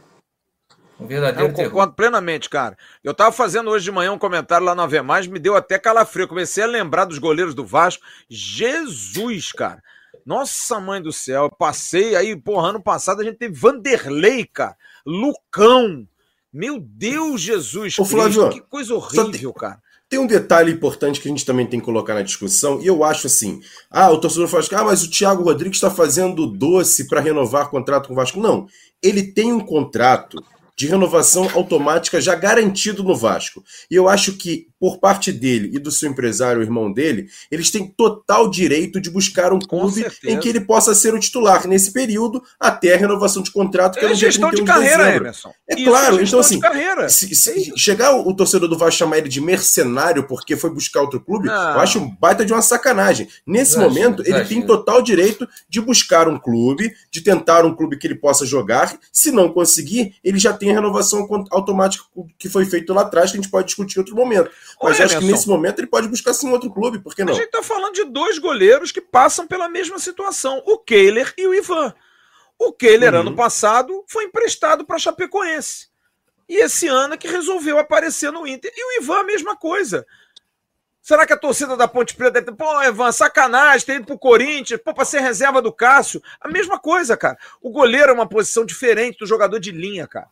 Um 0.98 1.07
verdadeiro 1.07 1.51
Eu 1.51 1.55
concordo 1.55 1.93
plenamente, 1.93 2.48
cara. 2.48 2.77
Eu 3.05 3.12
tava 3.12 3.31
fazendo 3.32 3.70
hoje 3.70 3.85
de 3.85 3.93
manhã 3.93 4.12
um 4.12 4.19
comentário 4.19 4.65
lá 4.65 4.74
no 4.74 5.05
Mais, 5.05 5.27
me 5.27 5.39
deu 5.39 5.55
até 5.55 5.78
calafrio. 5.78 6.28
Comecei 6.28 6.65
a 6.65 6.66
lembrar 6.66 7.05
dos 7.05 7.19
goleiros 7.19 7.55
do 7.55 7.65
Vasco. 7.65 8.03
Jesus, 8.28 9.53
cara. 9.53 9.82
Nossa 10.24 10.81
mãe 10.81 11.01
do 11.03 11.12
céu. 11.12 11.44
Eu 11.44 11.51
passei 11.51 12.16
aí, 12.16 12.35
porra, 12.35 12.70
ano 12.70 12.82
passado 12.82 13.20
a 13.20 13.24
gente 13.24 13.36
teve 13.36 13.55
Vanderlei, 13.55 14.47
cara. 14.47 14.77
Lucão. 15.05 16.07
Meu 16.53 16.81
Deus, 16.81 17.43
Jesus 17.43 17.98
Ô, 17.98 18.05
Flávio, 18.05 18.48
que 18.48 18.62
coisa 18.62 18.94
horrível, 18.94 19.53
tem, 19.53 19.61
cara. 19.61 19.82
Tem 20.09 20.19
um 20.19 20.27
detalhe 20.27 20.73
importante 20.73 21.20
que 21.20 21.28
a 21.28 21.31
gente 21.31 21.44
também 21.44 21.66
tem 21.66 21.81
que 21.81 21.85
colocar 21.85 22.15
na 22.15 22.23
discussão, 22.23 22.81
e 22.81 22.86
eu 22.86 23.05
acho 23.05 23.27
assim: 23.27 23.61
ah, 23.90 24.11
o 24.11 24.19
torcedor 24.19 24.48
fala 24.48 24.62
assim, 24.62 24.74
ah, 24.74 24.85
mas 24.85 25.03
o 25.03 25.11
Thiago 25.11 25.43
Rodrigues 25.43 25.77
está 25.77 25.90
fazendo 25.90 26.47
doce 26.47 27.09
para 27.09 27.20
renovar 27.20 27.69
contrato 27.69 28.07
com 28.07 28.15
o 28.15 28.16
Vasco. 28.16 28.40
Não, 28.40 28.66
ele 29.02 29.23
tem 29.23 29.52
um 29.52 29.60
contrato 29.60 30.43
de 30.77 30.86
renovação 30.86 31.48
automática 31.55 32.20
já 32.20 32.35
garantido 32.35 33.02
no 33.02 33.16
Vasco. 33.16 33.64
E 33.90 33.94
eu 33.94 34.09
acho 34.09 34.35
que, 34.35 34.68
por 34.78 34.98
parte 34.98 35.32
dele 35.32 35.70
e 35.73 35.78
do 35.78 35.90
seu 35.90 36.11
empresário, 36.11 36.61
o 36.61 36.62
irmão 36.62 36.93
dele, 36.93 37.28
eles 37.51 37.70
têm 37.70 37.86
total 37.86 38.51
direito 38.51 39.01
de 39.01 39.11
buscar 39.11 39.53
um 39.53 39.59
clube 39.59 40.07
em 40.24 40.39
que 40.39 40.48
ele 40.48 40.61
possa 40.61 40.94
ser 40.94 41.15
o 41.15 41.19
titular 41.19 41.66
nesse 41.66 41.93
período 41.93 42.43
até 42.61 42.94
a 42.94 42.98
renovação 42.98 43.43
de 43.43 43.51
contrato, 43.51 43.98
que 43.98 44.05
é, 44.05 44.11
é 44.11 44.15
gestão 44.15 44.51
de 44.51 44.62
carreira, 44.62 45.05
de 45.05 45.16
Emerson. 45.16 45.51
É 45.69 45.74
Isso, 45.74 45.85
claro, 45.85 46.23
então 46.23 46.40
assim, 46.40 46.61
se, 47.09 47.35
se 47.35 47.73
chegar 47.77 48.15
o 48.15 48.35
torcedor 48.35 48.69
do 48.69 48.77
Vasco 48.77 48.98
chamar 48.98 49.19
ele 49.19 49.28
de 49.28 49.40
mercenário 49.40 50.27
porque 50.27 50.57
foi 50.57 50.70
buscar 50.70 51.01
outro 51.01 51.20
clube, 51.20 51.48
eu 51.48 51.81
acho 51.81 51.98
um 51.98 52.15
baita 52.16 52.44
de 52.44 52.53
uma 52.53 52.62
sacanagem. 52.62 53.28
Nesse 53.47 53.78
momento, 53.78 54.23
ele 54.27 54.44
tem 54.44 54.65
total 54.65 55.01
direito 55.01 55.48
de 55.69 55.81
buscar 55.81 56.28
um 56.28 56.39
clube, 56.39 56.93
de 57.11 57.20
tentar 57.23 57.65
um 57.65 57.74
clube 57.74 57.97
que 57.97 58.07
ele 58.07 58.15
possa 58.15 58.44
jogar. 58.44 58.97
Se 59.11 59.31
não 59.31 59.51
conseguir, 59.51 60.15
ele 60.23 60.39
já 60.39 60.53
tem 60.53 60.66
tem 60.66 60.73
a 60.73 60.81
renovação 60.81 61.28
automática 61.51 62.05
que 62.36 62.48
foi 62.48 62.65
feito 62.65 62.93
lá 62.93 63.03
atrás, 63.03 63.31
que 63.31 63.39
a 63.39 63.40
gente 63.40 63.51
pode 63.51 63.66
discutir 63.66 63.97
em 63.97 64.01
outro 64.01 64.16
momento. 64.16 64.51
Mas 64.82 65.01
Ô, 65.01 65.03
acho 65.05 65.19
que 65.19 65.24
nesse 65.24 65.48
momento 65.48 65.78
ele 65.78 65.86
pode 65.86 66.09
buscar 66.09 66.35
sim 66.35 66.51
outro 66.51 66.70
clube, 66.70 66.98
por 66.98 67.15
que 67.15 67.24
não? 67.24 67.32
A 67.32 67.36
gente 67.36 67.47
está 67.47 67.62
falando 67.62 67.94
de 67.94 68.05
dois 68.05 68.39
goleiros 68.39 68.93
que 68.93 69.01
passam 69.01 69.47
pela 69.47 69.69
mesma 69.69 69.98
situação, 69.98 70.62
o 70.66 70.78
Kehler 70.78 71.32
e 71.39 71.47
o 71.47 71.55
Ivan. 71.55 71.94
O 72.59 72.73
Kehler, 72.73 73.15
uhum. 73.15 73.20
ano 73.20 73.35
passado, 73.35 74.05
foi 74.07 74.24
emprestado 74.24 74.85
para 74.85 74.98
Chapecoense. 74.98 75.89
E 76.48 76.62
esse 76.62 76.86
ano 76.86 77.15
é 77.15 77.16
que 77.16 77.28
resolveu 77.28 77.78
aparecer 77.78 78.31
no 78.31 78.47
Inter. 78.47 78.73
E 78.74 78.85
o 78.85 79.03
Ivan, 79.03 79.20
a 79.20 79.24
mesma 79.24 79.57
coisa. 79.57 80.07
Será 81.03 81.24
que 81.24 81.32
a 81.32 81.36
torcida 81.36 81.77
da 81.77 81.86
Ponte 81.86 82.16
Preta 82.16 82.32
deve 82.32 82.47
ter, 82.47 82.57
pô, 82.57 82.82
Evan, 82.82 83.12
sacanagem, 83.12 83.86
ter 83.86 83.94
ido 83.97 84.07
pro 84.07 84.19
Corinthians, 84.19 84.81
pô, 84.85 84.93
pra 84.93 85.05
ser 85.05 85.20
reserva 85.20 85.62
do 85.62 85.73
Cássio? 85.73 86.20
A 86.40 86.48
mesma 86.48 86.81
coisa, 86.81 87.16
cara. 87.16 87.39
O 87.62 87.70
goleiro 87.70 88.11
é 88.11 88.12
uma 88.12 88.28
posição 88.28 88.65
diferente 88.65 89.19
do 89.19 89.27
jogador 89.27 89.61
de 89.61 89.70
linha, 89.70 90.07
cara. 90.09 90.28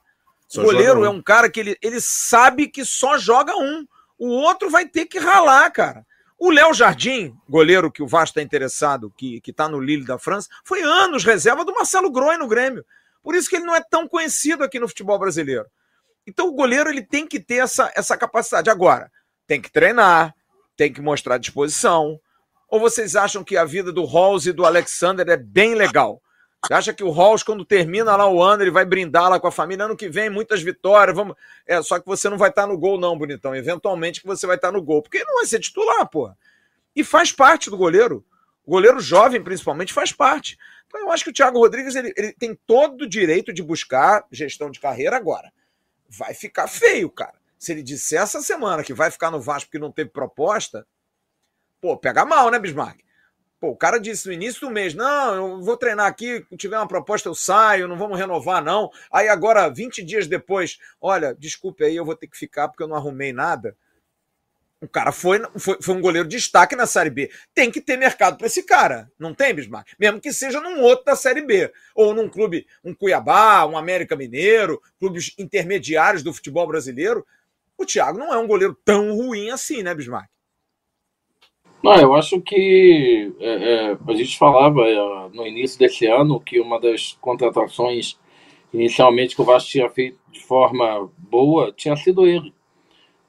Só 0.49 0.63
o 0.63 0.65
goleiro 0.65 1.01
um. 1.01 1.05
é 1.05 1.09
um 1.09 1.23
cara 1.23 1.49
que 1.49 1.61
ele, 1.61 1.79
ele 1.81 2.01
sabe 2.01 2.67
que 2.67 2.85
só 2.85 3.17
joga 3.17 3.57
um. 3.57 3.87
O 4.19 4.29
outro 4.29 4.71
vai 4.71 4.87
ter 4.87 5.07
que 5.07 5.19
ralar, 5.19 5.71
cara. 5.71 6.07
O 6.39 6.51
Léo 6.51 6.75
Jardim, 6.75 7.35
goleiro 7.49 7.91
que 7.91 8.03
o 8.03 8.07
Vasco 8.07 8.31
está 8.31 8.43
interessado, 8.43 9.13
que, 9.17 9.41
que 9.41 9.53
tá 9.53 9.69
no 9.69 9.81
Lille 9.81 10.05
da 10.05 10.19
França, 10.19 10.49
foi 10.65 10.83
anos 10.83 11.25
reserva 11.25 11.65
do 11.65 11.73
Marcelo 11.73 12.11
Groi 12.11 12.37
no 12.37 12.49
Grêmio. 12.49 12.85
Por 13.23 13.35
isso 13.35 13.49
que 13.49 13.57
ele 13.57 13.65
não 13.65 13.75
é 13.75 13.81
tão 13.81 14.07
conhecido 14.07 14.63
aqui 14.63 14.79
no 14.79 14.89
futebol 14.89 15.19
brasileiro. 15.19 15.67
Então 16.27 16.49
o 16.49 16.53
goleiro 16.53 16.91
ele 16.91 17.03
tem 17.03 17.27
que 17.27 17.41
ter 17.41 17.57
essa, 17.57 17.91
essa 17.95 18.17
capacidade. 18.17 18.69
Agora, 18.69 19.11
tem 19.47 19.61
que 19.61 19.71
treinar, 19.71 20.35
tem 20.77 20.93
que 20.93 21.01
mostrar 21.01 21.39
disposição. 21.39 22.21
Ou 22.69 22.81
vocês 22.81 23.15
acham 23.15 23.45
que 23.45 23.57
a 23.57 23.65
vida 23.65 23.93
do 23.93 24.05
Halls 24.05 24.47
e 24.47 24.53
do 24.53 24.67
Alexander 24.67 25.29
é 25.29 25.37
bem 25.37 25.75
legal? 25.75 26.21
Acha 26.71 26.95
que 26.95 27.05
o 27.05 27.11
Halls, 27.11 27.43
quando 27.43 27.65
termina 27.65 28.17
lá 28.17 28.29
o 28.29 28.43
ano, 28.43 28.63
ele 28.63 28.71
vai 28.71 28.85
brindar 28.85 29.29
lá 29.29 29.39
com 29.39 29.47
a 29.47 29.53
família? 29.53 29.85
Ano 29.85 29.97
que 29.97 30.09
vem, 30.09 30.31
muitas 30.31 30.63
vitórias. 30.63 31.15
Vamos... 31.15 31.37
É, 31.67 31.83
só 31.83 31.99
que 31.99 32.07
você 32.07 32.29
não 32.29 32.39
vai 32.39 32.49
estar 32.49 32.67
no 32.67 32.79
gol, 32.79 32.99
não, 32.99 33.19
bonitão. 33.19 33.55
Eventualmente 33.55 34.21
que 34.21 34.27
você 34.27 34.47
vai 34.47 34.57
estar 34.57 34.73
no 34.73 34.83
gol. 34.83 35.03
Porque 35.03 35.23
não 35.25 35.35
vai 35.35 35.47
ser 35.47 35.61
titular, 35.61 36.09
pô. 36.09 36.31
E 36.97 37.05
faz 37.05 37.33
parte 37.33 37.69
do 37.69 37.77
goleiro. 37.77 38.25
O 38.65 38.71
goleiro 38.71 38.99
jovem, 38.99 39.43
principalmente, 39.43 39.93
faz 39.93 40.11
parte. 40.11 40.57
Então 40.87 41.01
eu 41.01 41.13
acho 41.13 41.25
que 41.25 41.31
o 41.31 41.35
Thiago 41.35 41.59
Rodrigues 41.59 41.97
ele, 41.97 42.15
ele 42.17 42.33
tem 42.33 42.59
todo 42.67 43.03
o 43.03 43.09
direito 43.09 43.53
de 43.53 43.63
buscar 43.63 44.25
gestão 44.31 44.71
de 44.71 44.81
carreira 44.81 45.17
agora. 45.17 45.53
Vai 46.09 46.33
ficar 46.33 46.67
feio, 46.67 47.11
cara. 47.11 47.35
Se 47.59 47.73
ele 47.73 47.83
disser 47.83 48.23
essa 48.23 48.41
semana 48.41 48.83
que 48.83 48.95
vai 48.95 49.11
ficar 49.11 49.31
no 49.31 49.41
Vasco 49.41 49.69
porque 49.69 49.79
não 49.79 49.93
teve 49.93 50.11
proposta, 50.11 50.87
pô, 51.81 51.97
pega 51.97 52.25
mal, 52.25 52.51
né, 52.51 52.59
Bismarck? 52.59 53.04
Pô, 53.65 53.71
o 53.71 53.77
cara 53.77 53.97
disse 53.99 54.27
no 54.27 54.33
início 54.35 54.61
do 54.61 54.71
mês: 54.71 54.93
não, 54.93 55.35
eu 55.35 55.63
vou 55.63 55.75
treinar 55.75 56.05
aqui, 56.05 56.45
tiver 56.55 56.77
uma 56.77 56.87
proposta 56.87 57.31
eu 57.31 57.35
saio, 57.35 57.89
não 57.89 57.97
vamos 57.97 58.19
renovar, 58.19 58.63
não. 58.63 58.91
Aí 59.11 59.27
agora, 59.27 59.71
20 59.71 60.05
dias 60.05 60.27
depois, 60.27 60.79
olha, 61.01 61.35
desculpe 61.35 61.83
aí, 61.83 61.97
eu 61.97 62.05
vou 62.05 62.15
ter 62.15 62.27
que 62.27 62.37
ficar 62.37 62.69
porque 62.69 62.83
eu 62.83 62.89
não 62.89 62.95
arrumei 62.95 63.33
nada. 63.33 63.75
O 64.83 64.87
cara 64.87 65.13
foi, 65.13 65.41
foi, 65.59 65.79
foi 65.81 65.95
um 65.95 66.01
goleiro 66.03 66.29
de 66.29 66.37
destaque 66.37 66.77
na 66.77 66.85
Série 66.85 67.09
B. 67.09 67.31
Tem 67.55 67.71
que 67.71 67.81
ter 67.81 67.97
mercado 67.97 68.37
para 68.37 68.49
esse 68.49 68.63
cara. 68.65 69.11
Não 69.19 69.33
tem, 69.33 69.55
Bismarck? 69.55 69.93
Mesmo 69.99 70.21
que 70.21 70.31
seja 70.31 70.61
num 70.61 70.83
outro 70.83 71.07
da 71.07 71.17
Série 71.17 71.41
B. 71.41 71.73
Ou 71.95 72.13
num 72.13 72.29
clube, 72.29 72.67
um 72.85 72.93
Cuiabá, 72.93 73.65
um 73.65 73.79
América 73.79 74.15
Mineiro, 74.15 74.79
clubes 75.01 75.33
intermediários 75.39 76.23
do 76.23 76.35
futebol 76.35 76.67
brasileiro. 76.67 77.27
O 77.79 77.87
Thiago 77.87 78.19
não 78.19 78.35
é 78.35 78.37
um 78.37 78.47
goleiro 78.47 78.79
tão 78.85 79.17
ruim 79.17 79.49
assim, 79.49 79.83
né, 79.83 79.95
Bismarck? 79.95 80.34
Não, 81.85 81.95
eu 81.97 82.15
acho 82.15 82.41
que 82.41 83.31
é, 83.39 83.91
é, 83.91 83.99
a 84.09 84.15
gente 84.15 84.39
falava 84.39 84.81
é, 84.89 85.29
no 85.35 85.47
início 85.47 85.79
desse 85.79 86.07
ano 86.07 86.41
que 86.41 86.59
uma 86.59 86.81
das 86.81 87.13
contratações 87.21 88.19
inicialmente 88.73 89.37
que 89.37 89.43
o 89.43 89.45
Vasco 89.45 89.71
tinha 89.71 89.91
feito 89.91 90.19
de 90.33 90.41
forma 90.41 91.11
boa 91.19 91.71
tinha 91.77 91.95
sido 91.95 92.27
ele. 92.27 92.55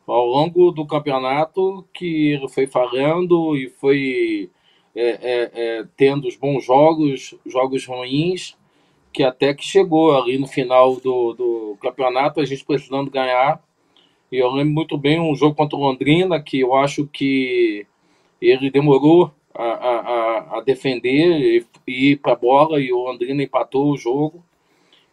Ao 0.08 0.26
longo 0.26 0.72
do 0.72 0.88
campeonato 0.88 1.86
que 1.94 2.32
ele 2.32 2.48
foi 2.48 2.66
falhando 2.66 3.58
e 3.58 3.68
foi 3.72 4.50
é, 4.96 5.10
é, 5.10 5.52
é, 5.54 5.86
tendo 5.98 6.26
os 6.26 6.38
bons 6.38 6.64
jogos, 6.64 7.36
jogos 7.46 7.86
ruins, 7.86 8.56
que 9.12 9.22
até 9.22 9.54
que 9.54 9.66
chegou 9.66 10.18
ali 10.18 10.38
no 10.38 10.48
final 10.48 10.96
do, 10.96 11.34
do 11.34 11.78
campeonato, 11.82 12.40
a 12.40 12.46
gente 12.46 12.64
precisando 12.64 13.12
ganhar. 13.12 13.62
E 14.32 14.38
eu 14.38 14.50
lembro 14.50 14.74
muito 14.74 14.98
bem 14.98 15.20
um 15.20 15.36
jogo 15.36 15.56
contra 15.56 15.78
o 15.78 15.82
Londrina, 15.82 16.42
que 16.42 16.62
eu 16.62 16.74
acho 16.74 17.06
que 17.06 17.86
ele 18.42 18.70
demorou 18.70 19.32
a, 19.54 19.64
a, 19.64 20.58
a 20.58 20.62
defender 20.62 21.66
e 21.88 22.12
ir 22.12 22.18
para 22.18 22.34
a 22.34 22.36
bola 22.36 22.80
e 22.80 22.92
o 22.92 23.04
Londrina 23.04 23.42
empatou 23.42 23.92
o 23.92 23.98
jogo. 23.98 24.44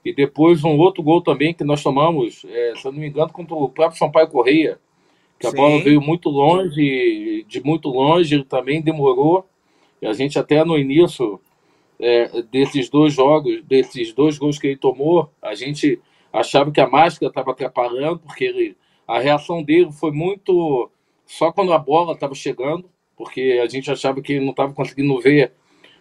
E 0.05 0.13
depois 0.13 0.65
um 0.65 0.77
outro 0.79 1.03
gol 1.03 1.23
também 1.23 1.55
que 1.55 1.63
nós 1.63 1.83
tomamos, 1.83 2.45
é, 2.49 2.75
se 2.77 2.85
eu 2.85 2.93
não 2.93 2.99
me 2.99 3.07
engano, 3.07 3.33
contra 3.33 3.55
o 3.55 3.69
próprio 3.69 3.99
Sampaio 3.99 4.29
Correia, 4.29 4.81
que 5.39 5.49
Sim. 5.49 5.53
a 5.53 5.57
bola 5.57 5.81
veio 5.81 6.01
muito 6.01 6.29
longe, 6.29 7.45
de 7.47 7.63
muito 7.63 7.89
longe, 7.89 8.35
ele 8.35 8.45
também 8.45 8.83
demorou. 8.83 9.47
E 10.01 10.07
a 10.07 10.13
gente 10.13 10.39
até 10.39 10.65
no 10.65 10.77
início 10.77 11.41
é, 12.01 12.43
desses 12.43 12.89
dois 12.89 13.15
jogos, 13.15 13.63
desses 13.63 14.13
dois 14.13 14.37
gols 14.39 14.59
que 14.59 14.67
ele 14.67 14.77
tomou, 14.77 15.31
a 15.41 15.55
gente 15.55 16.01
achava 16.33 16.73
que 16.73 16.81
a 16.81 16.89
máscara 16.89 17.31
estava 17.31 17.53
atrapalhando, 17.53 18.19
porque 18.19 18.45
ele, 18.45 18.77
a 19.07 19.21
reação 19.21 19.63
dele 19.63 19.93
foi 19.93 20.11
muito 20.11 20.91
só 21.25 21.53
quando 21.53 21.73
a 21.73 21.79
bola 21.79 22.15
estava 22.15 22.35
chegando 22.35 22.91
porque 23.23 23.61
a 23.63 23.69
gente 23.69 23.89
achava 23.89 24.21
que 24.21 24.41
não 24.41 24.51
estava 24.51 24.73
conseguindo 24.73 25.17
ver 25.21 25.53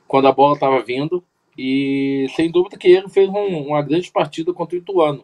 quando 0.08 0.28
a 0.28 0.32
bola 0.32 0.56
estava 0.56 0.82
vindo. 0.82 1.24
E 1.56 2.26
sem 2.36 2.50
dúvida 2.50 2.80
que 2.80 2.88
ele 2.88 3.08
fez 3.10 3.30
um, 3.30 3.68
uma 3.68 3.82
grande 3.84 4.12
partida 4.12 4.52
contra 4.52 4.76
o 4.76 4.80
Ituano. 4.80 5.24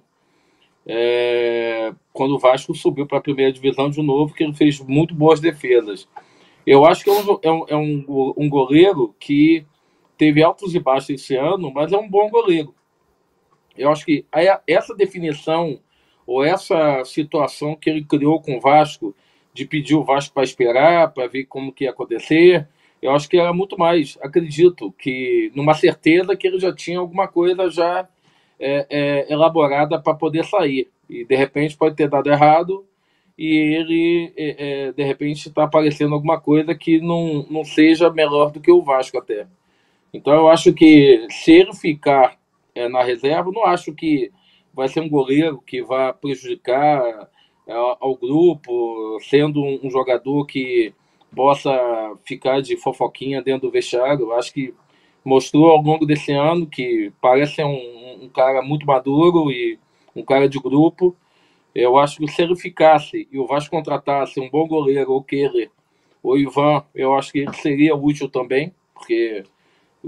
É, 0.86 1.91
quando 2.14 2.36
o 2.36 2.40
Vasco 2.40 2.76
subiu 2.76 3.07
para 3.07 3.18
a 3.18 3.22
primeira 3.22 3.52
divisão 3.52 3.90
de 3.90 3.99
novo, 4.03 4.36
que 4.36 4.44
ele 4.44 4.53
fez 4.53 4.80
muito 4.80 5.15
boas 5.15 5.40
defesas. 5.40 6.07
Eu 6.68 6.86
acho 6.86 7.03
que 7.03 7.10
é 7.10 7.14
um, 7.14 7.40
é 7.41 7.52
um, 7.52 7.65
é 7.69 7.76
um, 7.76 8.34
um 8.38 8.48
goleiro 8.48 9.15
que 9.19 9.65
teve 10.19 10.44
altos 10.44 10.76
e 10.76 10.80
baixos 10.80 11.10
esse 11.10 11.36
ano, 11.36 11.74
mas 11.74 11.91
é 11.91 11.98
um 11.98 12.07
bom 12.07 12.30
goleiro. 12.30 12.76
Eu 13.76 13.90
acho 13.90 14.06
que 14.06 14.24
essa 14.68 14.94
definição 14.94 15.80
ou 16.28 16.44
essa 16.44 17.03
situação 17.06 17.76
que 17.76 17.90
ele 17.90 18.03
criou 18.03 18.40
com 18.40 18.57
o 18.57 18.61
Vasco 18.61 19.15
de 19.58 19.66
pedir 19.66 19.96
o 19.96 20.04
Vasco 20.04 20.34
para 20.34 20.44
esperar, 20.44 21.12
para 21.12 21.28
ver 21.28 21.46
como 21.46 21.74
que 21.74 21.86
ia 21.86 21.90
acontecer. 21.90 22.68
Eu 23.02 23.12
acho 23.12 23.28
que 23.28 23.38
era 23.38 23.52
muito 23.52 23.78
mais, 23.78 24.18
acredito, 24.22 24.92
que 24.92 25.52
numa 25.56 25.74
certeza 25.74 26.36
que 26.36 26.48
ele 26.48 26.60
já 26.60 26.74
tinha 26.74 27.00
alguma 27.00 27.28
coisa 27.28 27.70
já 27.70 28.08
é, 28.60 28.86
é, 28.90 29.34
elaborada 29.34 30.00
para 30.00 30.14
poder 30.14 30.46
sair. 30.46 30.90
E 31.10 31.26
de 31.26 31.36
repente 31.36 31.76
pode 31.76 31.96
ter 31.96 32.08
dado 32.08 32.30
errado 32.30 32.86
e 33.38 33.48
ele, 33.48 34.34
é, 34.38 34.88
é 34.88 34.92
de 34.92 35.04
repente, 35.04 35.48
está 35.48 35.64
aparecendo 35.64 36.14
alguma 36.14 36.40
coisa 36.40 36.76
que 36.76 37.00
não, 37.00 37.46
não 37.50 37.64
seja 37.64 38.12
melhor 38.12 38.52
do 38.52 38.60
que 38.60 38.72
o 38.72 38.84
Vasco 38.84 39.18
até. 39.18 39.48
Então 40.14 40.34
eu 40.34 40.50
acho 40.50 40.72
que 40.74 41.26
se 41.30 41.52
ele 41.52 41.74
ficar 41.74 42.38
é, 42.76 42.88
na 42.88 43.04
reserva, 43.04 43.52
não 43.52 43.66
acho 43.66 43.94
que 43.94 44.32
vai 44.74 44.88
ser 44.88 45.00
um 45.00 45.10
goleiro 45.10 45.62
que 45.66 45.82
vai 45.82 46.14
prejudicar 46.14 47.28
ao 47.73 48.15
grupo, 48.15 49.19
sendo 49.22 49.61
um, 49.61 49.89
jogador 49.89 50.45
que 50.45 50.94
possa 51.35 51.72
ficar 52.26 52.61
de 52.61 52.77
fofoquinha 52.77 53.41
dentro 53.41 53.68
do 53.68 53.72
vestiário. 53.72 54.31
Acho 54.34 54.53
que 54.53 54.73
mostrou 55.23 55.69
ao 55.69 55.81
longo 55.81 56.06
desse 56.06 56.31
ano 56.31 56.65
que 56.65 57.11
parece 57.22 57.56
ser 57.56 57.65
um, 57.65 58.23
um 58.23 58.30
cara 58.30 58.61
muito 58.61 58.85
maduro 58.85 59.52
e 59.52 59.77
um 60.15 60.23
cara 60.23 60.48
de 60.48 60.60
grupo. 60.60 61.15
Eu 61.76 61.98
acho 61.98 62.19
que 62.19 62.27
se 62.27 62.41
ele 62.41 62.56
ficasse 62.56 63.27
e 63.31 63.38
o 63.38 63.45
Vasco 63.45 63.76
contratasse 63.76 64.39
um 64.39 64.49
bom 64.49 64.68
goleiro, 64.68 65.11
ou 65.11 65.23
Keller, 65.23 65.69
ou 66.23 66.38
Ivan, 66.38 66.84
eu 66.95 67.14
acho 67.15 67.31
que 67.31 67.39
ele 67.39 67.53
seria 67.53 67.95
útil 67.95 68.27
também, 68.30 68.73
porque 68.94 69.44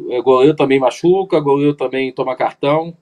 é, 0.10 0.22
goleiro 0.22 0.56
também 0.56 0.80
machuca, 0.80 1.40
goleiro 1.40 1.76
também 1.76 2.12
toma 2.12 2.36
cartão. 2.36 2.96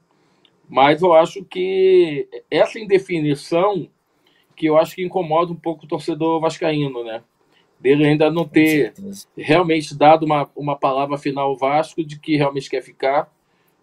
Mas 0.67 1.01
eu 1.01 1.13
acho 1.13 1.45
que 1.45 2.27
essa 2.51 2.77
indefinição 2.77 3.87
que 4.57 4.65
eu 4.65 4.75
acho 4.75 4.95
que 4.95 5.05
incomoda 5.05 5.53
um 5.53 5.55
pouco 5.55 5.85
o 5.85 5.87
torcedor 5.87 6.41
vascaíno, 6.41 7.03
né? 7.03 7.23
Dele 7.79 8.07
ainda 8.07 8.31
não 8.31 8.43
ter 8.43 8.91
realmente 9.37 9.95
dado 9.95 10.25
uma, 10.25 10.49
uma 10.55 10.75
palavra 10.75 11.15
final 11.15 11.49
ao 11.49 11.55
Vasco 11.55 12.03
de 12.03 12.19
que 12.19 12.35
realmente 12.35 12.69
quer 12.69 12.81
ficar. 12.81 13.31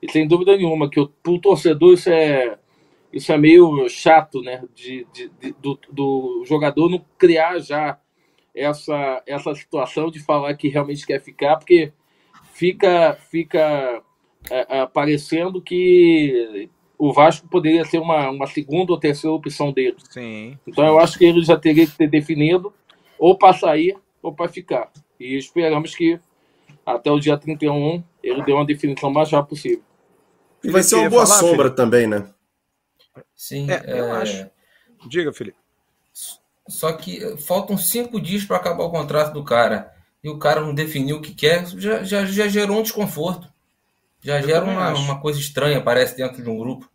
E 0.03 0.11
sem 0.11 0.27
dúvida 0.27 0.57
nenhuma 0.57 0.91
que 0.91 0.99
o 0.99 1.39
torcedor 1.39 1.95
isso 1.95 2.11
é, 2.11 2.59
isso 3.13 3.33
é 3.33 3.39
meio 3.39 3.89
chato, 3.89 4.43
né? 4.43 4.65
De, 4.75 5.07
de, 5.13 5.31
de 5.41 5.55
do, 5.63 5.79
do, 5.93 6.45
jogador 6.45 6.91
não 6.91 7.05
criar 7.17 7.61
já 7.61 8.01
essa, 8.53 9.23
essa 9.27 9.55
situação 9.55 10.11
de 10.11 10.19
falar 10.19 10.55
que 10.55 10.69
realmente 10.69 11.07
quer 11.07 11.21
ficar, 11.21 11.57
porque 11.57 11.93
fica, 12.53 13.17
fica 13.31 14.03
é, 14.51 14.81
é, 14.81 14.87
parecendo 14.87 15.63
que 15.63 16.69
o 17.09 17.13
Vasco 17.13 17.47
poderia 17.49 17.85
ser 17.85 17.99
uma, 17.99 18.31
uma 18.31 18.47
segunda 18.47 18.93
ou 18.93 18.99
terceira 18.99 19.35
opção 19.35 19.71
dele. 19.71 19.97
Sim. 20.09 20.59
Então 20.67 20.87
eu 20.87 20.99
acho 20.99 21.19
que 21.19 21.25
ele 21.25 21.45
já 21.45 21.55
teria 21.55 21.87
que 21.87 21.93
ter 21.93 22.09
definido 22.09 22.73
ou 23.19 23.37
para 23.37 23.53
sair 23.53 23.95
ou 24.23 24.33
para 24.33 24.49
ficar. 24.49 24.91
E 25.21 25.37
esperamos 25.37 25.95
que 25.95 26.19
até 26.85 27.11
o 27.11 27.21
dia 27.21 27.37
31 27.37 28.03
ele 28.23 28.43
dê 28.43 28.53
uma 28.53 28.65
definição 28.65 29.11
mais 29.11 29.31
rápida 29.31 29.51
possível. 29.51 29.83
E 30.63 30.71
vai 30.71 30.83
ser 30.83 30.95
uma 30.97 31.11
boa 31.11 31.27
falar, 31.27 31.41
sombra 31.41 31.57
Felipe? 31.57 31.77
também, 31.77 32.07
né? 32.07 32.27
Sim, 33.37 33.71
é, 33.71 33.83
eu 33.87 34.07
é... 34.07 34.11
acho. 34.23 34.51
Diga, 35.07 35.31
Felipe. 35.31 35.59
Só 36.67 36.91
que 36.95 37.37
faltam 37.37 37.77
cinco 37.77 38.19
dias 38.19 38.45
para 38.45 38.57
acabar 38.57 38.85
o 38.85 38.91
contrato 38.91 39.35
do 39.35 39.45
cara. 39.45 39.93
E 40.23 40.31
o 40.31 40.39
cara 40.39 40.63
não 40.63 40.75
definiu 40.75 41.19
o 41.19 41.21
que 41.21 41.35
quer, 41.35 41.67
já, 41.67 42.03
já, 42.03 42.25
já 42.25 42.49
gerou 42.49 42.79
um 42.79 42.83
desconforto. 42.83 43.47
Já 44.23 44.41
eu 44.41 44.47
gera 44.47 44.65
uma, 44.65 44.95
uma 44.95 45.21
coisa 45.21 45.39
estranha, 45.39 45.83
parece, 45.83 46.17
dentro 46.17 46.43
de 46.43 46.49
um 46.49 46.57
grupo. 46.57 46.89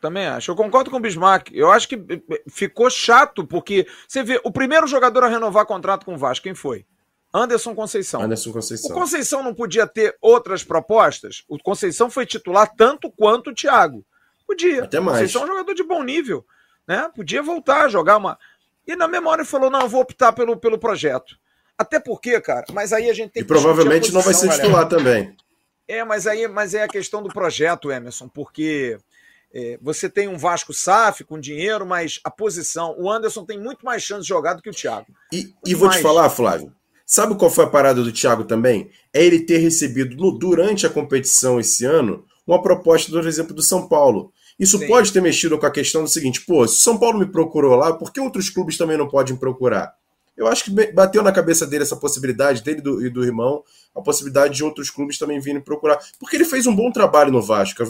Também 0.00 0.26
acho. 0.26 0.50
Eu 0.50 0.56
concordo 0.56 0.90
com 0.90 0.96
o 0.96 1.00
Bismarck. 1.00 1.50
Eu 1.52 1.70
acho 1.70 1.88
que 1.88 1.96
eh, 1.96 2.20
eh, 2.30 2.42
ficou 2.48 2.88
chato, 2.88 3.44
porque 3.44 3.86
você 4.06 4.22
vê, 4.22 4.40
o 4.44 4.52
primeiro 4.52 4.86
jogador 4.86 5.24
a 5.24 5.28
renovar 5.28 5.66
contrato 5.66 6.04
com 6.04 6.14
o 6.14 6.18
Vasco, 6.18 6.44
quem 6.44 6.54
foi? 6.54 6.86
Anderson 7.34 7.74
Conceição. 7.74 8.22
Anderson 8.22 8.52
Conceição. 8.52 8.90
O 8.90 8.94
Conceição 8.94 9.42
não 9.42 9.54
podia 9.54 9.86
ter 9.86 10.16
outras 10.20 10.62
propostas? 10.62 11.44
O 11.48 11.58
Conceição 11.58 12.10
foi 12.10 12.26
titular 12.26 12.70
tanto 12.76 13.10
quanto 13.10 13.50
o 13.50 13.54
Thiago. 13.54 14.04
Podia. 14.46 14.84
Até 14.84 15.00
mais. 15.00 15.16
O 15.16 15.20
Conceição 15.20 15.42
é 15.42 15.44
um 15.44 15.48
jogador 15.48 15.74
de 15.74 15.82
bom 15.82 16.02
nível. 16.02 16.44
Né? 16.86 17.10
Podia 17.14 17.42
voltar 17.42 17.86
a 17.86 17.88
jogar 17.88 18.18
uma. 18.18 18.38
E 18.86 18.94
na 18.94 19.08
memória 19.08 19.42
ele 19.42 19.48
falou: 19.48 19.70
não, 19.70 19.80
eu 19.80 19.88
vou 19.88 20.02
optar 20.02 20.32
pelo, 20.32 20.56
pelo 20.56 20.78
projeto. 20.78 21.36
Até 21.76 21.98
porque, 21.98 22.40
cara, 22.40 22.66
mas 22.72 22.92
aí 22.92 23.08
a 23.10 23.14
gente 23.14 23.32
tem 23.32 23.42
que. 23.42 23.46
E 23.46 23.48
provavelmente 23.48 24.12
posição, 24.12 24.18
não 24.18 24.22
vai 24.22 24.34
ser 24.34 24.48
titular 24.50 24.88
galera. 24.88 24.88
também. 24.88 25.36
É, 25.88 26.04
mas 26.04 26.26
aí 26.26 26.46
mas 26.46 26.74
é 26.74 26.82
a 26.82 26.88
questão 26.88 27.22
do 27.22 27.28
projeto, 27.28 27.90
Emerson, 27.90 28.28
porque 28.28 28.98
você 29.80 30.08
tem 30.08 30.28
um 30.28 30.38
Vasco 30.38 30.72
SAF 30.72 31.24
com 31.24 31.38
dinheiro, 31.38 31.84
mas 31.84 32.20
a 32.24 32.30
posição, 32.30 32.94
o 32.98 33.10
Anderson 33.10 33.44
tem 33.44 33.60
muito 33.60 33.84
mais 33.84 34.02
chance 34.02 34.22
de 34.22 34.28
jogar 34.28 34.54
do 34.54 34.62
que 34.62 34.70
o 34.70 34.74
Thiago. 34.74 35.06
E, 35.32 35.52
e 35.66 35.74
vou 35.74 35.90
te 35.90 35.98
falar, 35.98 36.30
Flávio, 36.30 36.72
sabe 37.04 37.34
qual 37.36 37.50
foi 37.50 37.64
a 37.64 37.70
parada 37.70 38.02
do 38.02 38.12
Thiago 38.12 38.44
também? 38.44 38.90
É 39.12 39.24
ele 39.24 39.40
ter 39.40 39.58
recebido 39.58 40.16
no, 40.16 40.38
durante 40.38 40.86
a 40.86 40.90
competição 40.90 41.60
esse 41.60 41.84
ano 41.84 42.24
uma 42.46 42.62
proposta, 42.62 43.10
por 43.12 43.26
exemplo, 43.26 43.54
do 43.54 43.62
São 43.62 43.88
Paulo. 43.88 44.32
Isso 44.58 44.78
Sim. 44.78 44.86
pode 44.86 45.12
ter 45.12 45.20
mexido 45.20 45.58
com 45.58 45.66
a 45.66 45.70
questão 45.70 46.02
do 46.02 46.08
seguinte: 46.08 46.44
pô, 46.44 46.66
se 46.66 46.78
o 46.78 46.82
São 46.82 46.98
Paulo 46.98 47.18
me 47.18 47.26
procurou 47.26 47.74
lá, 47.74 47.92
por 47.92 48.12
que 48.12 48.20
outros 48.20 48.50
clubes 48.50 48.76
também 48.76 48.96
não 48.96 49.08
podem 49.08 49.36
procurar? 49.36 49.92
Eu 50.36 50.46
acho 50.46 50.64
que 50.64 50.92
bateu 50.92 51.22
na 51.22 51.32
cabeça 51.32 51.66
dele 51.66 51.82
essa 51.82 51.96
possibilidade, 51.96 52.62
dele 52.62 52.80
do, 52.80 53.04
e 53.04 53.10
do 53.10 53.24
irmão, 53.24 53.62
a 53.94 54.00
possibilidade 54.00 54.54
de 54.54 54.64
outros 54.64 54.88
clubes 54.90 55.18
também 55.18 55.38
virem 55.38 55.60
procurar. 55.60 55.98
Porque 56.18 56.36
ele 56.36 56.44
fez 56.44 56.66
um 56.66 56.74
bom 56.74 56.90
trabalho 56.90 57.30
no 57.30 57.42
Vasco. 57.42 57.82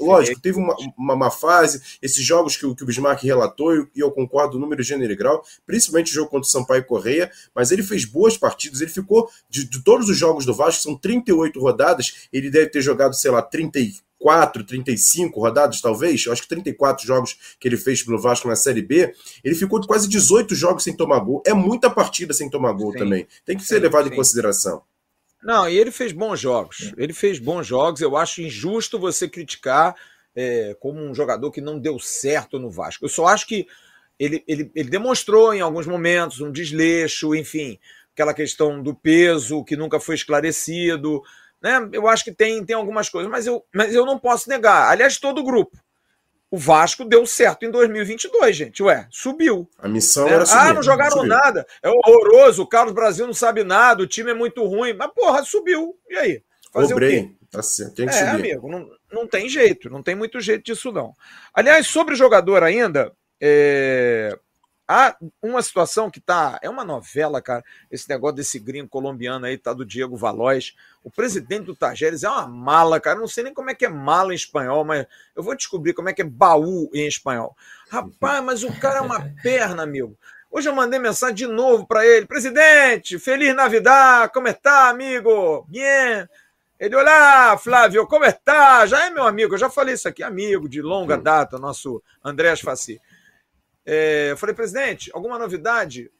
Lógico, 0.00 0.40
teve 0.40 0.58
uma, 0.58 0.74
uma 0.96 1.14
má 1.14 1.30
fase, 1.30 1.82
esses 2.00 2.24
jogos 2.24 2.56
que, 2.56 2.64
o, 2.64 2.74
que 2.74 2.82
o 2.82 2.86
Bismarck 2.86 3.22
relatou, 3.22 3.74
e 3.74 3.88
eu 3.96 4.10
concordo, 4.10 4.58
número, 4.58 4.82
gênero 4.82 5.12
e 5.12 5.16
grau, 5.16 5.44
principalmente 5.66 6.10
o 6.10 6.14
jogo 6.14 6.30
contra 6.30 6.46
o 6.46 6.50
Sampaio 6.50 6.84
Correia, 6.84 7.30
mas 7.54 7.70
ele 7.70 7.82
fez 7.82 8.04
boas 8.04 8.38
partidas, 8.38 8.80
ele 8.80 8.90
ficou, 8.90 9.28
de, 9.48 9.68
de 9.68 9.82
todos 9.84 10.08
os 10.08 10.16
jogos 10.16 10.46
do 10.46 10.54
Vasco, 10.54 10.82
são 10.82 10.96
38 10.96 11.60
rodadas, 11.60 12.28
ele 12.32 12.50
deve 12.50 12.68
ter 12.68 12.80
jogado, 12.80 13.14
sei 13.14 13.30
lá, 13.30 13.42
30 13.42 13.78
34, 14.26 14.64
35 14.64 15.40
rodadas, 15.40 15.80
talvez, 15.80 16.26
eu 16.26 16.32
acho 16.32 16.42
que 16.42 16.48
34 16.48 17.06
jogos 17.06 17.56
que 17.60 17.68
ele 17.68 17.76
fez 17.76 18.02
pelo 18.02 18.20
Vasco 18.20 18.48
na 18.48 18.56
Série 18.56 18.82
B, 18.82 19.14
ele 19.44 19.54
ficou 19.54 19.80
quase 19.86 20.08
18 20.08 20.54
jogos 20.54 20.82
sem 20.82 20.96
tomar 20.96 21.20
gol. 21.20 21.42
É 21.46 21.54
muita 21.54 21.88
partida 21.88 22.34
sem 22.34 22.50
tomar 22.50 22.72
gol 22.72 22.92
sim. 22.92 22.98
também. 22.98 23.26
Tem 23.44 23.56
que 23.56 23.64
ser 23.64 23.76
sim, 23.76 23.82
levado 23.82 24.08
sim. 24.08 24.12
em 24.12 24.16
consideração. 24.16 24.82
Não, 25.42 25.68
e 25.68 25.78
ele 25.78 25.92
fez 25.92 26.12
bons 26.12 26.40
jogos. 26.40 26.92
Ele 26.96 27.12
fez 27.12 27.38
bons 27.38 27.66
jogos. 27.66 28.00
Eu 28.00 28.16
acho 28.16 28.42
injusto 28.42 28.98
você 28.98 29.28
criticar 29.28 29.94
é, 30.34 30.76
como 30.80 31.00
um 31.00 31.14
jogador 31.14 31.52
que 31.52 31.60
não 31.60 31.78
deu 31.78 31.98
certo 32.00 32.58
no 32.58 32.70
Vasco. 32.70 33.04
Eu 33.04 33.08
só 33.08 33.26
acho 33.26 33.46
que 33.46 33.66
ele, 34.18 34.42
ele, 34.48 34.70
ele 34.74 34.90
demonstrou 34.90 35.54
em 35.54 35.60
alguns 35.60 35.86
momentos 35.86 36.40
um 36.40 36.50
desleixo, 36.50 37.34
enfim, 37.34 37.78
aquela 38.12 38.34
questão 38.34 38.82
do 38.82 38.94
peso 38.94 39.62
que 39.62 39.76
nunca 39.76 40.00
foi 40.00 40.16
esclarecido. 40.16 41.22
Né? 41.66 41.88
Eu 41.92 42.06
acho 42.06 42.22
que 42.22 42.30
tem, 42.30 42.64
tem 42.64 42.76
algumas 42.76 43.08
coisas, 43.08 43.28
mas 43.28 43.44
eu, 43.44 43.64
mas 43.74 43.92
eu 43.92 44.06
não 44.06 44.20
posso 44.20 44.48
negar. 44.48 44.88
Aliás, 44.88 45.18
todo 45.18 45.40
o 45.40 45.44
grupo. 45.44 45.76
O 46.48 46.56
Vasco 46.56 47.04
deu 47.04 47.26
certo 47.26 47.64
em 47.64 47.72
2022, 47.72 48.54
gente. 48.54 48.84
Ué, 48.84 49.08
subiu. 49.10 49.68
A 49.76 49.88
missão 49.88 50.26
né? 50.26 50.34
era 50.34 50.46
subir. 50.46 50.60
Ah, 50.60 50.72
não 50.72 50.82
jogaram 50.82 51.16
subir. 51.16 51.28
nada. 51.28 51.66
É 51.82 51.88
horroroso. 51.90 52.62
O 52.62 52.68
Carlos 52.68 52.94
Brasil 52.94 53.26
não 53.26 53.34
sabe 53.34 53.64
nada. 53.64 54.04
O 54.04 54.06
time 54.06 54.30
é 54.30 54.34
muito 54.34 54.64
ruim. 54.64 54.92
Mas, 54.92 55.10
porra, 55.12 55.42
subiu. 55.42 55.98
E 56.08 56.14
aí? 56.14 56.42
Fazer 56.72 56.94
Obrei. 56.94 57.18
o 57.18 57.28
quê? 57.30 57.34
Tá 57.50 57.62
certo. 57.62 57.94
Tem 57.96 58.06
que 58.06 58.14
é, 58.14 58.30
subir. 58.30 58.52
amigo, 58.52 58.70
não, 58.70 58.88
não 59.10 59.26
tem 59.26 59.48
jeito. 59.48 59.90
Não 59.90 60.04
tem 60.04 60.14
muito 60.14 60.38
jeito 60.38 60.62
disso, 60.62 60.92
não. 60.92 61.14
Aliás, 61.52 61.88
sobre 61.88 62.14
o 62.14 62.16
jogador 62.16 62.62
ainda, 62.62 63.12
é... 63.40 64.38
Há 64.88 65.16
uma 65.42 65.60
situação 65.62 66.10
que 66.10 66.20
tá. 66.20 66.58
É 66.62 66.70
uma 66.70 66.84
novela, 66.84 67.42
cara. 67.42 67.64
Esse 67.90 68.08
negócio 68.08 68.36
desse 68.36 68.58
gringo 68.58 68.88
colombiano 68.88 69.44
aí, 69.44 69.58
tá 69.58 69.72
do 69.72 69.84
Diego 69.84 70.16
Valois. 70.16 70.76
O 71.02 71.10
presidente 71.10 71.64
do 71.64 71.74
Tajeres 71.74 72.22
é 72.22 72.28
uma 72.28 72.46
mala, 72.46 73.00
cara. 73.00 73.16
Eu 73.16 73.20
não 73.20 73.28
sei 73.28 73.44
nem 73.44 73.54
como 73.54 73.70
é 73.70 73.74
que 73.74 73.84
é 73.84 73.88
mala 73.88 74.32
em 74.32 74.36
espanhol, 74.36 74.84
mas 74.84 75.06
eu 75.34 75.42
vou 75.42 75.56
descobrir 75.56 75.92
como 75.92 76.08
é 76.08 76.12
que 76.12 76.22
é 76.22 76.24
baú 76.24 76.88
em 76.94 77.06
espanhol. 77.06 77.56
Rapaz, 77.90 78.44
mas 78.44 78.62
o 78.62 78.72
cara 78.78 78.98
é 78.98 79.00
uma 79.02 79.20
perna, 79.42 79.82
amigo. 79.82 80.16
Hoje 80.50 80.68
eu 80.68 80.74
mandei 80.74 81.00
mensagem 81.00 81.34
de 81.34 81.46
novo 81.46 81.86
para 81.86 82.06
ele. 82.06 82.24
Presidente, 82.24 83.18
feliz 83.18 83.54
Navidad, 83.54 84.30
como 84.32 84.46
está, 84.48 84.88
amigo? 84.88 85.66
Bien. 85.68 86.28
Ele, 86.78 86.94
olá, 86.94 87.56
Flávio, 87.56 88.06
como 88.06 88.24
está? 88.26 88.84
Já 88.86 89.06
é 89.06 89.10
meu 89.10 89.24
amigo, 89.24 89.54
eu 89.54 89.58
já 89.58 89.70
falei 89.70 89.94
isso 89.94 90.06
aqui, 90.06 90.22
amigo 90.22 90.68
de 90.68 90.82
longa 90.82 91.16
data, 91.16 91.58
nosso 91.58 92.02
Andrés 92.22 92.60
Faci. 92.60 93.00
É, 93.86 94.32
eu 94.32 94.36
falei, 94.36 94.54
presidente, 94.54 95.10
alguma 95.14 95.38
novidade? 95.38 96.10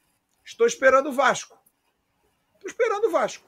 Estou 0.45 0.67
esperando 0.67 1.09
o 1.09 1.13
Vasco. 1.13 1.59
Estou 2.55 2.71
esperando 2.71 3.09
o 3.09 3.11
Vasco. 3.11 3.45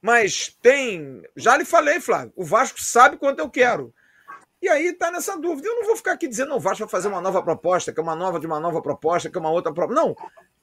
Mas 0.00 0.56
tem. 0.62 1.22
Já 1.36 1.56
lhe 1.56 1.64
falei, 1.64 2.00
Flávio, 2.00 2.32
o 2.36 2.44
Vasco 2.44 2.80
sabe 2.80 3.16
quanto 3.16 3.40
eu 3.40 3.50
quero. 3.50 3.92
E 4.60 4.68
aí 4.68 4.86
está 4.86 5.10
nessa 5.10 5.36
dúvida. 5.36 5.66
Eu 5.66 5.74
não 5.74 5.86
vou 5.86 5.96
ficar 5.96 6.12
aqui 6.12 6.28
dizendo, 6.28 6.50
não, 6.50 6.56
o 6.58 6.60
Vasco 6.60 6.84
vai 6.84 6.88
fazer 6.88 7.08
uma 7.08 7.20
nova 7.20 7.42
proposta, 7.42 7.92
que 7.92 7.98
é 7.98 8.02
uma 8.02 8.14
nova 8.14 8.38
de 8.38 8.46
uma 8.46 8.60
nova 8.60 8.80
proposta, 8.80 9.28
que 9.28 9.36
é 9.36 9.40
uma 9.40 9.50
outra 9.50 9.72
proposta. 9.72 10.00
Não. 10.00 10.14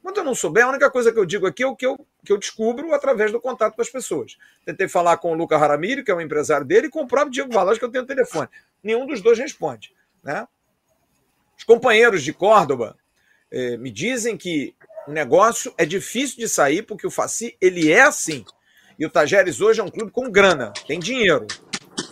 Quando 0.02 0.18
eu 0.18 0.24
não 0.24 0.34
souber, 0.34 0.66
a 0.66 0.70
única 0.70 0.90
coisa 0.90 1.12
que 1.12 1.20
eu 1.20 1.26
digo 1.26 1.46
aqui 1.46 1.64
é 1.64 1.68
o 1.68 1.76
que 1.76 1.86
eu, 1.86 1.98
que 2.24 2.32
eu 2.32 2.38
descubro 2.38 2.94
através 2.94 3.34
do 3.34 3.42
contato 3.42 3.76
com 3.76 3.82
as 3.82 3.90
pessoas. 3.90 4.38
Tentei 4.66 4.88
falar 4.88 5.18
com 5.18 5.34
o 5.34 5.36
Luca 5.36 5.58
Raramiri, 5.58 6.04
que 6.04 6.12
é 6.12 6.16
o 6.16 6.22
empresário 6.22 6.66
dele, 6.66 6.88
e 6.88 6.90
com 6.90 7.02
o 7.02 7.08
próprio 7.08 7.32
Diego 7.32 7.52
Valas, 7.52 7.78
que 7.78 7.84
eu 7.84 7.92
tenho 7.92 8.06
o 8.06 8.08
telefone. 8.08 8.48
Nenhum 8.82 9.06
dos 9.06 9.22
dois 9.22 9.38
responde. 9.38 9.94
Né? 10.24 10.48
Os 11.60 11.66
companheiros 11.66 12.24
de 12.24 12.32
Córdoba 12.32 12.96
eh, 13.52 13.76
me 13.76 13.92
dizem 13.92 14.38
que 14.38 14.74
o 15.06 15.12
negócio 15.12 15.74
é 15.78 15.86
difícil 15.86 16.38
de 16.38 16.48
sair 16.48 16.84
porque 16.84 17.06
o 17.06 17.12
Faci 17.12 17.58
ele 17.60 17.92
é 17.92 18.02
assim. 18.02 18.46
E 18.98 19.06
o 19.06 19.10
Tajeres 19.10 19.60
hoje 19.60 19.82
é 19.82 19.84
um 19.84 19.90
clube 19.90 20.10
com 20.10 20.32
grana, 20.32 20.72
tem 20.88 21.00
dinheiro, 21.00 21.46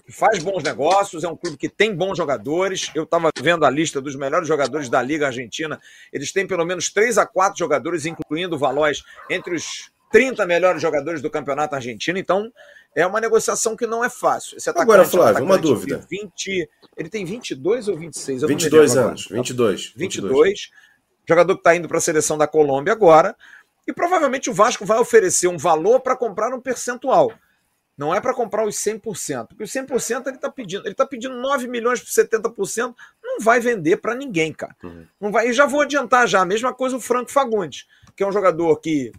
faz 0.10 0.44
bons 0.44 0.64
negócios, 0.64 1.24
é 1.24 1.30
um 1.30 1.36
clube 1.36 1.56
que 1.56 1.70
tem 1.70 1.96
bons 1.96 2.18
jogadores. 2.18 2.92
Eu 2.94 3.04
estava 3.04 3.30
vendo 3.40 3.66
a 3.66 3.70
lista 3.70 4.02
dos 4.02 4.18
melhores 4.18 4.50
jogadores 4.50 4.90
da 4.90 5.02
Liga 5.02 5.28
Argentina. 5.28 5.80
Eles 6.12 6.34
têm 6.34 6.46
pelo 6.46 6.66
menos 6.66 6.90
três 6.90 7.18
a 7.18 7.26
quatro 7.26 7.58
jogadores, 7.58 8.06
incluindo 8.06 8.56
o 8.56 8.60
Valois, 8.60 9.02
entre 9.30 9.56
os 9.56 9.90
30 10.12 10.46
melhores 10.46 10.82
jogadores 10.82 11.22
do 11.22 11.30
campeonato 11.30 11.76
argentino. 11.76 12.18
Então, 12.18 12.52
é 12.96 13.06
uma 13.06 13.22
negociação 13.22 13.76
que 13.76 13.86
não 13.86 14.04
é 14.04 14.10
fácil. 14.10 14.58
Esse 14.58 14.70
Agora, 14.70 15.06
Flávio, 15.06 15.44
uma 15.44 15.58
dúvida. 15.58 16.06
20, 16.10 16.70
ele 16.96 17.10
tem 17.10 17.26
22 17.26 17.88
ou 17.88 17.98
26? 17.98 18.42
Eu 18.42 18.48
22 18.48 18.98
anos, 18.98 19.28
22, 19.30 19.94
22. 19.96 20.30
22. 20.30 20.72
Jogador 21.28 21.54
que 21.56 21.60
está 21.60 21.76
indo 21.76 21.88
para 21.88 21.98
a 21.98 22.02
seleção 22.02 22.38
da 22.38 22.48
Colômbia 22.48 22.94
agora. 22.94 23.36
E 23.86 23.94
provavelmente 23.94 24.50
o 24.50 24.54
Vasco 24.54 24.86
vai 24.86 25.00
oferecer 25.00 25.48
um 25.48 25.58
valor 25.58 26.00
para 26.02 26.16
comprar 26.16 26.54
um 26.54 26.60
percentual. 26.60 27.32
Não 27.98 28.14
é 28.14 28.22
para 28.22 28.34
comprar 28.34 28.66
os 28.66 28.76
100%. 28.76 29.48
Porque 29.48 29.64
os 29.64 29.72
100% 29.72 30.28
ele 30.28 30.36
está 30.36 30.50
pedindo. 30.52 30.84
Ele 30.84 30.92
está 30.92 31.06
pedindo 31.06 31.36
9 31.36 31.68
milhões 31.68 32.00
por 32.00 32.10
70%. 32.10 32.94
Não 33.24 33.38
não 33.38 33.44
vai 33.44 33.60
vender 33.60 33.98
para 33.98 34.16
ninguém, 34.16 34.52
cara. 34.52 34.76
Uhum. 34.84 35.06
Não 35.22 35.32
vai. 35.32 35.48
E 35.48 35.54
já 35.54 35.66
vou 35.66 35.82
adiantar 35.82 36.28
já, 36.28 36.42
a 36.42 36.46
mesma 36.46 36.74
coisa 36.74 36.98
o 36.98 37.02
Franco 37.02 37.32
Fagundes, 37.32 37.86
que 38.16 38.24
é 38.24 38.28
um 38.28 38.32
jogador 38.32 38.76
que 38.78 39.12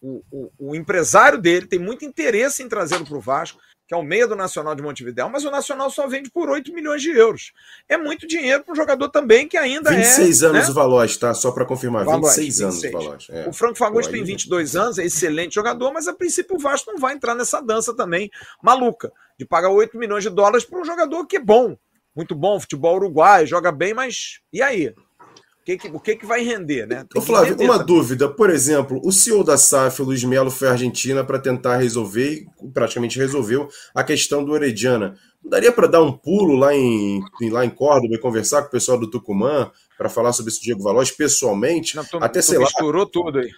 o, 0.00 0.22
o, 0.30 0.50
o 0.58 0.74
empresário 0.74 1.38
dele 1.38 1.66
tem 1.66 1.78
muito 1.78 2.04
interesse 2.04 2.62
em 2.62 2.68
trazê-lo 2.68 3.04
para 3.04 3.16
o 3.16 3.20
Vasco 3.20 3.60
que 3.90 3.94
é 3.94 3.96
o 3.96 4.04
meia 4.04 4.24
do 4.24 4.36
Nacional 4.36 4.72
de 4.76 4.82
Montevideo, 4.84 5.28
mas 5.28 5.44
o 5.44 5.50
Nacional 5.50 5.90
só 5.90 6.06
vende 6.06 6.30
por 6.30 6.48
8 6.48 6.72
milhões 6.72 7.02
de 7.02 7.10
euros. 7.10 7.50
É 7.88 7.96
muito 7.96 8.24
dinheiro 8.24 8.62
para 8.62 8.72
um 8.72 8.76
jogador 8.76 9.08
também 9.08 9.48
que 9.48 9.56
ainda 9.56 9.90
26 9.90 10.06
é. 10.06 10.22
26 10.26 10.42
anos 10.44 10.62
né? 10.62 10.70
o 10.70 10.74
Valois, 10.74 11.16
tá? 11.16 11.34
Só 11.34 11.50
para 11.50 11.64
confirmar, 11.64 12.04
Valois, 12.04 12.36
26, 12.36 12.58
26 12.60 12.62
anos 12.62 12.84
o 12.84 13.04
Valois. 13.04 13.26
É. 13.30 13.48
O 13.48 13.52
Franco 13.52 13.76
Fagundes 13.76 14.06
tem 14.06 14.22
22 14.22 14.76
anos, 14.76 14.96
é 14.96 15.04
excelente 15.04 15.56
jogador, 15.56 15.92
mas 15.92 16.06
a 16.06 16.12
princípio 16.12 16.54
o 16.54 16.58
Vasco 16.60 16.92
não 16.92 17.00
vai 17.00 17.14
entrar 17.14 17.34
nessa 17.34 17.60
dança 17.60 17.92
também 17.92 18.30
maluca 18.62 19.12
de 19.36 19.44
pagar 19.44 19.70
8 19.70 19.98
milhões 19.98 20.22
de 20.22 20.30
dólares 20.30 20.64
para 20.64 20.80
um 20.80 20.84
jogador 20.84 21.26
que 21.26 21.38
é 21.38 21.40
bom, 21.40 21.76
muito 22.14 22.36
bom, 22.36 22.60
futebol 22.60 22.94
uruguai, 22.94 23.44
joga 23.44 23.72
bem, 23.72 23.92
mas 23.92 24.38
e 24.52 24.62
aí? 24.62 24.94
Que 25.76 25.88
que, 25.90 25.96
o 25.96 26.00
que, 26.00 26.16
que 26.16 26.26
vai 26.26 26.42
render, 26.42 26.86
né? 26.86 27.04
Ô, 27.14 27.20
Flávio, 27.20 27.56
uma 27.60 27.78
também. 27.78 27.86
dúvida. 27.86 28.28
Por 28.28 28.50
exemplo, 28.50 29.00
o 29.04 29.12
CEO 29.12 29.44
da 29.44 29.56
SAF, 29.56 30.02
Luiz 30.02 30.22
Melo, 30.24 30.50
foi 30.50 30.68
à 30.68 30.72
Argentina 30.72 31.24
para 31.24 31.38
tentar 31.38 31.76
resolver, 31.76 32.46
praticamente 32.72 33.18
resolveu, 33.18 33.68
a 33.94 34.02
questão 34.02 34.44
do 34.44 34.52
Orediana. 34.52 35.16
Não 35.42 35.50
daria 35.50 35.72
para 35.72 35.86
dar 35.86 36.02
um 36.02 36.12
pulo 36.12 36.56
lá 36.56 36.74
em, 36.74 37.20
lá 37.50 37.64
em 37.64 37.70
Córdoba 37.70 38.14
e 38.14 38.18
conversar 38.18 38.62
com 38.62 38.68
o 38.68 38.70
pessoal 38.70 38.98
do 38.98 39.10
Tucumã 39.10 39.70
para 39.96 40.08
falar 40.08 40.32
sobre 40.32 40.52
esse 40.52 40.62
Diego 40.62 40.82
Valois 40.82 41.10
pessoalmente? 41.10 41.96
Não, 41.96 42.04
tô, 42.04 42.18
até, 42.18 42.42
sei 42.42 42.58
misturou 42.58 43.04
lá. 43.04 43.10
tudo 43.10 43.38
aí. 43.38 43.50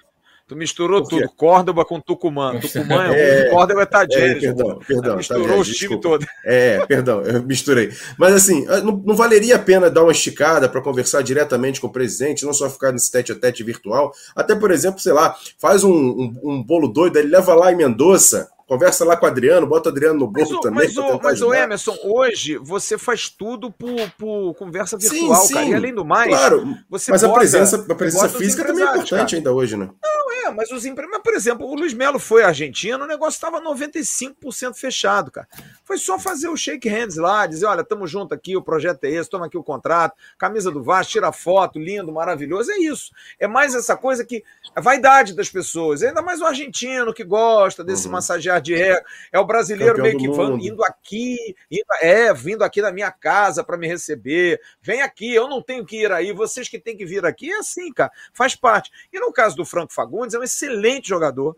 Tu 0.52 0.56
misturou 0.56 1.02
tudo, 1.02 1.26
Córdoba 1.30 1.82
com 1.82 1.98
Tucumã. 1.98 2.52
Tucumã 2.60 3.06
é, 3.14 3.46
é 3.46 3.50
Córdoba 3.50 3.82
é 3.82 3.86
Tadjeres. 3.86 4.44
É, 4.44 4.46
perdão, 4.48 4.78
perdão. 4.86 5.16
Misturou 5.16 5.48
tá, 5.48 5.56
os 5.56 5.68
times 5.68 6.00
todos. 6.00 6.26
É, 6.44 6.84
perdão, 6.84 7.22
eu 7.22 7.42
misturei. 7.42 7.90
Mas 8.18 8.34
assim, 8.34 8.66
ah, 8.68 8.80
não, 8.80 9.02
não 9.02 9.16
valeria 9.16 9.56
a 9.56 9.58
pena 9.58 9.88
dar 9.88 10.02
uma 10.02 10.12
esticada 10.12 10.68
para 10.68 10.82
conversar 10.82 11.22
diretamente 11.22 11.80
com 11.80 11.86
o 11.86 11.92
presidente, 11.92 12.44
não 12.44 12.52
só 12.52 12.68
ficar 12.68 12.92
nesse 12.92 13.10
tete 13.10 13.32
a 13.32 13.34
tete 13.34 13.64
virtual. 13.64 14.12
Até, 14.36 14.54
por 14.54 14.70
exemplo, 14.70 15.00
sei 15.00 15.14
lá, 15.14 15.34
faz 15.58 15.84
um, 15.84 15.90
um, 15.90 16.40
um 16.44 16.62
bolo 16.62 16.88
doido, 16.88 17.18
ele 17.18 17.28
leva 17.28 17.54
lá 17.54 17.72
em 17.72 17.76
Mendoza, 17.76 18.50
Conversa 18.72 19.04
lá 19.04 19.18
com 19.18 19.26
o 19.26 19.28
Adriano, 19.28 19.66
bota 19.66 19.90
o 19.90 19.92
Adriano 19.92 20.20
no 20.20 20.26
bolo 20.26 20.60
também. 20.60 20.86
Mas, 20.86 20.96
o, 20.96 21.20
mas 21.22 21.42
o 21.42 21.52
Emerson, 21.52 21.94
hoje 22.04 22.56
você 22.56 22.96
faz 22.96 23.28
tudo 23.28 23.70
por, 23.70 24.10
por 24.16 24.54
conversa 24.54 24.96
virtual, 24.96 25.42
sim, 25.42 25.48
sim, 25.48 25.54
cara. 25.54 25.66
E 25.66 25.74
além 25.74 25.94
do 25.94 26.06
mais, 26.06 26.30
claro, 26.30 26.78
mas 26.88 27.06
bota, 27.06 27.26
a 27.26 27.32
presença, 27.34 27.86
a 27.86 27.94
presença 27.94 28.28
física 28.30 28.64
também 28.64 28.82
é 28.82 28.86
importante 28.86 29.10
cara. 29.12 29.36
ainda 29.36 29.52
hoje, 29.52 29.76
né? 29.76 29.90
Não, 30.02 30.21
é, 30.44 30.50
mas 30.50 30.70
os 30.70 30.84
empresários. 30.84 31.22
Por 31.22 31.34
exemplo, 31.34 31.66
o 31.66 31.74
Luiz 31.74 31.92
Melo 31.92 32.18
foi 32.18 32.42
à 32.42 32.48
Argentina, 32.48 33.02
o 33.02 33.06
negócio 33.06 33.36
estava 33.36 33.60
95% 33.60 34.74
fechado, 34.74 35.30
cara. 35.30 35.48
Foi 35.84 35.98
só 35.98 36.18
fazer 36.18 36.48
o 36.48 36.56
shake 36.56 36.88
hands 36.88 37.16
lá, 37.16 37.46
dizer: 37.46 37.66
olha, 37.66 37.82
estamos 37.82 38.10
junto 38.10 38.34
aqui, 38.34 38.56
o 38.56 38.62
projeto 38.62 39.04
é 39.04 39.10
esse, 39.10 39.28
toma 39.28 39.46
aqui 39.46 39.56
o 39.56 39.62
contrato, 39.62 40.16
camisa 40.38 40.70
do 40.70 40.82
Vasco, 40.82 41.12
tira 41.12 41.32
foto, 41.32 41.78
lindo, 41.78 42.12
maravilhoso. 42.12 42.70
É 42.72 42.78
isso. 42.78 43.12
É 43.38 43.46
mais 43.46 43.74
essa 43.74 43.96
coisa 43.96 44.24
que. 44.24 44.42
A 44.74 44.80
vaidade 44.80 45.34
das 45.34 45.50
pessoas. 45.50 46.02
Ainda 46.02 46.22
mais 46.22 46.40
o 46.40 46.46
argentino 46.46 47.12
que 47.12 47.24
gosta 47.24 47.84
desse 47.84 48.06
uhum. 48.06 48.12
massagear 48.12 48.60
de 48.60 48.74
ego. 48.74 49.04
É 49.32 49.38
o 49.38 49.44
brasileiro 49.44 49.96
Campeão 49.96 50.18
meio 50.18 50.18
que 50.18 50.36
van, 50.36 50.58
indo 50.60 50.84
aqui, 50.84 51.36
indo, 51.70 51.84
é, 52.00 52.32
vindo 52.32 52.62
aqui 52.62 52.80
na 52.80 52.92
minha 52.92 53.10
casa 53.10 53.62
para 53.62 53.76
me 53.76 53.86
receber. 53.86 54.60
Vem 54.80 55.02
aqui, 55.02 55.34
eu 55.34 55.48
não 55.48 55.62
tenho 55.62 55.84
que 55.84 56.02
ir 56.02 56.12
aí, 56.12 56.32
vocês 56.32 56.68
que 56.68 56.78
têm 56.78 56.96
que 56.96 57.04
vir 57.04 57.24
aqui. 57.24 57.52
É 57.52 57.58
assim, 57.58 57.92
cara, 57.92 58.10
faz 58.32 58.54
parte. 58.54 58.90
E 59.12 59.20
no 59.20 59.32
caso 59.32 59.56
do 59.56 59.64
Franco 59.64 59.92
Fagundes, 59.92 60.31
é 60.34 60.38
um 60.38 60.42
excelente 60.42 61.08
jogador, 61.08 61.56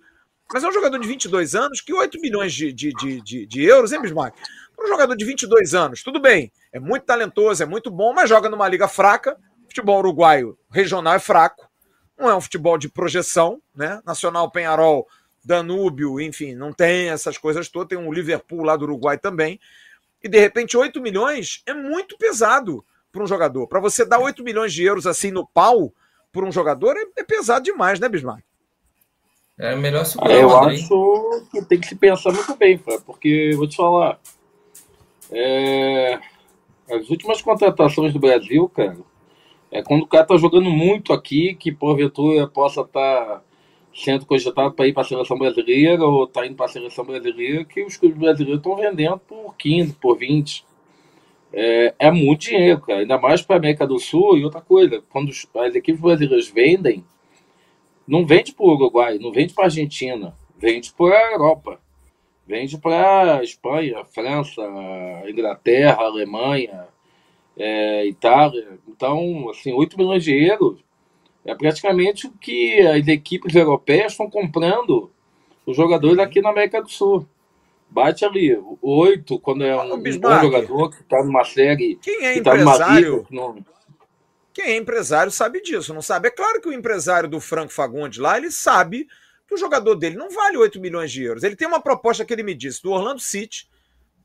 mas 0.52 0.62
é 0.62 0.68
um 0.68 0.72
jogador 0.72 0.98
de 0.98 1.08
22 1.08 1.54
anos 1.54 1.80
que 1.80 1.92
8 1.92 2.20
milhões 2.20 2.52
de, 2.52 2.72
de, 2.72 2.92
de, 2.92 3.20
de, 3.20 3.46
de 3.46 3.64
euros, 3.64 3.92
hein, 3.92 4.00
Bismarck? 4.00 4.36
Para 4.76 4.84
um 4.84 4.88
jogador 4.88 5.16
de 5.16 5.24
22 5.24 5.74
anos, 5.74 6.02
tudo 6.02 6.20
bem, 6.20 6.52
é 6.72 6.80
muito 6.80 7.04
talentoso, 7.04 7.62
é 7.62 7.66
muito 7.66 7.90
bom, 7.90 8.12
mas 8.12 8.28
joga 8.28 8.48
numa 8.48 8.68
liga 8.68 8.88
fraca. 8.88 9.36
Futebol 9.68 9.98
uruguaio 9.98 10.58
regional 10.70 11.14
é 11.14 11.18
fraco, 11.18 11.68
não 12.18 12.28
é 12.28 12.34
um 12.34 12.40
futebol 12.40 12.78
de 12.78 12.88
projeção, 12.88 13.60
né? 13.74 14.00
Nacional 14.04 14.50
Penharol 14.50 15.06
Danúbio, 15.44 16.20
enfim, 16.20 16.54
não 16.54 16.72
tem 16.72 17.10
essas 17.10 17.36
coisas 17.36 17.68
todas. 17.68 17.88
Tem 17.88 17.98
um 17.98 18.12
Liverpool 18.12 18.64
lá 18.64 18.76
do 18.76 18.84
Uruguai 18.84 19.18
também. 19.18 19.60
E 20.22 20.28
de 20.28 20.38
repente, 20.38 20.76
8 20.76 21.00
milhões 21.02 21.62
é 21.66 21.74
muito 21.74 22.16
pesado 22.16 22.84
para 23.12 23.22
um 23.22 23.26
jogador. 23.26 23.68
Para 23.68 23.80
você 23.80 24.04
dar 24.04 24.18
8 24.18 24.42
milhões 24.42 24.72
de 24.72 24.82
euros 24.82 25.06
assim 25.06 25.30
no 25.30 25.46
pau 25.46 25.92
por 26.32 26.44
um 26.44 26.50
jogador 26.50 26.96
é, 26.96 27.20
é 27.20 27.22
pesado 27.22 27.64
demais, 27.64 28.00
né, 28.00 28.08
Bismarck? 28.08 28.42
É 29.58 29.76
melhor 29.76 30.04
segurar 30.04 30.34
Eu 30.34 30.56
acho 30.56 31.46
que 31.50 31.64
tem 31.64 31.78
que 31.78 31.86
se 31.86 31.94
pensar 31.94 32.32
muito 32.32 32.56
bem, 32.56 32.78
porque 33.06 33.52
vou 33.56 33.68
te 33.68 33.76
falar. 33.76 34.18
É... 35.30 36.18
As 36.90 37.08
últimas 37.08 37.40
contratações 37.40 38.12
do 38.12 38.18
Brasil, 38.18 38.68
cara, 38.68 38.98
é 39.70 39.82
quando 39.82 40.02
o 40.02 40.06
cara 40.06 40.26
tá 40.26 40.36
jogando 40.36 40.70
muito 40.70 41.12
aqui, 41.12 41.54
que 41.54 41.72
porventura 41.72 42.46
possa 42.46 42.82
estar. 42.82 43.26
Tá 43.26 43.42
sendo 43.94 44.26
cogitado 44.26 44.72
para 44.72 44.88
ir 44.88 44.92
para 44.92 45.02
a 45.02 45.06
seleção 45.06 45.38
brasileira 45.38 46.04
ou 46.04 46.24
está 46.24 46.44
indo 46.44 46.56
para 46.56 46.66
a 46.66 46.68
seleção 46.68 47.04
brasileira, 47.04 47.64
que 47.64 47.82
os 47.82 47.96
clubes 47.96 48.18
brasileiros 48.18 48.58
estão 48.58 48.74
vendendo 48.74 49.18
por 49.18 49.54
15, 49.56 49.92
por 49.94 50.18
20. 50.18 50.64
É, 51.52 51.94
é 52.00 52.10
muito 52.10 52.46
dinheiro, 52.46 52.80
cara. 52.80 53.00
Ainda 53.00 53.16
mais 53.16 53.40
para 53.40 53.54
a 53.56 53.58
América 53.58 53.86
do 53.86 53.98
Sul 54.00 54.36
e 54.36 54.44
outra 54.44 54.60
coisa. 54.60 55.00
Quando 55.08 55.30
as 55.30 55.74
equipes 55.76 56.00
brasileiras 56.00 56.48
vendem, 56.48 57.04
não 58.06 58.26
vende 58.26 58.52
para 58.52 58.64
o 58.66 58.74
Uruguai, 58.74 59.18
não 59.18 59.32
vende 59.32 59.54
para 59.54 59.64
a 59.64 59.66
Argentina, 59.66 60.34
vende 60.58 60.92
para 60.92 61.16
a 61.16 61.32
Europa. 61.32 61.80
Vende 62.46 62.76
para 62.76 63.42
Espanha, 63.42 64.04
França, 64.04 64.62
Inglaterra, 65.26 66.02
Alemanha, 66.02 66.86
é, 67.56 68.06
Itália. 68.06 68.78
Então, 68.86 69.48
assim, 69.48 69.72
8 69.72 69.96
milhões 69.96 70.22
de 70.22 70.46
euros 70.46 70.84
é 71.44 71.54
praticamente 71.54 72.26
o 72.26 72.32
que 72.32 72.80
as 72.80 73.08
equipes 73.08 73.54
europeias 73.54 74.12
estão 74.12 74.28
comprando 74.28 75.10
os 75.64 75.76
jogadores 75.76 76.18
aqui 76.18 76.42
na 76.42 76.50
América 76.50 76.82
do 76.82 76.90
Sul. 76.90 77.26
Bate 77.88 78.24
ali, 78.24 78.58
oito, 78.82 79.38
quando 79.38 79.64
é 79.64 79.76
um, 79.76 79.94
um 79.94 80.02
bom 80.02 80.40
jogador 80.40 80.90
que 80.90 81.00
está 81.00 81.22
numa 81.22 81.44
série. 81.44 81.96
Quem 82.02 82.26
é 82.26 82.40
tá 82.42 82.56
empresário? 82.56 83.22
Tá 83.22 83.28
Quem 84.54 84.66
é 84.66 84.76
empresário 84.76 85.30
sabe 85.30 85.60
disso, 85.60 85.92
não 85.92 86.00
sabe? 86.00 86.28
É 86.28 86.30
claro 86.30 86.60
que 86.60 86.68
o 86.68 86.72
empresário 86.72 87.28
do 87.28 87.40
Franco 87.40 87.72
Fagundes 87.72 88.18
lá, 88.18 88.38
ele 88.38 88.50
sabe 88.50 89.06
que 89.46 89.54
o 89.54 89.58
jogador 89.58 89.96
dele 89.96 90.16
não 90.16 90.30
vale 90.30 90.56
8 90.56 90.80
milhões 90.80 91.12
de 91.12 91.22
euros. 91.22 91.42
Ele 91.42 91.56
tem 91.56 91.68
uma 91.68 91.82
proposta 91.82 92.24
que 92.24 92.32
ele 92.32 92.42
me 92.42 92.54
disse 92.54 92.82
do 92.82 92.92
Orlando 92.92 93.20
City, 93.20 93.68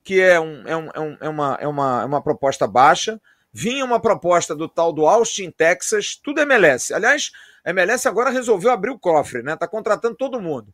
que 0.03 0.21
é, 0.21 0.35
é, 0.35 0.39
um, 0.39 0.63
é, 0.65 0.77
um, 0.77 1.17
é, 1.19 1.29
uma, 1.29 1.57
é, 1.59 1.67
uma, 1.67 2.01
é 2.03 2.05
uma 2.05 2.21
proposta 2.21 2.65
baixa 2.65 3.19
vinha 3.51 3.83
uma 3.83 3.99
proposta 3.99 4.55
do 4.55 4.67
tal 4.67 4.93
do 4.93 5.05
Austin, 5.05 5.51
Texas, 5.51 6.15
tudo 6.15 6.41
MLS. 6.41 6.93
Aliás, 6.93 7.31
a 7.63 7.71
MLS 7.71 8.07
agora 8.07 8.29
resolveu 8.29 8.71
abrir 8.71 8.91
o 8.91 8.99
cofre, 8.99 9.41
né? 9.41 9.55
Tá 9.55 9.67
contratando 9.67 10.15
todo 10.15 10.41
mundo. 10.41 10.73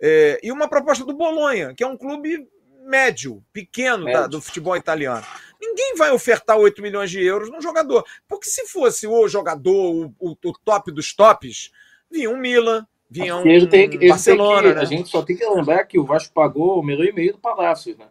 É, 0.00 0.38
e 0.42 0.52
uma 0.52 0.68
proposta 0.68 1.04
do 1.04 1.14
Bolonha, 1.14 1.74
que 1.74 1.82
é 1.82 1.86
um 1.86 1.96
clube 1.96 2.48
médio, 2.86 3.42
pequeno 3.52 4.04
médio. 4.04 4.20
Da, 4.20 4.26
do 4.26 4.40
futebol 4.40 4.76
italiano. 4.76 5.26
Ninguém 5.60 5.94
vai 5.96 6.10
ofertar 6.12 6.56
8 6.56 6.80
milhões 6.80 7.10
de 7.10 7.22
euros 7.22 7.50
num 7.50 7.60
jogador. 7.60 8.04
Porque 8.28 8.48
se 8.48 8.66
fosse 8.68 9.06
o 9.06 9.28
jogador, 9.28 9.72
o, 9.92 10.14
o, 10.18 10.30
o 10.30 10.52
top 10.64 10.92
dos 10.92 11.12
tops, 11.12 11.72
vinha 12.10 12.30
um 12.30 12.36
Milan, 12.36 12.86
vinha 13.10 13.36
um 13.36 13.42
tem, 13.66 13.90
Barcelona. 14.08 14.68
Que, 14.68 14.74
né? 14.74 14.80
A 14.80 14.84
gente 14.84 15.08
só 15.08 15.22
tem 15.22 15.36
que 15.36 15.44
lembrar 15.44 15.84
que 15.84 15.98
o 15.98 16.04
Vasco 16.04 16.32
pagou 16.32 16.78
o 16.78 16.82
milhão 16.82 17.04
e 17.04 17.12
meio 17.12 17.32
do 17.32 17.38
Palácio, 17.38 17.96
né? 17.98 18.06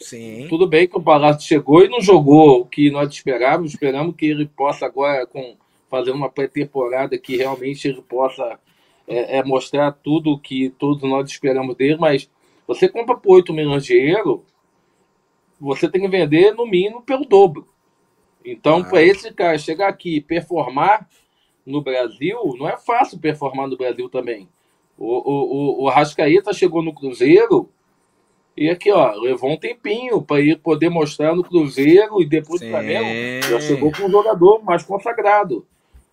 Sim. 0.00 0.46
Tudo 0.48 0.66
bem 0.66 0.86
que 0.86 0.96
o 0.96 1.02
Palácio 1.02 1.46
chegou 1.46 1.84
e 1.84 1.88
não 1.88 2.00
jogou 2.00 2.60
o 2.60 2.66
que 2.66 2.90
nós 2.90 3.12
esperávamos. 3.12 3.72
Esperamos 3.72 4.14
que 4.16 4.26
ele 4.26 4.46
possa 4.46 4.86
agora, 4.86 5.26
com 5.26 5.56
fazer 5.90 6.10
uma 6.10 6.30
pré-temporada, 6.30 7.18
que 7.18 7.36
realmente 7.36 7.88
ele 7.88 8.02
possa 8.02 8.58
é, 9.06 9.38
é, 9.38 9.44
mostrar 9.44 9.92
tudo 9.92 10.32
o 10.32 10.38
que 10.38 10.70
todos 10.78 11.02
nós 11.02 11.28
esperamos 11.30 11.76
dele. 11.76 11.96
Mas 11.98 12.28
você 12.68 12.86
compra 12.86 13.16
por 13.16 13.36
8 13.36 13.54
milhões 13.54 13.82
de 13.82 13.94
euros, 13.94 14.40
você 15.58 15.88
tem 15.88 16.02
que 16.02 16.08
vender 16.08 16.54
no 16.54 16.66
mínimo 16.66 17.00
pelo 17.00 17.24
dobro. 17.24 17.66
Então, 18.44 18.80
ah. 18.80 18.84
para 18.84 19.02
esse 19.02 19.32
cara 19.32 19.56
chegar 19.56 19.88
aqui 19.88 20.16
e 20.16 20.20
performar 20.20 21.08
no 21.64 21.80
Brasil, 21.80 22.38
não 22.58 22.68
é 22.68 22.76
fácil 22.76 23.18
performar 23.18 23.68
no 23.68 23.76
Brasil 23.76 24.10
também. 24.10 24.46
O, 24.98 25.06
o, 25.06 25.82
o, 25.82 25.84
o 25.84 25.88
Rascaeta 25.88 26.52
chegou 26.52 26.82
no 26.82 26.92
Cruzeiro 26.92 27.70
e 28.54 28.68
aqui, 28.68 28.92
ó, 28.92 29.12
levou 29.12 29.50
um 29.50 29.56
tempinho 29.56 30.20
para 30.20 30.40
ir 30.40 30.58
poder 30.58 30.90
mostrar 30.90 31.34
no 31.34 31.44
Cruzeiro 31.44 32.20
e 32.20 32.26
depois 32.26 32.60
Flamengo. 32.60 33.46
Já 33.48 33.60
chegou 33.60 33.92
com 33.92 34.02
um 34.02 34.10
jogador 34.10 34.62
mais 34.62 34.82
consagrado. 34.82 35.66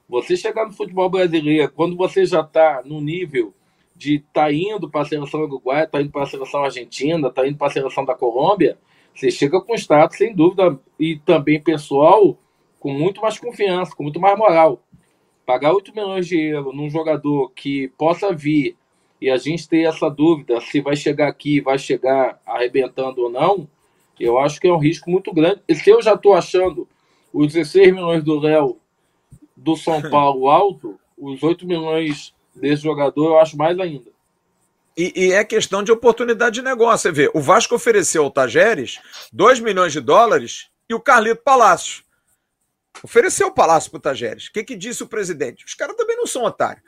Você 0.08 0.38
chegar 0.38 0.66
no 0.66 0.72
futebol 0.72 1.10
brasileiro, 1.10 1.72
quando 1.72 1.98
você 1.98 2.26
já 2.26 2.42
está 2.42 2.82
no 2.86 3.02
nível 3.02 3.54
de 3.96 4.20
tá 4.34 4.52
indo 4.52 4.90
para 4.90 5.02
a 5.02 5.06
seleção 5.06 5.42
uruguaia, 5.42 5.88
tá 5.88 6.02
indo 6.02 6.12
para 6.12 6.24
a 6.24 6.28
seleção 6.28 6.64
argentina, 6.64 7.32
tá 7.32 7.48
indo 7.48 7.58
para 7.58 7.68
a 7.68 7.72
seleção 7.72 8.04
da 8.04 8.14
Colômbia, 8.14 8.78
você 9.14 9.32
chega 9.32 9.62
com 9.62 9.74
status, 9.76 10.18
sem 10.18 10.36
dúvida, 10.36 10.78
e 11.00 11.16
também 11.18 11.62
pessoal, 11.62 12.38
com 12.80 12.92
muito 12.92 13.22
mais 13.22 13.40
confiança, 13.40 13.96
com 13.96 14.04
muito 14.04 14.20
mais 14.20 14.38
moral. 14.38 14.82
Pagar 15.46 15.74
8 15.74 15.96
milhões 15.96 16.28
de 16.28 16.38
euros 16.38 16.76
num 16.76 16.90
jogador 16.90 17.52
que 17.56 17.88
possa 17.98 18.34
vir 18.34 18.76
e 19.22 19.30
a 19.30 19.38
gente 19.38 19.70
ter 19.70 19.84
essa 19.84 20.10
dúvida 20.10 20.60
se 20.60 20.82
vai 20.82 20.96
chegar 20.96 21.30
aqui, 21.30 21.62
vai 21.62 21.78
chegar 21.78 22.42
arrebentando 22.46 23.22
ou 23.22 23.30
não, 23.30 23.68
eu 24.20 24.38
acho 24.38 24.60
que 24.60 24.68
é 24.68 24.74
um 24.74 24.78
risco 24.78 25.10
muito 25.10 25.34
grande. 25.34 25.62
E 25.68 25.76
se 25.76 25.90
eu 25.90 26.02
já 26.02 26.14
estou 26.14 26.34
achando 26.34 26.88
os 27.34 27.54
16 27.54 27.94
milhões 27.94 28.24
do 28.24 28.40
Léo 28.40 28.78
do 29.56 29.76
São 29.76 30.02
Paulo 30.10 30.50
alto, 30.50 31.00
os 31.18 31.42
8 31.42 31.66
milhões 31.66 32.34
desse 32.56 32.84
jogador 32.84 33.32
eu 33.32 33.40
acho 33.40 33.58
mais 33.58 33.80
ainda. 33.80 34.16
E, 34.98 35.12
e, 35.16 35.34
é 35.34 35.44
questão 35.44 35.84
de 35.84 35.92
oportunidade 35.92 36.56
de 36.56 36.62
negócio. 36.62 37.10
Você 37.10 37.12
vê, 37.12 37.32
o 37.34 37.42
Vasco 37.42 37.76
ofereceu 37.76 38.24
ao 38.24 38.32
Tajeres 38.32 39.00
2 39.34 39.60
milhões 39.60 39.92
de 39.92 40.00
dólares 40.00 40.70
e 40.90 40.94
o 40.94 41.02
Carlito 41.02 41.44
Palácio. 41.44 42.04
Ofereceu 43.04 43.48
o 43.48 43.54
Palácio 43.54 43.92
para 43.92 43.98
o 43.98 44.02
Tajeres. 44.02 44.48
O 44.48 44.54
que, 44.54 44.64
que 44.64 44.76
disse 44.76 45.04
o 45.04 45.08
presidente? 45.08 45.66
Os 45.66 45.74
caras 45.74 45.98
também 45.98 46.16
não 46.16 46.26
são 46.26 46.44
otários. 46.44 46.84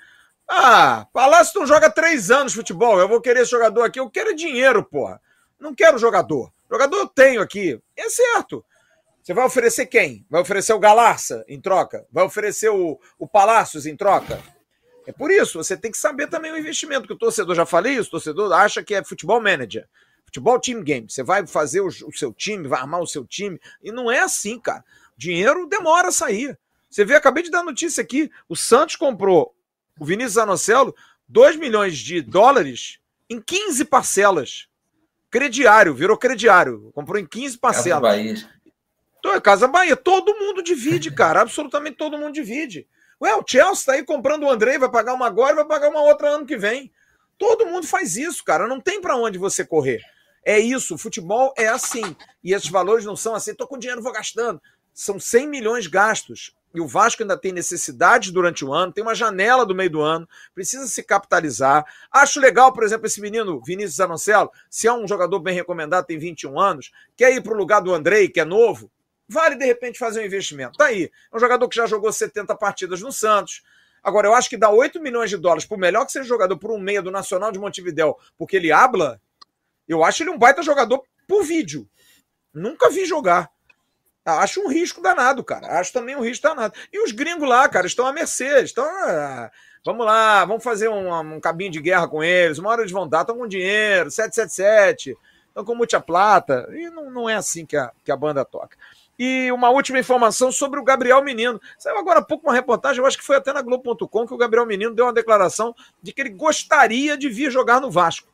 Ah, 0.50 1.06
Palácio 1.12 1.60
não 1.60 1.68
joga 1.68 1.90
três 1.90 2.32
anos 2.32 2.54
futebol. 2.54 2.98
Eu 2.98 3.10
vou 3.10 3.20
querer 3.20 3.42
esse 3.42 3.52
jogador 3.52 3.82
aqui. 3.82 4.00
Eu 4.00 4.10
quero 4.10 4.34
dinheiro, 4.34 4.82
porra. 4.84 5.22
Não 5.60 5.76
quero 5.76 5.98
jogador. 5.98 6.52
Jogador 6.72 6.98
eu 6.98 7.08
tenho 7.08 7.42
aqui. 7.42 7.78
É 7.96 8.10
certo. 8.10 8.64
Você 9.22 9.34
vai 9.34 9.46
oferecer 9.46 9.88
quem? 9.88 10.26
Vai 10.30 10.42
oferecer 10.42 10.72
o 10.72 10.80
Galarça 10.80 11.44
em 11.50 11.60
troca? 11.60 12.06
Vai 12.10 12.24
oferecer 12.24 12.70
o, 12.70 12.98
o 13.20 13.28
Palácios 13.28 13.86
em 13.86 13.98
troca? 13.98 14.42
É 15.08 15.14
por 15.14 15.32
isso, 15.32 15.58
você 15.58 15.78
tem 15.78 15.90
que 15.90 15.98
saber 15.98 16.28
também 16.28 16.52
o 16.52 16.58
investimento, 16.58 17.08
que 17.08 17.14
o 17.14 17.18
torcedor, 17.18 17.56
já 17.56 17.66
falei 17.66 17.94
isso, 17.94 18.10
o 18.10 18.12
torcedor 18.12 18.52
acha 18.52 18.84
que 18.84 18.94
é 18.94 19.02
futebol 19.02 19.42
manager. 19.42 19.88
Futebol 20.26 20.60
team 20.60 20.84
game. 20.84 21.10
Você 21.10 21.24
vai 21.24 21.48
fazer 21.48 21.80
o, 21.80 21.88
o 21.88 22.12
seu 22.12 22.34
time, 22.34 22.68
vai 22.68 22.82
armar 22.82 23.00
o 23.00 23.08
seu 23.08 23.26
time. 23.26 23.58
E 23.82 23.90
não 23.90 24.12
é 24.12 24.20
assim, 24.20 24.60
cara. 24.60 24.84
Dinheiro 25.16 25.66
demora 25.66 26.10
a 26.10 26.12
sair. 26.12 26.60
Você 26.90 27.06
vê, 27.06 27.16
acabei 27.16 27.42
de 27.42 27.50
dar 27.50 27.64
notícia 27.64 28.04
aqui: 28.04 28.30
o 28.50 28.56
Santos 28.56 28.98
comprou 28.98 29.56
o 29.98 30.04
Vinícius 30.04 30.38
Anocelo 30.38 30.94
2 31.30 31.56
milhões 31.56 31.98
de 31.98 32.22
dólares 32.22 33.00
em 33.30 33.40
15 33.40 33.86
parcelas. 33.86 34.68
Crediário, 35.32 35.94
virou 35.94 36.18
crediário. 36.18 36.92
Comprou 36.94 37.18
em 37.18 37.26
15 37.26 37.58
parcelas. 37.60 38.02
Casa 38.02 38.18
Bahia. 38.18 38.50
Então, 39.20 39.34
é 39.34 39.40
Casa 39.40 39.68
Bahia. 39.70 39.96
Todo 39.96 40.38
mundo 40.38 40.62
divide, 40.62 41.12
cara. 41.12 41.40
Absolutamente 41.40 41.96
todo 41.96 42.18
mundo 42.18 42.34
divide. 42.34 42.86
Ué, 43.22 43.36
o 43.36 43.44
Chelsea 43.46 43.86
tá 43.86 43.94
aí 43.94 44.04
comprando 44.04 44.44
o 44.44 44.50
André, 44.50 44.78
vai 44.78 44.92
pagar 44.92 45.14
uma 45.14 45.26
agora 45.26 45.54
e 45.54 45.56
vai 45.56 45.66
pagar 45.66 45.90
uma 45.90 46.02
outra 46.02 46.30
ano 46.30 46.46
que 46.46 46.58
vem. 46.58 46.92
Todo 47.38 47.66
mundo 47.66 47.88
faz 47.88 48.16
isso, 48.16 48.44
cara. 48.44 48.68
Não 48.68 48.80
tem 48.80 49.02
para 49.02 49.16
onde 49.16 49.38
você 49.38 49.66
correr. 49.66 50.02
É 50.46 50.60
isso, 50.60 50.98
futebol 50.98 51.54
é 51.58 51.68
assim. 51.68 52.16
E 52.44 52.54
esses 52.54 52.70
valores 52.70 53.06
não 53.06 53.16
são 53.16 53.36
assim, 53.36 53.54
tô 53.54 53.68
com 53.68 53.78
dinheiro, 53.78 54.02
vou 54.02 54.14
gastando. 54.14 54.62
São 54.94 55.20
100 55.20 55.48
milhões 55.48 55.88
gastos. 55.88 56.56
E 56.74 56.82
o 56.82 56.88
Vasco 56.88 57.24
ainda 57.24 57.38
tem 57.38 57.52
necessidade 57.52 58.32
durante 58.32 58.64
o 58.64 58.72
ano, 58.72 58.92
tem 58.92 59.04
uma 59.04 59.16
janela 59.16 59.66
do 59.66 59.74
meio 59.74 59.90
do 59.90 60.02
ano, 60.02 60.28
precisa 60.54 60.86
se 60.86 61.02
capitalizar. 61.02 61.84
Acho 62.12 62.40
legal, 62.40 62.72
por 62.72 62.84
exemplo, 62.84 63.08
esse 63.08 63.20
menino 63.20 63.60
Vinícius 63.66 64.00
Anocelo, 64.00 64.52
se 64.70 64.88
é 64.88 64.94
um 64.94 65.08
jogador 65.08 65.40
bem 65.40 65.56
recomendado, 65.56 66.06
tem 66.06 66.20
21 66.20 66.60
anos, 66.60 66.92
quer 67.16 67.34
ir 67.34 67.42
para 67.42 67.54
o 67.54 67.58
lugar 67.58 67.82
do 67.82 67.94
Andrei, 67.94 68.30
que 68.30 68.40
é 68.40 68.46
novo, 68.46 68.92
vale 69.28 69.56
de 69.56 69.66
repente 69.66 70.00
fazer 70.00 70.22
um 70.22 70.26
investimento. 70.26 70.78
Tá 70.78 70.86
aí. 70.86 71.12
É 71.32 71.36
um 71.36 71.40
jogador 71.40 71.68
que 71.68 71.76
já 71.76 71.86
jogou 71.86 72.12
70 72.12 72.56
partidas 72.56 73.02
no 73.02 73.12
Santos. 73.12 73.64
Agora, 74.04 74.28
eu 74.28 74.34
acho 74.34 74.50
que 74.50 74.58
dá 74.58 74.70
8 74.70 75.02
milhões 75.02 75.30
de 75.30 75.38
dólares, 75.38 75.66
por 75.66 75.78
melhor 75.78 76.06
que 76.06 76.12
seja 76.12 76.26
jogador 76.26 76.58
por 76.58 76.72
um 76.72 76.80
meia 76.80 77.02
do 77.02 77.12
Nacional 77.12 77.52
de 77.52 77.60
Montevidéu, 77.60 78.18
porque 78.38 78.56
ele 78.56 78.72
habla, 78.72 79.20
eu 79.88 80.04
acho 80.04 80.24
ele 80.24 80.30
um 80.30 80.38
baita 80.38 80.64
jogador 80.64 81.04
por 81.28 81.44
vídeo. 81.44 81.88
Nunca 82.54 82.90
vi 82.90 83.06
jogar. 83.06 83.52
Acho 84.26 84.62
um 84.62 84.68
risco 84.68 85.02
danado, 85.02 85.44
cara. 85.44 85.80
Acho 85.80 85.94
também 85.94 86.16
um 86.16 86.22
risco 86.22 86.48
danado. 86.48 86.74
E 86.92 87.02
os 87.02 87.12
gringos 87.12 87.48
lá, 87.48 87.68
cara, 87.70 87.88
estão 87.88 88.06
à 88.06 88.12
mercê. 88.12 88.62
Estão. 88.62 88.84
Ah, 88.84 89.50
vamos 89.86 90.06
lá, 90.06 90.44
vamos 90.44 90.64
fazer 90.64 90.90
um, 90.90 91.36
um 91.36 91.40
cabinho 91.40 91.72
de 91.72 91.80
guerra 91.80 92.08
com 92.08 92.24
eles. 92.24 92.58
Uma 92.58 92.72
hora 92.72 92.82
eles 92.82 92.92
vão 92.92 93.08
dar, 93.08 93.22
estão 93.22 93.38
com 93.38 93.48
dinheiro, 93.48 94.12
777, 94.12 95.18
estão 95.48 95.64
com 95.64 95.76
muita 95.76 96.02
plata. 96.02 96.68
E 96.72 96.90
não, 96.90 97.10
não 97.10 97.30
é 97.30 97.36
assim 97.36 97.66
que 97.66 97.78
a, 97.78 97.92
que 98.04 98.12
a 98.12 98.18
banda 98.18 98.44
toca. 98.44 98.78
E 99.20 99.52
uma 99.52 99.70
última 99.70 100.00
informação 100.00 100.52
sobre 100.52 100.80
o 100.80 100.84
Gabriel 100.84 101.24
Menino. 101.24 101.60
Saiu 101.78 101.98
agora 101.98 102.20
há 102.20 102.24
pouco 102.24 102.48
uma 102.48 102.54
reportagem, 102.54 103.00
eu 103.00 103.06
acho 103.06 103.18
que 103.18 103.24
foi 103.24 103.36
até 103.36 103.52
na 103.52 103.62
Globo.com, 103.62 104.28
que 104.28 104.34
o 104.34 104.38
Gabriel 104.38 104.66
Menino 104.66 104.94
deu 104.94 105.06
uma 105.06 105.14
declaração 105.14 105.74
de 106.02 106.14
que 106.14 106.22
ele 106.22 106.30
gostaria 106.30 107.18
de 107.18 107.28
vir 107.28 107.52
jogar 107.52 107.82
no 107.82 107.90
Vasco. 107.90 108.28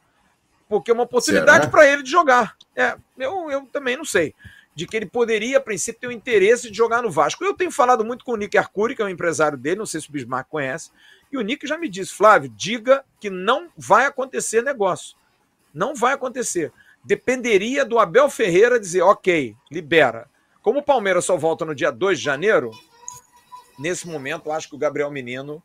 Porque 0.68 0.92
é 0.92 0.94
uma 0.94 1.04
oportunidade 1.04 1.70
para 1.70 1.88
ele 1.88 2.04
de 2.04 2.12
jogar. 2.12 2.58
É, 2.76 2.98
eu, 3.18 3.50
eu 3.50 3.66
também 3.68 3.96
não 3.96 4.06
sei. 4.06 4.34
De 4.76 4.88
que 4.88 4.98
ele 4.98 5.06
poderia, 5.06 5.58
a 5.60 5.62
princípio, 5.62 6.02
ter 6.02 6.08
o 6.08 6.12
interesse 6.12 6.70
de 6.72 6.76
jogar 6.76 7.02
no 7.04 7.12
Vasco. 7.12 7.44
Eu 7.44 7.54
tenho 7.54 7.72
falado 7.72 8.04
muito 8.04 8.26
com 8.26 8.32
o 8.32 8.36
Nick 8.36 8.58
Arcuri, 8.58 8.96
que 8.96 9.02
é 9.02 9.06
o 9.06 9.10
empresário 9.10 9.58
dele, 9.58 9.78
não 9.78 9.86
sei 9.86 10.02
se 10.02 10.10
o 10.10 10.12
Bismarck 10.12 10.50
conhece. 10.50 10.90
E 11.32 11.38
o 11.38 11.42
Nick 11.42 11.66
já 11.68 11.78
me 11.78 11.88
disse, 11.88 12.14
Flávio, 12.14 12.52
diga 12.56 13.04
que 13.20 13.30
não 13.30 13.70
vai 13.78 14.06
acontecer 14.06 14.64
negócio. 14.64 15.16
Não 15.74 15.96
vai 15.96 16.14
acontecer. 16.14 16.72
Dependeria 17.04 17.84
do 17.84 18.00
Abel 18.00 18.30
Ferreira 18.30 18.80
dizer, 18.80 19.02
ok, 19.02 19.56
libera. 19.72 20.30
Como 20.64 20.80
o 20.80 20.84
Palmeiras 20.84 21.26
só 21.26 21.38
volta 21.38 21.66
no 21.66 21.76
dia 21.76 21.92
2 21.92 22.18
de 22.18 22.24
janeiro, 22.24 22.72
nesse 23.78 24.08
momento 24.08 24.50
acho 24.50 24.70
que 24.70 24.76
o 24.76 24.80
Gabriel 24.80 25.12
Menino 25.12 25.62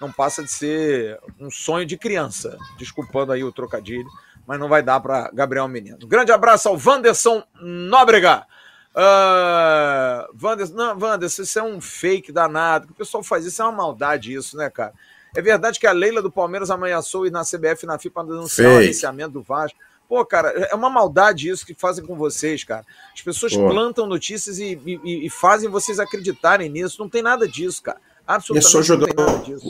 não 0.00 0.10
passa 0.10 0.42
de 0.42 0.50
ser 0.50 1.20
um 1.38 1.50
sonho 1.50 1.84
de 1.84 1.98
criança. 1.98 2.56
Desculpando 2.78 3.32
aí 3.32 3.44
o 3.44 3.52
trocadilho, 3.52 4.08
mas 4.46 4.58
não 4.58 4.66
vai 4.66 4.82
dar 4.82 4.98
para 4.98 5.30
Gabriel 5.30 5.68
Menino. 5.68 6.06
Grande 6.06 6.32
abraço 6.32 6.70
ao 6.70 6.78
Wanderson 6.82 7.44
Nóbrega. 7.60 8.46
Uh, 8.92 10.34
Wanderson, 10.42 10.74
não, 10.74 10.98
Wanderson, 10.98 11.42
isso 11.42 11.58
é 11.58 11.62
um 11.62 11.78
fake 11.78 12.32
danado. 12.32 12.88
O 12.90 12.94
pessoal 12.94 13.22
faz 13.22 13.44
isso, 13.44 13.60
é 13.60 13.64
uma 13.66 13.72
maldade 13.72 14.32
isso, 14.32 14.56
né, 14.56 14.70
cara? 14.70 14.94
É 15.36 15.42
verdade 15.42 15.78
que 15.78 15.86
a 15.86 15.92
Leila 15.92 16.22
do 16.22 16.32
Palmeiras 16.32 16.70
ameaçou 16.70 17.26
ir 17.26 17.30
na 17.30 17.44
CBF 17.44 17.84
na 17.84 17.98
FIFA 17.98 18.14
para 18.14 18.28
denunciar 18.28 18.72
o 18.72 18.82
iniciamento 18.82 19.32
do 19.32 19.42
Vasco. 19.42 19.78
Pô, 20.10 20.26
cara, 20.26 20.48
é 20.48 20.74
uma 20.74 20.90
maldade 20.90 21.48
isso 21.48 21.64
que 21.64 21.72
fazem 21.72 22.04
com 22.04 22.16
vocês, 22.16 22.64
cara. 22.64 22.84
As 23.14 23.22
pessoas 23.22 23.54
Pô. 23.54 23.68
plantam 23.68 24.08
notícias 24.08 24.58
e, 24.58 24.76
e, 24.84 25.26
e, 25.26 25.30
fazem 25.30 25.70
vocês 25.70 26.00
acreditarem 26.00 26.68
nisso. 26.68 27.00
Não 27.00 27.08
tem 27.08 27.22
nada 27.22 27.46
disso, 27.46 27.80
cara. 27.80 28.00
Absolutamente 28.26 28.66
é 28.66 28.70
só 28.70 28.82
jogar... 28.82 29.08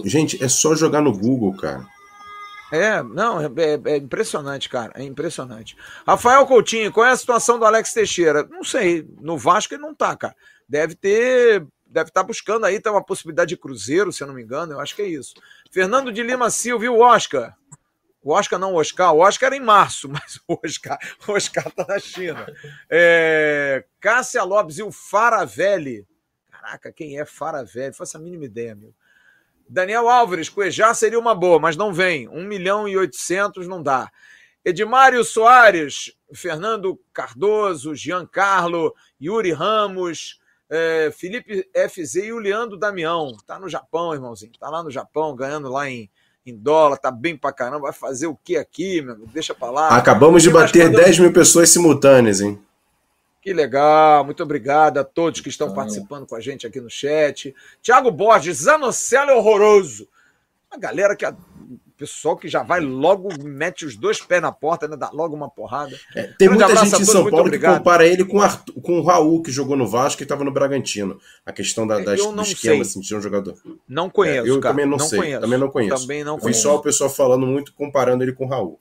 Gente, 0.07 0.43
é 0.43 0.49
só 0.49 0.75
jogar 0.75 1.03
no 1.03 1.13
Google, 1.13 1.55
cara. 1.59 1.87
É, 2.73 3.03
não, 3.03 3.39
é, 3.39 3.51
é, 3.55 3.93
é, 3.93 3.97
impressionante, 3.99 4.71
cara. 4.71 4.93
É 4.95 5.05
impressionante. 5.05 5.77
Rafael 6.07 6.47
Coutinho, 6.47 6.91
qual 6.91 7.05
é 7.05 7.11
a 7.11 7.17
situação 7.19 7.59
do 7.59 7.67
Alex 7.67 7.93
Teixeira? 7.93 8.49
Não 8.51 8.65
sei. 8.65 9.07
No 9.21 9.37
Vasco 9.37 9.75
ele 9.75 9.83
não 9.83 9.95
tá, 9.95 10.17
cara. 10.17 10.35
Deve 10.67 10.95
ter. 10.95 11.67
Deve 11.85 12.09
estar 12.09 12.23
tá 12.23 12.27
buscando 12.27 12.65
aí, 12.65 12.81
tem 12.81 12.91
uma 12.91 13.05
possibilidade 13.05 13.51
de 13.51 13.59
Cruzeiro, 13.59 14.11
se 14.11 14.23
eu 14.23 14.27
não 14.27 14.35
me 14.35 14.43
engano. 14.43 14.73
Eu 14.73 14.81
acho 14.81 14.97
que 14.97 15.03
é 15.03 15.07
isso. 15.07 15.35
Fernando 15.71 16.11
de 16.11 16.23
Lima 16.23 16.49
Silva, 16.49 16.81
viu, 16.81 16.99
Oscar? 16.99 17.55
O 18.23 18.33
Oscar 18.33 18.59
não, 18.59 18.75
o 18.75 18.77
Oscar. 18.77 19.15
O 19.15 19.21
Oscar 19.21 19.49
era 19.49 19.57
em 19.57 19.65
março, 19.65 20.09
mas 20.11 20.41
o 20.47 20.59
Oscar, 20.65 20.99
o 21.27 21.33
Oscar 21.33 21.71
tá 21.73 21.87
na 21.89 21.99
China. 21.99 22.47
É, 22.89 23.85
Cássia 23.99 24.43
Lopes 24.43 24.79
e 24.79 24.83
o 24.83 24.93
Faravelli. 24.93 26.07
Caraca, 26.51 26.93
quem 26.93 27.19
é 27.19 27.25
Faravelli? 27.25 27.95
Faça 27.95 28.19
a 28.19 28.21
mínima 28.21 28.45
ideia, 28.45 28.75
meu. 28.75 28.95
Daniel 29.69 30.09
Álvares, 30.09 30.49
Cuejá 30.49 30.93
seria 30.93 31.19
uma 31.19 31.35
boa, 31.35 31.59
mas 31.59 31.77
não 31.77 31.93
vem. 31.93 32.29
1 32.29 32.45
milhão 32.45 32.89
e 32.89 32.97
800 32.97 33.69
não 33.69 33.81
dá. 33.83 34.11
Edmário 34.65 35.25
Soares, 35.25 36.13
Fernando 36.35 37.01
Cardoso, 37.15 37.95
Giancarlo, 37.95 38.95
Yuri 39.23 39.53
Ramos, 39.53 40.41
é, 40.69 41.11
Felipe 41.13 41.71
FZ 41.73 42.17
e 42.17 42.33
o 42.33 42.39
Leandro 42.39 42.77
Damião. 42.77 43.37
Tá 43.47 43.59
no 43.59 43.69
Japão, 43.69 44.13
irmãozinho. 44.13 44.53
Tá 44.59 44.69
lá 44.69 44.83
no 44.83 44.91
Japão, 44.91 45.35
ganhando 45.35 45.71
lá 45.71 45.89
em, 45.89 46.11
em 46.47 46.57
dólar, 46.57 46.97
tá 46.97 47.11
bem 47.11 47.37
pra 47.37 47.53
caramba. 47.53 47.83
Vai 47.83 47.93
fazer 47.93 48.27
o 48.27 48.37
que 48.37 48.57
aqui, 48.57 49.03
meu? 49.03 49.17
Deixa 49.33 49.55
pra 49.55 49.71
lá. 49.71 49.89
Acabamos 49.89 50.43
de 50.43 50.51
bater 50.51 50.85
mandando... 50.85 51.05
10 51.05 51.19
mil 51.19 51.33
pessoas 51.33 51.71
simultâneas, 51.71 52.41
hein? 52.41 52.61
Que 53.43 53.55
legal, 53.55 54.23
muito 54.23 54.43
obrigado 54.43 54.99
a 54.99 55.05
todos 55.05 55.41
que 55.41 55.49
estão 55.49 55.73
participando 55.73 56.27
com 56.27 56.37
a 56.37 56.41
gente 56.41 56.67
aqui 56.67 56.79
no 56.79 56.91
chat. 56.91 57.55
Tiago 57.81 58.11
Borges, 58.11 58.59
Zanocelo 58.59 59.31
é 59.31 59.35
horroroso. 59.35 60.07
A 60.71 60.77
galera 60.77 61.17
que. 61.17 61.25
A, 61.25 61.31
o 61.31 61.50
pessoal 62.01 62.35
que 62.35 62.49
já 62.49 62.63
vai 62.63 62.81
logo, 62.81 63.29
mete 63.45 63.85
os 63.85 63.95
dois 63.95 64.23
pés 64.23 64.41
na 64.41 64.51
porta, 64.51 64.89
né, 64.89 64.97
dá 64.97 65.11
logo 65.13 65.37
uma 65.37 65.51
porrada. 65.51 65.95
É, 66.17 66.23
tem 66.23 66.49
Grande 66.49 66.65
muita 66.65 66.87
gente 66.87 67.03
em 67.03 67.05
São 67.05 67.29
Paulo 67.29 67.51
que 67.51 67.59
compara 67.59 68.07
ele 68.07 68.25
com, 68.25 68.41
Arthur, 68.41 68.81
com 68.81 68.99
o 68.99 69.03
Raul, 69.03 69.43
que 69.43 69.53
jogou 69.53 69.77
no 69.77 69.87
Vasco 69.87 70.23
e 70.23 70.25
estava 70.25 70.43
no 70.43 70.51
Bragantino. 70.51 71.21
A 71.45 71.53
questão 71.53 71.87
da, 71.87 72.01
das, 72.01 72.19
do 72.19 72.43
esquema, 72.43 72.81
assim, 72.81 73.01
de 73.01 73.15
um 73.15 73.21
jogador. 73.21 73.55
Não 73.87 74.09
conheço. 74.09 74.47
É, 74.47 74.51
eu 74.51 74.59
cara, 74.61 74.73
também 74.73 74.87
não, 74.87 74.97
não 74.97 75.07
sei. 75.07 75.19
Conheço. 75.19 75.41
Também 75.43 75.59
não 75.59 75.69
conheço. 75.69 76.01
Também 76.01 76.25
não 76.25 76.37
Vi 76.37 76.43
conheço. 76.43 76.63
só 76.63 76.77
o 76.77 76.81
pessoal 76.81 77.11
falando 77.11 77.47
muito, 77.47 77.75
comparando 77.75 78.25
ele 78.25 78.33
com 78.33 78.47
o 78.47 78.49
Raul 78.49 78.81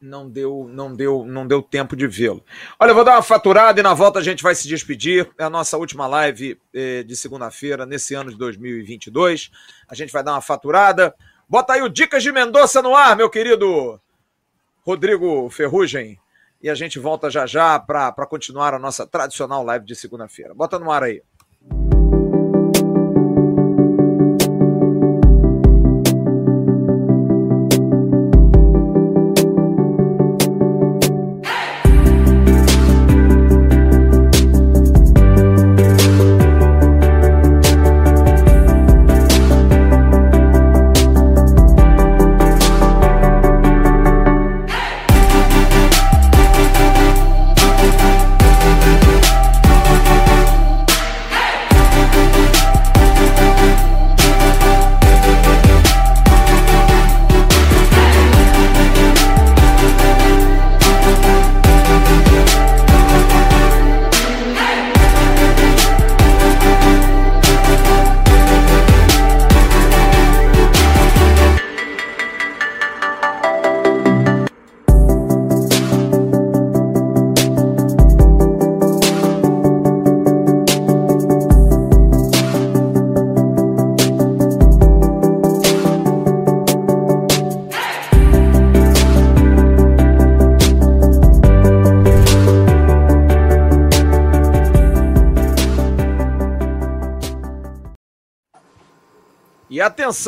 não 0.00 0.30
deu, 0.30 0.68
não 0.72 0.94
deu, 0.94 1.24
não 1.24 1.44
deu 1.44 1.60
tempo 1.60 1.96
de 1.96 2.06
vê-lo. 2.06 2.44
Olha, 2.78 2.90
eu 2.90 2.94
vou 2.94 3.04
dar 3.04 3.16
uma 3.16 3.22
faturada 3.22 3.80
e 3.80 3.82
na 3.82 3.94
volta 3.94 4.20
a 4.20 4.22
gente 4.22 4.44
vai 4.44 4.54
se 4.54 4.68
despedir. 4.68 5.28
É 5.36 5.42
a 5.42 5.50
nossa 5.50 5.76
última 5.76 6.06
live 6.06 6.56
eh, 6.72 7.02
de 7.02 7.16
segunda-feira 7.16 7.84
nesse 7.84 8.14
ano 8.14 8.30
de 8.30 8.38
2022. 8.38 9.50
A 9.88 9.96
gente 9.96 10.12
vai 10.12 10.22
dar 10.22 10.34
uma 10.34 10.40
faturada. 10.40 11.12
Bota 11.48 11.72
aí 11.72 11.82
o 11.82 11.88
Dicas 11.88 12.22
de 12.22 12.30
Mendonça 12.30 12.82
no 12.82 12.94
ar, 12.94 13.16
meu 13.16 13.30
querido 13.30 13.98
Rodrigo 14.84 15.48
Ferrugem. 15.48 16.20
E 16.62 16.68
a 16.68 16.74
gente 16.74 16.98
volta 16.98 17.30
já 17.30 17.46
já 17.46 17.78
para 17.78 18.26
continuar 18.26 18.74
a 18.74 18.78
nossa 18.78 19.06
tradicional 19.06 19.64
live 19.64 19.86
de 19.86 19.96
segunda-feira. 19.96 20.52
Bota 20.52 20.78
no 20.78 20.90
ar 20.90 21.04
aí. 21.04 21.22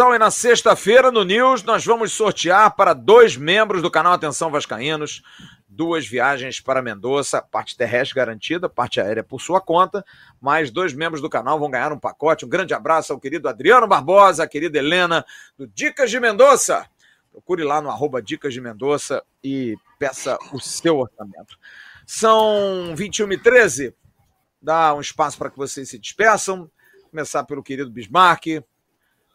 Atenção, 0.00 0.14
e 0.14 0.18
na 0.18 0.30
sexta-feira 0.30 1.12
no 1.12 1.24
News 1.24 1.62
nós 1.62 1.84
vamos 1.84 2.12
sortear 2.12 2.74
para 2.74 2.94
dois 2.94 3.36
membros 3.36 3.82
do 3.82 3.90
canal 3.90 4.14
Atenção 4.14 4.50
Vascaínos 4.50 5.22
duas 5.68 6.06
viagens 6.06 6.58
para 6.58 6.80
Mendoza, 6.80 7.42
parte 7.42 7.76
terrestre 7.76 8.16
garantida, 8.16 8.66
parte 8.66 8.98
aérea 8.98 9.22
por 9.22 9.40
sua 9.40 9.60
conta, 9.60 10.02
mais 10.40 10.70
dois 10.70 10.94
membros 10.94 11.20
do 11.20 11.28
canal 11.28 11.58
vão 11.58 11.70
ganhar 11.70 11.92
um 11.92 11.98
pacote. 11.98 12.46
Um 12.46 12.48
grande 12.48 12.72
abraço 12.72 13.12
ao 13.12 13.20
querido 13.20 13.46
Adriano 13.46 13.86
Barbosa, 13.86 14.44
a 14.44 14.48
querida 14.48 14.78
Helena, 14.78 15.24
do 15.56 15.66
Dicas 15.66 16.10
de 16.10 16.18
Mendoza. 16.18 16.86
Procure 17.30 17.62
lá 17.62 17.82
no 17.82 17.90
arroba 17.90 18.22
Dicas 18.22 18.54
de 18.54 18.60
Mendoza 18.60 19.22
e 19.44 19.76
peça 19.98 20.38
o 20.52 20.58
seu 20.58 20.98
orçamento. 20.98 21.58
São 22.06 22.94
21 22.96 23.32
e 23.32 23.38
13 23.38 23.94
Dá 24.62 24.94
um 24.94 25.00
espaço 25.00 25.38
para 25.38 25.50
que 25.50 25.56
vocês 25.56 25.88
se 25.88 25.98
despeçam. 25.98 26.70
Começar 27.10 27.44
pelo 27.44 27.62
querido 27.62 27.90
Bismarck, 27.90 28.62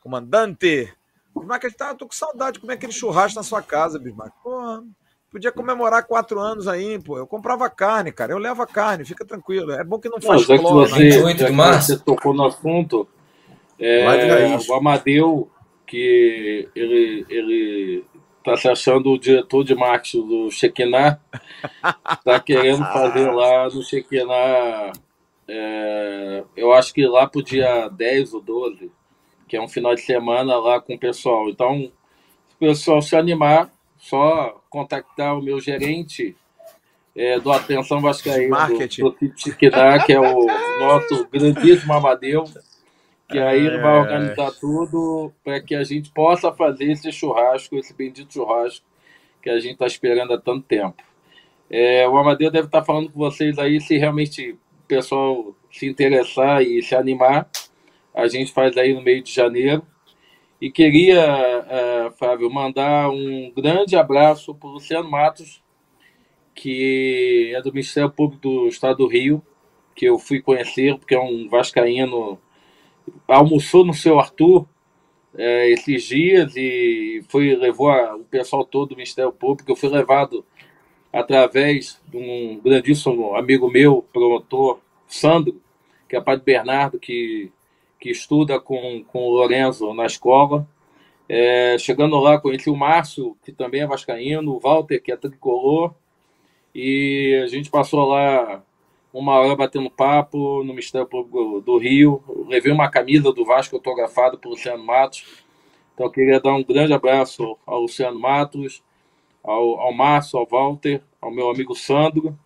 comandante. 0.06 0.94
Bismarck, 1.36 1.64
tá, 1.76 1.95
tô 1.95 2.06
com 2.06 2.14
saudade. 2.14 2.60
Como 2.60 2.72
é 2.72 2.76
aquele 2.76 2.94
churrasco 2.94 3.38
na 3.38 3.44
sua 3.44 3.61
casa, 3.64 3.98
Bismarck? 3.98 4.34
Porra. 4.44 4.84
Podia 5.32 5.52
comemorar 5.52 6.06
quatro 6.06 6.40
anos 6.40 6.68
aí, 6.68 6.98
pô. 6.99 7.18
Eu 7.18 7.27
comprava 7.27 7.69
carne, 7.69 8.11
cara. 8.11 8.32
Eu 8.32 8.38
levo 8.38 8.61
a 8.61 8.68
carne, 8.68 9.03
fica 9.03 9.26
tranquilo. 9.26 9.72
É 9.72 9.84
bom 9.84 9.99
que 9.99 10.07
não 10.07 10.22
faz 10.22 10.48
não, 10.48 10.56
já 10.56 10.61
cloro, 10.61 10.86
que 10.86 10.94
você, 10.94 11.23
né? 11.23 11.38
já 11.38 11.48
que 11.48 11.84
você 11.84 11.98
tocou 11.98 12.34
no 12.34 12.45
assunto, 12.45 13.06
é, 13.77 14.57
o 14.69 14.73
Amadeu, 14.76 15.49
que 15.86 16.69
ele, 16.73 17.26
ele 17.27 18.06
tá 18.44 18.56
se 18.56 18.69
achando 18.69 19.11
o 19.11 19.19
diretor 19.19 19.65
de 19.65 19.76
marketing 19.76 20.26
do 20.26 20.52
Shekinah, 20.52 21.19
tá 22.23 22.40
querendo 22.40 22.86
fazer 22.94 23.30
lá 23.32 23.65
no 23.65 23.84
Shekinah, 23.84 24.94
é, 25.49 26.44
eu 26.56 26.72
acho 26.72 26.94
que 26.94 27.06
lá 27.06 27.27
pro 27.27 27.44
dia 27.44 27.90
10 27.90 28.36
ou 28.36 28.41
12, 28.41 28.91
que 29.47 29.55
é 29.55 29.61
um 29.61 29.67
final 29.67 29.95
de 29.95 30.01
semana 30.01 30.57
lá 30.57 30.80
com 30.80 30.95
o 30.95 30.99
pessoal. 30.99 31.49
Então, 31.49 31.80
se 31.80 32.55
o 32.55 32.59
pessoal 32.59 33.01
se 33.01 33.15
animar, 33.15 33.69
só 33.97 34.61
contactar 34.69 35.38
o 35.38 35.41
meu 35.41 35.59
gerente 35.59 36.35
é, 37.15 37.39
do 37.39 37.51
Atenção 37.51 38.01
Vascaíno, 38.01 38.55
do, 38.67 39.09
do 39.11 39.30
Tiquidá, 39.30 40.03
que 40.03 40.13
é 40.13 40.19
o 40.19 40.45
nosso 40.80 41.27
grandíssimo 41.31 41.93
Amadeu, 41.93 42.43
que 43.30 43.39
aí 43.39 43.65
ele 43.65 43.80
vai 43.80 43.99
organizar 43.99 44.51
tudo 44.51 45.31
para 45.43 45.59
que 45.59 45.73
a 45.73 45.84
gente 45.84 46.11
possa 46.11 46.51
fazer 46.51 46.91
esse 46.91 47.11
churrasco, 47.11 47.76
esse 47.77 47.93
bendito 47.93 48.34
churrasco 48.34 48.85
que 49.41 49.49
a 49.49 49.59
gente 49.59 49.73
está 49.73 49.85
esperando 49.85 50.34
há 50.34 50.38
tanto 50.39 50.61
tempo. 50.63 51.01
É, 51.69 52.07
o 52.07 52.17
Amadeu 52.17 52.51
deve 52.51 52.67
estar 52.67 52.81
tá 52.81 52.85
falando 52.85 53.09
com 53.09 53.17
vocês 53.17 53.57
aí, 53.57 53.81
se 53.81 53.97
realmente 53.97 54.51
o 54.51 54.88
pessoal 54.88 55.55
se 55.72 55.88
interessar 55.88 56.61
e 56.61 56.81
se 56.84 56.95
animar, 56.95 57.49
a 58.15 58.27
gente 58.27 58.53
faz 58.53 58.77
aí 58.77 58.93
no 58.93 59.01
meio 59.01 59.21
de 59.21 59.31
janeiro. 59.31 59.85
E 60.61 60.71
queria, 60.71 61.21
uh, 61.21 62.11
Fábio, 62.17 62.49
mandar 62.49 63.09
um 63.09 63.51
grande 63.55 63.97
abraço 63.97 64.55
para 64.55 64.69
o 64.69 64.73
Luciano 64.73 65.09
Matos, 65.09 65.61
que 66.55 67.51
é 67.53 67.61
do 67.61 67.73
Ministério 67.73 68.09
Público 68.09 68.41
do 68.41 68.67
Estado 68.69 68.99
do 68.99 69.07
Rio, 69.07 69.43
que 69.93 70.05
eu 70.05 70.17
fui 70.17 70.41
conhecer, 70.41 70.97
porque 70.97 71.13
é 71.13 71.19
um 71.19 71.49
vascaíno, 71.49 72.39
almoçou 73.27 73.85
no 73.85 73.93
seu 73.93 74.17
Arthur 74.17 74.65
é, 75.37 75.69
esses 75.69 76.03
dias 76.03 76.55
e 76.55 77.21
foi 77.27 77.53
levou 77.55 77.89
a, 77.89 78.15
o 78.15 78.23
pessoal 78.23 78.63
todo 78.63 78.89
do 78.89 78.95
Ministério 78.95 79.33
Público. 79.33 79.69
Eu 79.69 79.75
fui 79.75 79.89
levado 79.89 80.45
através 81.11 82.01
de 82.07 82.17
um 82.17 82.61
grandíssimo 82.63 83.35
amigo 83.35 83.69
meu, 83.69 84.05
promotor, 84.13 84.79
Sandro, 85.05 85.61
que 86.07 86.15
é 86.15 86.21
pai 86.21 86.37
de 86.37 86.43
Bernardo, 86.43 86.97
que 86.97 87.51
que 88.06 88.11
estuda 88.11 88.60
com, 88.60 89.03
com 89.03 89.23
o 89.23 89.32
Lorenzo 89.32 89.91
na 89.91 90.06
escola. 90.06 90.68
É, 91.27 91.76
chegando 91.80 92.19
lá, 92.19 92.40
conheci 92.40 92.69
o 92.69 92.76
Márcio, 92.76 93.36
que 93.44 93.52
também 93.52 93.82
é 93.82 93.88
vascaíno, 93.88 94.52
o 94.52 94.60
Walter, 94.60 95.02
que 95.02 95.11
é 95.11 95.18
tricolor, 95.18 95.91
e 96.73 97.41
a 97.44 97.48
gente 97.48 97.72
passou 97.72 98.07
lá 98.07 98.64
uma 99.11 99.34
hora 99.40 99.56
batendo 99.56 99.90
papo 99.90 100.64
no 100.64 100.72
Ministério 100.72 101.07
Público 101.07 101.61
do 101.61 101.80
Rio. 101.80 102.23
Eu 102.30 102.45
levei 102.48 102.72
uma 102.72 102.91
camisa 102.91 103.34
do 103.34 103.44
Vasco 103.44 103.76
autografada 103.76 104.38
por 104.38 104.49
Luciano 104.49 104.86
Matos. 104.86 105.44
Então, 105.95 106.06
eu 106.06 106.11
queria 106.11 106.40
dar 106.40 106.53
um 106.53 106.64
grande 106.64 106.94
abraço 106.94 107.57
ao 107.65 107.82
Luciano 107.82 108.19
Matos, 108.19 108.84
ao, 109.44 109.80
ao 109.80 109.91
Márcio, 109.91 110.38
ao 110.38 110.45
Walter, 110.45 111.02
ao 111.19 111.32
meu 111.32 111.49
amigo 111.49 111.73
Sandro, 111.73 112.38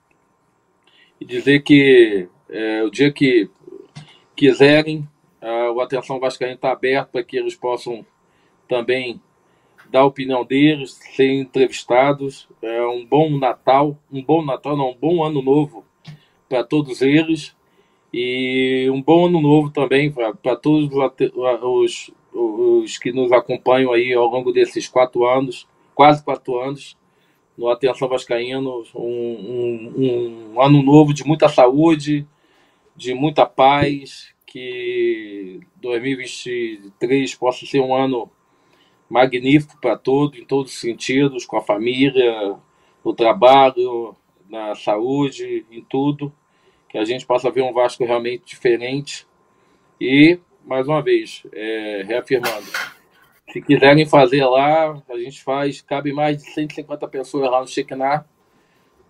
e 1.20 1.26
dizer 1.26 1.64
que 1.64 2.30
é, 2.50 2.82
o 2.82 2.90
dia 2.90 3.12
que 3.12 3.50
quiserem, 4.38 5.06
Uh, 5.42 5.72
o 5.74 5.82
Atenção 5.82 6.20
Vascaíno 6.20 6.56
está 6.56 6.72
aberto 6.72 7.12
para 7.12 7.24
que 7.24 7.38
eles 7.38 7.56
possam 7.56 8.06
também 8.68 9.22
dar 9.90 10.02
a 10.02 10.06
opinião 10.06 10.46
deles, 10.46 11.00
ser 11.16 11.32
entrevistados. 11.32 12.48
É 12.62 12.82
um 12.86 13.06
bom 13.06 13.30
Natal, 13.38 13.98
um 14.12 14.24
bom 14.24 14.44
Natal, 14.44 14.78
não, 14.78 14.92
um 14.92 14.98
bom 14.98 15.24
ano 15.24 15.42
novo 15.42 15.84
para 16.48 16.64
todos 16.64 17.02
eles 17.02 17.56
e 18.14 18.90
um 18.92 19.02
bom 19.02 19.28
ano 19.28 19.40
novo 19.40 19.70
também 19.70 20.12
para 20.12 20.56
todos 20.56 20.90
os, 21.62 22.12
os, 22.34 22.98
que 22.98 23.12
nos 23.12 23.32
acompanham 23.32 23.94
aí 23.94 24.14
ao 24.14 24.26
longo 24.26 24.52
desses 24.52 24.88
quatro 24.88 25.28
anos, 25.28 25.68
quase 25.94 26.24
quatro 26.24 26.60
anos, 26.60 26.98
no 27.58 27.70
Atenção 27.70 28.08
Vascaíno. 28.08 28.84
Um, 28.96 29.94
um, 29.98 30.54
um 30.54 30.62
ano 30.62 30.82
novo 30.82 31.14
de 31.14 31.24
muita 31.24 31.48
saúde, 31.50 32.28
de 32.96 33.14
muita 33.14 33.46
paz, 33.46 34.34
que 34.50 35.60
2023 35.76 37.36
possa 37.36 37.68
ser 37.68 37.82
um 37.82 37.94
ano 37.94 38.30
magnífico 39.08 39.80
para 39.80 39.96
todos, 39.96 40.40
em 40.40 40.44
todos 40.44 40.74
os 40.74 40.80
sentidos, 40.80 41.46
com 41.46 41.56
a 41.56 41.62
família, 41.62 42.56
no 43.06 43.14
trabalho, 43.14 44.16
na 44.50 44.74
saúde, 44.74 45.66
em 45.72 45.84
tudo. 45.84 46.34
Que 46.90 46.98
a 46.98 47.06
gente 47.06 47.28
possa 47.28 47.52
ver 47.52 47.62
um 47.62 47.72
Vasco 47.72 48.04
realmente 48.04 48.44
diferente. 48.44 49.28
E, 50.02 50.40
mais 50.66 50.88
uma 50.88 51.02
vez, 51.02 51.44
é, 51.54 52.04
reafirmando, 52.08 52.66
se 53.52 53.62
quiserem 53.62 54.08
fazer 54.08 54.44
lá, 54.46 55.00
a 55.10 55.18
gente 55.20 55.44
faz, 55.44 55.80
cabe 55.82 56.12
mais 56.12 56.38
de 56.38 56.50
150 56.50 57.08
pessoas 57.08 57.52
lá 57.52 57.62
no. 57.62 57.68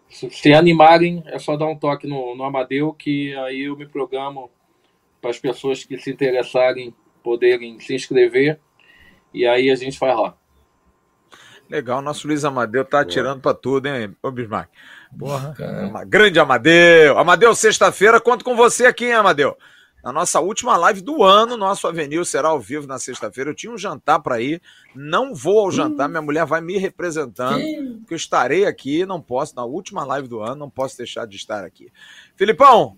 Se, 0.10 0.30
se 0.30 0.54
animarem, 0.54 1.24
é 1.28 1.40
só 1.40 1.56
dar 1.56 1.68
um 1.68 1.78
toque 1.78 2.08
no, 2.08 2.36
no 2.36 2.44
Amadeu, 2.44 2.92
que 2.92 3.34
aí 3.36 3.62
eu 3.62 3.78
me 3.78 3.86
programo 3.86 4.50
para 5.22 5.30
as 5.30 5.40
pessoas 5.40 5.84
que 5.84 5.98
se 5.98 6.10
interessarem 6.12 6.94
poderem 7.24 7.80
se 7.80 7.94
inscrever 7.94 8.60
e 9.34 9.46
aí 9.46 9.70
a 9.70 9.76
gente 9.76 10.00
vai 10.00 10.16
lá. 10.16 10.36
Legal, 11.70 12.02
nosso 12.02 12.28
Luiz 12.28 12.44
Amadeu 12.44 12.84
tá 12.84 13.02
atirando 13.02 13.42
para 13.42 13.54
tudo, 13.54 13.86
hein, 13.88 14.16
ô 14.24 14.32
Bismarck? 14.32 14.72
Porra, 15.18 15.54
uma 15.88 16.04
grande 16.04 16.40
Amadeu. 16.40 17.18
Amadeu, 17.18 17.54
sexta-feira, 17.54 18.20
conto 18.20 18.44
com 18.44 18.56
você 18.56 18.88
aqui, 18.88 19.06
hein, 19.06 19.14
Amadeu? 19.14 19.56
Na 20.04 20.12
nossa 20.12 20.40
última 20.40 20.78
live 20.78 21.02
do 21.02 21.24
ano, 21.24 21.58
nosso 21.58 21.86
Avenil 21.86 22.24
será 22.26 22.48
ao 22.48 22.60
vivo 22.60 22.88
na 22.88 22.98
sexta-feira. 22.98 23.50
Eu 23.50 23.56
tinha 23.56 23.72
um 23.72 23.78
jantar 23.78 24.20
para 24.20 24.42
ir, 24.42 24.62
não 24.96 25.36
vou 25.36 25.60
ao 25.60 25.72
jantar, 25.72 26.08
minha 26.08 26.22
mulher 26.22 26.46
vai 26.46 26.62
me 26.62 26.78
representando, 26.78 27.62
porque 28.00 28.14
eu 28.14 28.18
estarei 28.18 28.66
aqui, 28.66 29.06
não 29.06 29.22
posso, 29.22 29.56
na 29.56 29.66
última 29.66 30.06
live 30.06 30.28
do 30.28 30.42
ano, 30.42 30.56
não 30.56 30.70
posso 30.70 30.98
deixar 30.98 31.28
de 31.28 31.36
estar 31.36 31.66
aqui. 31.66 31.92
Filipão, 32.36 32.98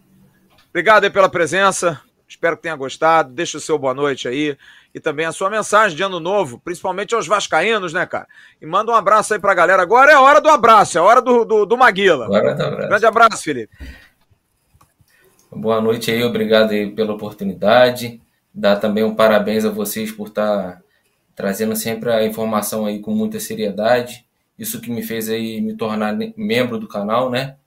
obrigado 0.70 1.04
aí 1.04 1.10
pela 1.10 1.28
presença. 1.28 2.00
Espero 2.32 2.56
que 2.56 2.64
tenha 2.64 2.76
gostado. 2.78 3.34
Deixa 3.34 3.58
o 3.58 3.62
seu 3.62 3.78
boa 3.78 3.94
noite 3.94 4.26
aí 4.26 4.58
e 4.96 5.02
também 5.02 5.26
a 5.26 5.34
sua 5.34 5.50
mensagem 5.50 5.98
de 5.98 6.02
ano 6.02 6.18
novo, 6.18 6.62
principalmente 6.64 7.14
aos 7.14 7.28
vascaínos, 7.28 7.92
né, 7.92 8.06
cara? 8.06 8.26
E 8.62 8.66
manda 8.66 8.90
um 8.90 8.96
abraço 8.96 9.34
aí 9.34 9.40
pra 9.40 9.54
galera. 9.54 9.84
Agora 9.84 10.14
é 10.14 10.16
a 10.16 10.22
hora 10.22 10.40
do 10.40 10.48
abraço, 10.48 10.98
é 10.98 11.02
a 11.02 11.04
hora 11.04 11.22
do, 11.22 11.44
do, 11.44 11.66
do 11.66 11.78
Maguila. 11.78 12.26
Agora 12.26 12.48
é 12.48 12.52
abraço. 12.54 12.88
Grande 12.88 13.06
abraço, 13.06 13.44
Felipe. 13.44 13.76
Boa 15.52 15.82
noite 15.82 16.10
aí, 16.10 16.24
obrigado 16.24 16.72
aí 16.72 16.90
pela 16.90 17.14
oportunidade. 17.14 18.22
Dar 18.54 18.78
também 18.78 19.04
um 19.04 19.14
parabéns 19.14 19.66
a 19.66 19.70
vocês 19.70 20.10
por 20.10 20.30
estar 20.30 20.76
tá 20.76 20.82
trazendo 21.36 21.76
sempre 21.76 22.14
a 22.14 22.26
informação 22.26 22.86
aí 22.86 23.00
com 23.00 23.12
muita 23.12 23.42
seriedade. 23.42 24.26
Isso 24.58 24.80
que 24.80 24.90
me 24.90 25.04
fez 25.04 25.28
aí 25.28 25.60
me 25.60 25.76
tornar 25.76 26.18
membro 26.38 26.80
do 26.80 26.88
canal, 26.88 27.30
né? 27.30 27.58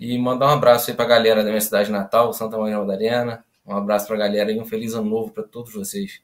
E 0.00 0.18
mandar 0.18 0.46
um 0.46 0.54
abraço 0.54 0.90
aí 0.90 0.96
pra 0.96 1.04
galera 1.04 1.44
da 1.44 1.50
minha 1.50 1.60
cidade 1.60 1.92
natal, 1.92 2.32
Santa 2.32 2.56
Maria 2.56 2.78
Madalena, 2.78 3.44
um 3.66 3.76
abraço 3.76 4.06
para 4.06 4.16
a 4.16 4.18
galera 4.18 4.52
e 4.52 4.60
um 4.60 4.64
feliz 4.64 4.94
ano 4.94 5.08
novo 5.08 5.32
para 5.32 5.42
todos 5.42 5.72
vocês. 5.72 6.22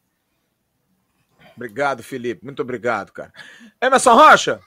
Obrigado, 1.56 2.02
Felipe. 2.02 2.44
Muito 2.44 2.62
obrigado, 2.62 3.12
cara. 3.12 3.32
Emerson 3.80 4.14
Rocha, 4.14 4.60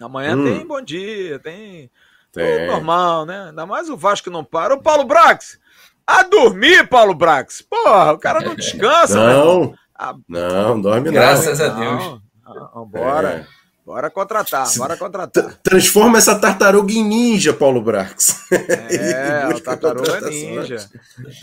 amanhã 0.00 0.36
hum. 0.36 0.44
tem 0.44 0.66
bom 0.66 0.80
dia, 0.80 1.38
tem. 1.38 1.90
tem. 2.32 2.66
normal, 2.66 3.26
né? 3.26 3.48
Ainda 3.48 3.66
mais 3.66 3.88
o 3.88 3.96
Vasco 3.96 4.30
não 4.30 4.44
para. 4.44 4.74
O 4.74 4.82
Paulo 4.82 5.04
Brax, 5.04 5.58
a 6.06 6.22
dormir, 6.22 6.88
Paulo 6.88 7.14
Brax. 7.14 7.62
Porra, 7.62 8.12
o 8.12 8.18
cara 8.18 8.40
não 8.40 8.54
descansa, 8.56 9.16
Não, 9.16 9.74
a... 9.94 10.14
não, 10.28 10.80
dorme 10.80 11.10
Graças 11.10 11.58
não. 11.58 11.66
a 11.66 11.68
Deus. 11.68 12.20
Não, 12.44 12.70
vambora. 12.74 13.46
É. 13.52 13.55
Bora 13.86 14.10
contratar, 14.10 14.66
bora 14.78 14.96
contratar. 14.96 15.60
Transforma 15.62 16.18
essa 16.18 16.36
tartaruga 16.36 16.92
em 16.92 17.04
ninja, 17.04 17.52
Paulo 17.52 17.80
Brax. 17.80 18.44
É, 18.50 19.46
o 19.54 19.60
tartaruga 19.60 20.26
é 20.26 20.28
ninja. 20.28 20.90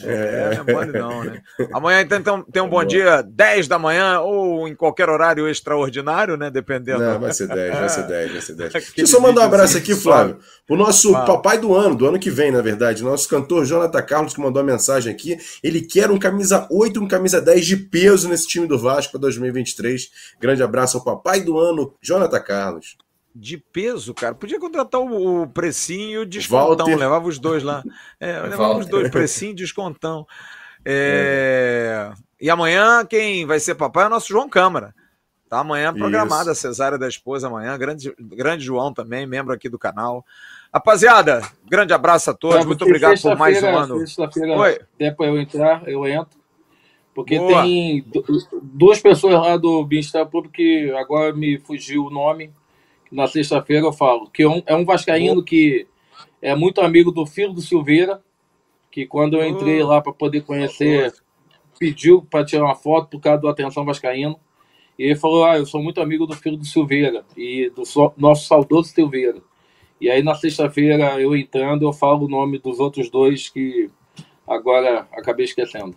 É, 0.03 0.56
não 0.57 0.70
é 0.70 0.74
mole 0.74 0.91
não, 0.91 1.24
né? 1.24 1.41
Amanhã 1.72 2.02
então 2.02 2.44
tem 2.44 2.61
um 2.61 2.68
bom 2.68 2.84
dia, 2.84 3.22
10 3.22 3.70
da 3.70 3.80
manhã, 3.80 4.20
ou 4.20 4.68
em 4.68 4.76
qualquer 4.76 5.07
horário 5.07 5.48
extraordinário, 5.48 6.36
né? 6.36 6.52
Dependendo. 6.52 6.99
Não, 6.99 7.18
vai 7.18 7.32
ser 7.32 7.48
10, 7.48 7.80
vai 7.80 7.88
ser 7.88 8.03
10, 8.07 8.32
vai 8.34 8.41
ser 8.41 8.56
10. 8.56 8.74
Deixa 8.74 8.94
eu 8.98 9.07
só 9.07 9.22
mandar 9.22 9.40
um 9.40 9.45
abraço 9.45 9.78
aqui, 9.78 9.95
Flávio. 9.95 10.38
O 10.70 10.76
nosso 10.76 11.14
papai 11.14 11.57
do 11.57 11.74
ano, 11.74 11.95
do 11.95 12.07
ano 12.07 12.20
que 12.20 12.30
vem, 12.30 12.52
na 12.52 12.61
verdade, 12.61 13.03
nosso 13.03 13.28
cantor 13.30 13.65
Jonathan 13.65 14.02
Carlos, 14.02 14.34
que 14.34 14.41
mandou 14.41 14.61
a 14.61 14.65
mensagem 14.65 15.14
aqui. 15.14 15.38
Ele 15.64 15.80
quer 15.80 16.11
um 16.11 16.20
camisa 16.20 16.68
8, 16.70 17.02
um 17.02 17.07
camisa 17.07 17.40
10 17.40 17.65
de 17.65 17.78
peso 17.78 18.28
nesse 18.28 18.48
time 18.48 18.68
do 18.68 18.78
Vasco 18.78 19.14
para 19.14 19.22
2023. 19.22 20.10
Grande 20.41 20.61
abraço 20.61 20.98
ao 20.98 21.03
papai 21.03 21.41
do 21.41 21.57
ano, 21.57 21.94
Jonathan 22.02 22.32
Carlos. 22.39 22.97
De 23.35 23.57
peso, 23.57 24.14
cara. 24.14 24.35
Podia 24.35 24.60
contratar 24.60 25.01
o, 25.01 25.47
precinho 25.47 26.11
e 26.11 26.18
o 26.19 26.26
descontão. 26.26 26.85
Walter. 26.85 26.95
Levava 26.95 27.27
os 27.27 27.39
dois 27.39 27.64
lá. 27.64 27.84
É, 28.19 28.39
levava 28.47 28.77
os 28.77 28.85
dois, 28.85 29.10
precinho 29.10 29.51
e 29.51 29.55
descontão. 29.55 30.27
É... 30.85 32.11
É. 32.11 32.23
E 32.39 32.49
amanhã 32.49 33.05
quem 33.05 33.45
vai 33.45 33.60
ser 33.60 33.76
papai 33.76 34.03
é 34.03 34.07
o 34.07 34.10
nosso 34.10 34.27
João 34.27 34.49
Câmara. 34.49 34.93
Tá 35.49 35.60
amanhã 35.60 35.93
programada 35.93 36.51
a 36.51 36.55
cesárea 36.55 36.97
da 36.97 37.07
esposa 37.07 37.47
amanhã. 37.47 37.77
Grande, 37.77 38.14
grande 38.19 38.65
João 38.65 38.91
também, 38.91 39.26
membro 39.27 39.53
aqui 39.53 39.69
do 39.69 39.77
canal. 39.77 40.26
Rapaziada, 40.73 41.43
grande 41.69 41.93
abraço 41.93 42.31
a 42.31 42.34
todos. 42.34 42.65
Muito 42.65 42.84
obrigado 42.84 43.22
por 43.22 43.38
mais 43.38 43.61
um 43.61 43.68
ano. 43.68 43.99
Sexta-feira, 43.99 44.55
até 44.95 45.11
para 45.11 45.27
eu 45.27 45.39
entrar, 45.39 45.88
eu 45.88 46.07
entro. 46.07 46.43
Porque 47.14 47.38
Boa. 47.38 47.64
tem 47.64 48.03
duas 48.61 48.99
pessoas 48.99 49.35
lá 49.35 49.56
do 49.56 49.84
Bem-Estar 49.85 50.26
Público 50.26 50.56
que 50.56 50.91
agora 50.91 51.31
me 51.34 51.60
fugiu 51.60 52.06
o 52.06 52.10
nome. 52.10 52.52
Na 53.11 53.27
sexta-feira 53.27 53.85
eu 53.85 53.94
falo. 53.94 54.30
Que 54.30 54.44
é 54.44 54.49
um, 54.49 54.64
é 54.65 54.76
um 54.76 54.84
Vascaíno 54.84 55.35
Boa. 55.35 55.45
que 55.45 55.88
é 56.41 56.56
muito 56.56 56.81
amigo 56.81 57.11
do 57.11 57.26
filho 57.26 57.53
do 57.53 57.61
Silveira. 57.61 58.22
Que 58.91 59.06
quando 59.06 59.38
eu 59.38 59.45
entrei 59.48 59.84
lá 59.84 60.02
para 60.02 60.11
poder 60.11 60.41
conhecer, 60.41 61.14
pediu 61.80 62.23
para 62.23 62.45
tirar 62.45 62.65
uma 62.65 62.76
foto 62.76 63.10
por 63.10 63.22
causa 63.22 63.41
do 63.41 63.48
Atenção 63.48 63.85
Vascaíno. 63.85 64.40
E 64.98 65.03
ele 65.03 65.15
falou: 65.15 65.45
Ah, 65.45 65.57
eu 65.57 65.65
sou 65.65 65.81
muito 65.81 66.02
amigo 66.02 66.26
do 66.26 66.35
filho 66.35 66.57
do 66.57 66.65
Silveira 66.65 67.23
e 67.38 67.69
do 67.76 67.85
so 67.85 68.11
nosso 68.18 68.48
saudoso 68.48 68.90
Silveira. 68.90 69.41
E 70.02 70.10
aí 70.10 70.22
na 70.23 70.35
sexta-feira 70.35 71.22
eu 71.22 71.35
entrando, 71.35 71.85
eu 71.85 71.94
falo 71.94 72.26
o 72.26 72.30
nome 72.30 72.57
dos 72.57 72.80
outros 72.80 73.10
dois 73.10 73.49
que 73.49 73.90
agora 74.48 75.07
acabei 75.14 75.45
esquecendo. 75.45 75.95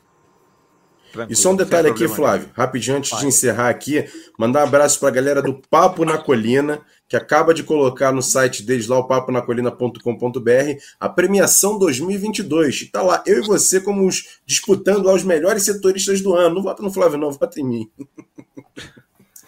Tranquilo, 1.16 1.32
e 1.32 1.36
só 1.36 1.50
um 1.50 1.56
detalhe 1.56 1.88
aqui, 1.88 2.06
Flávio, 2.06 2.48
rapidinho 2.52 2.96
antes 2.96 3.10
Vai. 3.10 3.20
de 3.20 3.26
encerrar 3.26 3.68
aqui, 3.68 4.04
mandar 4.38 4.60
um 4.60 4.68
abraço 4.68 5.00
para 5.00 5.08
a 5.08 5.12
galera 5.12 5.42
do 5.42 5.54
Papo 5.70 6.04
na 6.04 6.18
Colina, 6.18 6.80
que 7.08 7.16
acaba 7.16 7.54
de 7.54 7.62
colocar 7.62 8.12
no 8.12 8.22
site 8.22 8.62
deles 8.62 8.86
lá, 8.86 8.98
o 8.98 9.06
paponacolina.com.br, 9.06 10.80
a 10.98 11.08
premiação 11.08 11.78
2022. 11.78 12.82
E 12.82 12.86
tá 12.86 13.02
lá, 13.02 13.22
eu 13.26 13.42
e 13.42 13.46
você 13.46 13.80
como 13.80 14.06
os, 14.06 14.40
disputando 14.44 15.06
lá 15.06 15.14
os 15.14 15.22
melhores 15.22 15.64
setoristas 15.64 16.20
do 16.20 16.34
ano. 16.34 16.56
Não 16.56 16.62
vota 16.62 16.82
no 16.82 16.92
Flávio, 16.92 17.18
não, 17.18 17.30
vota 17.30 17.60
em 17.60 17.64
mim. 17.64 17.90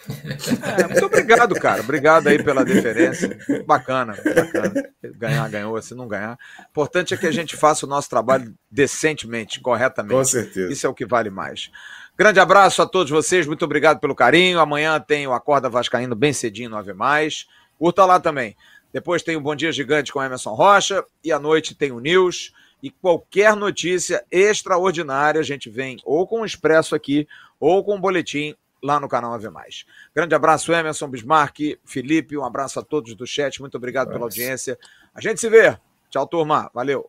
É, 0.08 0.86
muito 0.86 1.06
obrigado, 1.06 1.54
cara. 1.56 1.82
Obrigado 1.82 2.28
aí 2.28 2.42
pela 2.42 2.64
deferência. 2.64 3.38
Bacana, 3.66 4.16
bacana. 4.34 4.90
Ganhar, 5.16 5.48
ganhou. 5.50 5.80
Se 5.82 5.94
não 5.94 6.08
ganhar. 6.08 6.38
Importante 6.70 7.14
é 7.14 7.16
que 7.16 7.26
a 7.26 7.30
gente 7.30 7.56
faça 7.56 7.84
o 7.84 7.88
nosso 7.88 8.08
trabalho 8.08 8.54
decentemente, 8.70 9.60
corretamente. 9.60 10.14
Com 10.14 10.24
certeza. 10.24 10.72
Isso 10.72 10.86
é 10.86 10.90
o 10.90 10.94
que 10.94 11.06
vale 11.06 11.30
mais. 11.30 11.70
Grande 12.16 12.40
abraço 12.40 12.82
a 12.82 12.86
todos 12.86 13.10
vocês. 13.10 13.46
Muito 13.46 13.64
obrigado 13.64 14.00
pelo 14.00 14.14
carinho. 14.14 14.60
Amanhã 14.60 14.98
tem 14.98 15.26
o 15.26 15.32
Acorda 15.32 15.68
Vascaíno 15.68 16.16
bem 16.16 16.32
cedinho, 16.32 16.70
9 16.70 16.92
mais. 16.92 17.46
Curta 17.78 18.04
lá 18.04 18.18
também. 18.18 18.56
Depois 18.92 19.22
tem 19.22 19.36
o 19.36 19.40
Bom 19.40 19.54
Dia 19.54 19.70
Gigante 19.70 20.12
com 20.12 20.22
Emerson 20.22 20.54
Rocha. 20.54 21.04
E 21.22 21.30
à 21.30 21.38
noite 21.38 21.74
tem 21.74 21.92
o 21.92 22.00
News. 22.00 22.52
E 22.82 22.90
qualquer 22.90 23.54
notícia 23.54 24.24
extraordinária 24.30 25.40
a 25.40 25.44
gente 25.44 25.68
vem 25.68 25.98
ou 26.04 26.26
com 26.26 26.40
o 26.40 26.44
Expresso 26.44 26.94
aqui 26.94 27.26
ou 27.60 27.84
com 27.84 27.96
o 27.96 28.00
boletim 28.00 28.54
lá 28.82 29.00
no 29.00 29.08
canal 29.08 29.34
Ave 29.34 29.50
Mais. 29.50 29.84
Grande 30.14 30.34
abraço, 30.34 30.72
Emerson 30.72 31.08
Bismarck, 31.08 31.78
Felipe, 31.84 32.36
um 32.36 32.44
abraço 32.44 32.78
a 32.78 32.82
todos 32.82 33.14
do 33.14 33.26
chat, 33.26 33.60
muito 33.60 33.76
obrigado 33.76 34.08
Nossa. 34.08 34.18
pela 34.18 34.26
audiência. 34.26 34.78
A 35.14 35.20
gente 35.20 35.40
se 35.40 35.48
vê. 35.48 35.76
Tchau, 36.10 36.26
turma. 36.26 36.70
Valeu. 36.72 37.06